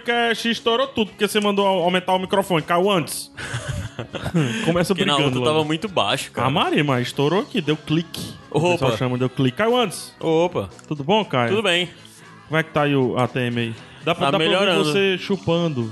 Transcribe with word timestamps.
Podcast. 0.00 0.48
Estourou 0.50 0.86
tudo 0.88 1.10
porque 1.10 1.26
você 1.26 1.40
mandou 1.40 1.66
aumentar 1.66 2.14
o 2.14 2.18
microfone. 2.18 2.62
Caiu 2.62 2.90
antes. 2.90 3.30
Começa 4.64 4.94
Porque 4.94 5.04
brigando. 5.04 5.24
outra 5.24 5.40
tava 5.40 5.52
logo. 5.58 5.64
muito 5.64 5.88
baixo, 5.88 6.30
cara. 6.30 6.48
Ah, 6.48 6.50
Maria, 6.50 6.84
mas 6.84 7.06
estourou 7.06 7.40
aqui, 7.40 7.60
deu 7.62 7.76
clique. 7.76 8.34
O 8.50 8.58
Opa. 8.58 8.70
pessoal 8.72 8.96
chama, 8.98 9.16
deu 9.18 9.30
clique. 9.30 9.56
Caiu 9.56 9.76
antes. 9.76 10.14
Opa, 10.20 10.68
Tudo 10.86 11.02
bom, 11.02 11.24
Caio? 11.24 11.48
tudo 11.50 11.62
bem. 11.62 11.88
Como 12.46 12.58
é 12.58 12.62
que 12.62 12.70
tá 12.70 12.82
aí 12.82 12.94
o 12.94 13.16
ATM 13.18 13.58
aí? 13.58 13.74
Dá 14.04 14.14
pra, 14.14 14.26
Tá 14.26 14.30
dá 14.32 14.38
pra 14.38 14.46
melhorando. 14.46 14.84
você 14.84 15.16
chupando 15.18 15.90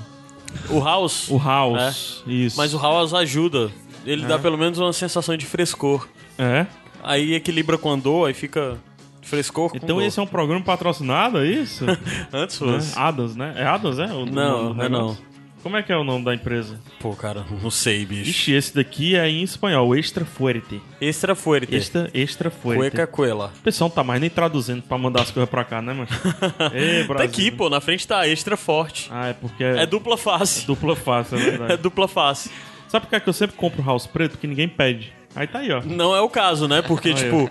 O 0.70 0.78
House, 0.80 1.28
o 1.30 1.38
house. 1.38 2.22
Isso. 2.26 2.56
mas 2.56 2.74
o 2.74 2.78
House 2.78 3.12
ajuda. 3.14 3.70
Ele 4.04 4.26
dá 4.26 4.38
pelo 4.38 4.58
menos 4.58 4.78
uma 4.78 4.92
sensação 4.92 5.34
de 5.36 5.46
frescor. 5.46 6.06
É? 6.38 6.66
Aí 7.02 7.34
equilibra 7.34 7.78
com 7.78 7.90
a 7.92 7.96
dor, 7.96 8.28
aí 8.28 8.34
fica 8.34 8.76
frescor 9.24 9.70
com 9.70 9.76
Então 9.76 10.00
esse 10.00 10.18
é 10.18 10.22
um 10.22 10.26
programa 10.26 10.62
patrocinado, 10.64 11.38
é 11.38 11.46
isso? 11.46 11.84
Antes 12.32 12.60
né? 12.60 12.72
fosse. 12.74 12.98
Adams, 12.98 13.36
né? 13.36 13.54
É 13.56 13.64
Adams, 13.64 13.98
é? 13.98 14.06
O- 14.12 14.26
Não, 14.26 14.80
é 14.82 14.88
não. 14.88 15.16
Como 15.62 15.78
é 15.78 15.82
que 15.82 15.90
é 15.90 15.96
o 15.96 16.04
nome 16.04 16.22
da 16.26 16.34
empresa? 16.34 16.78
Pô, 17.00 17.16
cara, 17.16 17.42
não 17.62 17.70
sei, 17.70 18.04
bicho. 18.04 18.28
Ixi, 18.28 18.52
esse 18.52 18.74
daqui 18.74 19.16
é 19.16 19.26
em 19.30 19.42
espanhol, 19.42 19.96
Extra 19.96 20.22
Fuerte. 20.24 20.78
Extra 21.00 21.34
fuerte. 21.34 21.74
Extra, 21.74 22.10
extra 22.12 22.50
Fuerte. 22.50 22.80
Cueca 22.80 23.06
cuela. 23.06 23.50
O 23.58 23.62
pessoal 23.62 23.88
não 23.88 23.94
tá 23.94 24.04
mais 24.04 24.20
nem 24.20 24.28
traduzindo 24.28 24.82
pra 24.82 24.98
mandar 24.98 25.22
as 25.22 25.30
coisas 25.30 25.48
pra 25.48 25.64
cá, 25.64 25.80
né, 25.80 25.94
mano? 25.94 26.08
Ei, 26.74 27.06
Tá 27.08 27.22
aqui, 27.22 27.50
pô, 27.50 27.70
na 27.70 27.80
frente 27.80 28.06
tá 28.06 28.28
extra 28.28 28.58
forte. 28.58 29.08
Ah, 29.10 29.28
é 29.28 29.32
porque 29.32 29.64
é, 29.64 29.84
É 29.84 29.86
dupla 29.86 30.18
face. 30.18 30.66
dupla 30.66 30.94
face, 30.94 31.34
é 31.34 31.38
É 31.38 31.40
verdade. 31.40 31.76
dupla 31.82 32.06
face. 32.08 32.50
Sabe 32.86 33.06
por 33.06 33.10
que 33.10 33.16
é 33.16 33.20
que 33.20 33.28
eu 33.28 33.32
sempre 33.32 33.56
compro 33.56 33.82
house 33.82 34.06
preto? 34.06 34.36
Que 34.36 34.46
ninguém 34.46 34.68
pede. 34.68 35.14
Aí 35.34 35.46
tá 35.46 35.60
aí, 35.60 35.72
ó. 35.72 35.80
Não 35.82 36.14
é 36.14 36.20
o 36.20 36.28
caso, 36.28 36.68
né? 36.68 36.80
Porque, 36.82 37.12
tipo, 37.14 37.36
eu 37.36 37.50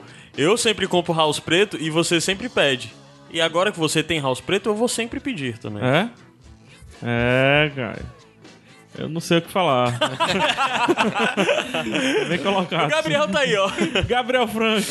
sempre 0.58 0.88
compro 0.88 1.14
house 1.14 1.40
preto 1.40 1.78
e 1.80 1.90
você 1.90 2.20
sempre 2.20 2.50
pede. 2.50 2.94
E 3.32 3.42
agora 3.42 3.72
que 3.72 3.80
você 3.80 4.04
tem 4.04 4.20
house 4.20 4.42
preto, 4.42 4.70
eu 4.70 4.76
vou 4.76 4.88
sempre 4.88 5.20
pedir 5.20 5.58
também. 5.58 5.84
É? 5.84 6.10
É, 7.02 7.72
cara. 7.76 8.02
Eu 8.98 9.10
não 9.10 9.20
sei 9.20 9.40
o 9.40 9.42
que 9.42 9.52
falar. 9.52 9.90
Vem 12.30 12.38
colocar. 12.38 12.86
O 12.86 12.90
Gabriel 12.90 13.28
tá 13.28 13.40
aí, 13.40 13.58
ó. 13.58 13.72
Gabriel 14.08 14.48
Franco. 14.48 14.88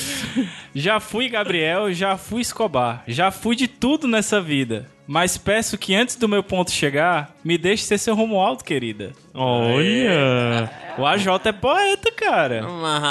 Já 0.74 0.98
fui 0.98 1.28
Gabriel, 1.28 1.92
já 1.92 2.16
fui 2.16 2.42
Escobar, 2.42 3.04
já 3.06 3.30
fui 3.30 3.54
de 3.54 3.68
tudo 3.68 4.08
nessa 4.08 4.40
vida. 4.40 4.88
Mas 5.06 5.36
peço 5.36 5.76
que 5.76 5.94
antes 5.94 6.14
do 6.16 6.28
meu 6.28 6.42
ponto 6.42 6.70
chegar, 6.70 7.34
me 7.44 7.58
deixe 7.58 7.82
ser 7.84 7.98
seu 7.98 8.14
rumo 8.14 8.38
alto, 8.40 8.64
querida. 8.64 9.12
Olha. 9.34 10.70
O 10.96 11.04
AJ 11.06 11.26
é 11.46 11.52
poeta, 11.52 12.12
cara. 12.12 12.64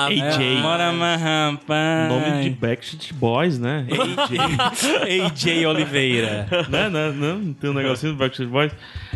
AJ. 0.07 0.57
É, 0.57 0.61
Mora 0.61 0.91
marrampa. 0.93 1.73
Nome 2.07 2.43
de 2.43 2.49
Backstreet 2.51 3.13
Boys, 3.13 3.59
né? 3.59 3.85
AJ 5.25 5.65
Oliveira. 5.67 6.47
né, 6.69 6.89
né, 6.89 7.09
né? 7.11 7.37
Não 7.43 7.53
tem 7.53 7.69
um 7.69 7.73
negocinho 7.73 8.13
do 8.13 8.17
Backstreet 8.17 8.49
Boys. 8.49 8.71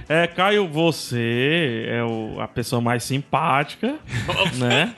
É, 0.09 0.27
Caio, 0.27 0.67
você 0.67 1.85
é 1.87 2.03
o- 2.03 2.39
a 2.39 2.47
pessoa 2.47 2.81
mais 2.81 3.03
simpática, 3.03 3.95
né? 4.59 4.93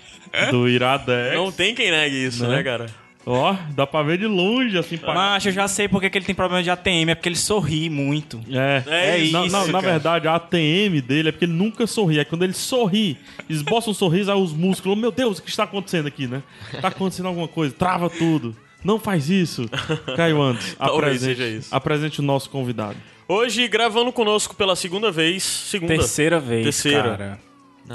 Do 0.52 0.68
Iradex. 0.68 1.36
Não 1.36 1.52
tem 1.52 1.74
quem 1.74 1.92
negue 1.92 2.26
isso, 2.26 2.46
Né? 2.48 2.58
né, 2.58 2.64
cara? 2.64 2.86
Ó, 3.30 3.54
dá 3.76 3.86
pra 3.86 4.02
ver 4.04 4.18
de 4.18 4.26
longe 4.26 4.78
a 4.78 4.82
simpatia. 4.84 5.14
Macho, 5.14 5.50
eu 5.50 5.52
já 5.52 5.68
sei 5.68 5.90
porque 5.90 6.10
que 6.10 6.18
ele 6.18 6.24
tem 6.26 6.34
problema 6.34 6.64
de 6.64 6.70
ATM, 6.70 7.10
é 7.10 7.16
porque 7.16 7.28
ele 7.28 7.36
sorri 7.36 7.90
muito. 7.90 8.40
É, 8.50 8.84
É 8.88 9.18
isso, 9.18 9.34
na, 9.34 9.46
na- 9.48 9.68
na 9.68 9.80
verdade, 9.82 10.30
a 10.30 10.36
ATM 10.36 11.02
dele 11.06 11.28
é 11.28 11.32
porque 11.34 11.44
ele 11.44 11.52
nunca 11.52 11.86
sorri. 11.86 12.20
É 12.20 12.24
quando 12.24 12.44
ele 12.44 12.54
sorri, 12.54 13.18
esboça 13.50 13.90
um 13.90 13.94
sorriso, 13.94 14.32
aí 14.32 14.38
os 14.42 14.54
músculos, 14.54 14.98
meu 14.98 15.12
Deus, 15.12 15.40
o 15.40 15.44
que 15.44 15.50
está 15.50 15.64
acontecendo 15.64 16.08
aqui, 16.08 16.26
né? 16.26 16.42
Tá 16.82 16.88
acontecendo 16.88 17.26
alguma 17.28 17.50
coisa, 17.50 17.76
trava 17.78 18.10
tudo. 18.10 18.56
Não 18.82 18.98
faz 18.98 19.30
isso. 19.30 19.70
Caio 20.16 20.42
antes, 20.42 20.74
apresente, 20.80 21.42
isso. 21.58 21.76
apresente 21.76 22.20
o 22.22 22.24
nosso 22.24 22.50
convidado. 22.50 22.96
Hoje, 23.28 23.68
gravando 23.68 24.10
conosco 24.14 24.56
pela 24.56 24.74
segunda 24.74 25.12
vez. 25.12 25.44
Segunda. 25.44 25.94
Terceira 25.96 26.40
vez, 26.40 26.64
Terceira. 26.64 27.02
cara. 27.18 27.40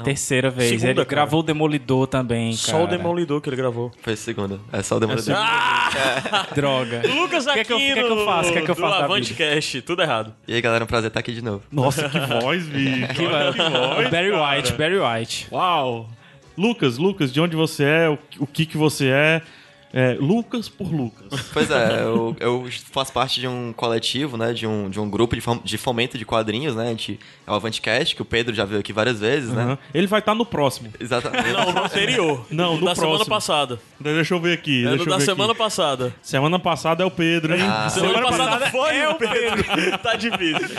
Terceira 0.01 0.49
vez. 0.49 0.69
Segunda, 0.69 0.87
ele 0.87 0.95
cara. 0.95 1.07
gravou 1.09 1.41
o 1.41 1.43
Demolidor 1.43 2.07
também, 2.07 2.51
cara. 2.55 2.57
Só 2.77 2.83
o 2.83 2.87
Demolidor 2.87 3.41
que 3.41 3.49
ele 3.49 3.55
gravou. 3.55 3.91
Foi 4.01 4.15
segunda. 4.15 4.59
É 4.71 4.81
só 4.81 4.97
o 4.97 4.99
Demolidor. 4.99 5.35
Droga. 6.55 7.01
Lucas 7.07 7.45
O 7.45 7.53
que 7.53 7.59
é 7.59 7.61
Aquino. 7.61 7.65
que 7.65 7.73
eu- 7.73 7.77
o 7.77 7.93
que 7.93 7.99
é 7.99 8.03
que 8.03 8.11
eu 8.11 8.25
faço? 8.25 8.49
O 8.49 8.53
que 8.53 8.59
é 8.59 8.61
que 8.63 8.71
eu 8.71 8.75
faço 8.75 9.03
Avante 9.03 9.33
Cast. 9.33 9.81
Tudo 9.83 10.01
errado. 10.01 10.33
E 10.47 10.53
aí, 10.55 10.61
galera, 10.61 10.83
é 10.83 10.85
um 10.85 10.87
prazer 10.87 11.09
estar 11.09 11.19
aqui 11.19 11.31
de 11.33 11.43
novo. 11.43 11.63
Nossa, 11.71 12.07
que 12.09 12.19
voz, 12.41 12.65
bicho. 12.67 13.07
Que, 13.09 13.13
que 13.13 13.27
voz, 13.27 14.09
Barry 14.09 14.31
cara. 14.31 14.55
White, 14.57 14.73
Barry 14.73 14.99
White. 14.99 15.47
Uau. 15.51 16.09
Lucas, 16.57 16.97
Lucas, 16.97 17.33
de 17.33 17.41
onde 17.41 17.55
você 17.55 17.83
é, 17.83 18.09
o, 18.09 18.17
o 18.39 18.47
que 18.47 18.65
que 18.65 18.77
você 18.77 19.09
é. 19.09 19.41
É, 19.93 20.17
Lucas 20.19 20.67
por 20.67 20.91
Lucas. 20.91 21.27
Pois 21.53 21.69
é, 21.69 22.01
eu, 22.01 22.35
eu 22.39 22.67
faço 22.91 23.13
parte 23.13 23.39
de 23.39 23.47
um 23.47 23.71
coletivo, 23.73 24.37
né? 24.37 24.51
De 24.53 24.65
um, 24.65 24.89
de 24.89 24.99
um 24.99 25.07
grupo 25.09 25.35
de, 25.35 25.41
fom- 25.41 25.59
de 25.63 25.77
fomento 25.77 26.17
de 26.17 26.25
quadrinhos, 26.25 26.75
né? 26.75 26.85
A 26.87 26.89
gente, 26.89 27.19
é 27.45 27.51
o 27.51 27.53
Avantcast, 27.53 28.15
que 28.15 28.21
o 28.21 28.25
Pedro 28.25 28.55
já 28.55 28.65
veio 28.65 28.79
aqui 28.79 28.91
várias 28.91 29.19
vezes, 29.19 29.51
né? 29.51 29.61
Aham. 29.63 29.77
Ele 29.93 30.07
vai 30.07 30.19
estar 30.19 30.33
no 30.33 30.45
próximo. 30.45 30.89
Exatamente. 30.99 31.51
Não, 31.51 31.71
no 31.71 31.83
anterior. 31.83 32.45
Não, 32.49 32.77
no 32.77 32.85
Da 32.85 32.95
semana 32.95 33.15
próximo. 33.17 33.35
passada. 33.35 33.79
Deixa 33.99 34.33
eu 34.33 34.39
ver 34.39 34.53
aqui. 34.53 34.81
É 34.85 34.89
deixa 34.89 34.97
no 34.97 35.03
eu 35.03 35.09
da 35.11 35.17
ver 35.19 35.25
semana 35.25 35.51
aqui. 35.51 35.59
passada. 35.59 36.15
Semana 36.23 36.57
passada 36.59 37.03
é 37.03 37.05
o 37.05 37.11
Pedro, 37.11 37.53
hein? 37.53 37.61
Semana, 37.91 38.21
passada, 38.23 38.71
foi 38.71 39.05
o 39.07 39.15
Pedro. 39.15 39.63
tá 40.01 40.15
difícil. 40.15 40.69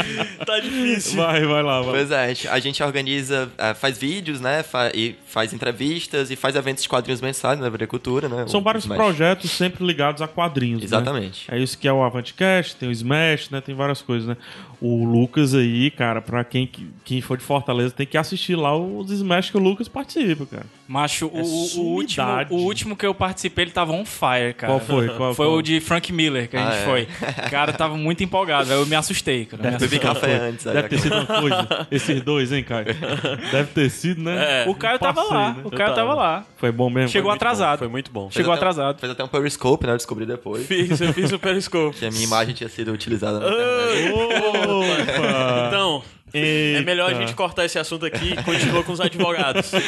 Tá 0.44 0.58
difícil. 0.58 1.16
Vai, 1.22 1.44
vai 1.44 1.62
lá, 1.62 1.80
vai. 1.82 1.92
Pois 1.94 2.10
é, 2.10 2.24
a 2.24 2.28
gente, 2.28 2.48
a 2.48 2.58
gente 2.58 2.82
organiza, 2.82 3.48
é, 3.58 3.74
faz 3.74 3.96
vídeos, 3.96 4.40
né? 4.40 4.62
fa- 4.64 4.90
e 4.92 5.14
faz 5.26 5.52
entrevistas 5.52 6.30
e 6.32 6.36
faz 6.36 6.56
eventos 6.56 6.82
de 6.82 6.88
quadrinhos 6.88 7.20
mensais 7.20 7.60
na 7.60 7.66
agricultura, 7.68 8.28
né? 8.28 8.46
São 8.48 8.60
vários 8.60 8.84
Smash. 8.84 8.98
Projetos 9.04 9.50
sempre 9.50 9.84
ligados 9.84 10.20
a 10.22 10.28
quadrinhos, 10.28 10.80
né? 10.80 10.86
Exatamente. 10.86 11.46
É 11.50 11.58
isso 11.58 11.76
que 11.78 11.86
é 11.88 11.92
o 11.92 12.02
Avantcast, 12.02 12.76
tem 12.76 12.88
o 12.88 12.92
Smash, 12.92 13.50
né? 13.50 13.60
Tem 13.60 13.74
várias 13.74 14.02
coisas, 14.02 14.28
né? 14.28 14.36
O 14.80 15.04
Lucas 15.04 15.54
aí, 15.54 15.90
cara, 15.90 16.20
pra 16.20 16.44
quem, 16.44 16.68
quem 17.04 17.20
for 17.22 17.38
de 17.38 17.44
Fortaleza, 17.44 17.94
tem 17.94 18.06
que 18.06 18.18
assistir 18.18 18.54
lá 18.54 18.76
os 18.76 19.10
Smash 19.10 19.50
que 19.50 19.56
o 19.56 19.60
Lucas 19.60 19.88
participa, 19.88 20.44
cara. 20.44 20.66
Macho, 20.86 21.26
o, 21.28 21.40
o 21.40 21.80
último, 21.94 22.26
o 22.50 22.56
último 22.56 22.94
que 22.96 23.06
eu 23.06 23.14
participei, 23.14 23.64
ele 23.64 23.70
tava 23.70 23.92
on 23.92 24.04
fire, 24.04 24.52
cara. 24.54 24.72
Qual 24.74 24.80
foi? 24.80 25.08
Qual- 25.08 25.34
foi 25.34 25.46
qual? 25.46 25.56
o 25.58 25.62
de 25.62 25.80
Frank 25.80 26.12
Miller 26.12 26.48
que 26.50 26.56
a 26.56 26.66
Ah, 26.68 26.70
gente 26.72 26.82
é. 26.82 26.84
foi. 26.84 27.08
Cara, 27.50 27.72
tava 27.72 27.96
muito 27.96 28.22
empolgado. 28.22 28.70
Eu 28.70 28.84
me 28.84 28.94
assustei, 28.96 29.44
cara. 29.46 29.76
Assustei. 29.76 29.98
café 29.98 30.36
antes. 30.48 30.66
aí, 30.66 30.74
Deve 30.74 30.88
ter 30.88 30.98
sido 30.98 31.14
uma 31.16 31.26
coisa. 31.40 31.86
Esses 31.90 32.20
dois, 32.22 32.52
hein, 32.52 32.62
Caio? 32.64 32.86
Deve 33.50 33.68
ter 33.72 33.88
sido, 33.90 34.22
né? 34.22 34.64
É. 34.64 34.68
O 34.68 34.74
Caio 34.74 34.98
tava 34.98 35.14
Passeio, 35.22 35.34
lá. 35.34 35.50
né? 35.52 35.60
O 35.64 35.70
Caio 35.70 35.94
tava 35.94 36.10
tava. 36.10 36.14
lá. 36.14 36.44
Foi 36.56 36.70
bom 36.72 36.90
mesmo? 36.90 37.08
Chegou 37.08 37.30
atrasado. 37.30 37.78
Foi 37.78 37.88
muito 37.88 38.10
bom. 38.10 38.30
Chegou 38.30 38.52
até 38.52 38.60
atrasado. 38.94 39.00
Fez 39.00 39.12
até 39.12 39.24
um 39.24 39.28
periscope, 39.28 39.86
né? 39.86 39.92
Eu 39.92 39.96
descobri 39.96 40.26
depois. 40.26 40.66
Fiz, 40.66 41.00
eu 41.00 41.12
fiz 41.12 41.32
o 41.32 41.38
Periscope. 41.40 41.96
Que 41.98 42.06
a 42.06 42.10
minha 42.10 42.24
imagem 42.24 42.54
tinha 42.54 42.68
sido 42.68 42.92
utilizada 42.92 43.40
na 43.40 43.46
internet. 43.46 44.12
Opa! 44.12 45.64
Então, 45.68 46.02
é 46.34 46.82
melhor 46.82 47.10
a 47.10 47.14
gente 47.14 47.34
cortar 47.34 47.64
esse 47.64 47.78
assunto 47.78 48.04
aqui 48.04 48.32
e 48.32 48.42
continuar 48.42 48.82
com 48.82 48.92
os 48.92 49.00
advogados. 49.00 49.70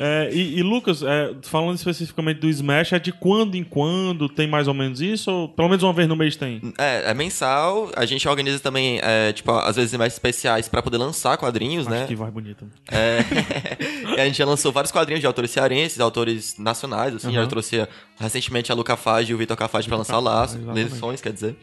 É, 0.00 0.30
e, 0.32 0.58
e, 0.58 0.62
Lucas, 0.62 1.02
é, 1.02 1.32
falando 1.42 1.76
especificamente 1.76 2.38
do 2.38 2.48
Smash, 2.48 2.92
é 2.92 2.98
de 2.98 3.12
quando 3.12 3.56
em 3.56 3.64
quando 3.64 4.28
tem 4.28 4.46
mais 4.46 4.68
ou 4.68 4.74
menos 4.74 5.00
isso? 5.00 5.30
Ou 5.30 5.48
pelo 5.48 5.68
menos 5.68 5.82
uma 5.82 5.92
vez 5.92 6.08
no 6.08 6.16
mês 6.16 6.36
tem? 6.36 6.60
É, 6.78 7.10
é 7.10 7.14
mensal. 7.14 7.90
A 7.96 8.04
gente 8.04 8.26
organiza 8.28 8.58
também, 8.60 9.00
é, 9.02 9.32
tipo, 9.32 9.50
às 9.52 9.76
vezes 9.76 9.96
mais 9.98 10.12
especiais 10.12 10.68
pra 10.68 10.82
poder 10.82 10.98
lançar 10.98 11.36
quadrinhos, 11.36 11.86
né? 11.86 11.98
Acho 11.98 12.08
que 12.08 12.16
vai 12.16 12.30
bonito. 12.30 12.66
É, 12.90 13.18
e 14.16 14.20
a 14.20 14.24
gente 14.24 14.38
já 14.38 14.46
lançou 14.46 14.72
vários 14.72 14.92
quadrinhos 14.92 15.20
de 15.20 15.26
autores 15.26 15.50
cearenses, 15.50 16.00
autores 16.00 16.56
nacionais, 16.58 17.14
assim. 17.14 17.32
Já 17.32 17.46
trouxe 17.46 17.86
recentemente 18.18 18.72
a 18.72 18.74
Luca 18.74 18.96
Fage 18.96 19.32
e 19.32 19.34
o 19.34 19.38
Vitor 19.38 19.56
Cafage 19.56 19.88
pra 19.88 19.98
lançar 19.98 20.18
laço, 20.18 20.56
exatamente. 20.56 20.92
lições, 20.92 21.20
quer 21.20 21.32
dizer. 21.32 21.56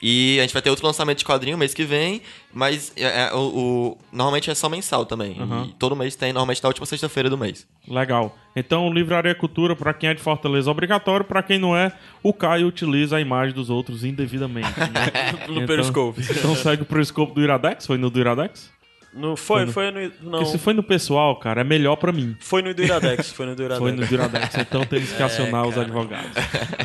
E 0.00 0.38
a 0.38 0.42
gente 0.42 0.52
vai 0.52 0.60
ter 0.60 0.68
outro 0.68 0.86
lançamento 0.86 1.18
de 1.18 1.24
quadrinho 1.24 1.56
mês 1.56 1.72
que 1.72 1.82
vem, 1.84 2.20
mas 2.52 2.92
é, 2.96 3.28
é, 3.28 3.32
o, 3.34 3.38
o- 3.38 3.98
normalmente 4.12 4.50
é 4.50 4.54
só 4.54 4.68
mensal 4.68 5.06
também. 5.06 5.36
E 5.68 5.72
todo 5.78 5.96
mês 5.96 6.14
tem, 6.14 6.32
normalmente 6.34 6.62
na 6.62 6.68
última 6.68 6.84
sexta-feira 6.86 7.30
do 7.30 7.38
mês. 7.38 7.66
Legal. 7.88 8.36
Então, 8.54 8.92
Livraria 8.92 9.34
Cultura, 9.34 9.74
pra 9.74 9.94
quem 9.94 10.10
é 10.10 10.14
de 10.14 10.20
Fortaleza, 10.20 10.70
obrigatório. 10.70 11.24
Pra 11.24 11.42
quem 11.42 11.58
não 11.58 11.74
é, 11.76 11.92
o 12.22 12.32
Caio 12.32 12.66
utiliza 12.66 13.16
a 13.16 13.20
imagem 13.20 13.54
dos 13.54 13.70
outros 13.70 14.04
indevidamente. 14.04 14.68
Né? 14.78 15.46
No 15.48 15.66
Periscope. 15.66 16.20
Então 16.20 16.54
segue 16.54 16.82
o 16.82 16.86
Periscope 16.86 17.34
do 17.34 17.42
Iradex? 17.42 17.86
Foi 17.86 17.96
no 17.96 18.10
do 18.10 18.18
Iradex? 18.20 18.70
No, 19.16 19.36
foi, 19.36 19.66
foi 19.66 19.90
no. 19.90 20.00
Não. 20.22 20.38
Porque 20.40 20.44
se 20.52 20.58
foi 20.58 20.74
no 20.74 20.82
pessoal, 20.82 21.36
cara, 21.36 21.62
é 21.62 21.64
melhor 21.64 21.96
pra 21.96 22.12
mim. 22.12 22.36
Foi 22.40 22.60
no 22.62 22.74
do 22.74 22.82
Iradex. 22.82 23.30
Foi 23.32 23.46
no 23.46 23.54
do 23.56 23.62
Iradex. 23.64 23.78
Foi 23.80 23.92
no 23.92 24.06
do 24.06 24.14
Iradex. 24.14 24.54
Então 24.58 24.84
temos 24.84 25.10
que 25.12 25.22
acionar 25.22 25.66
os 25.66 25.76
advogados. 25.78 26.30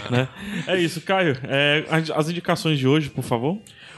né? 0.10 0.28
É 0.68 0.80
isso, 0.80 1.02
Caio. 1.02 1.38
É, 1.44 1.84
as- 1.90 2.10
as 2.10 2.30
indicações 2.30 2.80
de 2.80 2.88
hoje, 2.88 3.10
por 3.10 3.24
favor. 3.24 3.58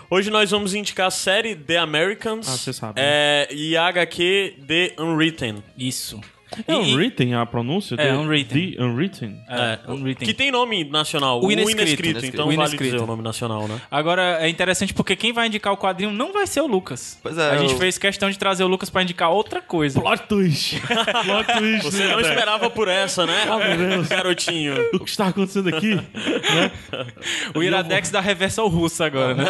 Hoje 0.10 0.30
nós 0.30 0.52
vamos 0.52 0.74
indicar 0.76 1.08
a 1.08 1.12
série 1.12 1.56
The 1.56 1.78
Americans. 1.78 2.48
Ah, 2.48 2.58
você 2.58 2.74
sabe, 2.74 3.00
É, 3.02 3.48
e 3.52 3.76
a 3.78 3.88
HQ 3.88 4.56
The 4.68 4.94
Unwritten. 5.00 5.64
Isso. 5.78 6.20
É 6.68 6.74
E- 6.74 6.76
Unwritten 6.76 7.36
a 7.36 7.46
pronúncia? 7.46 7.96
É, 7.96 7.98
The- 7.98 8.14
Unwritten. 8.14 8.72
The 8.74 8.84
Unwritten. 8.84 9.40
É, 9.50 9.80
Unwritten. 9.88 10.28
Que 10.28 10.34
tem 10.34 10.52
nome 10.52 10.84
nacional. 10.84 11.44
O 11.44 11.52
inescrito. 11.52 12.26
então 12.26 12.46
O 12.46 12.48
vale 12.48 12.56
inescrito. 12.56 12.84
dizer 12.84 13.02
o 13.02 13.08
nome 13.08 13.22
nacional, 13.24 13.68
né? 13.68 13.80
Agora, 13.90 14.38
é 14.40 14.50
interessante 14.50 14.94
porque 14.94 15.16
quem 15.16 15.34
vai 15.34 15.48
indicar 15.48 15.74
o 15.74 15.78
quadrinho 15.78 16.12
não 16.12 16.32
vai 16.34 16.46
ser 16.48 16.62
o 16.62 16.68
Lucas. 16.68 17.20
Pois 17.22 17.38
é, 17.38 17.52
A 17.52 17.58
gente 17.58 17.74
eu- 17.74 17.80
fez 17.80 17.98
questão 17.98 18.30
de 18.30 18.38
trazer 18.38 18.64
o 18.64 18.68
Lucas 18.68 18.90
pra 18.90 19.02
indicar 19.04 19.30
outra 19.32 19.62
coisa. 19.62 20.00
Plot 20.00 20.24
twist. 20.24 20.80
Plot 21.26 21.54
twist. 21.60 21.84
Você 21.84 22.04
né, 22.06 22.12
não 22.12 22.20
esperava 22.22 22.70
por 22.70 22.88
essa, 22.88 23.26
né? 23.26 23.46
Garotinho. 24.10 24.74
O 24.94 25.00
que 25.00 25.10
está 25.10 25.28
acontecendo 25.28 25.70
aqui? 25.70 25.96
né? 25.96 26.72
O 27.56 27.64
Iradex 27.64 28.10
da 28.12 28.20
reversão 28.22 28.68
russa 28.68 29.06
agora, 29.06 29.34
né? 29.34 29.46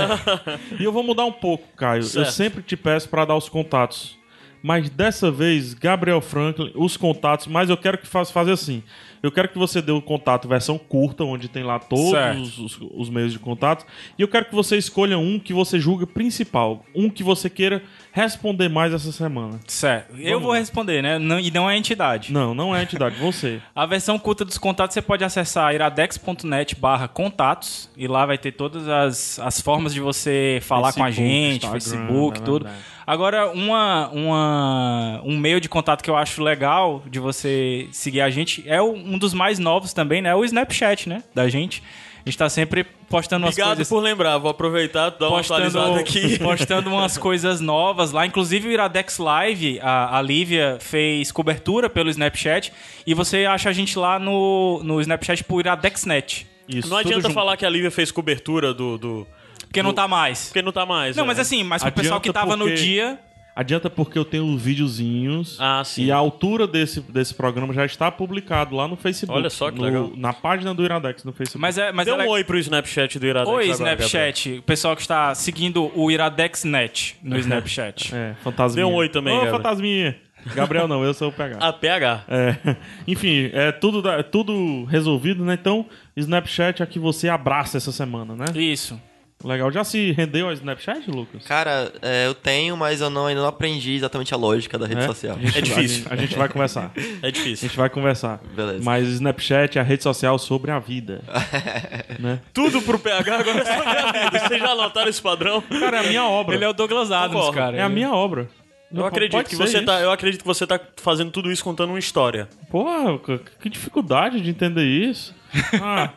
E 0.80 0.84
eu 0.84 0.92
vou 0.92 1.04
mudar 1.04 1.26
um 1.26 1.32
pouco, 1.32 1.68
Caio. 1.76 2.00
Eu 2.02 2.04
Certo. 2.04 2.32
sempre 2.32 2.62
te 2.64 2.76
peço 2.76 3.10
para 3.10 3.26
dar 3.26 3.36
os 3.36 3.50
contatos. 3.50 4.18
Mas 4.64 4.90
dessa 4.90 5.30
vez, 5.30 5.74
Gabriel 5.74 6.22
Franklin, 6.22 6.72
os 6.74 6.96
contatos, 6.96 7.48
mas 7.48 7.70
eu 7.70 7.76
quero 7.76 7.98
que 7.98 8.08
faça 8.08 8.32
fazer 8.32 8.54
assim. 8.54 8.82
Eu 9.22 9.30
quero 9.32 9.50
que 9.50 9.58
você 9.58 9.82
dê 9.82 9.92
o 9.92 10.02
contato 10.02 10.48
versão 10.48 10.78
curta, 10.78 11.24
onde 11.26 11.50
tem 11.50 11.64
lá 11.64 11.80
todos 11.80 12.58
os- 12.58 12.80
os 12.94 13.10
meios 13.10 13.34
de 13.34 13.40
contato. 13.40 13.86
E 14.18 14.22
eu 14.22 14.28
quero 14.28 14.46
que 14.46 14.56
você 14.56 14.78
escolha 14.78 15.18
um 15.20 15.38
que 15.38 15.54
você 15.54 15.80
julga 15.80 16.08
principal. 16.08 16.86
Um 16.96 17.10
que 17.10 17.24
você 17.24 17.50
queira 17.50 17.84
responder 18.14 18.70
mais 18.70 18.94
essa 18.94 19.12
semana. 19.12 19.60
Certo. 19.68 20.16
Eu 20.20 20.40
vou 20.40 20.54
responder, 20.54 21.02
né? 21.02 21.18
Não- 21.18 21.40
e 21.40 21.50
não 21.50 21.68
é 21.70 21.74
a 21.74 21.78
entidade. 21.78 22.32
Não, 22.32 22.54
não 22.54 22.74
é 22.74 22.80
a 22.80 22.84
entidade, 22.84 23.16
você. 23.18 23.60
A 23.76 23.88
versão 23.88 24.20
curta 24.20 24.46
dos 24.46 24.58
contatos 24.60 24.94
você 24.94 25.02
pode 25.02 25.24
acessar 25.24 25.74
iradex.net 25.74 26.76
barra 26.76 27.08
contatos 27.08 27.90
e 27.98 28.08
lá 28.08 28.24
vai 28.26 28.38
ter 28.38 28.52
todas 28.52 28.88
as, 28.88 29.40
as 29.40 29.60
formas 29.60 29.94
de 29.94 30.00
você 30.00 30.60
falar 30.62 30.94
com 30.94 31.04
a 31.04 31.08
Facebook, 31.08 31.28
gente, 31.28 31.66
Instagram, 31.66 31.80
Facebook, 31.80 32.38
blá, 32.38 32.46
tudo. 32.46 32.68
Agora, 33.06 33.50
uma, 33.52 34.10
uma, 34.10 35.22
um 35.26 35.38
meio 35.38 35.60
de 35.60 35.68
contato 35.68 36.04
que 36.04 36.10
eu 36.10 36.16
acho 36.16 36.42
legal 36.42 37.04
de 37.10 37.20
você 37.20 37.88
seguir 37.92 38.22
a 38.22 38.30
gente 38.30 38.64
é 38.68 38.82
um 38.82 39.18
dos 39.18 39.34
mais 39.34 39.58
novos 39.60 39.92
também, 39.92 40.22
né? 40.22 40.34
O 40.36 40.46
Snapchat, 40.46 41.10
né? 41.10 41.24
Da 41.34 41.50
gente. 41.50 41.84
A 42.26 42.30
gente 42.30 42.38
tá 42.38 42.48
sempre 42.48 42.86
postando 43.10 43.46
umas 43.46 43.54
Obrigado 43.54 43.76
coisas... 43.76 43.90
por 43.90 44.00
lembrar. 44.00 44.38
Vou 44.38 44.50
aproveitar 44.50 45.14
e 45.14 45.20
dar 45.20 45.28
uma 45.28 45.42
atualizada 45.42 46.00
aqui. 46.00 46.40
postando 46.40 46.90
umas 46.90 47.18
coisas 47.18 47.60
novas 47.60 48.12
lá. 48.12 48.26
Inclusive 48.26 48.70
o 48.70 48.72
Iradex 48.72 49.18
Live, 49.18 49.80
a, 49.82 50.18
a 50.18 50.22
Lívia 50.22 50.78
fez 50.80 51.34
cobertura 51.34 51.90
pelo 51.90 52.10
Snapchat. 52.10 52.72
E 53.06 53.14
você 53.14 53.46
acha 53.46 53.70
a 53.70 53.74
gente 53.74 54.00
lá 54.00 54.18
no, 54.18 54.82
no 54.84 55.02
Snapchat 55.02 55.44
por 55.44 55.60
IradexNet. 55.60 56.48
Isso, 56.68 56.90
Não 56.90 56.96
adianta 56.98 57.24
junto. 57.24 57.34
falar 57.34 57.58
que 57.58 57.66
a 57.66 57.70
Lívia 57.70 57.92
fez 57.92 58.10
cobertura 58.10 58.74
do. 58.74 58.98
do... 58.98 59.28
Porque 59.64 59.84
não 59.84 59.94
tá 59.94 60.08
mais. 60.08 60.46
Porque 60.46 60.62
não 60.62 60.72
tá 60.72 60.86
mais. 60.86 61.18
Não, 61.18 61.26
né? 61.26 61.28
mas 61.28 61.40
assim, 61.40 61.62
mas 61.64 61.84
pro 61.84 61.92
pessoal 61.92 62.22
que 62.22 62.32
tava 62.32 62.56
no 62.56 62.66
porque- 62.66 62.82
dia. 62.82 63.20
Adianta 63.56 63.90
porque 63.90 64.18
eu 64.18 64.26
tenho 64.26 64.46
os 64.46 64.62
videozinhos. 64.62 65.58
Ah, 65.60 65.84
sim. 65.84 66.06
E 66.06 66.12
a 66.12 66.16
altura 66.16 66.66
desse, 66.68 67.02
desse 67.02 67.34
programa 67.34 67.74
já 67.74 67.86
está 67.86 68.12
publicado 68.12 68.76
lá 68.76 68.88
no 68.88 68.96
Facebook. 68.96 69.38
Olha 69.40 69.50
só 69.50 69.70
que 69.70 69.78
no- 69.78 69.84
legal. 69.84 70.12
Na 70.16 70.34
página 70.34 70.74
do 70.74 70.84
Iradex 70.84 71.24
no 71.24 71.32
Facebook. 71.32 71.62
Mas 71.62 71.78
é. 71.78 71.92
Mas 71.92 72.06
Dê 72.06 72.12
é 72.12 72.16
um 72.16 72.28
oi 72.30 72.44
pro 72.44 72.58
Snapchat 72.58 73.20
do 73.20 73.26
Iradex. 73.28 73.50
Oi, 73.50 73.64
agora, 73.72 73.76
Snapchat. 73.76 74.58
O 74.60 74.64
pessoal 74.64 74.96
que 74.96 75.02
está 75.02 75.36
seguindo 75.36 75.92
o 75.96 76.10
IradexNet 76.12 77.18
no 77.22 77.38
Snapchat. 77.40 78.14
É, 78.16 78.34
fantasminha. 78.44 78.86
Dê 78.86 78.92
um 78.92 78.96
oi 78.96 79.10
também, 79.10 79.34
Ô, 79.34 79.38
Gabriel. 79.38 79.58
fantasminha. 79.58 80.16
Gabriel 80.56 80.88
não, 80.90 81.04
eu 81.06 81.14
sou 81.14 81.30
o 81.30 81.32
PH. 81.32 81.54
Gabriel. 81.58 81.70
A 81.70 81.74
PH. 81.74 82.24
É, 82.28 82.76
enfim, 83.08 83.50
é 83.54 83.72
tudo, 83.72 84.10
é 84.10 84.22
tudo 84.24 84.84
resolvido, 84.86 85.46
né? 85.46 85.54
Então, 85.54 85.86
Snapchat 86.18 86.84
é 86.84 86.86
que 86.86 87.00
você 87.00 87.30
abraça 87.30 87.78
essa 87.78 87.92
semana, 87.94 88.36
né? 88.36 88.46
Isso. 88.56 89.00
Legal. 89.44 89.72
Já 89.72 89.84
se 89.84 90.12
rendeu 90.14 90.48
ao 90.48 90.54
Snapchat, 90.54 91.10
Lucas? 91.12 91.46
Cara, 91.46 91.92
é, 92.02 92.28
eu 92.28 92.34
tenho, 92.34 92.78
mas 92.78 93.02
eu 93.02 93.10
não, 93.10 93.26
ainda 93.28 93.42
não 93.42 93.48
aprendi 93.48 93.94
exatamente 93.94 94.34
a 94.34 94.38
lógica 94.38 94.78
da 94.80 94.88
rede 94.88 95.02
É? 95.02 95.08
social. 95.08 95.36
A 95.36 95.40
gente- 95.40 95.58
É 95.58 95.62
difícil. 95.62 96.06
A 96.06 96.10
gente, 96.10 96.14
a 96.14 96.16
gente 96.16 96.38
vai 96.38 96.48
conversar. 96.50 96.92
É 97.22 97.28
A 97.28 97.32
difícil. 97.32 97.68
gente 97.68 97.78
vai 97.78 97.90
conversar. 97.90 98.40
Beleza. 98.56 98.84
Mas 98.84 99.08
Snapchat 99.08 99.78
é 99.78 99.82
a 99.82 99.84
rede 99.84 100.04
social 100.04 100.38
sobre 100.40 100.72
a 100.72 100.80
vida. 100.80 101.22
né? 102.20 102.40
Tudo 102.54 102.82
pro 102.82 102.98
PH 103.00 103.36
agora 103.40 103.60
é 103.60 103.66
sobre 103.66 103.90
a 104.00 104.12
vida. 104.30 104.40
Vocês 104.48 104.60
já 104.62 104.76
notaram 104.76 105.10
esse 105.10 105.22
padrão? 105.22 105.62
Cara, 105.62 105.98
é 105.98 106.00
a 106.00 106.04
minha 106.10 106.24
obra. 106.26 106.56
Ele 106.56 106.64
é 106.66 106.70
o 106.70 106.74
Douglas 106.74 107.12
Adams, 107.12 107.34
Concordo. 107.34 107.58
cara. 107.58 107.78
É 107.78 107.82
a 107.82 107.90
minha 107.90 108.12
obra. 108.12 108.48
Eu 108.96 109.06
acredito, 109.08 109.44
que 109.50 109.56
você 109.56 109.78
isso. 109.78 109.86
tá, 109.86 110.00
eu 110.02 110.12
acredito 110.12 110.42
que 110.42 110.48
você 110.48 110.68
tá 110.68 110.80
fazendo 110.98 111.32
tudo 111.32 111.52
isso 111.52 111.64
contando 111.64 111.90
uma 111.90 111.98
história. 112.00 112.48
Porra, 112.70 113.18
que- 113.18 113.40
que 113.64 113.70
dificuldade 113.70 114.40
de 114.40 114.50
entender 114.52 114.86
isso. 114.86 115.34
Ah, 115.82 116.12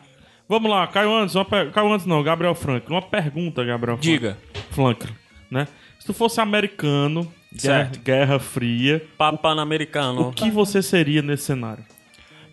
vamos 0.47 0.69
lá, 0.69 0.85
Caio 0.87 1.09
uma 1.11 1.45
per... 1.45 1.71
Caio 1.71 1.91
Antes 1.93 2.05
não, 2.05 2.21
Gabriel 2.23 2.55
Franklin. 2.55 2.95
Uma 2.95 3.01
pergunta, 3.01 3.63
Gabriel 3.63 3.97
Franklin. 3.97 4.11
Diga. 4.13 4.37
Franklin, 4.71 5.13
né? 5.49 5.67
Se 5.99 6.05
tu 6.05 6.13
fosse 6.13 6.39
americano, 6.41 7.21
guerra, 7.53 7.85
Certo. 7.85 7.99
guerra 7.99 8.39
fria, 8.39 9.05
Papanamericano. 9.17 10.29
o 10.29 10.33
que 10.33 10.49
você 10.51 10.81
seria 10.81 11.21
nesse 11.21 11.43
cenário? 11.43 11.83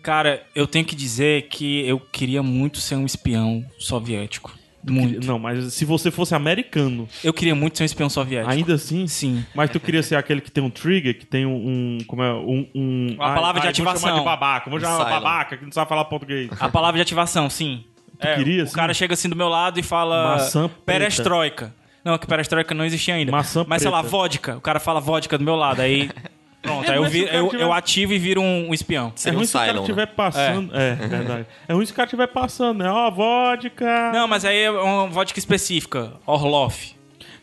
Cara, 0.01 0.45
eu 0.53 0.67
tenho 0.67 0.85
que 0.85 0.95
dizer 0.95 1.47
que 1.47 1.87
eu 1.87 1.99
queria 1.99 2.43
muito 2.43 2.79
ser 2.79 2.95
um 2.95 3.05
espião 3.05 3.65
soviético. 3.79 4.53
Muito. 4.87 5.25
Não, 5.25 5.39
mas 5.39 5.73
se 5.73 5.83
você 5.85 6.11
fosse 6.11 6.35
americano, 6.35 7.07
Eu 7.23 7.33
queria 7.33 7.55
muito 7.55 7.77
ser 7.77 7.83
um 7.83 7.85
espião 7.85 8.09
soviético. 8.09 8.51
ainda 8.51 8.75
assim... 8.75 9.07
Sim. 9.07 9.43
Mas 9.55 9.69
tu 9.69 9.79
queria 9.81 10.03
ser 10.03 10.15
aquele 10.15 10.41
que 10.41 10.51
tem 10.51 10.63
um 10.63 10.69
trigger, 10.69 11.17
que 11.17 11.25
tem 11.25 11.45
um... 11.45 11.55
um- 11.55 11.97
como 12.07 12.21
é? 12.23 12.33
Um... 12.33 12.67
um 12.75 13.15
Uma 13.15 13.33
palavra 13.33 13.61
de 13.61 13.65
Vamos 13.65 13.77
chamar 13.77 13.91
ativação. 13.91 14.19
de 14.19 14.25
babaca. 14.25 14.69
Vamos 14.69 14.83
chamar 14.83 14.97
de 14.97 15.03
Silent. 15.05 15.23
babaca, 15.23 15.57
que 15.57 15.65
não 15.65 15.71
sabe 15.71 15.89
falar 15.89 16.05
português. 16.05 16.49
A 16.59 16.69
palavra 16.69 16.97
de 16.97 17.01
ativação, 17.01 17.49
sim. 17.49 17.83
É, 18.19 18.35
queria, 18.35 18.63
o 18.63 18.71
cara 18.71 18.93
chega 18.93 19.13
assim 19.13 19.27
do 19.27 19.35
meu 19.35 19.49
lado 19.49 19.79
e 19.79 19.83
fala 19.83 20.35
Maçã 20.35 20.67
preta. 20.69 20.83
perestroika. 20.85 21.75
Não, 22.03 22.17
que 22.17 22.27
perestroika 22.27 22.73
não 22.75 22.85
existia 22.85 23.15
ainda. 23.15 23.31
Maçã 23.31 23.65
Mas 23.67 23.81
sei 23.81 23.89
lá, 23.91 23.99
preta. 24.01 24.11
vodka. 24.15 24.57
O 24.57 24.61
cara 24.61 24.79
fala 24.79 24.99
vodka 25.01 25.37
do 25.37 25.43
meu 25.43 25.55
lado, 25.55 25.81
aí 25.81 26.09
pronto, 26.65 26.87
É, 26.87 26.91
aí 26.91 26.97
eu, 26.97 27.05
vi- 27.05 27.27
eu, 27.31 27.47
tiver- 27.49 27.63
eu 27.63 27.73
ativo 27.73 28.13
e 28.13 28.17
viro 28.19 28.41
um, 28.41 28.69
um 28.69 28.73
espião. 28.73 29.13
É 29.25 29.29
ruim 29.29 29.43
um 29.43 29.45
se 29.45 29.55
o 29.55 29.59
cara 29.59 29.65
Cylon, 29.67 29.75
né? 29.75 29.81
estiver 29.81 30.05
passando. 30.07 30.75
É, 30.75 30.95
verdade. 30.95 31.45
É 31.67 31.73
ruim 31.73 31.85
se 31.85 31.91
o 31.91 31.95
cara 31.95 32.05
estiver 32.07 32.27
passando, 32.27 32.79
né? 32.83 32.89
Ó, 32.91 33.09
vodka. 33.11 34.11
Não, 34.13 34.27
mas 34.27 34.43
aí 34.45 34.57
é 34.63 34.71
uma 34.71 35.07
vodka 35.07 35.39
específica, 35.39 36.13
Orloff. 36.25 36.93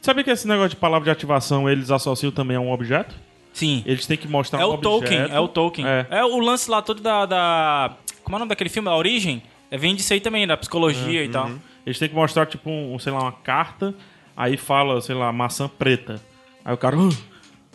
Sabe 0.01 0.25
que 0.25 0.31
esse 0.31 0.47
negócio 0.49 0.71
de 0.71 0.77
palavra 0.77 1.05
de 1.05 1.11
ativação 1.11 1.71
eles 1.71 1.91
associam 1.91 2.31
também 2.33 2.57
a 2.57 2.61
um 2.61 2.73
objeto? 2.73 3.15
Sim. 3.53 3.83
Eles 3.87 4.07
têm 4.07 4.17
que 4.17 4.27
mostrar 4.27 4.61
É 4.61 4.65
um 4.67 4.71
o 4.71 4.75
objeto. 4.75 4.83
Tolkien, 5.01 5.21
é 5.31 5.39
o 5.41 5.47
Tolkien. 5.49 5.87
É. 5.87 6.07
É. 6.11 6.25
o 6.25 6.39
lance 6.41 6.71
lá 6.71 6.81
todo 6.83 7.01
da, 7.01 7.25
da- 7.27 7.93
Como 8.25 8.35
é 8.35 8.37
o 8.37 8.39
nome 8.41 8.49
daquele 8.49 8.71
filme? 8.71 8.89
A 8.89 8.97
Origem? 8.97 9.43
É, 9.71 9.77
vem 9.77 9.95
disso 9.95 10.13
aí 10.13 10.21
também, 10.21 10.47
da 10.47 10.57
psicologia 10.57 11.23
e 11.25 11.29
tal. 11.29 11.51
Eles 11.87 11.99
têm 11.99 12.09
que 12.09 12.15
mostrar, 12.15 12.47
tipo, 12.47 12.69
um, 12.71 12.99
sei 12.99 13.13
lá, 13.13 13.21
uma 13.21 13.33
carta, 13.33 13.95
aí 14.37 14.57
fala, 14.57 15.01
sei 15.01 15.15
lá, 15.15 15.33
maçã 15.33 15.69
preta. 15.69 16.21
Aí 16.65 16.73
o 16.75 16.77
cara. 16.77 16.97
"Ah, 16.97 17.11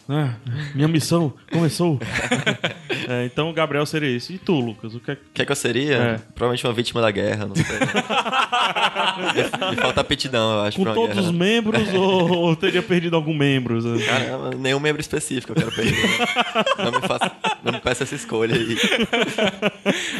né, 0.07 0.35
minha 0.73 0.87
missão 0.87 1.33
começou. 1.51 1.99
É, 3.09 3.23
então 3.25 3.49
o 3.49 3.53
Gabriel 3.53 3.85
seria 3.85 4.17
esse. 4.17 4.33
E 4.33 4.37
tu, 4.37 4.59
Lucas? 4.59 4.93
O 4.93 4.99
que 4.99 5.11
é 5.11 5.15
que. 5.15 5.21
O 5.21 5.25
que, 5.33 5.41
é 5.41 5.45
que 5.45 5.51
eu 5.51 5.55
seria? 5.55 5.95
É. 5.95 6.17
Provavelmente 6.35 6.67
uma 6.67 6.73
vítima 6.73 6.99
da 6.99 7.09
guerra, 7.09 7.45
não 7.45 7.55
sei. 7.55 7.65
me, 9.63 9.71
me 9.71 9.75
falta 9.77 10.01
aptidão, 10.01 10.55
eu 10.55 10.61
acho, 10.63 10.77
Com 10.77 10.83
todos 10.83 11.15
guerra. 11.15 11.21
os 11.21 11.31
membros 11.31 11.93
ou, 11.93 12.29
ou 12.29 12.55
teria 12.55 12.81
perdido 12.83 13.15
algum 13.15 13.33
membro? 13.33 13.77
assim? 13.77 14.05
Caramba, 14.05 14.51
nenhum 14.57 14.79
membro 14.81 14.99
específico 14.99 15.53
eu 15.53 15.55
quero 15.55 15.71
perder. 15.71 15.95
não, 16.79 16.91
me 16.99 17.07
faça, 17.07 17.31
não 17.63 17.71
me 17.73 17.79
peça 17.79 18.03
essa 18.03 18.15
escolha 18.15 18.55
aí. 18.55 18.77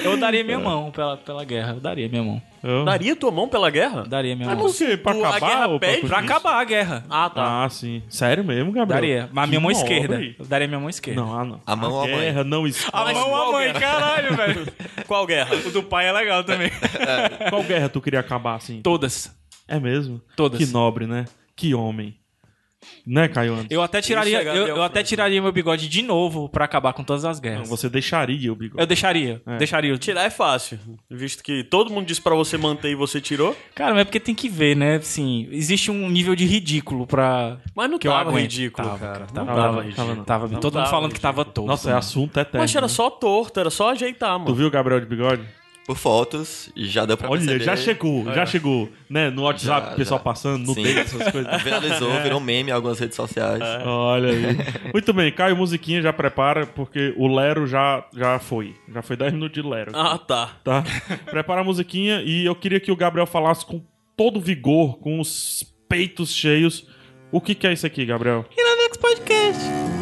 Eu 0.06 0.16
daria 0.16 0.44
minha 0.44 0.60
mão 0.60 0.90
pela, 0.92 1.18
pela 1.18 1.44
guerra. 1.44 1.74
Eu 1.74 1.82
daria 1.82 2.08
minha 2.08 2.24
mão. 2.24 2.42
Eu? 2.64 2.86
Daria 2.86 3.16
tua 3.16 3.32
mão 3.32 3.48
pela 3.48 3.70
guerra? 3.70 4.04
Daria 4.08 4.36
minha 4.36 4.48
Mas 4.48 4.58
mão. 4.58 4.68
por 4.68 4.76
quê? 4.76 4.98
Pra 4.98 5.14
Tu- 5.14 5.24
a 5.26 5.30
acabar? 5.30 5.48
guerra 5.48 5.68
ou 5.68 5.80
pra 5.80 5.88
pede 5.90 6.02
fugir? 6.02 6.14
Pra 6.14 6.20
acabar 6.24 6.54
a 6.60 6.64
guerra. 6.64 7.06
Ah, 7.10 7.30
tá. 7.30 7.64
Ah, 7.66 7.70
sim. 7.70 8.02
Sério 8.10 8.44
mesmo, 8.44 8.72
Gabriel? 8.72 8.96
Daria. 9.02 9.30
Mas 9.32 9.44
a 9.44 9.46
Que 9.46 9.50
minha 9.50 9.60
mão 9.62 9.72
nobre. 9.72 9.94
esquerda. 9.94 10.24
Eu 10.40 10.46
daria 10.46 10.68
minha 10.68 10.80
mão 10.80 10.90
esquerda. 10.90 11.22
Não, 11.22 11.40
ah, 11.40 11.46
não. 11.46 11.62
A 11.66 11.76
mão 11.76 11.92
ou 11.94 12.04
a 12.04 12.08
mãe? 12.08 12.20
guerra 12.20 12.44
não 12.44 12.68
escolhe. 12.68 13.12
A 13.12 13.14
mão 13.14 13.36
a 13.36 13.52
mãe, 13.52 13.66
guerra? 13.74 13.80
caralho, 13.80 14.36
velho. 14.36 14.68
Qual 15.08 15.26
guerra? 15.26 15.56
O 15.66 15.72
do 15.72 15.84
pai 15.84 16.08
é 16.08 16.12
legal 16.12 16.44
também. 16.44 16.72
Qual 17.50 17.64
guerra 17.64 17.90
tu 17.90 18.02
queria 18.02 18.20
acabar 18.20 18.56
assim? 18.56 18.82
Todas. 18.82 19.36
É 19.68 19.80
mesmo? 19.80 20.22
Todas. 20.36 20.58
Que 20.58 20.66
nobre, 20.72 21.06
né? 21.06 21.26
Que 21.56 21.74
homem. 21.74 22.16
Né, 23.06 23.28
Caio 23.28 23.54
Anderson? 23.54 23.68
Eu 23.72 23.82
até 23.82 24.02
tiraria, 24.02 24.40
Isso 24.40 24.50
é 24.50 24.58
eu, 24.58 24.68
eu 24.68 24.84
até 24.84 25.02
tiraria 25.02 25.42
meu 25.42 25.52
bigode 25.52 25.90
de 25.90 26.02
novo 26.04 26.48
pra 26.48 26.66
acabar 26.66 26.94
com 26.94 27.04
todas 27.04 27.26
as 27.26 27.38
Não, 27.38 27.42
guerras. 27.42 27.68
você 27.70 27.90
deixaria 27.90 28.52
o 28.52 28.56
bigode. 28.56 28.80
Eu 28.82 28.86
deixaria, 28.86 29.42
É. 29.48 29.58
deixaria. 29.58 29.98
Tirar 29.98 30.24
é 30.26 30.30
fácil, 30.30 30.80
visto 31.10 31.44
que 31.44 31.64
todo 31.64 31.92
mundo 31.92 32.06
disse 32.06 32.22
pra 32.22 32.36
você 32.36 32.56
manter 32.58 32.92
e 32.92 32.96
você 32.96 33.20
tirou. 33.20 33.56
Cara, 33.74 33.94
mas 33.94 34.02
é 34.02 34.06
porque 34.06 34.20
tem 34.20 34.36
que 34.36 34.48
ver, 34.48 34.76
né? 34.76 34.98
Assim, 34.98 35.48
existe 35.52 35.90
um 35.90 36.08
nível 36.10 36.36
de 36.36 36.46
ridículo 36.46 37.08
pra. 37.08 37.58
Mas 37.76 37.90
não 37.90 37.98
que 37.98 38.08
eu 38.08 38.12
tava 38.12 38.40
ridículo, 38.40 38.88
Tava, 38.88 39.00
cara. 39.00 39.12
cara, 39.14 39.28
Não 39.34 39.46
tava, 39.46 39.46
tava, 39.48 39.62
tava, 39.70 39.82
ridículo. 39.84 40.16
não. 40.16 40.24
Tava, 40.24 40.48
Não 40.48 40.60
todo 40.60 40.74
mundo 40.74 40.84
tava 40.84 40.92
falando 40.92 41.14
que 41.14 41.20
tava 41.20 41.46
torto. 41.46 41.68
Nossa, 41.68 41.90
é 41.90 41.94
né? 41.94 41.98
assunto 42.00 42.38
eterno. 42.40 42.60
Mas 42.60 42.76
era 42.76 42.86
né? 42.86 42.94
só 42.94 43.10
torto, 43.10 43.60
era 43.60 43.70
só 43.72 43.90
ajeitar, 43.92 44.36
Tu 44.38 44.42
mano. 44.44 44.56
viu 44.56 44.68
o 44.68 44.72
Gabriel 44.72 45.00
de 45.00 45.08
bigode? 45.08 45.42
Por 45.88 45.96
fotos, 45.96 46.70
já 46.76 47.06
deu 47.06 47.16
pra 47.16 47.30
Olha, 47.30 47.40
perceber. 47.40 47.64
já 47.64 47.78
chegou, 47.78 48.26
já 48.26 48.46
chegou, 48.46 48.90
né? 49.10 49.30
No 49.30 49.44
WhatsApp, 49.44 49.94
o 49.94 49.96
pessoal 49.96 50.20
já. 50.20 50.24
passando, 50.26 50.68
no 50.68 50.74
Sim. 50.74 50.86
essas 50.86 51.32
coisas. 51.32 51.48
Viralizou, 51.64 52.12
virou 52.22 52.42
meme 52.42 52.72
em 52.72 52.74
algumas 52.74 53.00
redes 53.00 53.16
sociais. 53.16 53.62
Olha 53.86 54.30
aí. 54.30 54.58
Muito 54.92 55.14
bem, 55.14 55.32
Caio 55.32 55.56
Musiquinha 55.56 56.02
já 56.02 56.12
prepara, 56.12 56.66
porque 56.66 57.14
o 57.16 57.34
Lero 57.34 57.66
já, 57.66 58.04
já 58.14 58.38
foi. 58.38 58.76
Já 58.94 59.02
foi 59.02 59.16
10 59.16 59.32
minutos 59.32 59.54
de 59.64 59.66
Lero. 59.66 59.94
Ah, 59.96 60.18
tá. 60.18 60.58
Tá? 60.62 60.84
Prepara 61.32 61.62
a 61.62 61.64
musiquinha 61.64 62.22
e 62.22 62.46
eu 62.46 62.54
queria 62.54 62.82
que 62.82 62.92
o 62.92 62.96
Gabriel 62.96 63.26
falasse 63.26 63.66
com 63.66 63.82
todo 64.18 64.42
vigor, 64.42 64.98
com 65.00 65.22
os 65.22 65.64
peitos 65.88 66.34
cheios. 66.34 66.86
O 67.32 67.40
que, 67.40 67.56
que 67.56 67.66
é 67.66 67.72
isso 67.72 67.88
aqui, 67.88 68.06
Gabriel? 68.06 68.46
Iradex 68.58 68.98
Podcast. 68.98 69.97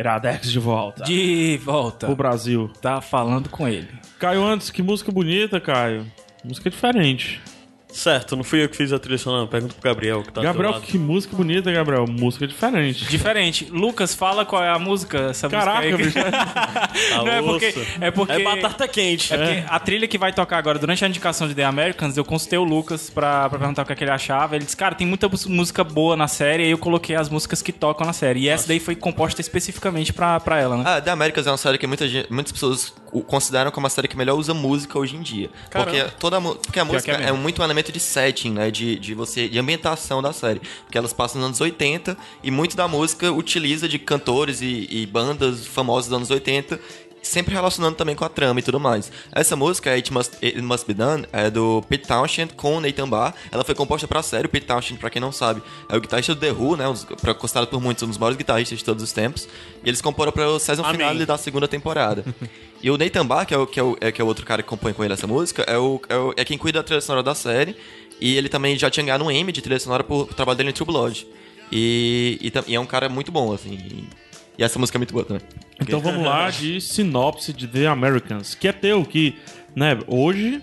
Iradex 0.00 0.50
de 0.50 0.58
volta. 0.58 1.04
De 1.04 1.58
volta. 1.64 2.10
O 2.10 2.16
Brasil. 2.16 2.70
Tá 2.80 3.00
falando 3.00 3.48
com 3.48 3.66
ele. 3.66 3.88
Caio 4.18 4.44
antes, 4.44 4.70
que 4.70 4.82
música 4.82 5.10
bonita, 5.10 5.60
Caio. 5.60 6.06
Música 6.44 6.70
diferente. 6.70 7.40
Certo, 7.92 8.36
não 8.36 8.44
fui 8.44 8.62
eu 8.64 8.68
que 8.68 8.76
fiz 8.76 8.92
a 8.92 8.98
trilha 8.98 9.18
sonora. 9.18 9.46
Pergunta 9.46 9.74
pro 9.78 9.90
Gabriel 9.90 10.22
que 10.22 10.32
tá 10.32 10.42
Gabriel, 10.42 10.72
do 10.72 10.78
teu 10.78 10.80
lado. 10.80 10.90
que 10.90 10.98
música 10.98 11.36
bonita, 11.36 11.70
Gabriel. 11.72 12.06
Música 12.08 12.46
diferente. 12.46 13.04
Diferente. 13.06 13.68
Lucas, 13.70 14.14
fala 14.14 14.44
qual 14.44 14.62
é 14.62 14.68
a 14.70 14.78
música. 14.78 15.18
Essa 15.30 15.48
Caraca, 15.48 15.96
música 15.96 16.20
aí. 16.20 16.24
bicho. 16.30 16.36
Ah, 17.12 17.18
Não, 17.24 17.28
é 17.28 17.42
porque, 17.42 17.66
osso. 17.68 17.86
é 18.00 18.10
porque. 18.10 18.32
É 18.32 18.42
batata 18.44 18.88
quente. 18.88 19.32
É 19.34 19.36
porque 19.36 19.64
a 19.68 19.78
trilha 19.80 20.06
que 20.08 20.16
vai 20.18 20.32
tocar 20.32 20.58
agora, 20.58 20.78
durante 20.78 21.04
a 21.04 21.08
indicação 21.08 21.46
de 21.48 21.54
The 21.54 21.64
Americans, 21.64 22.16
eu 22.16 22.24
consultei 22.24 22.58
o 22.58 22.64
Lucas 22.64 23.10
pra, 23.10 23.48
pra 23.48 23.58
perguntar 23.58 23.82
o 23.82 23.86
que, 23.86 23.92
é 23.92 23.96
que 23.96 24.04
ele 24.04 24.10
achava. 24.10 24.56
Ele 24.56 24.64
disse, 24.64 24.76
cara, 24.76 24.94
tem 24.94 25.06
muita 25.06 25.28
música 25.48 25.82
boa 25.84 26.16
na 26.16 26.28
série, 26.28 26.62
aí 26.64 26.70
eu 26.70 26.78
coloquei 26.78 27.16
as 27.16 27.28
músicas 27.28 27.60
que 27.62 27.72
tocam 27.72 28.06
na 28.06 28.12
série. 28.12 28.40
E 28.40 28.48
essa 28.48 28.68
daí 28.68 28.80
foi 28.80 28.94
composta 28.94 29.40
especificamente 29.40 30.12
pra, 30.12 30.38
pra 30.40 30.58
ela, 30.58 30.76
né? 30.76 30.84
Ah, 30.86 31.00
The 31.00 31.10
Americans 31.10 31.46
é 31.46 31.50
uma 31.50 31.56
série 31.56 31.78
que 31.78 31.86
muita 31.86 32.08
gente- 32.08 32.32
muitas 32.32 32.52
pessoas 32.52 32.92
consideram 33.26 33.70
como 33.70 33.86
a 33.86 33.90
série 33.90 34.06
que 34.08 34.16
melhor 34.16 34.36
usa 34.36 34.54
música 34.54 34.98
hoje 34.98 35.16
em 35.16 35.20
dia. 35.22 35.50
Caramba. 35.68 35.90
Porque, 35.90 36.10
toda, 36.18 36.38
a 36.38 36.40
porque 36.40 36.78
a 36.80 36.84
música 36.84 37.12
é 37.12 37.28
é, 37.28 37.32
muito 37.32 37.60
um 37.60 37.64
elemento 37.80 37.92
de 37.92 38.00
setting, 38.00 38.52
né? 38.52 38.70
De, 38.70 38.96
de 38.96 39.14
você, 39.14 39.48
de 39.48 39.58
ambientação 39.58 40.22
da 40.22 40.32
série. 40.32 40.60
Porque 40.84 40.96
elas 40.96 41.12
passam 41.12 41.40
nos 41.40 41.48
anos 41.48 41.60
80 41.60 42.16
e 42.42 42.50
muito 42.50 42.76
da 42.76 42.86
música 42.86 43.32
utiliza 43.32 43.88
de 43.88 43.98
cantores 43.98 44.60
e, 44.60 44.86
e 44.90 45.06
bandas 45.06 45.66
famosas 45.66 46.08
dos 46.08 46.16
anos 46.16 46.30
80. 46.30 46.78
Sempre 47.22 47.54
relacionando 47.54 47.96
também 47.96 48.14
com 48.16 48.24
a 48.24 48.28
trama 48.30 48.60
e 48.60 48.62
tudo 48.62 48.80
mais. 48.80 49.12
Essa 49.30 49.54
música, 49.54 49.90
It 49.90 50.10
Must, 50.12 50.36
It 50.42 50.60
Must 50.62 50.86
Be 50.86 50.94
Done, 50.94 51.26
é 51.32 51.50
do 51.50 51.82
Pete 51.88 52.06
Townshend 52.08 52.54
com 52.54 52.78
o 52.78 52.80
Nathan 52.80 53.08
Barr. 53.08 53.34
Ela 53.52 53.62
foi 53.62 53.74
composta 53.74 54.08
pra 54.08 54.22
série. 54.22 54.46
O 54.46 54.48
Pete 54.48 54.66
Townshend, 54.66 54.98
pra 54.98 55.10
quem 55.10 55.20
não 55.20 55.30
sabe, 55.30 55.62
é 55.88 55.96
o 55.96 56.00
guitarrista 56.00 56.34
do 56.34 56.40
The 56.40 56.50
Who, 56.50 56.76
né? 56.76 56.84
Pra- 57.20 57.34
considerado 57.34 57.68
por 57.68 57.80
muitos 57.80 58.02
um 58.02 58.08
dos 58.08 58.16
maiores 58.18 58.38
guitarristas 58.38 58.78
de 58.78 58.84
todos 58.84 59.02
os 59.04 59.12
tempos. 59.12 59.46
E 59.84 59.88
eles 59.88 60.00
comporam 60.00 60.32
para 60.32 60.48
o 60.48 60.58
season 60.58 60.82
Amém. 60.82 60.96
finale 60.96 61.26
da 61.26 61.36
segunda 61.36 61.68
temporada. 61.68 62.24
e 62.82 62.90
o 62.90 62.96
Nathan 62.96 63.26
Barr, 63.26 63.44
que 63.46 63.52
é 63.54 63.58
o, 63.58 63.66
que, 63.66 63.78
é 63.78 63.82
o, 63.82 63.96
é, 64.00 64.10
que 64.10 64.20
é 64.20 64.24
o 64.24 64.26
outro 64.26 64.46
cara 64.46 64.62
que 64.62 64.68
compõe 64.68 64.92
com 64.94 65.04
ele 65.04 65.12
essa 65.12 65.26
música, 65.26 65.62
é, 65.68 65.76
o, 65.76 66.00
é, 66.08 66.16
o- 66.16 66.34
é 66.36 66.44
quem 66.44 66.56
cuida 66.56 66.78
da 66.78 66.82
trilha 66.82 67.00
sonora 67.02 67.22
da 67.22 67.34
série. 67.34 67.76
E 68.18 68.34
ele 68.36 68.48
também 68.48 68.78
já 68.78 68.88
tinha 68.90 69.04
ganhado 69.04 69.24
um 69.24 69.30
Emmy 69.30 69.52
de 69.52 69.60
trilha 69.60 69.78
sonora 69.78 70.02
por 70.02 70.32
trabalho 70.34 70.56
dele 70.56 70.70
em 70.70 70.72
True 70.72 70.86
Blood. 70.86 71.26
E, 71.70 72.38
e, 72.40 72.72
e 72.72 72.74
é 72.74 72.80
um 72.80 72.86
cara 72.86 73.08
muito 73.08 73.30
bom, 73.30 73.52
assim. 73.52 73.74
E, 73.74 74.08
e 74.60 74.62
essa 74.62 74.78
música 74.78 74.98
é 74.98 75.00
muito 75.00 75.14
boa 75.14 75.24
também. 75.24 75.42
Então 75.80 76.00
vamos 76.00 76.22
lá 76.22 76.50
de 76.50 76.82
sinopse 76.82 77.50
de 77.50 77.66
The 77.66 77.86
Americans, 77.86 78.54
que 78.54 78.68
é 78.68 78.72
teu, 78.72 79.02
que, 79.06 79.34
né, 79.74 79.98
hoje 80.06 80.60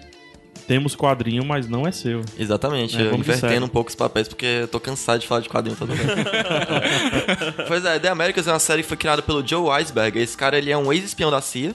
temos 0.67 0.95
quadrinho, 0.95 1.43
mas 1.43 1.67
não 1.67 1.87
é 1.87 1.91
seu. 1.91 2.21
Exatamente, 2.37 2.95
É, 2.95 3.07
eu 3.07 3.15
invertendo 3.15 3.65
um 3.65 3.69
pouco 3.69 3.89
os 3.89 3.95
papéis 3.95 4.27
porque 4.27 4.45
eu 4.45 4.67
tô 4.67 4.79
cansado 4.79 5.19
de 5.19 5.27
falar 5.27 5.41
de 5.41 5.49
quadrinho 5.49 5.75
todo 5.75 5.89
mundo. 5.89 5.99
pois 7.67 7.83
é, 7.85 7.97
The 7.97 8.09
Americans 8.09 8.47
é 8.47 8.51
uma 8.51 8.59
série 8.59 8.83
que 8.83 8.87
foi 8.87 8.97
criada 8.97 9.23
pelo 9.23 9.45
Joe 9.45 9.67
Weisberg. 9.67 10.19
Esse 10.19 10.37
cara 10.37 10.59
ele 10.59 10.69
é 10.69 10.77
um 10.77 10.93
ex-espião 10.93 11.31
da 11.31 11.41
CIA. 11.41 11.73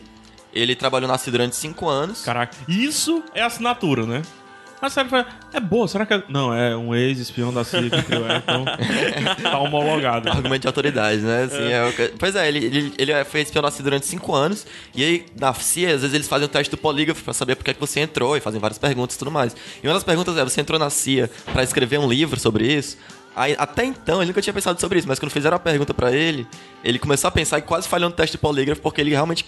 Ele 0.54 0.76
trabalhou 0.76 1.08
na 1.08 1.18
CIA 1.18 1.32
durante 1.32 1.56
cinco 1.56 1.88
anos. 1.88 2.22
Caraca, 2.22 2.54
isso 2.68 3.20
é 3.34 3.42
assinatura, 3.42 4.06
né? 4.06 4.22
A 4.82 4.90
série 4.90 5.08
foi, 5.08 5.24
é 5.54 5.60
boa, 5.60 5.86
será 5.86 6.04
que 6.04 6.12
é... 6.12 6.22
Não, 6.28 6.52
é 6.52 6.76
um 6.76 6.92
ex-espião 6.92 7.54
da 7.54 7.62
CIA 7.62 7.88
que 7.88 8.02
criou, 8.02 8.26
é, 8.28 8.38
então 8.38 8.64
tá 9.40 9.58
homologado. 9.60 10.28
Argumento 10.28 10.62
de 10.62 10.66
autoridade, 10.66 11.20
né? 11.20 11.44
Assim, 11.44 11.70
é. 11.70 11.84
o 11.84 11.92
que- 11.92 12.12
Pois 12.18 12.34
é, 12.34 12.48
ele, 12.48 12.58
ele, 12.66 12.94
ele 12.98 13.24
foi 13.24 13.42
espião 13.42 13.62
da 13.62 13.70
CIA 13.70 13.84
durante 13.84 14.06
cinco 14.06 14.34
anos. 14.34 14.66
E 14.92 15.04
aí, 15.04 15.26
na 15.40 15.54
CIA, 15.54 15.94
às 15.94 16.00
vezes 16.00 16.14
eles 16.14 16.26
fazem 16.28 16.46
o 16.46 16.48
teste 16.48 16.70
do 16.72 16.76
polígrafo 16.76 17.22
pra 17.22 17.32
saber 17.32 17.54
por 17.54 17.64
que, 17.64 17.70
é 17.70 17.74
que 17.74 17.80
você 17.80 18.00
entrou 18.00 18.36
e 18.36 18.40
fazem 18.40 18.60
várias 18.60 18.76
perguntas 18.76 19.14
e 19.14 19.18
tudo 19.20 19.30
mais. 19.30 19.54
E 19.82 19.86
uma 19.86 19.94
das 19.94 20.02
perguntas 20.04 20.36
é: 20.36 20.42
você 20.42 20.60
entrou 20.60 20.78
na 20.80 20.90
CIA 20.90 21.30
pra 21.52 21.62
escrever 21.62 21.98
um 22.00 22.08
livro 22.08 22.38
sobre 22.40 22.66
isso? 22.66 22.98
Aí, 23.36 23.54
até 23.58 23.84
então, 23.84 24.18
ele 24.20 24.26
nunca 24.26 24.42
tinha 24.42 24.52
pensado 24.52 24.78
sobre 24.80 24.98
isso, 24.98 25.06
mas 25.08 25.18
quando 25.18 25.30
fizeram 25.32 25.56
a 25.56 25.60
pergunta 25.60 25.94
pra 25.94 26.10
ele, 26.12 26.46
ele 26.84 26.98
começou 26.98 27.28
a 27.28 27.30
pensar 27.30 27.58
e 27.58 27.62
quase 27.62 27.88
falhou 27.88 28.10
no 28.10 28.14
teste 28.16 28.32
de 28.36 28.38
polígrafo, 28.38 28.82
porque 28.82 29.00
ele 29.00 29.10
realmente. 29.10 29.44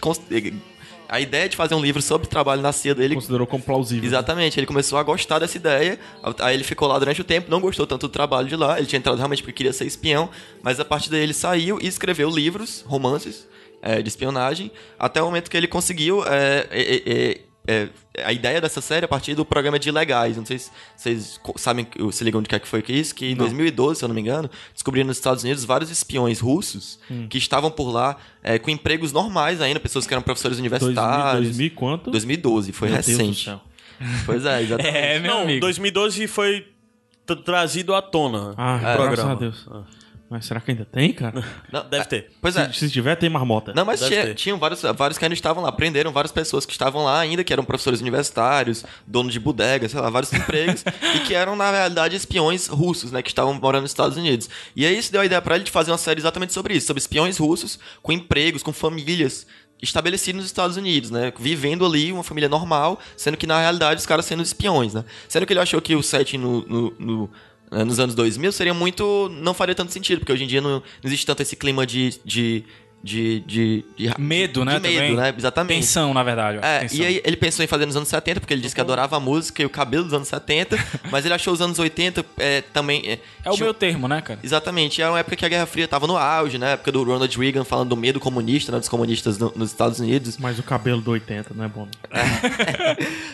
A 1.15 1.21
ideia 1.21 1.49
de 1.49 1.55
fazer 1.57 1.77
um 1.77 1.81
livro 1.81 2.03
sobre 2.03 2.27
o 2.27 2.29
trabalho 2.29 2.61
na 2.61 2.73
CIA 2.73 2.93
dele 2.93 3.15
Considerou 3.15 3.47
como 3.47 3.63
plausível. 3.63 4.05
Exatamente, 4.05 4.59
ele 4.59 4.67
começou 4.67 4.99
a 4.99 5.03
gostar 5.05 5.39
dessa 5.39 5.57
ideia, 5.57 5.97
aí 6.41 6.55
ele 6.55 6.65
ficou 6.65 6.89
lá 6.89 6.99
durante 6.99 7.21
o 7.21 7.25
tempo, 7.25 7.49
não 7.49 7.61
gostou 7.61 7.87
tanto 7.87 8.09
do 8.09 8.13
trabalho 8.13 8.49
de 8.49 8.57
lá, 8.57 8.79
ele 8.79 8.87
tinha 8.89 8.99
entrado 8.99 9.17
realmente 9.17 9.41
porque 9.41 9.53
queria 9.53 9.73
ser 9.73 9.85
espião, 9.85 10.29
mas 10.61 10.81
a 10.81 10.85
partir 10.85 11.11
daí 11.11 11.21
ele 11.21 11.33
saiu 11.33 11.79
e 11.81 11.87
escreveu 11.87 12.29
livros, 12.29 12.85
romances 12.85 13.47
é, 13.81 14.03
de 14.03 14.09
espionagem, 14.09 14.73
até 14.99 15.23
o 15.23 15.27
momento 15.27 15.53
que 15.53 15.57
ele 15.57 15.69
conseguiu 15.69 16.25
é, 16.27 16.67
é, 16.73 17.41
é, 17.67 17.89
é, 18.15 18.25
a 18.25 18.33
ideia 18.33 18.61
dessa 18.61 18.81
série 18.81 19.05
a 19.05 19.09
partir 19.09 19.35
do 19.35 19.45
programa 19.45 19.79
de 19.79 19.91
Legais. 19.91 20.37
Não 20.37 20.45
sei 20.45 20.59
se 20.59 20.71
vocês 20.97 21.41
sabem, 21.57 21.87
se 22.13 22.23
ligam 22.25 22.43
de 22.43 22.49
que 22.49 22.55
é 22.55 22.59
que 22.59 22.69
foi 22.69 22.83
que 22.83 22.93
isso, 22.93 23.15
que 23.15 23.27
em 23.27 23.35
2012, 23.35 23.99
se 23.99 24.05
eu 24.05 24.09
não 24.09 24.15
me 24.15 24.21
engano, 24.21 24.51
descobriram 24.73 25.07
nos 25.07 25.17
Estados 25.17 25.43
Unidos 25.45 25.65
vários 25.65 25.91
espiões 25.91 26.41
russos 26.41 26.99
Hum. 27.11 27.27
que 27.29 27.39
estavam 27.39 27.71
por 27.71 27.91
lá 27.91 28.17
é, 28.43 28.59
com 28.59 28.71
empregos 28.71 29.13
normais 29.13 29.61
ainda, 29.61 29.79
pessoas 29.81 30.07
que 30.07 30.13
eram 30.15 30.23
professores 30.23 30.59
2000, 30.59 30.71
universitários. 30.79 31.47
2000 31.49 31.67
e 31.67 31.71
quanto? 31.71 32.11
2012, 32.11 32.73
foi 32.73 32.89
Meu 32.89 32.97
Deus 32.97 33.07
do 33.07 33.11
recente. 33.19 33.45
céu. 33.45 33.61
Pois 34.27 34.45
é, 34.45 34.63
exatamente. 34.63 34.97
É, 34.97 35.19
meu 35.19 35.35
Não, 35.35 35.43
amigo. 35.43 35.61
2012 35.61 36.27
foi 36.27 36.67
trazido 37.45 37.95
à 37.95 38.03
tona. 38.03 38.55
Ah, 38.57 38.77
o 38.77 38.81
graças 38.81 38.97
programa. 38.97 39.33
a 39.33 39.35
Deus. 39.37 39.69
Mas 40.35 40.47
será 40.47 40.61
que 40.61 40.73
ainda 40.73 40.85
tem, 40.85 41.13
cara? 41.13 41.45
Não, 41.71 41.89
Deve 41.89 42.07
ter. 42.07 42.33
Pois 42.43 42.57
é. 42.57 42.67
Se, 42.73 42.81
se 42.81 42.91
tiver, 42.91 43.15
tem 43.15 43.31
marmota. 43.31 43.73
Não, 43.73 43.85
mas 43.85 44.01
tinha, 44.01 44.35
tinham 44.35 44.59
vários, 44.59 44.83
vários 44.83 45.17
que 45.17 45.25
ainda 45.25 45.33
estavam 45.33 45.63
lá. 45.63 45.71
Prenderam 45.71 46.11
várias 46.11 46.33
pessoas 46.33 46.67
que 46.67 46.73
estavam 46.73 47.05
lá 47.05 47.21
ainda, 47.21 47.45
que 47.45 47.53
eram 47.53 47.65
professores 47.65 48.01
universitários, 48.01 48.85
donos 49.07 49.33
de 49.33 49.39
bodega, 49.39 49.89
sei 49.89 50.01
lá, 50.01 50.11
vários 50.11 50.33
empregos, 50.35 50.85
e 51.15 51.21
que 51.21 51.35
eram, 51.35 51.55
na 51.55 51.71
realidade, 51.71 52.17
espiões 52.17 52.67
russos, 52.67 53.13
né? 53.13 53.23
Que 53.23 53.29
estavam 53.29 53.55
morando 53.55 53.83
nos 53.83 53.93
Estados 53.93 54.17
Unidos. 54.17 54.51
E 54.75 54.85
aí 54.85 54.99
isso 54.99 55.13
deu 55.13 55.21
a 55.21 55.25
ideia 55.25 55.41
pra 55.41 55.55
ele 55.55 55.63
de 55.63 55.71
fazer 55.71 55.93
uma 55.93 55.99
série 55.99 56.19
exatamente 56.19 56.53
sobre 56.53 56.75
isso, 56.75 56.89
sobre 56.89 56.99
espiões 56.99 57.39
russos, 57.39 57.79
com 58.03 58.11
empregos, 58.11 58.61
com 58.61 58.73
famílias 58.73 59.47
estabelecidos 59.81 60.41
nos 60.41 60.47
Estados 60.47 60.77
Unidos, 60.77 61.13
né? 61.13 61.33
Vivendo 61.39 61.87
ali 61.87 62.11
uma 62.11 62.25
família 62.25 62.49
normal, 62.49 62.99
sendo 63.17 63.37
que 63.37 63.47
na 63.47 63.61
realidade 63.61 64.01
os 64.01 64.07
caras 64.07 64.25
sendo 64.25 64.43
espiões, 64.43 64.95
né? 64.95 65.05
Sendo 65.29 65.47
que 65.47 65.53
ele 65.53 65.61
achou 65.61 65.81
que 65.81 65.95
o 65.95 66.03
setting 66.03 66.39
no, 66.39 66.63
no, 66.67 66.95
no, 66.99 67.31
nos 67.71 67.99
anos 67.99 68.15
2000, 68.15 68.53
seria 68.53 68.75
muito. 68.75 69.29
não 69.41 69.55
faria 69.55 69.75
tanto 69.75 69.93
sentido, 69.93 70.21
porque 70.21 70.33
hoje 70.33 70.45
em 70.45 70.47
dia 70.47 70.61
não, 70.61 70.71
não 70.71 70.83
existe 71.03 71.27
tanto 71.27 71.43
esse 71.43 71.57
clima 71.57 71.87
de. 71.87 72.21
de 72.25 72.65
de, 73.05 73.41
de, 73.41 73.85
de 73.99 74.11
Medo, 74.19 74.65
né? 74.65 74.77
De 74.77 74.81
medo, 74.81 74.95
também. 74.95 75.15
né? 75.17 75.35
Exatamente. 75.37 75.81
Tensão, 75.81 76.15
na 76.15 76.23
verdade. 76.23 76.59
É, 76.63 76.81
Tensão. 76.81 76.99
e 76.99 77.05
aí 77.05 77.21
ele 77.23 77.37
pensou 77.37 77.63
em 77.63 77.69
fazer 77.69 77.85
nos 77.85 77.95
anos 77.97 78.09
70, 78.09 78.41
porque 78.41 78.55
ele 78.55 78.63
disse 78.63 78.75
que 78.75 78.81
adorava 78.81 79.17
a 79.17 79.21
música 79.21 79.63
e 79.63 79.67
o 79.67 79.71
cabelo 79.71 80.05
dos 80.05 80.15
anos 80.15 80.27
70, 80.29 80.79
mas 81.13 81.25
ele 81.27 81.35
achou 81.35 81.53
os 81.53 81.61
anos 81.61 81.79
80 81.79 82.25
é, 82.39 82.63
também. 82.63 83.03
É, 83.07 83.19
É 83.45 83.51
o 83.51 83.57
meu 83.59 83.75
termo, 83.75 84.09
né, 84.09 84.23
cara? 84.23 84.41
Exatamente, 84.43 85.03
era 85.03 85.11
uma 85.13 85.19
época 85.19 85.37
que 85.37 85.45
a 85.45 85.49
Guerra 85.51 85.67
Fria 85.67 85.87
tava 85.87 86.07
no 86.07 86.17
auge, 86.17 86.57
né? 86.57 86.73
época 86.73 86.91
do 86.91 87.03
Ronald 87.05 87.39
Reagan 87.39 87.63
falando 87.65 87.91
do 87.91 87.97
medo 87.97 88.19
comunista, 88.19 88.73
né? 88.73 88.79
Dos 88.79 88.89
comunistas 88.89 89.37
no- 89.37 89.53
nos 89.55 89.71
Estados 89.71 90.01
Unidos. 90.01 90.39
Mas 90.39 90.59
o 90.59 90.63
cabelo 90.63 91.03
do 91.03 91.11
80 91.11 91.53
não 91.55 91.65
é 91.65 91.69
bom. 91.69 91.87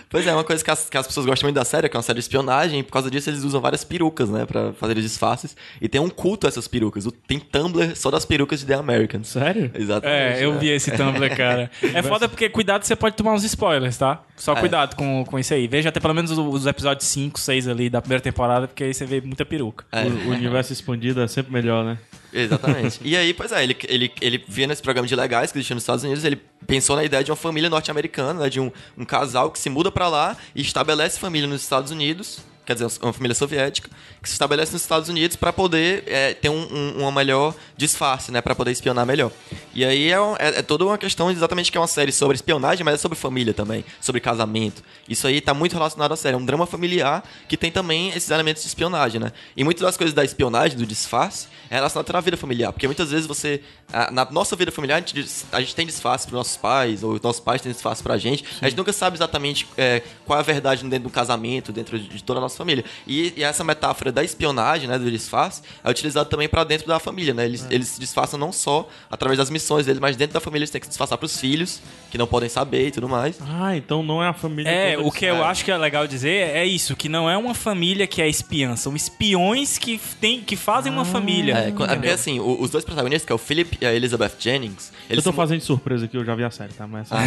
Pois 0.08 0.26
é, 0.26 0.32
uma 0.34 0.42
coisa 0.42 0.62
que 0.64 0.70
as, 0.70 0.90
que 0.90 0.96
as 0.96 1.06
pessoas 1.06 1.24
gostam 1.24 1.46
muito 1.46 1.54
da 1.54 1.64
série, 1.64 1.88
que 1.88 1.96
é 1.96 1.98
uma 1.98 2.02
série 2.02 2.18
de 2.18 2.24
espionagem, 2.24 2.80
e 2.80 2.82
por 2.82 2.90
causa 2.92 3.08
disso 3.08 3.30
eles 3.30 3.44
usam 3.44 3.60
várias 3.60 3.84
perucas, 3.84 4.28
né? 4.28 4.44
Pra 4.44 4.72
fazer 4.72 4.96
os 4.96 5.02
disfarces. 5.04 5.56
E 5.80 5.88
tem 5.88 6.00
um 6.00 6.08
culto 6.10 6.46
a 6.46 6.48
essas 6.48 6.66
perucas. 6.66 7.06
Tem 7.28 7.38
Tumblr 7.38 7.94
só 7.96 8.10
das 8.10 8.24
perucas 8.24 8.58
de 8.60 8.66
The 8.66 8.74
Americans. 8.74 9.28
Sério? 9.28 9.59
Exatamente. 9.74 10.38
É, 10.40 10.44
eu 10.44 10.52
né? 10.52 10.58
vi 10.58 10.68
esse 10.68 10.90
Tumblr, 10.92 11.36
cara. 11.36 11.70
É 11.94 12.02
foda 12.02 12.28
porque, 12.28 12.48
cuidado, 12.48 12.84
você 12.84 12.94
pode 12.94 13.16
tomar 13.16 13.32
uns 13.32 13.42
spoilers, 13.44 13.96
tá? 13.96 14.22
Só 14.36 14.54
cuidado 14.54 14.94
com, 14.96 15.24
com 15.24 15.38
isso 15.38 15.52
aí. 15.52 15.66
Veja 15.66 15.88
até 15.88 15.98
pelo 15.98 16.14
menos 16.14 16.30
os, 16.30 16.38
os 16.38 16.66
episódios 16.66 17.06
5, 17.08 17.38
6 17.38 17.68
ali 17.68 17.90
da 17.90 18.00
primeira 18.00 18.22
temporada, 18.22 18.68
porque 18.68 18.84
aí 18.84 18.94
você 18.94 19.04
vê 19.04 19.20
muita 19.20 19.44
peruca. 19.44 19.84
É. 19.92 20.04
O, 20.04 20.28
o 20.28 20.30
universo 20.30 20.72
expandido 20.72 21.20
é 21.20 21.28
sempre 21.28 21.52
melhor, 21.52 21.84
né? 21.84 21.98
Exatamente. 22.32 23.00
E 23.02 23.16
aí, 23.16 23.34
pois 23.34 23.52
é, 23.52 23.62
ele, 23.62 23.76
ele, 23.88 24.12
ele 24.20 24.44
via 24.46 24.66
nesse 24.66 24.82
programa 24.82 25.06
de 25.06 25.14
legais 25.14 25.50
que 25.50 25.58
existia 25.58 25.74
nos 25.74 25.82
Estados 25.82 26.04
Unidos, 26.04 26.24
ele 26.24 26.40
pensou 26.66 26.96
na 26.96 27.04
ideia 27.04 27.24
de 27.24 27.30
uma 27.30 27.36
família 27.36 27.68
norte-americana, 27.68 28.40
né, 28.40 28.48
de 28.48 28.60
um, 28.60 28.70
um 28.96 29.04
casal 29.04 29.50
que 29.50 29.58
se 29.58 29.68
muda 29.68 29.90
pra 29.90 30.08
lá 30.08 30.36
e 30.54 30.60
estabelece 30.60 31.18
família 31.18 31.48
nos 31.48 31.62
Estados 31.62 31.90
Unidos, 31.90 32.44
quer 32.66 32.74
dizer, 32.74 32.86
uma 33.02 33.12
família 33.12 33.34
soviética, 33.34 33.88
que 34.22 34.28
se 34.28 34.34
estabelece 34.34 34.72
nos 34.72 34.82
Estados 34.82 35.08
Unidos 35.08 35.36
pra 35.36 35.52
poder 35.52 36.04
é, 36.06 36.34
ter 36.34 36.48
um, 36.48 36.66
um, 36.72 37.00
uma 37.02 37.10
melhor 37.12 37.54
disfarce, 37.76 38.30
né, 38.30 38.40
para 38.40 38.54
poder 38.54 38.70
espionar 38.70 39.04
melhor. 39.04 39.32
E 39.74 39.84
aí 39.84 40.10
é, 40.10 40.20
um- 40.20 40.36
é, 40.36 40.58
é 40.58 40.62
toda 40.62 40.84
uma 40.84 40.96
questão 40.98 41.30
exatamente 41.30 41.72
que 41.72 41.78
é 41.78 41.80
uma 41.80 41.86
série 41.86 42.12
sobre 42.12 42.34
espionagem, 42.36 42.84
mas 42.84 42.94
é 42.94 42.98
sobre 42.98 43.18
família 43.18 43.52
também, 43.54 43.84
sobre 44.00 44.20
casamento. 44.20 44.82
Isso 45.08 45.26
aí 45.26 45.40
tá 45.40 45.52
muito 45.54 45.72
relacionado 45.72 46.12
à 46.12 46.16
série, 46.16 46.34
é 46.34 46.38
um 46.38 46.44
drama 46.44 46.66
familiar 46.66 47.24
que 47.48 47.56
tem 47.56 47.72
também 47.72 48.10
esses 48.10 48.30
elementos 48.30 48.62
de 48.62 48.68
espionagem, 48.68 49.20
né? 49.20 49.32
E 49.56 49.64
muitas 49.64 49.82
das 49.82 49.96
coisas 49.96 50.14
da 50.14 50.22
espionagem, 50.24 50.76
do 50.78 50.86
disfarce, 50.86 51.48
é 51.70 51.76
relacionado 51.76 52.12
na 52.12 52.20
vida 52.20 52.36
familiar, 52.36 52.72
porque 52.72 52.86
muitas 52.86 53.10
vezes 53.10 53.26
você, 53.26 53.62
ah, 53.92 54.10
na 54.10 54.24
nossa 54.30 54.54
vida 54.54 54.70
familiar, 54.70 54.96
a 54.96 54.98
gente, 55.00 55.26
a 55.52 55.60
gente 55.60 55.74
tem 55.74 55.86
disfarce 55.86 56.26
pros 56.26 56.36
nossos 56.36 56.56
pais, 56.56 57.02
ou 57.02 57.14
os 57.14 57.20
nossos 57.20 57.40
pais 57.40 57.62
têm 57.62 57.72
disfarce 57.72 58.02
pra 58.02 58.18
gente, 58.18 58.44
a 58.60 58.68
gente 58.68 58.76
nunca 58.76 58.92
sabe 58.92 59.16
exatamente 59.16 59.66
é, 59.78 60.02
qual 60.26 60.36
é 60.38 60.40
a 60.40 60.44
verdade 60.44 60.82
dentro 60.84 61.04
do 61.08 61.10
casamento, 61.10 61.72
dentro 61.72 61.98
de 61.98 62.10
de 62.10 62.24
toda 62.24 62.38
a 62.38 62.42
nossa 62.42 62.59
família. 62.60 62.84
E, 63.06 63.32
e 63.36 63.42
essa 63.42 63.64
metáfora 63.64 64.12
da 64.12 64.22
espionagem, 64.22 64.88
né, 64.88 64.98
do 64.98 65.10
disfarce, 65.10 65.62
é 65.82 65.90
utilizada 65.90 66.28
também 66.28 66.48
pra 66.48 66.62
dentro 66.64 66.86
da 66.86 66.98
família, 66.98 67.32
né? 67.34 67.44
Eles, 67.44 67.66
eles 67.70 67.88
se 67.88 68.00
disfarçam 68.00 68.38
não 68.38 68.52
só 68.52 68.88
através 69.10 69.38
das 69.38 69.50
missões 69.50 69.86
deles, 69.86 70.00
mas 70.00 70.16
dentro 70.16 70.34
da 70.34 70.40
família 70.40 70.60
eles 70.64 70.70
têm 70.70 70.80
que 70.80 70.86
se 70.86 70.90
disfarçar 70.90 71.16
pros 71.18 71.38
filhos, 71.40 71.80
que 72.10 72.18
não 72.18 72.26
podem 72.26 72.48
saber 72.48 72.88
e 72.88 72.90
tudo 72.90 73.08
mais. 73.08 73.38
Ah, 73.40 73.76
então 73.76 74.02
não 74.02 74.22
é 74.22 74.28
a 74.28 74.32
família 74.32 74.68
É, 74.70 74.96
toda 74.96 75.08
o 75.08 75.12
que 75.12 75.24
eu 75.24 75.36
É. 75.36 75.42
acho 75.44 75.64
que 75.64 75.70
é 75.70 75.76
legal 75.76 76.06
dizer 76.06 76.30
é 76.56 76.64
isso, 76.64 76.94
que 76.96 77.08
não 77.08 77.28
é 77.30 77.36
uma 77.36 77.54
família 77.54 78.06
que 78.06 78.20
é 78.22 78.28
espiã, 78.28 78.76
são 78.76 78.94
espiões 78.94 79.78
que, 79.78 79.98
tem, 80.20 80.40
que 80.40 80.56
fazem 80.56 80.92
uma 80.92 81.04
família. 81.04 81.54
É, 81.56 81.68
é 81.68 81.72
porque 81.72 82.08
assim, 82.08 82.38
o- 82.40 82.60
os 82.60 82.70
dois 82.70 82.84
protagonistas, 82.84 83.26
que 83.26 83.32
é 83.32 83.34
o 83.34 83.38
Philip 83.38 83.78
e 83.80 83.86
a 83.86 83.94
Elizabeth 83.94 84.32
Jennings, 84.38 84.92
Eu 85.08 85.14
eles 85.14 85.24
tô 85.24 85.30
se- 85.30 85.36
fazendo 85.36 85.58
de 85.60 85.64
surpresa 85.64 86.04
aqui, 86.04 86.16
eu 86.16 86.24
já 86.24 86.34
vi 86.34 86.44
a 86.44 86.50
série, 86.50 86.72
tá? 86.72 86.86
Mas 86.86 87.08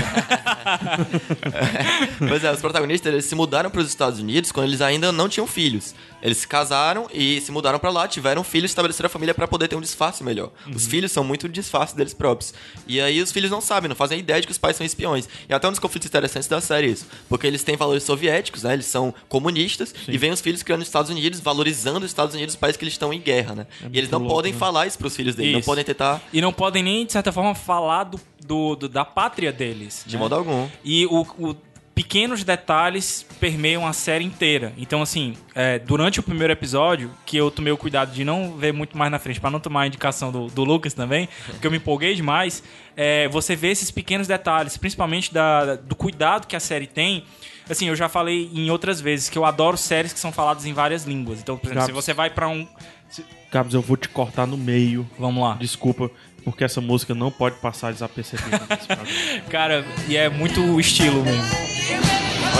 Pois 2.27 2.43
é, 2.43 2.51
os 2.51 2.59
protagonistas 2.59 3.11
eles 3.13 3.25
se 3.25 3.35
mudaram 3.35 3.69
para 3.69 3.81
os 3.81 3.87
Estados 3.87 4.19
Unidos 4.19 4.51
quando 4.51 4.67
eles 4.67 4.81
ainda 4.81 5.11
não 5.13 5.29
tinham 5.29 5.47
filhos. 5.47 5.93
Eles 6.21 6.37
se 6.37 6.47
casaram 6.47 7.07
e 7.13 7.41
se 7.41 7.51
mudaram 7.51 7.77
para 7.77 7.89
lá, 7.89 8.07
tiveram 8.07 8.43
filhos, 8.45 8.71
estabeleceram 8.71 9.07
a 9.07 9.09
família 9.09 9.33
para 9.33 9.45
poder 9.47 9.67
ter 9.67 9.75
um 9.75 9.81
disfarce 9.81 10.23
melhor. 10.23 10.51
Os 10.73 10.87
filhos 10.87 11.11
são 11.11 11.21
muito 11.23 11.49
disfarce 11.49 11.95
deles 11.95 12.13
próprios. 12.13 12.53
E 12.87 13.01
aí 13.01 13.21
os 13.21 13.29
filhos 13.31 13.51
não 13.51 13.59
sabem, 13.59 13.89
não 13.89 13.95
fazem 13.95 14.19
ideia 14.19 14.39
de 14.39 14.47
que 14.47 14.51
os 14.51 14.57
pais 14.57 14.77
são 14.77 14.85
espiões. 14.85 15.27
E 15.49 15.53
até 15.53 15.67
um 15.67 15.71
dos 15.71 15.79
conflitos 15.79 16.07
interessantes 16.07 16.47
da 16.47 16.61
série 16.61 16.87
é 16.87 16.91
isso, 16.91 17.05
porque 17.27 17.45
eles 17.45 17.61
têm 17.63 17.75
valores 17.75 18.03
soviéticos, 18.03 18.63
né? 18.63 18.71
Eles 18.73 18.85
são 18.85 19.13
comunistas 19.27 19.93
e 20.07 20.17
vêm 20.17 20.31
os 20.31 20.39
filhos 20.39 20.63
criando 20.63 20.81
os 20.81 20.87
Estados 20.87 21.11
Unidos, 21.11 21.41
valorizando 21.41 21.99
os 22.05 22.11
Estados 22.11 22.33
Unidos, 22.35 22.55
os 22.55 22.59
países 22.59 22.77
que 22.77 22.85
eles 22.85 22.93
estão 22.93 23.11
em 23.13 23.19
guerra, 23.19 23.53
né? 23.55 23.67
e 23.91 23.97
eles 23.97 24.09
não 24.09 24.19
louco, 24.19 24.35
podem 24.35 24.53
né? 24.53 24.57
falar 24.57 24.87
isso 24.87 24.97
para 24.97 25.07
os 25.07 25.15
filhos 25.15 25.35
deles, 25.35 25.51
não 25.51 25.59
Isso. 25.59 25.65
podem 25.65 25.83
tentar 25.83 26.21
E 26.31 26.39
não 26.39 26.53
podem 26.53 26.81
nem, 26.81 27.05
de 27.05 27.11
certa 27.11 27.31
forma, 27.33 27.53
falar 27.53 28.05
do, 28.05 28.19
do- 28.45 28.75
do- 28.77 28.89
da 28.89 29.03
pátria 29.03 29.51
deles. 29.51 30.03
de 30.07 30.15
né? 30.15 30.19
modo 30.21 30.35
algum. 30.35 30.67
E 30.85 31.05
o, 31.07 31.21
o- 31.37 31.55
pequenos 31.95 32.43
detalhes 32.43 33.25
permeiam 33.39 33.85
a 33.85 33.93
série 33.93 34.23
inteira. 34.23 34.73
Então, 34.77 35.01
assim, 35.01 35.35
é, 35.53 35.77
durante 35.79 36.19
o 36.19 36.23
primeiro 36.23 36.51
episódio, 36.51 37.11
que 37.25 37.37
eu 37.37 37.51
tomei 37.51 37.71
o 37.71 37.77
cuidado 37.77 38.11
de 38.11 38.23
não 38.23 38.57
ver 38.57 38.73
muito 38.73 38.97
mais 38.97 39.11
na 39.11 39.19
frente, 39.19 39.39
pra 39.39 39.49
não 39.51 39.59
tomar 39.59 39.81
a 39.81 39.87
indicação 39.87 40.31
do, 40.31 40.47
do 40.47 40.63
Lucas 40.63 40.93
também, 40.93 41.29
porque 41.47 41.67
eu 41.67 41.71
me 41.71 41.77
empolguei 41.77 42.15
demais, 42.15 42.63
é, 42.97 43.27
você 43.29 43.55
vê 43.55 43.69
esses 43.69 43.91
pequenos 43.91 44.27
detalhes, 44.27 44.75
principalmente 44.77 45.33
da, 45.33 45.75
do 45.75 45.95
cuidado 45.95 46.47
que 46.47 46.55
a 46.55 46.59
série 46.59 46.87
tem. 46.87 47.23
Assim, 47.69 47.87
eu 47.87 47.95
já 47.95 48.09
falei 48.09 48.49
em 48.53 48.69
outras 48.71 48.99
vezes 48.99 49.29
que 49.29 49.37
eu 49.37 49.45
adoro 49.45 49.77
séries 49.77 50.11
que 50.11 50.19
são 50.19 50.31
faladas 50.31 50.65
em 50.65 50.73
várias 50.73 51.05
línguas. 51.05 51.39
Então, 51.39 51.57
por 51.57 51.67
exemplo, 51.67 51.81
Já- 51.81 51.85
se 51.85 51.91
você 51.93 52.13
vai 52.13 52.29
pra 52.29 52.49
um. 52.49 52.67
se- 53.09 53.23
Gabs, 53.51 53.73
eu 53.73 53.81
vou 53.81 53.95
te 53.95 54.09
cortar 54.09 54.45
no 54.45 54.57
meio. 54.57 55.07
Vamos 55.17 55.41
lá. 55.41 55.53
Desculpa, 55.55 56.11
porque 56.43 56.63
essa 56.65 56.81
música 56.81 57.13
não 57.15 57.31
pode 57.31 57.55
passar 57.61 57.93
desapercebida. 57.93 58.59
Cara, 59.49 59.85
e 60.09 60.17
é 60.17 60.27
muito 60.27 60.77
estilo 60.79 61.23
mesmo. 61.23 61.43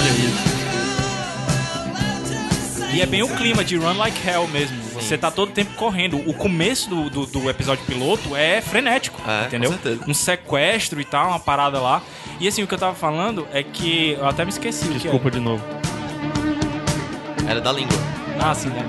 Olha 0.04 0.12
isso. 0.12 0.54
E 2.96 3.02
é 3.02 3.06
bem 3.06 3.24
o 3.24 3.28
clima 3.36 3.64
de 3.64 3.76
Run 3.78 3.98
Like 3.98 4.28
Hell 4.28 4.48
mesmo. 4.48 4.78
Você 4.94 5.18
tá 5.18 5.32
todo 5.32 5.52
tempo 5.52 5.74
correndo. 5.74 6.18
O 6.30 6.34
começo 6.34 6.90
do, 6.90 7.10
do, 7.10 7.26
do 7.26 7.50
episódio 7.50 7.84
piloto 7.86 8.36
é 8.36 8.62
frenético, 8.62 9.20
É, 9.28 9.48
entendeu? 9.48 9.74
Um 10.08 10.14
sequestro 10.14 11.02
e 11.02 11.06
tal, 11.06 11.30
uma 11.30 11.40
parada 11.40 11.80
lá. 11.80 12.02
E 12.40 12.48
assim, 12.48 12.62
o 12.64 12.68
que 12.68 12.74
eu 12.74 12.78
tava 12.78 12.94
falando 12.94 13.48
é 13.52 13.64
que. 13.64 14.12
Eu 14.20 14.28
até 14.28 14.46
me 14.46 14.50
esqueci 14.52 14.86
Desculpa 14.90 15.32
de 15.32 15.40
novo. 15.40 15.64
Era 17.48 17.60
da 17.60 17.72
língua. 17.72 17.98
é. 18.40 18.44
Ah, 18.44 18.54
sim, 18.54 18.70
né? 18.70 18.88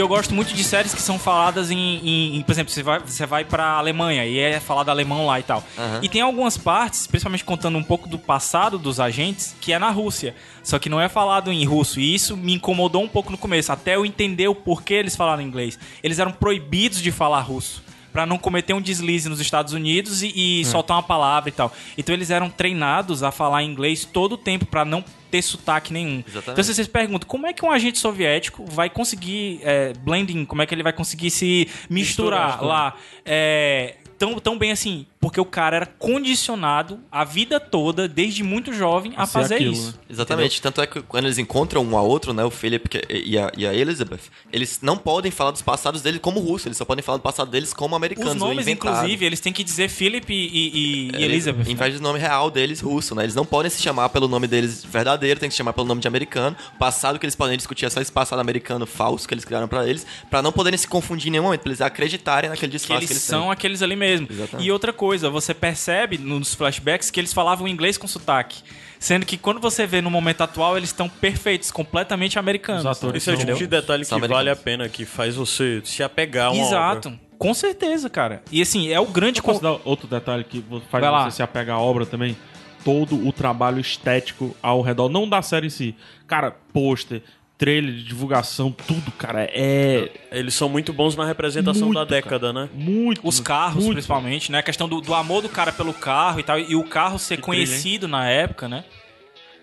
Que 0.00 0.02
eu 0.02 0.08
gosto 0.08 0.34
muito 0.34 0.54
de 0.54 0.64
séries 0.64 0.94
que 0.94 1.02
são 1.02 1.18
faladas 1.18 1.70
em. 1.70 1.76
em- 1.78 2.36
em- 2.38 2.42
por 2.42 2.52
exemplo, 2.52 2.72
você 2.72 2.82
vai, 2.82 3.00
você 3.00 3.26
vai 3.26 3.44
pra 3.44 3.72
Alemanha 3.72 4.24
e 4.24 4.38
é 4.38 4.58
falado 4.58 4.88
alemão 4.88 5.26
lá 5.26 5.38
e 5.38 5.42
tal. 5.42 5.62
Aham. 5.78 6.00
E 6.02 6.08
tem 6.08 6.22
algumas 6.22 6.56
partes, 6.56 7.06
principalmente 7.06 7.44
contando 7.44 7.76
um 7.76 7.82
pouco 7.82 8.08
do 8.08 8.18
passado 8.18 8.78
dos 8.78 8.98
agentes, 8.98 9.54
que 9.60 9.74
é 9.74 9.78
na 9.78 9.90
Rússia. 9.90 10.34
Só 10.62 10.78
que 10.78 10.88
não 10.88 10.98
é 10.98 11.06
falado 11.06 11.52
em 11.52 11.62
russo. 11.66 12.00
E 12.00 12.14
isso 12.14 12.34
me 12.34 12.54
incomodou 12.54 13.02
um 13.02 13.08
pouco 13.08 13.30
no 13.30 13.36
começo, 13.36 13.70
até 13.72 13.96
eu 13.96 14.06
entender 14.06 14.48
o 14.48 14.54
porquê 14.54 14.94
eles 14.94 15.14
falaram 15.14 15.42
inglês. 15.42 15.78
Eles 16.02 16.18
eram 16.18 16.32
proibidos 16.32 17.02
de 17.02 17.12
falar 17.12 17.40
russo. 17.42 17.82
Pra 18.12 18.26
não 18.26 18.38
cometer 18.38 18.74
um 18.74 18.80
deslize 18.80 19.28
nos 19.28 19.40
Estados 19.40 19.72
Unidos 19.72 20.22
e, 20.22 20.60
e 20.60 20.64
soltar 20.64 20.96
uma 20.96 21.02
palavra 21.02 21.48
e 21.48 21.52
tal. 21.52 21.72
Então 21.96 22.14
eles 22.14 22.30
eram 22.30 22.50
treinados 22.50 23.22
a 23.22 23.30
falar 23.30 23.62
inglês 23.62 24.04
todo 24.04 24.32
o 24.32 24.38
tempo 24.38 24.66
pra 24.66 24.84
não 24.84 25.04
ter 25.30 25.42
sotaque 25.42 25.92
nenhum. 25.92 26.24
Exatamente. 26.26 26.50
Então 26.50 26.64
se 26.64 26.74
vocês 26.74 26.88
perguntam, 26.88 27.28
como 27.28 27.46
é 27.46 27.52
que 27.52 27.64
um 27.64 27.70
agente 27.70 27.98
soviético 27.98 28.64
vai 28.66 28.90
conseguir 28.90 29.60
é, 29.62 29.92
blending, 30.00 30.44
como 30.44 30.60
é 30.60 30.66
que 30.66 30.74
ele 30.74 30.82
vai 30.82 30.92
conseguir 30.92 31.30
se 31.30 31.68
misturar, 31.88 32.48
Misturar, 32.48 32.64
lá 32.64 32.96
é, 33.24 33.96
tão, 34.18 34.38
tão 34.38 34.58
bem 34.58 34.72
assim? 34.72 35.06
Porque 35.20 35.38
o 35.38 35.44
cara 35.44 35.76
era 35.76 35.86
condicionado 35.86 36.98
a 37.12 37.24
vida 37.24 37.60
toda, 37.60 38.08
desde 38.08 38.42
muito 38.42 38.72
jovem, 38.72 39.12
a, 39.16 39.26
ser 39.26 39.32
fazer 39.32 39.54
aquilo, 39.56 39.72
isso. 39.72 39.88
né? 39.88 39.94
Exatamente, 40.08 40.62
tanto 40.62 40.80
é 40.80 40.86
que 40.86 41.02
quando 41.02 41.26
eles 41.26 41.36
encontram 41.36 41.84
um 41.84 41.96
ao 41.96 42.06
outro, 42.08 42.32
né, 42.32 42.42
o 42.42 42.50
Philip 42.50 42.88
que- 42.88 43.02
e 43.10 43.36
a, 43.38 43.52
e 43.56 43.66
a 43.66 43.74
Elizabeth, 43.74 44.20
eles 44.50 44.78
não 44.80 44.96
podem 44.96 45.30
falar 45.30 45.50
dos 45.50 45.60
passados 45.60 46.00
deles 46.00 46.20
como 46.22 46.40
russo, 46.40 46.68
eles 46.68 46.78
só 46.78 46.84
podem 46.86 47.02
falar 47.02 47.18
do 47.18 47.22
passado 47.22 47.50
deles 47.50 47.74
como 47.74 47.94
americanos. 47.94 48.32
Os 48.32 48.38
nomes, 48.38 48.66
inclusive, 48.66 49.24
eles 49.24 49.40
têm 49.40 49.52
que 49.52 49.62
dizer 49.62 49.90
Philip 49.90 50.32
e, 50.32 50.36
e- 50.36 50.70
e 50.78 51.08
Eles- 51.16 51.20
Elizabeth. 51.22 51.68
Em 51.70 51.74
né? 51.74 51.84
vez 51.84 51.94
do 51.96 52.02
nome 52.02 52.18
real 52.18 52.50
deles, 52.50 52.80
russo, 52.80 53.14
né? 53.14 53.22
Eles 53.24 53.34
não 53.34 53.44
podem 53.44 53.70
se 53.70 53.82
chamar 53.82 54.08
pelo 54.08 54.26
nome 54.26 54.46
deles 54.46 54.82
verdadeiro, 54.82 55.38
tem 55.38 55.50
que 55.50 55.54
se 55.54 55.58
chamar 55.58 55.74
pelo 55.74 55.86
nome 55.86 56.00
de 56.00 56.08
americano. 56.08 56.56
O 56.74 56.78
passado 56.78 57.18
que 57.18 57.26
eles 57.26 57.36
podem 57.36 57.58
discutir 57.58 57.84
é 57.84 57.90
só 57.90 58.00
esse 58.00 58.10
passado 58.10 58.38
americano 58.40 58.86
falso 58.86 59.28
que 59.28 59.34
eles 59.34 59.44
criaram 59.44 59.68
pra 59.68 59.86
eles, 59.86 60.06
pra 60.30 60.40
não 60.40 60.50
poderem 60.50 60.78
se 60.78 60.88
confundir 60.88 61.28
em 61.28 61.32
nenhum 61.32 61.44
momento, 61.44 61.60
pra 61.60 61.68
eles 61.68 61.82
acreditarem 61.82 62.48
naquele 62.48 62.72
que 62.72 62.78
disfarce 62.78 63.00
eles, 63.04 63.08
que 63.08 63.12
eles 63.12 63.22
são 63.22 63.42
têm. 63.42 63.50
aqueles 63.50 63.82
ali 63.82 63.96
mesmo. 63.96 64.26
Exatamente. 64.30 64.66
E 64.66 64.72
outra 64.72 64.92
coisa, 64.94 65.09
você 65.18 65.52
percebe 65.52 66.18
nos 66.18 66.54
flashbacks 66.54 67.10
que 67.10 67.18
eles 67.18 67.32
falavam 67.32 67.66
inglês 67.66 67.98
com 67.98 68.06
sotaque. 68.06 68.62
Sendo 68.98 69.24
que 69.24 69.36
quando 69.38 69.60
você 69.60 69.86
vê 69.86 70.00
no 70.00 70.10
momento 70.10 70.42
atual, 70.42 70.76
eles 70.76 70.90
estão 70.90 71.08
perfeitos, 71.08 71.70
completamente 71.70 72.38
americanos. 72.38 72.84
Os 72.84 72.98
atores 72.98 73.22
Esse 73.22 73.30
é 73.30 73.34
o 73.34 73.36
tipo 73.38 73.58
de 73.58 73.66
detalhe 73.66 74.04
que 74.04 74.28
vale 74.28 74.50
a 74.50 74.56
pena, 74.56 74.88
que 74.88 75.04
faz 75.06 75.34
você 75.36 75.80
se 75.84 76.02
apegar 76.02 76.48
a 76.48 76.50
uma 76.50 76.62
Exato. 76.62 77.08
obra. 77.08 77.20
Com 77.38 77.54
certeza, 77.54 78.10
cara. 78.10 78.42
E 78.52 78.60
assim, 78.60 78.90
é 78.90 79.00
o 79.00 79.06
grande... 79.06 79.40
Posso 79.40 79.62
dar 79.62 79.78
outro 79.84 80.06
detalhe 80.06 80.44
que 80.44 80.62
faz 80.90 81.02
Vai 81.02 81.10
lá. 81.10 81.24
você 81.30 81.36
se 81.36 81.42
apegar 81.42 81.78
à 81.78 81.80
obra 81.80 82.04
também? 82.04 82.36
Todo 82.84 83.26
o 83.26 83.32
trabalho 83.32 83.80
estético 83.80 84.54
ao 84.62 84.82
redor, 84.82 85.08
não 85.08 85.26
da 85.26 85.40
série 85.40 85.68
em 85.68 85.70
si. 85.70 85.94
Cara, 86.26 86.54
pôster, 86.72 87.22
trailer 87.60 87.92
de 87.94 88.02
divulgação, 88.02 88.72
tudo, 88.72 89.12
cara, 89.12 89.44
é 89.52 90.10
Eles 90.32 90.54
são 90.54 90.68
muito 90.68 90.92
bons 90.94 91.14
na 91.14 91.26
representação 91.26 91.88
Muito, 91.88 91.98
da 91.98 92.04
década, 92.04 92.52
né? 92.52 92.68
muito. 92.74 93.20
Os 93.22 93.38
carros, 93.38 93.84
muito. 93.84 93.92
principalmente, 93.96 94.50
né? 94.50 94.58
A 94.58 94.62
questão 94.62 94.88
do, 94.88 95.00
do 95.00 95.12
amor 95.14 95.42
do 95.42 95.48
cara 95.48 95.70
pelo 95.70 95.92
carro 95.92 96.40
e 96.40 96.42
tal. 96.42 96.58
E 96.58 96.74
o 96.74 96.82
carro 96.84 97.18
ser 97.18 97.36
Que 97.36 97.42
trilha, 97.42 97.66
conhecido 97.66 98.08
na 98.08 98.28
época, 98.28 98.66
né? 98.66 98.82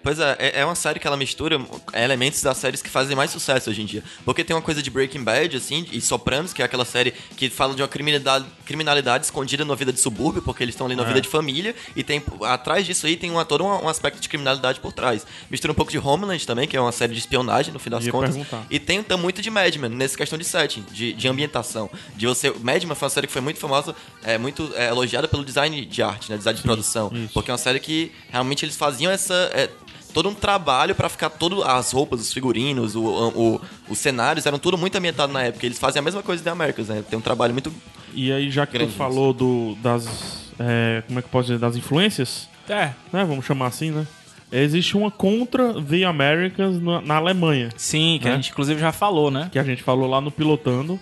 Pois 0.04 0.20
é, 0.20 0.36
é- 0.40 0.60
é 0.62 0.66
uma 0.66 0.76
série 0.76 1.00
que 1.00 1.08
ela 1.08 1.18
mistura 1.18 1.60
elementos 1.94 2.42
das 2.42 2.56
séries 2.58 2.82
que 2.82 2.90
fazem 2.90 3.16
mais 3.16 3.32
sucesso 3.32 3.70
hoje 3.72 3.82
em 3.82 3.86
dia. 3.86 4.04
Porque 4.24 4.44
tem 4.44 4.56
uma 4.56 4.62
coisa 4.62 4.82
de 4.82 4.90
Breaking 4.92 5.24
Bad, 5.24 5.58
assim, 5.58 5.86
e 5.92 6.00
Sopranos, 6.00 6.54
que 6.54 6.62
é 6.62 6.66
aquela 6.66 6.86
série 6.86 7.12
que 7.36 7.50
fala 7.50 7.74
de 7.76 7.82
uma 7.82 7.88
criminalidade, 7.88 8.46
criminalidade 8.68 9.26
escondida 9.26 9.64
na 9.64 9.74
vida 9.74 9.94
de 9.94 10.00
subúrbio, 10.00 10.42
porque 10.42 10.64
eles 10.64 10.76
estão 10.76 10.86
ali 10.86 10.96
na 10.96 11.04
vida 11.04 11.22
de 11.22 11.30
família, 11.30 11.74
e 11.96 12.04
tem 12.04 12.22
atrás 12.44 12.86
disso 12.86 13.08
aí 13.08 13.16
tem 13.16 13.32
uma, 13.32 13.46
todo 13.46 13.64
um, 13.64 13.86
um 13.86 13.90
aspecto 13.90 14.20
de 14.20 14.28
criminalidade 14.28 14.80
por 14.80 14.92
trás. 14.92 15.26
Mistura 15.50 15.72
um 15.72 15.76
pouco 15.76 15.92
de 15.92 15.98
Homeland 15.98 16.46
também, 16.46 16.68
que 16.68 16.76
é 16.76 16.82
uma 16.82 16.92
série 16.92 17.14
de 17.14 17.20
espionagem, 17.20 17.74
no 17.74 17.80
fim 17.80 17.90
das 17.90 18.06
Ia 18.06 18.12
contas. 18.12 18.36
perguntar. 18.36 18.66
E 18.70 18.80
tem 18.80 19.04
muito 19.18 19.42
de 19.42 19.50
Mad 19.50 19.76
Men, 19.78 19.90
nessa 19.92 20.18
questão 20.18 20.38
de 20.38 20.44
setting, 20.44 20.84
de, 20.92 21.14
de 21.14 21.28
ambientação. 21.28 21.90
De 22.16 22.28
você. 22.28 22.52
Mad 22.60 22.84
Men 22.84 22.96
foi 22.96 23.06
uma 23.06 23.10
série 23.10 23.28
que 23.28 23.34
foi 23.34 23.42
muito 23.42 23.60
famosa, 23.60 23.96
é, 24.24 24.38
muito 24.38 24.70
é, 24.76 24.90
elogiada 24.90 25.28
pelo 25.28 25.46
design 25.46 25.86
de 25.86 26.04
arte, 26.04 26.30
né? 26.30 26.38
Design 26.38 26.58
de 26.58 26.64
produção. 26.64 27.10
isso. 27.14 27.34
Porque 27.34 27.50
é 27.50 27.54
uma 27.54 27.58
série 27.58 27.80
que 27.80 28.12
realmente 28.30 28.66
eles 28.66 28.76
faziam 28.76 29.12
essa. 29.12 29.34
é, 29.54 29.70
todo 30.14 30.30
um 30.30 30.34
trabalho 30.34 30.96
pra 30.96 31.10
ficar 31.10 31.30
todo 31.30 31.64
as 31.64 31.92
roupas, 31.92 32.20
os 32.22 32.34
figurinos, 32.34 32.96
o, 32.96 33.04
o- 33.04 33.62
os 33.90 33.98
cenários 34.00 34.46
eram 34.46 34.58
tudo 34.60 34.78
muito 34.78 34.96
ambientado 34.98 35.32
na 35.32 35.44
época. 35.44 35.66
Eles 35.66 35.78
fazem 35.80 36.00
a 36.00 36.04
mesma 36.04 36.24
coisa 36.24 36.44
da 36.44 36.52
Americas, 36.52 36.88
né? 36.90 37.04
Tem 37.10 37.18
um 37.18 37.22
trabalho 37.22 37.54
muito 37.54 37.72
E 38.14 38.32
aí, 38.32 38.50
já 38.50 38.66
que 38.66 38.74
Grande 38.74 38.92
tu 38.94 38.98
falou 38.98 39.34
do, 39.34 39.76
das. 39.82 40.52
é, 40.60 41.04
como 41.08 41.20
é 41.20 41.22
que 41.22 41.30
pode 41.30 41.48
dizer? 41.48 41.60
Das 41.60 41.76
influências, 41.76 42.48
É, 42.68 42.92
né? 43.14 43.24
Vamos 43.26 43.46
chamar 43.46 43.68
assim, 43.68 43.92
né? 43.92 44.06
Existe 44.52 44.96
uma 44.96 45.12
contra 45.12 45.74
The 45.82 46.06
Americans 46.06 46.82
na, 46.82 47.02
na 47.02 47.16
Alemanha, 47.18 47.70
sim, 47.76 48.18
que 48.22 48.26
Né? 48.28 48.32
a 48.34 48.36
gente 48.38 48.50
inclusive 48.52 48.80
já 48.80 48.94
falou, 48.94 49.30
né? 49.30 49.50
que 49.52 49.60
a 49.60 49.64
gente 49.64 49.84
falou 49.84 50.10
lá 50.10 50.22
no 50.22 50.32
Pilotando. 50.32 50.98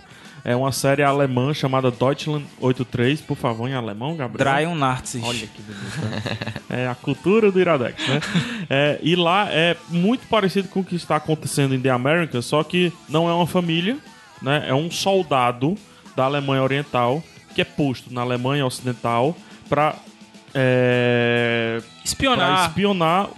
É 0.48 0.54
uma 0.54 0.70
série 0.70 1.02
alemã 1.02 1.52
chamada 1.52 1.90
Deutschland 1.90 2.46
83, 2.60 3.20
por 3.20 3.36
favor, 3.36 3.68
em 3.68 3.74
alemão, 3.74 4.14
Gabriel. 4.14 4.48
Drei 4.48 4.64
und 4.64 4.78
Nazis. 4.78 5.20
Olha 5.24 5.44
que 5.44 5.60
bonito. 5.60 6.62
É 6.70 6.86
a 6.86 6.94
cultura 6.94 7.50
do 7.50 7.58
Iradex, 7.58 8.06
né? 8.06 8.20
É, 8.70 8.98
e 9.02 9.16
lá 9.16 9.48
é 9.50 9.76
muito 9.88 10.28
parecido 10.28 10.68
com 10.68 10.80
o 10.80 10.84
que 10.84 10.94
está 10.94 11.16
acontecendo 11.16 11.74
em 11.74 11.80
The 11.80 11.90
Americans, 11.90 12.44
só 12.44 12.62
que 12.62 12.92
não 13.08 13.28
é 13.28 13.32
uma 13.32 13.46
família, 13.46 13.98
né? 14.40 14.66
É 14.68 14.74
um 14.74 14.88
soldado 14.88 15.76
da 16.14 16.26
Alemanha 16.26 16.62
Oriental 16.62 17.20
que 17.52 17.60
é 17.60 17.64
posto 17.64 18.14
na 18.14 18.20
Alemanha 18.20 18.64
Ocidental 18.64 19.36
para 19.68 19.96
Espionar 22.04 22.68
espionar 22.68 23.28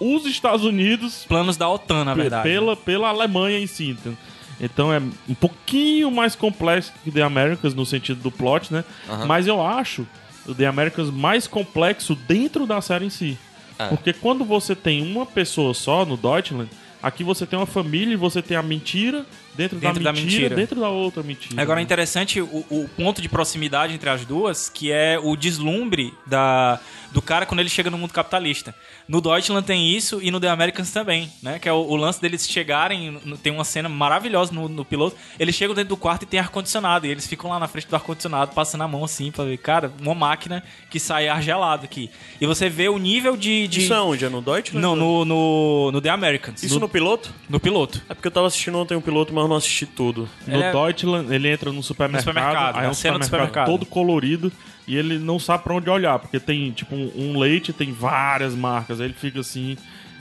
os 0.00 0.26
Estados 0.26 0.64
Unidos 0.64 1.24
planos 1.26 1.56
da 1.56 1.68
OTAN, 1.68 2.04
na 2.04 2.14
verdade. 2.14 2.42
pela, 2.42 2.76
pela 2.76 3.08
Alemanha 3.08 3.58
em 3.58 3.66
si. 3.66 3.96
Então, 3.98 4.16
então 4.60 4.92
é 4.92 5.00
um 5.28 5.34
pouquinho 5.34 6.10
mais 6.10 6.34
complexo 6.34 6.92
que 7.04 7.10
The 7.10 7.22
Americans 7.22 7.74
no 7.74 7.86
sentido 7.86 8.20
do 8.20 8.30
plot, 8.30 8.72
né? 8.72 8.84
Mas 9.26 9.46
eu 9.46 9.64
acho 9.64 10.06
o 10.46 10.54
The 10.54 10.66
Americans 10.66 11.10
mais 11.10 11.46
complexo 11.46 12.14
dentro 12.14 12.66
da 12.66 12.80
série 12.80 13.06
em 13.06 13.10
si. 13.10 13.38
É. 13.78 13.88
Porque 13.88 14.12
quando 14.12 14.44
você 14.44 14.74
tem 14.74 15.02
uma 15.02 15.24
pessoa 15.24 15.72
só 15.74 16.04
no 16.04 16.16
Deutschland, 16.16 16.68
aqui 17.02 17.22
você 17.22 17.46
tem 17.46 17.58
uma 17.58 17.66
família 17.66 18.14
e 18.14 18.16
você 18.16 18.42
tem 18.42 18.56
a 18.56 18.62
mentira 18.62 19.24
dentro, 19.58 19.78
Dentro 19.78 20.04
da, 20.04 20.12
da 20.12 20.12
mentira, 20.12 20.42
mentira. 20.42 20.54
dentro 20.54 20.80
da 20.80 20.88
outra 20.88 21.20
mentira. 21.20 21.60
Agora 21.60 21.80
é 21.80 21.82
né? 21.82 21.84
interessante 21.84 22.40
o, 22.40 22.64
o 22.70 22.88
ponto 22.96 23.20
de 23.20 23.28
proximidade 23.28 23.92
entre 23.92 24.08
as 24.08 24.24
duas, 24.24 24.68
que 24.68 24.92
é 24.92 25.18
o 25.20 25.34
deslumbre 25.36 26.14
da, 26.24 26.78
do 27.10 27.20
cara 27.20 27.44
quando 27.44 27.58
ele 27.58 27.68
chega 27.68 27.90
no 27.90 27.98
mundo 27.98 28.12
capitalista. 28.12 28.72
No 29.08 29.20
Deutschland 29.20 29.66
tem 29.66 29.90
isso 29.90 30.20
e 30.22 30.30
no 30.30 30.38
The 30.38 30.48
Americans 30.48 30.92
também, 30.92 31.28
né? 31.42 31.58
Que 31.58 31.68
é 31.68 31.72
o, 31.72 31.76
o 31.76 31.96
lance 31.96 32.20
deles 32.20 32.46
chegarem, 32.48 33.18
tem 33.42 33.52
uma 33.52 33.64
cena 33.64 33.88
maravilhosa 33.88 34.52
no, 34.52 34.68
no 34.68 34.84
piloto. 34.84 35.16
Eles 35.40 35.54
chegam 35.54 35.74
dentro 35.74 35.90
do 35.90 35.96
quarto 35.96 36.22
e 36.22 36.26
tem 36.26 36.38
ar-condicionado. 36.38 37.06
E 37.06 37.10
eles 37.10 37.26
ficam 37.26 37.50
lá 37.50 37.58
na 37.58 37.66
frente 37.66 37.88
do 37.88 37.96
ar-condicionado, 37.96 38.52
passando 38.54 38.82
a 38.82 38.88
mão 38.88 39.04
assim 39.04 39.32
pra 39.32 39.44
ver, 39.44 39.56
cara, 39.56 39.92
uma 40.00 40.14
máquina 40.14 40.62
que 40.88 41.00
sai 41.00 41.28
ar 41.28 41.42
gelado 41.42 41.84
aqui. 41.84 42.10
E 42.40 42.46
você 42.46 42.68
vê 42.68 42.88
o 42.88 42.98
nível 42.98 43.36
de. 43.36 43.66
de... 43.66 43.80
Isso 43.80 43.94
é 43.94 44.00
onde? 44.00 44.24
É 44.24 44.28
no 44.28 44.40
Deutschland? 44.40 44.80
Não, 44.80 44.94
no, 44.94 45.24
no, 45.24 45.90
no 45.90 46.00
The 46.00 46.10
Americans. 46.10 46.62
Isso 46.62 46.74
no, 46.74 46.80
no 46.80 46.88
piloto? 46.88 47.34
no 47.48 47.58
piloto. 47.58 48.02
É 48.08 48.14
porque 48.14 48.28
eu 48.28 48.32
tava 48.32 48.46
assistindo 48.46 48.78
ontem 48.78 48.94
um 48.94 49.00
piloto, 49.00 49.32
mas 49.32 49.47
não 49.48 49.56
assisti 49.56 49.86
tudo. 49.86 50.28
No 50.46 50.62
é- 50.62 50.72
Deutschland, 50.72 51.32
ele 51.34 51.48
entra 51.48 51.72
no 51.72 51.82
supermercado, 51.82 52.28
supermercado, 52.28 52.76
aí 52.76 52.86
é 52.86 52.88
um 52.88 52.94
supermercado, 52.94 53.24
supermercado. 53.24 53.66
todo 53.66 53.86
colorido 53.86 54.52
e 54.86 54.96
ele 54.96 55.18
não 55.18 55.38
sabe 55.38 55.64
pra 55.64 55.74
onde 55.74 55.90
olhar, 55.90 56.18
porque 56.18 56.38
tem 56.38 56.70
tipo 56.70 56.94
um, 56.94 57.10
um 57.14 57.38
leite, 57.38 57.72
tem 57.72 57.92
várias 57.92 58.54
marcas, 58.54 59.00
aí 59.00 59.06
ele 59.06 59.14
fica 59.14 59.40
assim, 59.40 59.76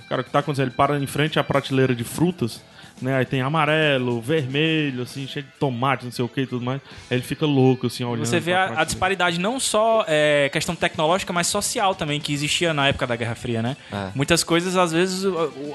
cara, 0.09 0.21
o 0.21 0.25
que 0.25 0.31
tá 0.31 0.39
acontecendo? 0.39 0.67
Ele 0.67 0.75
para 0.75 0.99
em 0.99 1.07
frente 1.07 1.39
à 1.39 1.43
prateleira 1.43 1.95
de 1.95 2.03
frutas, 2.03 2.61
né? 3.01 3.17
Aí 3.17 3.25
tem 3.25 3.41
amarelo, 3.41 4.19
vermelho, 4.21 5.03
assim, 5.03 5.27
cheio 5.27 5.45
de 5.45 5.51
tomate, 5.59 6.05
não 6.05 6.11
sei 6.11 6.23
o 6.25 6.27
que 6.29 6.41
e 6.41 6.47
tudo 6.47 6.63
mais. 6.65 6.81
Aí 7.09 7.17
ele 7.17 7.23
fica 7.23 7.45
louco, 7.45 7.87
assim, 7.87 8.03
olhando. 8.03 8.25
Você 8.25 8.39
vê 8.39 8.53
a, 8.53 8.81
a 8.81 8.83
disparidade 8.83 9.39
não 9.39 9.59
só 9.59 10.03
é, 10.07 10.49
questão 10.51 10.75
tecnológica, 10.75 11.31
mas 11.33 11.47
social 11.47 11.93
também, 11.95 12.19
que 12.19 12.33
existia 12.33 12.73
na 12.73 12.87
época 12.87 13.05
da 13.07 13.15
Guerra 13.15 13.35
Fria, 13.35 13.61
né? 13.61 13.77
É. 13.91 14.09
Muitas 14.15 14.43
coisas, 14.43 14.75
às 14.75 14.91
vezes, 14.91 15.23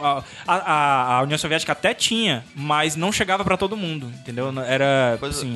a, 0.00 0.22
a- 0.46 1.16
a 1.18 1.22
União 1.22 1.38
Soviética 1.38 1.72
até 1.72 1.94
tinha, 1.94 2.44
mas 2.54 2.96
não 2.96 3.12
chegava 3.12 3.44
pra 3.44 3.56
todo 3.56 3.76
mundo, 3.76 4.12
entendeu? 4.20 4.52
Era, 4.66 5.16
Pois 5.20 5.42
é. 5.42 5.46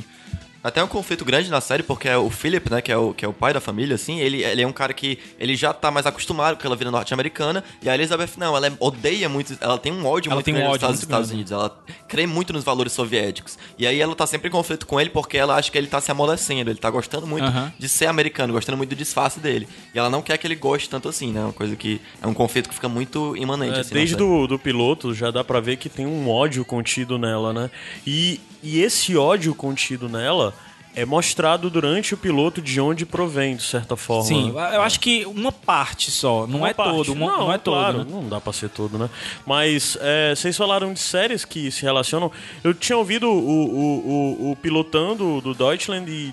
Até 0.67 0.83
um 0.83 0.89
conflito 0.89 1.25
grande 1.25 1.49
na 1.49 1.61
série, 1.61 1.85
porque 1.85 2.09
é 2.09 2.17
o 2.17 2.29
Philip, 2.29 2.69
né, 2.71 2.83
que 2.83 2.91
é 2.91 2.97
o, 2.97 3.15
que 3.15 3.25
é 3.25 3.29
o 3.29 3.33
pai 3.33 3.53
da 3.55 3.61
família, 3.61 3.95
assim, 3.95 4.19
ele, 4.19 4.43
ele 4.43 4.63
é 4.63 4.67
um 4.67 4.73
cara 4.73 4.93
que 4.93 5.17
ele 5.39 5.55
já 5.55 5.73
tá 5.73 5.93
mais 5.93 6.07
acostumado 6.07 6.55
com 6.55 6.59
aquela 6.59 6.75
vida 6.75 6.91
norte-americana, 6.91 7.63
e 7.81 7.89
a 7.89 7.95
Elizabeth 7.95 8.31
não, 8.37 8.57
ela 8.57 8.67
é- 8.67 8.73
odeia 8.81 9.29
muito, 9.29 9.57
ela 9.61 9.79
tem 9.79 9.93
um 9.93 10.05
ódio 10.05 10.29
Ela 10.31 10.35
muito 10.37 10.45
tem 10.47 10.55
um 10.55 10.57
grande 10.57 10.75
ódio 10.75 10.89
dos 10.89 11.01
Estados, 11.03 11.29
grande. 11.29 11.35
Unidos, 11.35 11.53
ela 11.53 11.79
crê 12.09 12.27
muito 12.27 12.53
nos 12.53 12.65
valores 12.65 12.93
soviéticos. 12.93 13.57
E 13.79 13.87
aí 13.87 14.01
ela 14.01 14.15
tá 14.17 14.27
sempre 14.27 14.49
em 14.49 14.51
conflito 14.51 14.87
com 14.89 15.01
ele 15.01 15.11
porque 15.11 15.39
ela 15.39 15.55
acha 15.55 15.71
que 15.71 15.79
ele 15.79 15.87
tá 15.87 16.01
se 16.01 16.11
amolecendo, 16.11 16.69
ele 16.69 16.81
tá 16.81 16.91
gostando 16.91 17.29
muito 17.29 17.47
de 17.79 17.89
ser 17.89 18.07
americano, 18.07 18.53
gostando 18.53 18.77
muito 18.77 18.91
do 18.91 18.97
disfarce 18.97 19.39
dele. 19.39 19.69
E 19.95 19.99
ela 20.01 20.11
não 20.11 20.21
quer 20.21 20.37
que 20.37 20.49
ele 20.49 20.57
goste 20.57 20.91
tanto 20.91 21.09
assim, 21.09 21.31
né, 21.31 21.43
uma 21.43 21.53
coisa 21.53 21.77
que 21.77 22.01
é 22.21 22.27
um 22.27 22.35
conflito 22.35 22.69
que 22.69 22.75
fica 22.75 22.89
muito 22.89 23.37
imanente, 23.37 23.77
É, 23.79 23.81
assim, 23.83 23.95
desde 23.95 24.17
do, 24.17 24.49
do 24.49 24.59
piloto 24.59 25.15
já 25.15 25.31
dá 25.31 25.45
pra 25.45 25.61
ver 25.61 25.77
que 25.77 25.89
tem 25.89 26.07
um 26.07 26.29
ódio 26.29 26.65
contido 26.65 27.19
nela, 27.19 27.53
né? 27.53 27.71
E, 28.05 28.41
e 28.65 28.81
esse 28.81 29.17
ódio 29.17 29.55
contido 29.55 30.09
nela 30.09 30.56
é 30.97 31.05
mostrado 31.05 31.69
durante 31.69 32.15
o 32.15 32.17
piloto 32.17 32.61
de 32.63 32.81
onde 32.81 33.05
provém, 33.05 33.55
de 33.55 33.63
certa 33.63 33.97
forma. 33.97 34.25
Sim, 34.25 34.49
eu 34.51 34.81
acho 34.83 34.99
que 34.99 35.27
uma 35.27 35.53
parte 35.53 36.11
só, 36.11 36.47
não 36.47 36.61
Uma 36.61 36.71
é 36.71 36.75
parte. 36.75 36.91
todo, 36.91 37.13
uma- 37.13 37.27
não, 37.33 37.39
não, 37.41 37.53
é 37.53 37.59
todo, 37.59 37.75
claro, 37.75 37.99
né? 37.99 38.07
não 38.11 38.27
dá 38.29 38.41
pra 38.41 38.53
ser 38.53 38.71
todo, 38.71 38.99
né? 38.99 39.11
Mas 39.47 39.99
é, 40.01 40.35
vocês 40.35 40.57
falaram 40.57 40.93
de 40.95 40.99
séries 40.99 41.45
que 41.45 41.71
se 41.71 41.83
relacionam. 41.83 42.33
Eu 42.65 42.73
tinha 42.73 42.97
ouvido 42.97 43.29
o, 43.29 43.39
o, 43.39 44.49
o, 44.49 44.51
o 44.53 44.57
pilotando 44.57 45.41
do 45.43 45.53
Deutschland 45.55 46.11
e 46.11 46.33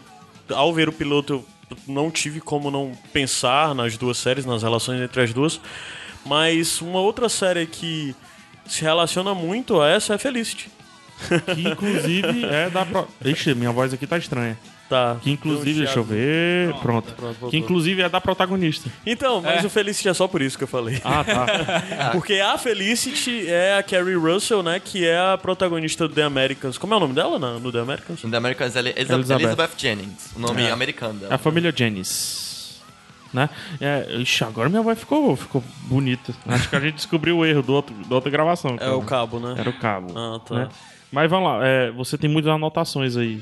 ao 0.54 0.73
ver 0.73 0.88
o 0.88 0.93
piloto 0.93 1.34
eu 1.34 1.45
não 1.88 2.10
tive 2.10 2.39
como 2.39 2.71
não 2.71 2.93
pensar 3.12 3.76
nas 3.76 3.97
duas 3.97 4.17
séries, 4.17 4.45
nas 4.45 4.63
relações 4.63 5.02
entre 5.02 5.21
as 5.23 5.34
duas. 5.34 5.60
Mas 6.26 6.80
uma 6.82 6.99
outra 7.02 7.28
série 7.28 7.65
que 7.67 8.15
se 8.65 8.82
relaciona 8.82 9.34
muito 9.36 9.82
a 9.82 9.89
essa 9.89 10.13
é 10.13 10.17
Felicity. 10.17 10.69
Que 11.56 11.68
inclusive 11.70 12.46
é 12.46 12.70
da. 12.70 12.86
Pro... 12.86 13.08
Ixi, 13.24 13.54
minha 13.56 13.72
voz 13.72 13.94
aqui 13.94 14.06
tá 14.08 14.18
estranha. 14.18 14.58
Tá. 14.90 15.18
Que 15.22 15.32
inclusive, 15.32 15.80
deixa 15.80 15.98
eu 15.98 16.04
ver. 16.04 16.72
Pronto. 16.82 17.14
pronto, 17.14 17.34
voltou. 17.40 17.50
Que 17.50 17.58
inclusive 17.58 18.02
é 18.04 18.10
da 18.10 18.22
protagonista. 18.22 18.90
Então, 19.06 19.42
mas 19.42 19.64
É. 19.64 19.66
o 19.68 19.70
Felicity 19.70 20.10
é 20.10 20.14
só 20.14 20.28
por 20.28 20.42
isso 20.42 20.56
que 20.58 20.66
eu 20.66 20.68
falei. 20.68 21.02
Ah, 21.04 21.24
tá. 21.24 22.12
Porque 22.12 22.34
a 22.36 22.58
Felicity 22.58 23.48
é 23.50 23.78
a 23.78 23.82
Carrie 23.82 24.14
Russell, 24.16 24.62
né? 24.62 24.80
Que 24.80 25.06
é 25.08 25.18
a 25.18 25.38
protagonista 25.38 26.08
do 26.08 26.14
The 26.14 26.22
Americans. 26.24 26.78
Como 26.78 26.94
é 26.94 26.98
o 26.98 27.00
nome 27.00 27.14
dela 27.16 27.40
na- 27.40 27.58
no 27.60 27.72
The 27.72 27.80
Americans? 27.80 28.24
In 28.24 28.30
The 28.30 28.38
Americans, 28.38 28.76
ela 28.76 28.90
é 28.90 28.94
Elizabeth. 29.02 29.44
Elizabeth. 29.44 29.70
Jennings, 29.78 30.32
o 30.36 30.40
nome 30.40 30.62
É. 30.62 30.72
americano 30.72 31.16
É 31.16 31.20
dela. 31.22 31.36
a 31.36 31.38
família 31.40 31.74
Jennings. 31.76 32.82
Né? 33.34 33.50
É, 33.82 34.16
ixi, 34.20 34.44
agora 34.44 34.70
minha 34.70 34.84
voz 34.84 35.00
ficou, 35.00 35.36
ficou 35.36 35.64
bonita. 35.86 36.36
Acho 36.46 36.70
que 36.70 36.76
a 36.76 36.80
gente 36.80 36.96
descobriu 36.96 37.38
o 37.40 37.46
erro 37.46 37.64
do 37.64 37.74
outro, 37.74 37.96
da 38.08 38.14
outra 38.14 38.30
gravação. 38.30 38.78
É 38.80 38.90
o 38.92 39.02
cabo, 39.02 39.40
né? 39.40 39.56
Era 39.58 39.70
o 39.72 39.74
cabo. 39.80 40.14
Ah, 40.16 40.40
tá. 40.48 40.56
né? 40.56 40.70
Mas 41.13 41.30
vamos 41.30 41.47
lá, 41.47 41.60
é, 41.65 41.91
você 41.91 42.17
tem 42.17 42.28
muitas 42.30 42.52
anotações 42.52 43.15
aí. 43.15 43.39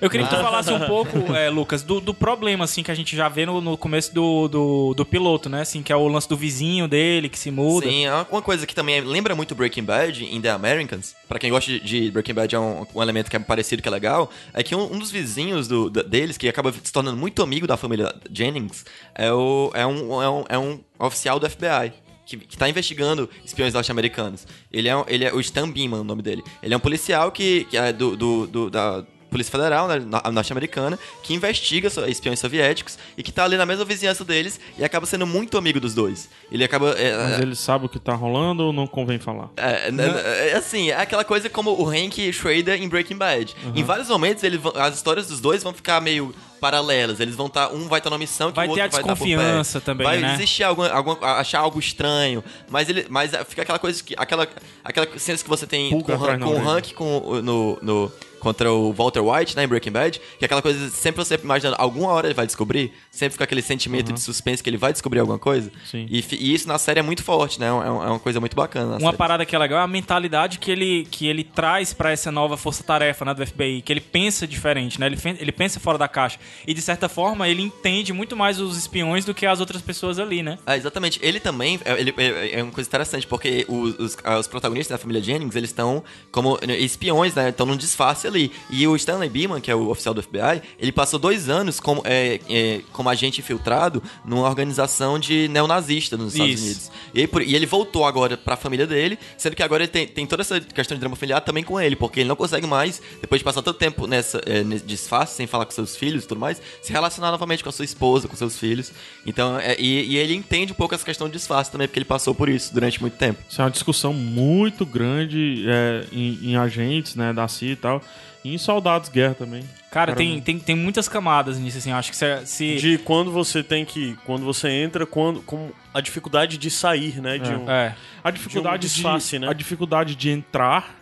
Eu 0.00 0.08
queria 0.08 0.26
que 0.26 0.34
tu 0.34 0.40
falasse 0.42 0.72
um 0.72 0.80
pouco, 0.80 1.32
é, 1.34 1.50
Lucas, 1.50 1.82
do, 1.82 2.00
do 2.00 2.14
problema, 2.14 2.64
assim, 2.64 2.82
que 2.82 2.90
a 2.90 2.94
gente 2.94 3.14
já 3.14 3.28
vê 3.28 3.44
no, 3.46 3.60
no 3.60 3.76
começo 3.76 4.12
do, 4.14 4.48
do, 4.48 4.94
do 4.94 5.04
piloto, 5.04 5.48
né? 5.48 5.60
Assim, 5.60 5.82
que 5.82 5.92
é 5.92 5.96
o 5.96 6.08
lance 6.08 6.26
do 6.28 6.36
vizinho 6.36 6.88
dele, 6.88 7.28
que 7.28 7.38
se 7.38 7.50
muda. 7.50 7.86
Sim, 7.86 8.06
é 8.06 8.12
uma- 8.14 8.40
coisa 8.42 8.66
que 8.66 8.74
também 8.74 9.00
lembra 9.02 9.34
muito 9.36 9.54
Breaking 9.54 9.84
Bad 9.84 10.24
em 10.24 10.40
The 10.40 10.50
Americans. 10.50 11.14
Pra 11.28 11.38
quem 11.38 11.50
gosta 11.50 11.70
de, 11.70 11.80
de 11.80 12.10
Breaking 12.10 12.32
Bad, 12.34 12.54
é 12.54 12.58
um, 12.58 12.86
um 12.94 13.02
elemento 13.02 13.30
que 13.30 13.36
é 13.36 13.38
parecido, 13.38 13.82
que 13.82 13.88
é 13.88 13.90
legal. 13.92 14.30
É 14.54 14.62
que 14.62 14.74
um, 14.74 14.90
um 14.94 14.98
dos 14.98 15.10
vizinhos 15.10 15.68
do- 15.68 15.90
da- 15.90 16.02
deles, 16.02 16.36
que 16.38 16.48
acaba 16.48 16.72
se 16.72 16.92
tornando 16.92 17.16
muito 17.18 17.42
amigo 17.42 17.66
da 17.66 17.76
família 17.76 18.12
Jennings, 18.32 18.84
é, 19.14 19.30
o, 19.32 19.70
é, 19.74 19.86
um, 19.86 20.20
é, 20.22 20.28
um, 20.30 20.44
é 20.48 20.58
um 20.58 20.80
oficial 20.98 21.38
do 21.38 21.48
FBI. 21.48 21.92
Que, 22.26 22.38
que 22.38 22.56
tá 22.56 22.68
investigando 22.68 23.28
espiões 23.44 23.74
norte-americanos. 23.74 24.46
Ele 24.72 24.88
é, 24.88 25.04
ele 25.08 25.24
é 25.26 25.32
o 25.34 25.40
Stan 25.40 25.70
Beeman, 25.70 26.00
o 26.00 26.04
nome 26.04 26.22
dele. 26.22 26.42
Ele 26.62 26.72
é 26.72 26.76
um 26.76 26.80
policial 26.80 27.30
que, 27.30 27.64
que 27.66 27.76
é 27.76 27.92
do, 27.92 28.16
do, 28.16 28.46
do- 28.46 28.70
da 28.70 29.04
Polícia 29.34 29.50
Federal 29.50 29.88
né, 29.88 29.98
no- 29.98 30.32
norte-americana 30.32 30.96
que 31.22 31.34
investiga 31.34 31.88
espiões 32.08 32.38
soviéticos 32.38 32.96
e 33.18 33.22
que 33.22 33.32
tá 33.32 33.44
ali 33.44 33.56
na 33.56 33.66
mesma 33.66 33.84
vizinhança 33.84 34.24
deles 34.24 34.60
e 34.78 34.84
acaba 34.84 35.06
sendo 35.06 35.26
muito 35.26 35.58
amigo 35.58 35.80
dos 35.80 35.92
dois. 35.94 36.28
Ele 36.52 36.62
acaba. 36.62 36.90
é, 36.90 37.16
Mas 37.16 37.40
ele 37.40 37.56
sabe 37.56 37.86
o 37.86 37.88
que 37.88 37.98
tá 37.98 38.14
rolando 38.14 38.62
ou 38.66 38.72
não 38.72 38.86
convém 38.86 39.18
falar? 39.18 39.50
é, 39.56 39.90
né, 39.90 40.04
é, 40.50 40.52
assim, 40.54 40.90
é 40.90 40.96
aquela 41.00 41.24
coisa 41.24 41.50
como 41.50 41.70
o 41.72 41.88
Hank 41.88 42.32
Schrader 42.32 42.80
em 42.80 42.88
Breaking 42.88 43.16
Bad. 43.16 43.54
Em 43.74 43.82
vários 43.82 44.08
momentos, 44.08 44.44
ele, 44.44 44.60
as 44.76 44.94
histórias 44.94 45.26
dos 45.26 45.40
dois 45.40 45.62
vão 45.62 45.72
ficar 45.74 46.00
meio 46.00 46.32
paralelas. 46.60 47.20
Eles 47.20 47.34
vão 47.34 47.46
estar. 47.46 47.68
um 47.72 47.88
vai 47.88 47.98
estar 47.98 48.08
numa 48.10 48.18
missão 48.18 48.50
que 48.50 48.56
Vai 48.56 48.68
o 48.68 48.74
ter 48.74 48.82
outro 48.82 48.98
a 48.98 49.02
vai 49.02 49.12
estar 49.12 49.16
por 49.16 49.24
desconfiança 49.26 49.72
perto. 49.80 49.84
também, 49.84 50.06
vai 50.06 50.18
né? 50.20 50.34
existir 50.34 50.62
alguma, 50.62 50.88
alguma- 50.88 51.18
achar 51.38 51.58
algo 51.60 51.78
estranho. 51.78 52.42
Mas 52.70 52.88
ele. 52.88 53.06
Mas 53.10 53.32
fica 53.48 53.62
aquela 53.62 53.78
coisa 53.78 54.02
que. 54.02 54.14
Aquela, 54.16 54.48
aquela 54.82 55.06
cena 55.18 55.36
que 55.38 55.48
você 55.48 55.66
tem 55.66 55.90
Pulga 55.90 56.16
com, 56.16 56.24
o 56.24 56.38
com. 56.60 56.68
Hank 56.68 56.94
com, 56.94 57.20
no, 57.42 57.78
no, 57.82 58.12
contra 58.44 58.70
o 58.72 58.92
Walter 58.92 59.20
White, 59.20 59.56
né, 59.56 59.64
em 59.64 59.66
Breaking 59.66 59.90
Bad, 59.90 60.20
que 60.38 60.44
é 60.44 60.46
aquela 60.46 60.62
coisa, 60.62 60.88
sempre 60.90 61.24
você 61.24 61.34
imaginando, 61.42 61.76
alguma 61.80 62.10
hora 62.10 62.26
ele 62.28 62.34
vai 62.34 62.46
descobrir, 62.46 62.92
sempre 63.10 63.32
fica 63.32 63.44
aquele 63.44 63.62
sentimento 63.62 64.12
de 64.12 64.20
suspense 64.20 64.62
que 64.62 64.70
ele 64.70 64.76
vai 64.76 64.92
descobrir 64.92 65.18
alguma 65.20 65.38
coisa. 65.38 65.72
Sim. 65.90 66.06
E, 66.08 66.24
e 66.32 66.54
isso 66.54 66.68
na 66.68 66.78
série 66.78 67.00
é 67.00 67.02
muito 67.02 67.24
forte, 67.24 67.58
né? 67.58 67.66
É, 67.66 67.72
um- 67.72 67.82
é 68.04 68.06
uma 68.10 68.20
coisa 68.20 68.38
muito 68.38 68.54
bacana. 68.54 68.86
na 68.86 68.92
Uma 68.96 69.00
série. 69.00 69.16
parada 69.16 69.44
que 69.46 69.56
é 69.56 69.58
legal 69.58 69.80
é 69.80 69.82
a 69.82 69.86
mentalidade 69.88 70.58
que 70.58 70.70
ele, 70.70 71.08
que 71.10 71.26
ele 71.26 71.42
traz 71.42 71.92
pra 71.92 72.10
essa 72.12 72.30
nova 72.30 72.56
força-tarefa 72.56 73.24
né, 73.24 73.32
do 73.34 73.44
FBI, 73.46 73.80
que 73.82 73.92
ele 73.92 74.00
pensa 74.00 74.46
diferente, 74.46 75.00
né? 75.00 75.06
Ele, 75.06 75.18
ele 75.40 75.52
pensa 75.52 75.80
fora 75.80 75.96
da 75.96 76.06
caixa. 76.06 76.38
E 76.66 76.74
de 76.74 76.82
certa 76.82 77.08
forma 77.08 77.48
ele 77.48 77.62
entende 77.62 78.12
muito 78.12 78.36
mais 78.36 78.60
os 78.60 78.76
espiões 78.76 79.24
do 79.24 79.32
que 79.34 79.46
as 79.46 79.58
outras 79.60 79.80
pessoas 79.80 80.18
ali, 80.18 80.42
né? 80.42 80.58
É, 80.66 80.76
exatamente. 80.76 81.18
Ele 81.22 81.40
também 81.40 81.80
é, 81.84 81.98
ele- 82.00 82.14
é- 82.16 82.58
é 82.60 82.62
uma 82.62 82.72
coisa 82.72 82.86
interessante, 82.88 83.26
porque 83.26 83.64
os, 83.68 83.98
os, 83.98 84.16
os 84.40 84.46
protagonistas 84.48 84.94
da 84.94 84.98
família 84.98 85.22
Jennings, 85.22 85.56
eles 85.56 85.70
estão 85.70 86.02
como 86.30 86.58
espiões, 86.78 87.34
né? 87.34 87.48
Estão 87.48 87.64
num 87.66 87.76
disfarce 87.76 88.26
ali. 88.26 88.33
E 88.70 88.86
o 88.86 88.96
Stanley 88.96 89.28
Beeman, 89.28 89.60
que 89.60 89.70
é 89.70 89.74
o 89.74 89.88
oficial 89.88 90.14
do 90.14 90.22
FBI, 90.22 90.62
ele 90.78 90.92
passou 90.92 91.18
dois 91.18 91.48
anos 91.48 91.80
como, 91.80 92.02
é, 92.04 92.40
é, 92.48 92.80
como 92.92 93.08
agente 93.08 93.40
infiltrado 93.40 94.02
numa 94.24 94.46
organização 94.48 95.18
de 95.18 95.48
neonazista 95.48 96.16
nos 96.16 96.32
Estados 96.34 96.54
Isso. 96.54 96.64
Unidos. 96.64 96.90
E, 97.14 97.26
por- 97.26 97.42
e 97.42 97.54
ele 97.54 97.66
voltou 97.66 98.04
agora 98.04 98.36
pra 98.36 98.56
família 98.56 98.86
dele, 98.86 99.18
sendo 99.36 99.54
que 99.56 99.62
agora 99.62 99.82
ele 99.84 99.92
tem, 99.92 100.06
tem 100.06 100.26
toda 100.26 100.42
essa 100.42 100.60
questão 100.60 100.96
de 100.96 101.00
drama 101.00 101.16
familiar 101.16 101.40
também 101.40 101.62
com 101.64 101.80
ele, 101.80 101.96
porque 101.96 102.20
ele 102.20 102.28
não 102.28 102.36
consegue 102.36 102.66
mais, 102.66 103.00
depois 103.20 103.40
de 103.40 103.44
passar 103.44 103.62
tanto 103.62 103.78
tempo 103.78 104.06
nessa, 104.06 104.40
é, 104.46 104.62
nesse 104.64 104.84
disfarce, 104.84 105.36
sem 105.36 105.46
falar 105.46 105.64
com 105.66 105.72
seus 105.72 105.96
filhos 105.96 106.24
e 106.24 106.26
tudo 106.26 106.40
mais, 106.40 106.60
se 106.82 106.92
relacionar 106.92 107.30
novamente 107.30 107.62
com 107.62 107.68
a 107.68 107.72
sua 107.72 107.84
esposa, 107.84 108.28
com 108.28 108.36
seus 108.36 108.58
filhos. 108.58 108.92
Então, 109.26 109.58
é, 109.58 109.76
e, 109.78 110.12
e 110.12 110.16
ele 110.16 110.34
entende 110.34 110.72
um 110.72 110.76
pouco 110.76 110.94
essa 110.94 111.04
questão 111.04 111.26
de 111.28 111.34
disfarce 111.34 111.70
também, 111.70 111.86
porque 111.88 111.98
ele 111.98 112.04
passou 112.04 112.34
por 112.34 112.48
isso 112.48 112.72
durante 112.72 113.00
muito 113.00 113.16
tempo. 113.16 113.40
Isso 113.48 113.60
é 113.60 113.64
uma 113.64 113.70
discussão 113.70 114.12
muito 114.12 114.84
grande 114.86 115.64
é, 115.66 116.04
em, 116.12 116.38
em 116.50 116.56
agentes, 116.56 117.14
né, 117.14 117.32
da 117.32 117.46
CIA 117.48 117.72
e 117.72 117.76
tal. 117.76 118.02
E 118.44 118.54
em 118.54 118.58
soldados 118.58 119.08
de 119.08 119.14
guerra 119.14 119.34
também. 119.34 119.64
Cara, 119.90 120.14
tem, 120.14 120.40
tem, 120.40 120.58
tem 120.58 120.76
muitas 120.76 121.08
camadas 121.08 121.58
nisso, 121.58 121.78
assim. 121.78 121.90
eu 121.90 121.96
Acho 121.96 122.10
que 122.10 122.16
se. 122.16 122.46
se- 122.46 122.76
De 122.76 122.98
quando 122.98 123.30
você 123.32 123.62
tem 123.62 123.84
que. 123.84 124.16
Quando 124.26 124.44
você 124.44 124.68
entra, 124.68 125.06
quando. 125.06 125.40
Com 125.42 125.70
a 125.94 126.00
dificuldade 126.00 126.58
de 126.58 126.70
sair, 126.70 127.20
né? 127.22 127.38
De 127.38 127.50
um, 127.50 127.70
É. 127.70 127.94
A 128.22 128.30
dificuldade 128.30 128.80
De 128.86 128.86
um 128.86 128.94
disfarce, 128.94 129.30
de, 129.30 129.38
né? 129.38 129.48
A 129.48 129.52
dificuldade 129.52 130.14
de 130.14 130.30
entrar. 130.30 130.94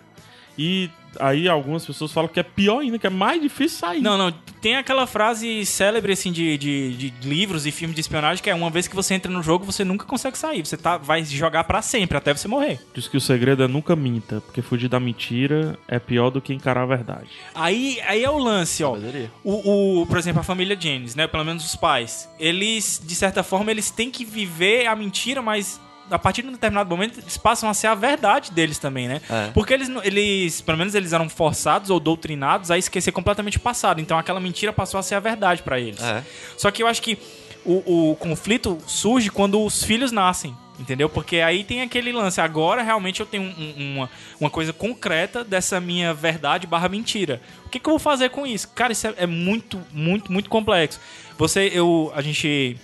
E 0.59 0.91
aí 1.19 1.49
algumas 1.49 1.85
pessoas 1.85 2.13
falam 2.13 2.29
que 2.29 2.41
é 2.41 2.43
pior 2.43 2.81
ainda, 2.81 2.99
que 2.99 3.07
é 3.07 3.11
mais 3.11 3.41
difícil 3.41 3.79
sair. 3.79 4.01
Não, 4.01 4.17
não. 4.17 4.33
Tem 4.61 4.77
aquela 4.77 5.07
frase 5.07 5.67
célebre, 5.67 6.13
assim, 6.13 6.31
de, 6.31 6.57
de, 6.57 7.11
de 7.11 7.29
livros 7.29 7.67
e 7.67 7.73
filmes 7.73 7.95
de 7.95 8.01
espionagem, 8.01 8.43
que 8.43 8.49
é 8.49 8.55
uma 8.55 8.71
vez 8.71 8.87
que 8.87 8.95
você 8.95 9.15
entra 9.15 9.31
no 9.31 9.43
jogo, 9.43 9.65
você 9.65 9.85
nunca 9.85 10.05
consegue 10.05 10.39
sair. 10.39 10.65
Você 10.65 10.77
tá, 10.77 10.97
vai 10.97 11.25
jogar 11.25 11.65
pra 11.65 11.83
sempre, 11.83 12.17
até 12.17 12.33
você 12.33 12.47
morrer. 12.47 12.81
Diz 12.95 13.09
que 13.09 13.17
o 13.17 13.21
segredo 13.21 13.65
é 13.65 13.69
nunca 13.69 13.97
minta, 13.97 14.41
porque 14.41 14.63
fugir 14.63 14.89
da 14.89 15.01
mentira 15.01 15.77
é 15.89 15.99
pior 15.99 16.31
do 16.31 16.41
que 16.41 16.55
encarar 16.55 16.83
a 16.83 16.87
verdade. 16.87 17.29
Aí, 17.55 18.01
aí 18.07 18.23
é 18.23 18.31
o 18.31 18.39
lance, 18.39 18.85
ó. 18.85 18.97
O, 19.43 20.03
o, 20.03 20.07
por 20.07 20.17
exemplo, 20.17 20.41
a 20.41 20.45
família 20.45 20.79
James, 20.79 21.17
né? 21.17 21.27
Pelo 21.27 21.45
menos 21.45 21.65
os 21.65 21.75
pais. 21.75 22.29
Eles, 22.39 23.03
de 23.05 23.15
certa 23.17 23.43
forma, 23.43 23.71
eles 23.71 23.91
têm 23.91 24.11
que 24.11 24.25
viver 24.25 24.87
a 24.87 24.95
mentira, 24.95 25.43
mas 25.43 25.81
a 26.11 26.19
partir 26.19 26.43
de 26.43 26.49
um 26.49 26.53
determinado 26.53 26.89
momento 26.91 27.19
eles 27.21 27.37
passam 27.37 27.69
a 27.69 27.75
ser 27.75 27.87
a 27.87 27.95
verdade 27.95 28.51
deles 28.53 28.79
também, 28.79 29.09
né? 29.09 29.21
É. 29.31 29.51
Porque 29.55 29.73
eles, 29.73 29.89
não- 29.89 30.03
eles, 30.05 30.61
pelo 30.61 30.77
menos 30.79 30.95
eles 30.95 31.13
eram 31.13 31.29
forçados 31.29 31.91
ou 31.91 31.99
doutrinados 32.01 32.71
a 32.71 32.77
esquecer 32.79 33.13
completamente 33.13 33.57
o 33.57 33.61
passado. 33.61 34.01
Então 34.01 34.19
aquela 34.19 34.41
mentira 34.41 34.73
passou 34.73 34.99
a 34.99 35.03
ser 35.03 35.15
a 35.15 35.21
verdade 35.21 35.63
pra 35.63 35.81
eles. 35.81 36.03
É. 36.03 36.23
Só 36.57 36.71
que 36.71 36.83
eu 36.83 36.87
acho 36.87 37.01
que 37.03 37.17
o, 37.65 38.11
o 38.11 38.17
conflito 38.17 38.79
surge 38.87 39.31
quando 39.31 39.63
os 39.65 39.83
filhos 39.85 40.13
nascem. 40.13 40.55
Entendeu? 40.81 41.09
Porque 41.09 41.37
aí 41.37 41.63
tem 41.63 41.83
aquele 41.83 42.11
lance. 42.13 42.41
Agora 42.41 42.83
realmente 42.83 43.21
eu 43.21 43.27
tenho 43.27 43.43
um- 43.45 43.75
um- 43.79 43.95
uma, 43.99 44.11
uma 44.41 44.51
coisa 44.51 44.73
concreta 44.73 45.45
dessa 45.45 45.79
minha 45.79 46.13
verdade 46.13 46.67
barra 46.67 46.89
mentira. 46.89 47.41
O 47.65 47.69
que, 47.69 47.79
que 47.79 47.87
eu 47.89 47.93
vou 47.93 47.99
fazer 48.01 48.31
com 48.31 48.45
isso? 48.47 48.69
Cara, 48.75 48.91
isso 48.93 49.07
é, 49.07 49.15
é 49.19 49.27
muito, 49.27 49.81
muito, 49.93 50.33
muito 50.33 50.51
complexo. 50.51 50.99
Você, 51.39 51.71
eu, 51.73 52.11
a 52.17 52.23
gente 52.23 52.77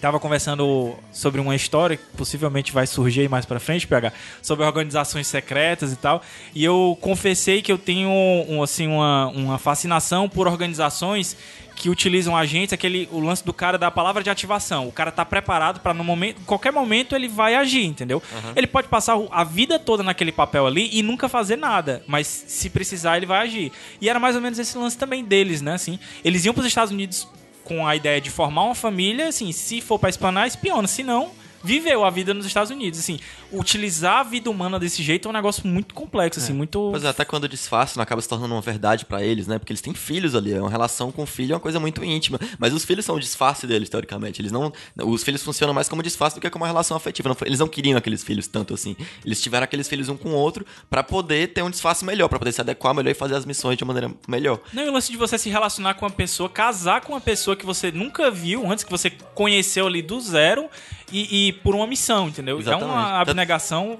tava 0.00 0.20
conversando 0.20 0.94
sobre 1.12 1.40
uma 1.40 1.54
história 1.54 1.96
que 1.96 2.04
possivelmente 2.16 2.72
vai 2.72 2.86
surgir 2.86 3.22
aí 3.22 3.28
mais 3.28 3.46
pra 3.46 3.58
frente, 3.58 3.86
PH, 3.86 4.12
sobre 4.42 4.64
organizações 4.64 5.26
secretas 5.26 5.92
e 5.92 5.96
tal. 5.96 6.22
E 6.54 6.64
eu 6.64 6.96
confessei 7.00 7.62
que 7.62 7.72
eu 7.72 7.78
tenho 7.78 8.10
um, 8.10 8.62
assim 8.62 8.86
uma, 8.86 9.28
uma 9.28 9.58
fascinação 9.58 10.28
por 10.28 10.46
organizações 10.46 11.36
que 11.76 11.90
utilizam 11.90 12.34
agentes, 12.34 12.72
aquele 12.72 13.06
o 13.12 13.20
lance 13.20 13.44
do 13.44 13.52
cara 13.52 13.76
da 13.76 13.90
palavra 13.90 14.22
de 14.22 14.30
ativação. 14.30 14.88
O 14.88 14.92
cara 14.92 15.12
tá 15.12 15.24
preparado 15.24 15.80
pra 15.80 15.92
no 15.92 16.02
momento, 16.02 16.40
qualquer 16.46 16.72
momento 16.72 17.14
ele 17.14 17.28
vai 17.28 17.54
agir, 17.54 17.84
entendeu? 17.84 18.22
Ele 18.56 18.66
pode 18.66 18.88
passar 18.88 19.18
a 19.30 19.44
vida 19.44 19.78
toda 19.78 20.02
naquele 20.02 20.32
papel 20.32 20.66
ali 20.66 20.88
e 20.92 21.02
nunca 21.02 21.28
fazer 21.28 21.56
nada, 21.56 22.02
mas 22.06 22.26
se 22.26 22.70
precisar 22.70 23.18
ele 23.18 23.26
vai 23.26 23.40
agir. 23.42 23.70
E 24.00 24.08
era 24.08 24.18
mais 24.18 24.34
ou 24.34 24.40
menos 24.40 24.58
esse 24.58 24.76
lance 24.76 24.96
também 24.96 25.22
deles, 25.22 25.60
né, 25.60 25.74
assim. 25.74 25.98
Eles 26.24 26.44
iam 26.46 26.54
pros 26.54 26.66
Estados 26.66 26.90
Unidos 26.90 27.28
com 27.66 27.86
a 27.86 27.96
ideia 27.96 28.20
de 28.20 28.30
formar 28.30 28.62
uma 28.62 28.74
família, 28.74 29.28
assim, 29.28 29.50
se 29.50 29.80
for 29.80 29.98
pra 29.98 30.08
espionar, 30.08 30.46
espiona, 30.46 30.86
se 30.86 31.02
não, 31.02 31.32
viveu 31.66 32.04
a 32.04 32.10
vida 32.10 32.32
nos 32.32 32.46
Estados 32.46 32.70
Unidos, 32.70 33.00
assim. 33.00 33.18
Utilizar 33.52 34.20
a 34.20 34.22
vida 34.22 34.48
humana 34.48 34.78
desse 34.78 35.02
jeito 35.02 35.26
é 35.26 35.30
um 35.30 35.34
negócio 35.34 35.66
muito 35.66 35.94
complexo, 35.94 36.38
assim, 36.38 36.52
muito 36.52 36.90
Pois 36.90 37.04
é, 37.04 37.08
até 37.08 37.24
quando 37.24 37.44
o 37.44 37.48
disfarce 37.48 37.96
não 37.96 38.02
acaba 38.02 38.22
se 38.22 38.28
tornando 38.28 38.54
uma 38.54 38.60
verdade 38.60 39.04
pra 39.04 39.22
eles, 39.22 39.46
né? 39.46 39.58
Porque 39.58 39.72
eles 39.72 39.80
têm 39.80 39.92
filhos 39.92 40.34
ali, 40.34 40.52
é 40.52 40.60
uma 40.60 40.70
relação 40.70 41.10
com 41.10 41.24
o 41.24 41.26
filho 41.26 41.52
é 41.52 41.54
uma 41.54 41.60
coisa 41.60 41.80
muito 41.80 42.04
íntima. 42.04 42.38
Mas 42.58 42.72
os 42.72 42.84
filhos 42.84 43.04
são 43.04 43.16
o 43.16 43.20
disfarce 43.20 43.66
deles, 43.66 43.88
teoricamente. 43.88 44.40
Eles 44.40 44.52
não. 44.52 44.72
Os 45.04 45.24
filhos 45.24 45.42
funcionam 45.42 45.74
mais 45.74 45.88
como 45.88 46.02
disfarce 46.02 46.36
do 46.36 46.40
que 46.40 46.48
como 46.48 46.64
uma 46.64 46.68
relação 46.68 46.96
afetiva. 46.96 47.28
Não 47.28 47.36
eles 47.44 47.58
não 47.58 47.68
queriam 47.68 47.98
aqueles 47.98 48.22
filhos 48.22 48.46
tanto 48.46 48.74
assim. 48.74 48.96
Eles 49.24 49.40
tiveram 49.42 49.64
aqueles 49.64 49.88
filhos 49.88 50.08
um 50.08 50.16
com 50.16 50.30
o 50.30 50.34
outro 50.34 50.64
pra 50.88 51.02
poder 51.02 51.48
ter 51.48 51.62
um 51.62 51.70
disfarce 51.70 52.04
melhor, 52.04 52.28
pra 52.28 52.38
poder 52.38 52.52
se 52.52 52.60
adequar 52.60 52.94
melhor 52.94 53.10
e 53.10 53.14
fazer 53.14 53.34
as 53.34 53.44
missões 53.44 53.76
de 53.76 53.84
uma 53.84 53.92
maneira 53.92 54.14
melhor. 54.28 54.60
Não, 54.72 54.84
e 54.84 54.88
o 54.88 54.92
lance 54.92 55.10
de 55.10 55.18
você 55.18 55.38
se 55.38 55.50
relacionar 55.50 55.94
com 55.94 56.04
uma 56.04 56.10
pessoa, 56.10 56.48
casar 56.48 57.00
com 57.00 57.12
uma 57.12 57.20
pessoa 57.20 57.56
que 57.56 57.66
você 57.66 57.90
nunca 57.90 58.30
viu 58.30 58.70
antes, 58.70 58.84
que 58.84 58.90
você 58.90 59.10
conheceu 59.34 59.86
ali 59.86 60.02
do 60.02 60.20
zero 60.20 60.68
e, 61.12 61.48
e 61.48 61.52
por 61.52 61.74
uma 61.74 61.86
missão, 61.86 62.28
entendeu? 62.28 62.56
É 62.56 62.60
Exatamente. 62.60 62.90
uma 62.90 63.04
Tanto- 63.18 63.30
abnegação 63.30 63.98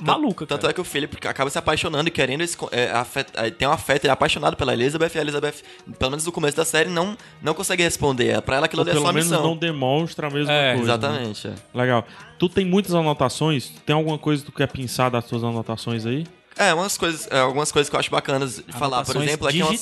maluca, 0.00 0.44
Tanto 0.44 0.62
cara. 0.62 0.70
é 0.72 0.74
que 0.74 0.80
o 0.80 0.84
Philip 0.84 1.16
acaba 1.26 1.48
se 1.48 1.56
apaixonando 1.56 2.08
e 2.08 2.10
querendo 2.10 2.42
esse, 2.42 2.56
é, 2.72 2.90
afet- 2.90 3.30
é, 3.34 3.48
tem 3.50 3.66
um 3.66 3.70
afeto, 3.72 4.04
ele 4.04 4.10
é 4.10 4.12
apaixonado 4.12 4.56
pela 4.56 4.72
Elizabeth 4.72 5.10
e 5.14 5.18
a 5.18 5.20
Elizabeth, 5.22 5.54
pelo 5.98 6.10
menos 6.10 6.26
no 6.26 6.32
começo 6.32 6.56
da 6.56 6.64
série, 6.64 6.90
não, 6.90 7.16
não 7.40 7.54
consegue 7.54 7.82
responder. 7.82 8.40
Pra 8.42 8.56
ela 8.56 8.66
aquilo 8.66 8.82
ali 8.82 8.90
é 8.90 8.94
pelo 8.94 9.06
só 9.06 9.12
missão. 9.12 9.42
não 9.42 9.56
demonstra 9.56 10.26
a 10.26 10.30
mesma 10.30 10.52
É, 10.52 10.74
coisa. 10.74 10.98
né? 10.98 11.06
Exatamente. 11.08 11.48
é. 11.48 11.54
Legal. 11.72 12.04
Tu 12.38 12.48
tem 12.48 12.64
muitas 12.66 12.92
anotações? 12.94 13.70
Tem 13.86 13.94
alguma 13.94 14.18
coisa 14.18 14.44
que 14.44 14.50
tu 14.50 14.54
quer 14.56 14.66
pensar 14.66 15.08
das 15.10 15.24
tuas 15.26 15.42
anotações 15.44 16.04
aí? 16.04 16.26
É, 16.56 16.72
umas 16.72 16.96
coisas, 16.96 17.26
é, 17.30 17.40
algumas 17.40 17.72
coisas 17.72 17.90
que 17.90 17.96
eu 17.96 18.00
acho 18.00 18.10
bacanas 18.10 18.56
de 18.64 18.72
falar, 18.72 19.04
por 19.04 19.16
exemplo, 19.16 19.48
é 19.48 19.52
que 19.52 19.60
é 19.60 19.64
uma, 19.64 19.74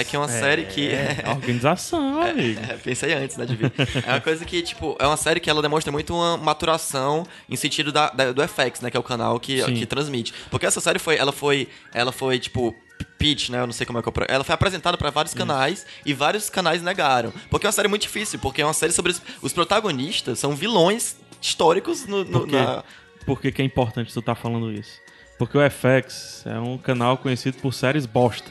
é 0.00 0.04
que 0.04 0.16
é 0.16 0.18
uma 0.18 0.28
série 0.28 0.64
que. 0.66 0.90
A 1.24 1.30
organização, 1.32 2.20
amigo. 2.22 2.60
É, 2.60 2.74
pensei 2.74 3.14
antes, 3.14 3.36
né, 3.36 3.46
de 3.46 3.56
vir. 3.56 3.72
É 4.06 4.10
uma 4.12 4.20
coisa 4.20 4.44
que, 4.44 4.60
tipo, 4.62 4.94
é 4.98 5.06
uma 5.06 5.16
série 5.16 5.40
que 5.40 5.48
ela 5.48 5.62
demonstra 5.62 5.90
muito 5.90 6.14
uma 6.14 6.36
maturação 6.36 7.24
em 7.48 7.56
sentido 7.56 7.90
da, 7.90 8.10
da- 8.10 8.32
do 8.32 8.42
FX, 8.46 8.80
né, 8.82 8.90
que 8.90 8.96
é 8.96 9.00
o 9.00 9.02
canal 9.02 9.40
que, 9.40 9.62
Sim. 9.62 9.74
que 9.74 9.86
transmite. 9.86 10.34
Porque 10.50 10.66
essa 10.66 10.80
série 10.80 10.98
foi, 10.98 11.16
ela 11.16 11.32
foi, 11.32 11.66
ela 11.94 12.12
foi, 12.12 12.38
tipo, 12.38 12.74
pitch, 13.18 13.48
né, 13.48 13.60
eu 13.60 13.66
não 13.66 13.72
sei 13.72 13.86
como 13.86 13.98
é 13.98 14.02
que 14.02 14.08
eu... 14.08 14.12
Ela 14.28 14.44
foi 14.44 14.54
apresentada 14.54 14.98
pra 14.98 15.10
vários 15.10 15.32
canais 15.32 15.86
e 16.04 16.12
vários 16.12 16.50
canais 16.50 16.82
negaram. 16.82 17.32
Porque 17.50 17.66
é 17.66 17.68
uma 17.68 17.72
série 17.72 17.88
muito 17.88 18.02
difícil, 18.02 18.38
porque 18.38 18.60
é 18.60 18.64
uma 18.66 18.74
série 18.74 18.92
sobre... 18.92 19.14
Os, 19.40 19.52
protagonistas 19.52 20.38
são 20.38 20.54
vilões 20.54 21.16
históricos 21.40 22.06
no, 22.06 22.22
no- 22.24 22.40
Por 22.40 22.48
quê? 22.48 22.56
na... 22.56 22.84
Por 23.24 23.40
que, 23.40 23.62
é 23.62 23.64
importante 23.64 24.12
tu 24.12 24.20
estar 24.20 24.34
falando 24.34 24.72
isso? 24.72 25.00
Porque 25.38 25.56
o 25.56 25.60
FX 25.70 26.42
é 26.46 26.58
um 26.58 26.76
canal 26.76 27.16
conhecido 27.16 27.58
por 27.58 27.72
séries 27.72 28.04
bosta. 28.06 28.50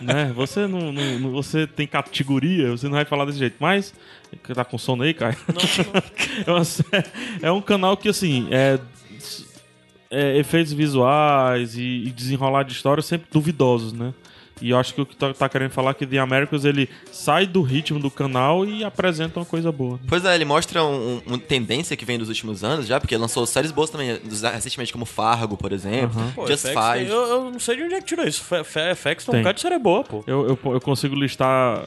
né? 0.00 0.30
Você 0.34 0.66
não, 0.66 0.92
não- 0.92 1.18
não- 1.18 1.30
Você 1.32 1.66
tem 1.66 1.86
categoria, 1.86 2.70
você 2.70 2.86
não 2.86 2.92
vai 2.94 3.04
falar 3.06 3.24
desse 3.24 3.38
jeito. 3.38 3.56
Mas. 3.58 3.94
Tá 4.54 4.64
com 4.64 4.76
sono 4.78 5.02
aí, 5.02 5.12
Caio? 5.14 5.36
é, 6.46 6.50
uma 6.50 6.64
sé- 6.64 6.84
é 7.42 7.50
um 7.52 7.60
canal 7.62 7.96
que, 7.96 8.08
assim, 8.08 8.46
é. 8.50 8.78
é 10.10 10.36
efeitos 10.38 10.72
visuais 10.72 11.76
e, 11.76 12.04
e 12.06 12.10
desenrolar 12.10 12.62
de 12.64 12.72
história 12.72 13.02
sempre 13.02 13.28
duvidosos, 13.32 13.92
né? 13.92 14.12
E 14.62 14.70
eu 14.70 14.78
acho 14.78 14.94
que 14.94 15.00
o 15.00 15.06
que 15.06 15.16
tá, 15.16 15.34
tá 15.34 15.48
querendo 15.48 15.70
falar 15.70 15.90
é 15.90 15.94
que 15.94 16.06
The 16.06 16.18
Americans 16.18 16.64
ele 16.64 16.88
sai 17.10 17.46
do 17.46 17.60
ritmo 17.62 17.98
do 17.98 18.10
canal 18.10 18.64
e 18.64 18.84
apresenta 18.84 19.40
uma 19.40 19.44
coisa 19.46 19.70
boa. 19.72 19.98
Pois 20.08 20.24
é, 20.24 20.34
ele 20.34 20.44
mostra 20.44 20.82
um, 20.84 21.16
um- 21.16 21.22
uma 21.26 21.38
tendência 21.38 21.96
que 21.96 22.04
vem 22.04 22.18
dos 22.18 22.28
últimos 22.28 22.62
anos 22.62 22.86
já, 22.86 22.98
porque 23.00 23.16
lançou 23.16 23.44
séries 23.44 23.70
boas 23.72 23.90
também, 23.90 24.18
recentemente, 24.54 24.92
como 24.92 25.04
Fargo, 25.04 25.56
por 25.56 25.72
exemplo, 25.72 26.20
Pô, 26.34 26.46
Just 26.46 26.66
FX 26.66 26.72
Five. 26.74 27.10
eu, 27.10 27.22
eu 27.22 27.50
não 27.50 27.58
sei 27.60 27.76
de 27.76 27.82
onde 27.82 27.94
é 27.94 28.00
que 28.00 28.06
tirou 28.06 28.24
isso. 28.26 28.42
FX 28.42 29.24
tem 29.24 29.34
um 29.34 29.38
bocado 29.38 29.54
de 29.56 29.60
série 29.60 29.78
boa, 29.78 30.04
pô. 30.04 30.22
Eu, 30.26 30.46
eu, 30.64 30.72
eu 30.72 30.80
consigo 30.80 31.14
listar. 31.14 31.84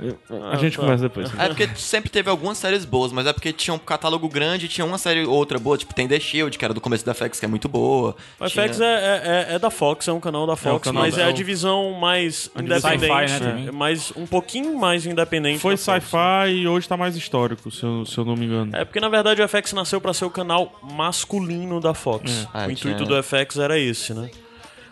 Eu- 0.00 0.18
a 0.50 0.56
gente 0.56 0.76
tá. 0.76 0.82
conversa 0.82 1.02
depois. 1.04 1.30
É 1.38 1.48
porque 1.48 1.68
sempre 1.76 2.08
teve 2.10 2.30
algumas 2.30 2.56
séries 2.58 2.84
boas, 2.84 3.12
mas 3.12 3.26
é 3.26 3.32
porque 3.32 3.52
tinha 3.52 3.74
um 3.74 3.78
catálogo 3.78 4.28
grande 4.28 4.66
e 4.66 4.68
tinha 4.68 4.84
uma 4.84 4.98
série 4.98 5.24
ou 5.26 5.34
outra 5.34 5.58
boa. 5.58 5.76
Tipo, 5.76 5.94
tem 5.94 6.06
The 6.06 6.20
Shield, 6.20 6.56
que 6.56 6.64
era 6.64 6.72
do 6.72 6.80
começo 6.80 7.04
da 7.04 7.12
FX, 7.14 7.38
que 7.40 7.44
é 7.44 7.48
muito 7.48 7.68
boa. 7.68 8.14
O 8.40 8.46
Tinha- 8.46 8.64
FX 8.66 8.80
é, 8.80 8.84
é, 8.84 9.22
é- 9.52 9.54
é 9.54 9.58
da 9.58 9.70
Fox, 9.70 10.06
é 10.08 10.12
um 10.12 10.20
canal 10.20 10.46
da 10.46 10.54
Fox, 10.56 10.84
canal 10.84 11.02
mas 11.02 11.16
da- 11.16 11.22
é 11.22 11.24
a 11.26 11.30
é 11.30 11.32
divisão 11.32 11.92
mais 11.92 12.50
A 12.54 12.62
divisão 12.62 12.94
independente. 12.94 13.30
sci-fi, 13.32 13.44
né, 13.44 13.64
é 13.68 13.72
mais, 13.72 14.12
um 14.16 14.26
pouquinho 14.26 14.78
mais 14.78 15.04
independente. 15.06 15.58
Foi 15.58 15.76
sci-fi 15.76 16.50
e 16.50 16.68
hoje 16.68 16.88
tá 16.88 16.96
mais 16.96 17.16
histórico, 17.16 17.70
se 17.70 17.82
eu, 17.82 18.04
se 18.06 18.16
eu 18.18 18.24
não 18.24 18.36
me 18.36 18.46
engano. 18.46 18.76
É 18.76 18.84
porque 18.84 19.00
na 19.00 19.08
verdade 19.08 19.40
o 19.42 19.44
FX 19.48 19.72
nasceu 19.72 20.00
pra 20.00 20.12
ser 20.14 20.24
o 20.24 20.30
canal 20.30 20.78
masculino 20.82 21.80
da 21.80 21.94
Fox. 21.94 22.46
Ah, 22.52 22.66
o 22.66 22.70
intuito 22.70 23.04
tinha- 23.04 23.08
do 23.08 23.16
FX 23.16 23.56
era 23.58 23.78
esse, 23.78 24.12
né? 24.14 24.30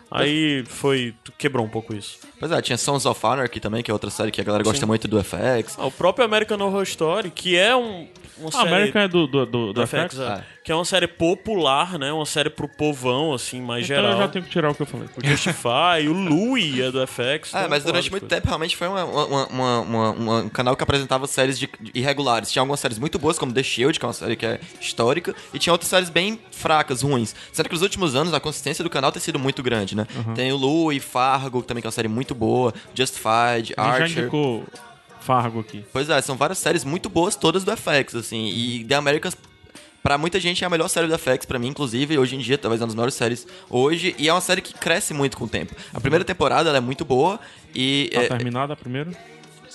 Aí 0.09 0.63
foi. 0.67 1.13
quebrou 1.37 1.65
um 1.65 1.69
pouco 1.69 1.93
isso. 1.93 2.19
Pois 2.39 2.51
é, 2.51 2.61
tinha 2.61 2.77
Sons 2.77 3.05
of 3.05 3.25
Anarchy 3.25 3.59
também, 3.59 3.83
que 3.83 3.91
é 3.91 3.93
outra 3.93 4.09
série 4.09 4.31
que 4.31 4.39
a 4.39 4.43
galera 4.43 4.63
gosta 4.63 4.85
muito 4.85 5.07
do 5.07 5.21
FX. 5.23 5.75
Ah, 5.77 5.85
o 5.85 5.91
próprio 5.91 6.25
American 6.25 6.59
Horror 6.59 6.83
Story, 6.83 7.29
que 7.29 7.57
é 7.57 7.75
um. 7.75 8.07
Uma 8.39 8.49
A 8.49 8.51
série 8.51 8.67
América 8.67 8.99
é 9.01 9.07
do, 9.07 9.25
do, 9.27 9.45
do, 9.45 9.73
do 9.73 9.87
FX? 9.87 9.97
FX, 10.15 10.19
é. 10.19 10.27
Ah. 10.27 10.43
que 10.63 10.71
é 10.71 10.75
uma 10.75 10.85
série 10.85 11.07
popular, 11.07 11.97
né? 11.97 12.11
Uma 12.11 12.25
série 12.25 12.49
pro 12.49 12.67
povão, 12.67 13.33
assim, 13.33 13.61
mais 13.61 13.85
Então 13.85 13.95
geral. 13.97 14.11
eu 14.13 14.17
já 14.19 14.27
tenho 14.27 14.45
que 14.45 14.51
tirar 14.51 14.69
o 14.69 14.75
que 14.75 14.81
eu 14.81 14.85
falei. 14.85 15.07
O 15.15 15.25
Justify, 15.27 16.07
o 16.07 16.13
Louie 16.13 16.81
é 16.81 16.91
do 16.91 16.99
FX. 17.07 17.53
Ah, 17.55 17.61
tem 17.61 17.69
mas 17.69 17.83
durante 17.83 18.11
muito 18.11 18.27
tempo 18.27 18.47
realmente 18.47 18.75
foi 18.75 18.87
uma, 18.87 19.03
uma- 19.05 19.25
uma- 19.47 19.79
uma- 19.81 20.11
uma- 20.11 20.39
um 20.41 20.49
canal 20.49 20.75
que 20.75 20.83
apresentava 20.83 21.25
séries 21.27 21.57
de- 21.57 21.69
de 21.79 21.91
irregulares. 21.95 22.51
Tinha 22.51 22.61
algumas 22.61 22.79
séries 22.79 22.99
muito 22.99 23.17
boas, 23.17 23.39
como 23.39 23.51
The 23.53 23.63
Shield, 23.63 23.97
que 23.99 24.05
é 24.05 24.07
uma 24.07 24.13
série 24.13 24.35
que 24.35 24.45
é 24.45 24.59
histórica, 24.79 25.33
e 25.53 25.59
tinha 25.59 25.71
outras 25.73 25.89
séries 25.89 26.09
bem 26.09 26.39
fracas, 26.51 27.01
ruins. 27.01 27.33
Sendo 27.51 27.67
que 27.69 27.73
nos 27.73 27.81
últimos 27.81 28.15
anos 28.15 28.33
a 28.33 28.39
consistência 28.39 28.83
do 28.83 28.89
canal 28.89 29.11
tem 29.11 29.21
sido 29.21 29.39
muito 29.39 29.63
grande, 29.63 29.95
né? 29.95 30.05
Tem 30.35 30.51
o 30.51 30.57
Lu 30.57 30.91
e 30.91 30.99
Fargo, 30.99 31.61
que 31.61 31.67
também 31.67 31.81
que 31.81 31.87
é 31.87 31.89
uma 31.89 31.91
série 31.93 32.07
muito 32.07 32.35
boa, 32.35 32.73
Justified, 32.93 33.73
A 33.77 33.83
gente 33.83 33.97
já 33.97 34.03
Archer. 34.03 34.19
indicou 34.19 34.63
Fargo 35.27 35.59
aqui. 35.59 35.83
Pois 35.93 36.09
é, 36.09 36.21
são 36.21 36.35
várias 36.37 36.57
séries 36.57 36.83
muito 36.85 37.09
boas, 37.09 37.35
todas 37.35 37.63
do 37.63 37.71
FX, 37.75 38.15
assim. 38.15 38.47
E 38.47 38.83
The 38.85 38.95
Americans, 38.95 39.35
pra 40.01 40.17
muita 40.17 40.39
gente, 40.39 40.63
é 40.63 40.67
a 40.67 40.69
melhor 40.69 40.87
série 40.87 41.07
do 41.07 41.17
FX, 41.19 41.45
pra 41.45 41.59
mim, 41.59 41.67
inclusive. 41.67 42.17
Hoje 42.17 42.35
em 42.35 42.39
dia, 42.39 42.57
talvez 42.57 42.79
é 42.81 42.83
uma 42.83 42.87
das 42.87 42.95
melhores 42.95 43.13
séries 43.13 43.45
hoje. 43.69 44.15
E 44.17 44.29
é 44.29 44.33
uma 44.33 44.39
série 44.41 44.61
que 44.61 44.73
cresce 44.73 45.13
muito 45.13 45.35
com 45.37 45.43
o 45.43 45.47
tempo. 45.49 45.75
A 45.93 45.99
primeira 45.99 46.23
temporada, 46.23 46.69
ela 46.69 46.77
é 46.77 46.81
muito 46.81 47.03
boa 47.03 47.39
e... 47.75 48.09
Tá 48.13 48.21
é- 48.23 48.27
terminada 48.29 48.71
a 48.73 48.75
primeira? 48.77 49.11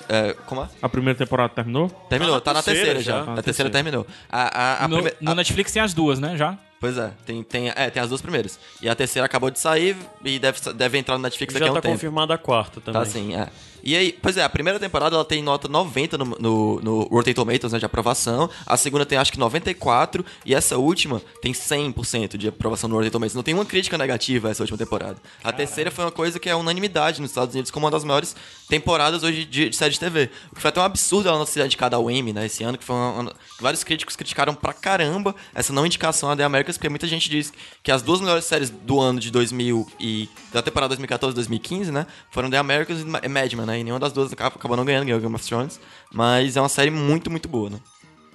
é, 0.08 0.32
como 0.46 0.62
é? 0.62 0.68
A 0.80 0.88
primeira 0.88 1.16
temporada 1.18 1.50
terminou? 1.50 1.88
Terminou, 2.08 2.40
Tá 2.40 2.46
tá 2.46 2.52
na 2.54 2.58
na 2.60 2.62
terceira, 2.62 2.94
terceira 2.94 3.18
já. 3.20 3.24
já. 3.26 3.30
A 3.32 3.36
Na 3.36 3.42
terceira 3.42 3.70
terceira. 3.70 3.70
terminou. 3.70 4.06
A, 4.30 4.62
a, 4.82 4.84
a 4.84 4.88
No, 4.88 4.96
prime- 4.96 5.12
no 5.20 5.30
a- 5.32 5.34
Netflix 5.34 5.70
tem 5.70 5.82
as 5.82 5.92
duas, 5.94 6.18
né? 6.18 6.36
Já? 6.36 6.58
Pois 6.80 6.98
é, 6.98 7.12
tem, 7.24 7.42
tem, 7.44 7.68
é, 7.68 7.90
tem 7.90 8.02
as 8.02 8.08
duas 8.08 8.20
primeiras. 8.20 8.58
E 8.80 8.88
a 8.88 8.94
terceira 8.96 9.24
acabou 9.26 9.50
de 9.50 9.58
sair 9.60 9.96
e 10.24 10.38
deve, 10.40 10.58
deve 10.72 10.98
entrar 10.98 11.16
no 11.16 11.22
Netflix 11.22 11.54
daqui 11.54 11.64
Já 11.66 11.70
a 11.70 11.72
um 11.72 11.74
tá 11.76 11.80
tempo. 11.82 11.94
confirmada 11.94 12.34
a 12.34 12.38
quarta 12.38 12.80
também. 12.80 13.00
Tá 13.00 13.06
sim, 13.06 13.36
é. 13.36 13.48
E 13.82 13.96
aí, 13.96 14.12
pois 14.22 14.36
é, 14.36 14.44
a 14.44 14.48
primeira 14.48 14.78
temporada 14.78 15.16
ela 15.16 15.24
tem 15.24 15.42
nota 15.42 15.66
90 15.68 16.16
no, 16.18 16.24
no, 16.24 16.80
no 16.80 17.00
Rotten 17.04 17.34
Tomatoes, 17.34 17.72
né, 17.72 17.78
de 17.78 17.84
aprovação. 17.84 18.48
A 18.66 18.76
segunda 18.76 19.04
tem 19.04 19.18
acho 19.18 19.32
que 19.32 19.38
94 19.38 20.24
e 20.46 20.54
essa 20.54 20.78
última 20.78 21.20
tem 21.40 21.52
100% 21.52 22.36
de 22.36 22.48
aprovação 22.48 22.88
no 22.88 22.96
Rotten 22.96 23.10
Tomatoes. 23.10 23.34
Não 23.34 23.42
tem 23.42 23.54
uma 23.54 23.64
crítica 23.64 23.98
negativa 23.98 24.50
essa 24.50 24.62
última 24.62 24.78
temporada. 24.78 25.16
A 25.42 25.52
terceira 25.52 25.90
foi 25.90 26.04
uma 26.04 26.12
coisa 26.12 26.38
que 26.38 26.48
é 26.48 26.54
unanimidade 26.54 27.20
nos 27.20 27.30
Estados 27.30 27.54
Unidos 27.54 27.70
como 27.70 27.84
uma 27.86 27.90
das 27.90 28.04
maiores 28.04 28.36
temporadas 28.68 29.22
hoje 29.22 29.44
de, 29.44 29.68
de 29.70 29.76
série 29.76 29.92
de 29.92 30.00
TV. 30.00 30.30
O 30.50 30.54
que 30.54 30.60
foi 30.60 30.68
até 30.68 30.80
um 30.80 30.84
absurdo 30.84 31.28
ela 31.28 31.38
não 31.38 31.46
ser 31.46 31.64
indicada 31.64 31.96
ao 31.96 32.10
Emmy, 32.10 32.32
né, 32.32 32.46
esse 32.46 32.62
ano, 32.64 32.78
que 32.78 32.84
foi 32.84 32.94
uma, 32.96 33.10
uma- 33.20 33.32
vários 33.60 33.82
críticos 33.84 34.16
criticaram 34.16 34.54
pra 34.54 34.72
caramba 34.72 35.34
essa 35.54 35.72
não 35.72 35.84
indicação 35.84 36.30
a 36.30 36.36
The 36.36 36.44
Americans, 36.44 36.76
porque 36.78 36.88
muita 36.88 37.06
gente 37.06 37.28
diz 37.28 37.52
que 37.82 37.90
as 37.90 38.00
duas 38.02 38.20
melhores 38.20 38.44
séries 38.44 38.70
do 38.70 39.00
ano 39.00 39.18
de 39.20 39.30
2000 39.30 39.86
e 40.00 40.28
da 40.52 40.62
temporada 40.62 40.96
2014-2015, 40.96 41.86
né, 41.90 42.06
foram 42.30 42.48
The 42.48 42.56
Americans 42.58 43.00
e 43.00 43.04
Ma- 43.04 43.20
e 43.22 43.28
Mad 43.28 43.52
Men, 43.52 43.66
né, 43.66 43.71
e 43.78 43.84
nenhuma 43.84 44.00
das 44.00 44.12
duas 44.12 44.32
acabou 44.32 44.76
não 44.76 44.84
ganhando, 44.84 45.04
ganhou 45.06 45.20
Game 45.20 45.34
of 45.34 45.46
Thrones, 45.46 45.80
mas 46.12 46.56
é 46.56 46.60
uma 46.60 46.68
série 46.68 46.90
muito, 46.90 47.30
muito 47.30 47.48
boa, 47.48 47.70
né. 47.70 47.78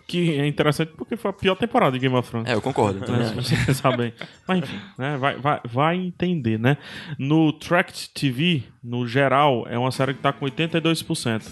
Que 0.08 0.40
é 0.40 0.48
interessante 0.48 0.94
porque 0.96 1.18
foi 1.18 1.32
a 1.32 1.34
pior 1.34 1.56
temporada 1.56 1.92
de 1.92 2.00
Game 2.00 2.16
of 2.16 2.30
Thrones. 2.30 2.50
É, 2.50 2.54
eu 2.56 2.62
concordo. 2.62 3.00
né, 3.12 3.34
você 3.36 3.56
bem. 3.98 4.14
Mas 4.48 4.60
enfim, 4.60 4.80
né, 4.98 5.18
vai, 5.18 5.36
vai, 5.36 5.60
vai 5.66 5.96
entender, 5.98 6.58
né? 6.58 6.78
No 7.20 7.52
Tract 7.52 8.12
TV, 8.12 8.64
no 8.82 9.06
geral, 9.06 9.68
é 9.70 9.78
uma 9.78 9.92
série 9.92 10.14
que 10.14 10.22
tá 10.22 10.32
com 10.32 10.46
82%. 10.46 11.44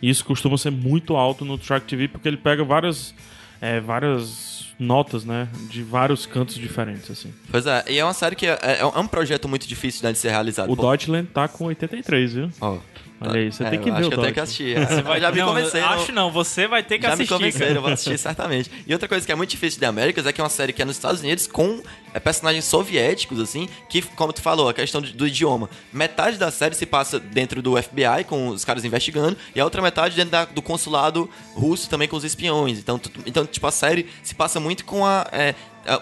E 0.00 0.08
isso 0.08 0.24
costuma 0.24 0.56
ser 0.56 0.70
muito 0.70 1.16
alto 1.16 1.44
no 1.44 1.58
Tract 1.58 1.88
TV 1.88 2.06
porque 2.06 2.28
ele 2.28 2.36
pega 2.36 2.62
várias, 2.62 3.12
é, 3.60 3.80
várias 3.80 4.68
notas, 4.78 5.24
né? 5.24 5.48
De 5.68 5.82
vários 5.82 6.26
cantos 6.26 6.54
diferentes, 6.54 7.10
assim. 7.10 7.34
Pois 7.50 7.66
é, 7.66 7.82
e 7.88 7.98
é 7.98 8.04
uma 8.04 8.12
série 8.12 8.36
que 8.36 8.46
é, 8.46 8.56
é- 8.62 8.80
é 8.82 8.86
um 8.86 9.08
projeto 9.08 9.48
muito 9.48 9.66
difícil 9.66 10.04
né, 10.06 10.12
de 10.12 10.18
ser 10.18 10.28
realizado. 10.30 10.70
O 10.70 10.76
Pô, 10.76 10.82
Deutschland 10.90 11.26
tá 11.34 11.48
com 11.48 11.64
83, 11.64 12.34
viu? 12.34 12.50
ó, 12.60 12.78
Olha 13.20 13.40
aí, 13.40 13.50
você 13.50 13.64
é, 13.64 13.70
tem 13.70 13.80
que 13.80 13.88
eu 13.88 13.94
ver 13.94 13.98
acho 14.00 14.06
o 14.08 14.10
que 14.10 14.16
eu 14.16 14.20
tenho 14.22 14.34
que 14.34 14.40
assistir. 14.40 14.76
é. 14.76 15.20
já 15.20 15.32
me 15.32 15.38
não, 15.38 15.48
convenceram. 15.48 15.88
Acho 15.88 16.12
não, 16.12 16.30
você 16.30 16.66
vai 16.68 16.82
ter 16.82 16.98
que 16.98 17.06
Já 17.06 17.14
assistir. 17.14 17.32
me 17.32 17.38
convenceram, 17.38 17.66
cara. 17.66 17.78
eu 17.78 17.82
vou 17.82 17.92
assistir 17.92 18.18
certamente. 18.18 18.70
E 18.86 18.92
outra 18.92 19.08
coisa 19.08 19.24
que 19.24 19.32
é 19.32 19.34
muito 19.34 19.50
difícil 19.50 19.78
de 19.80 19.86
Américas 19.86 20.26
é 20.26 20.32
que 20.32 20.40
é 20.40 20.44
uma 20.44 20.50
série 20.50 20.72
que 20.72 20.82
é 20.82 20.84
nos 20.84 20.96
Estados 20.96 21.20
Unidos 21.22 21.46
com 21.46 21.82
é, 22.12 22.20
personagens 22.20 22.64
soviéticos, 22.66 23.40
assim, 23.40 23.68
que, 23.88 24.02
como 24.02 24.32
tu 24.32 24.42
falou, 24.42 24.68
a 24.68 24.74
questão 24.74 25.00
de- 25.00 25.12
do 25.12 25.26
idioma. 25.26 25.70
Metade 25.92 26.36
da 26.36 26.50
série 26.50 26.74
se 26.74 26.84
passa 26.84 27.18
dentro 27.18 27.62
do 27.62 27.76
FBI, 27.82 28.24
com 28.26 28.48
os 28.48 28.64
caras 28.64 28.84
investigando, 28.84 29.36
e 29.54 29.60
a 29.60 29.64
outra 29.64 29.80
metade 29.80 30.14
dentro 30.14 30.30
da- 30.32 30.44
do 30.44 30.60
consulado 30.60 31.28
russo 31.54 31.88
também 31.88 32.06
com 32.08 32.16
os 32.16 32.24
espiões. 32.24 32.78
Então, 32.78 32.98
tu- 32.98 33.10
então 33.24 33.46
tipo, 33.46 33.66
a 33.66 33.70
série 33.70 34.06
se 34.22 34.34
passa 34.34 34.60
muito 34.60 34.84
com 34.84 35.04
a. 35.06 35.26
é, 35.32 35.50
a- 35.50 35.54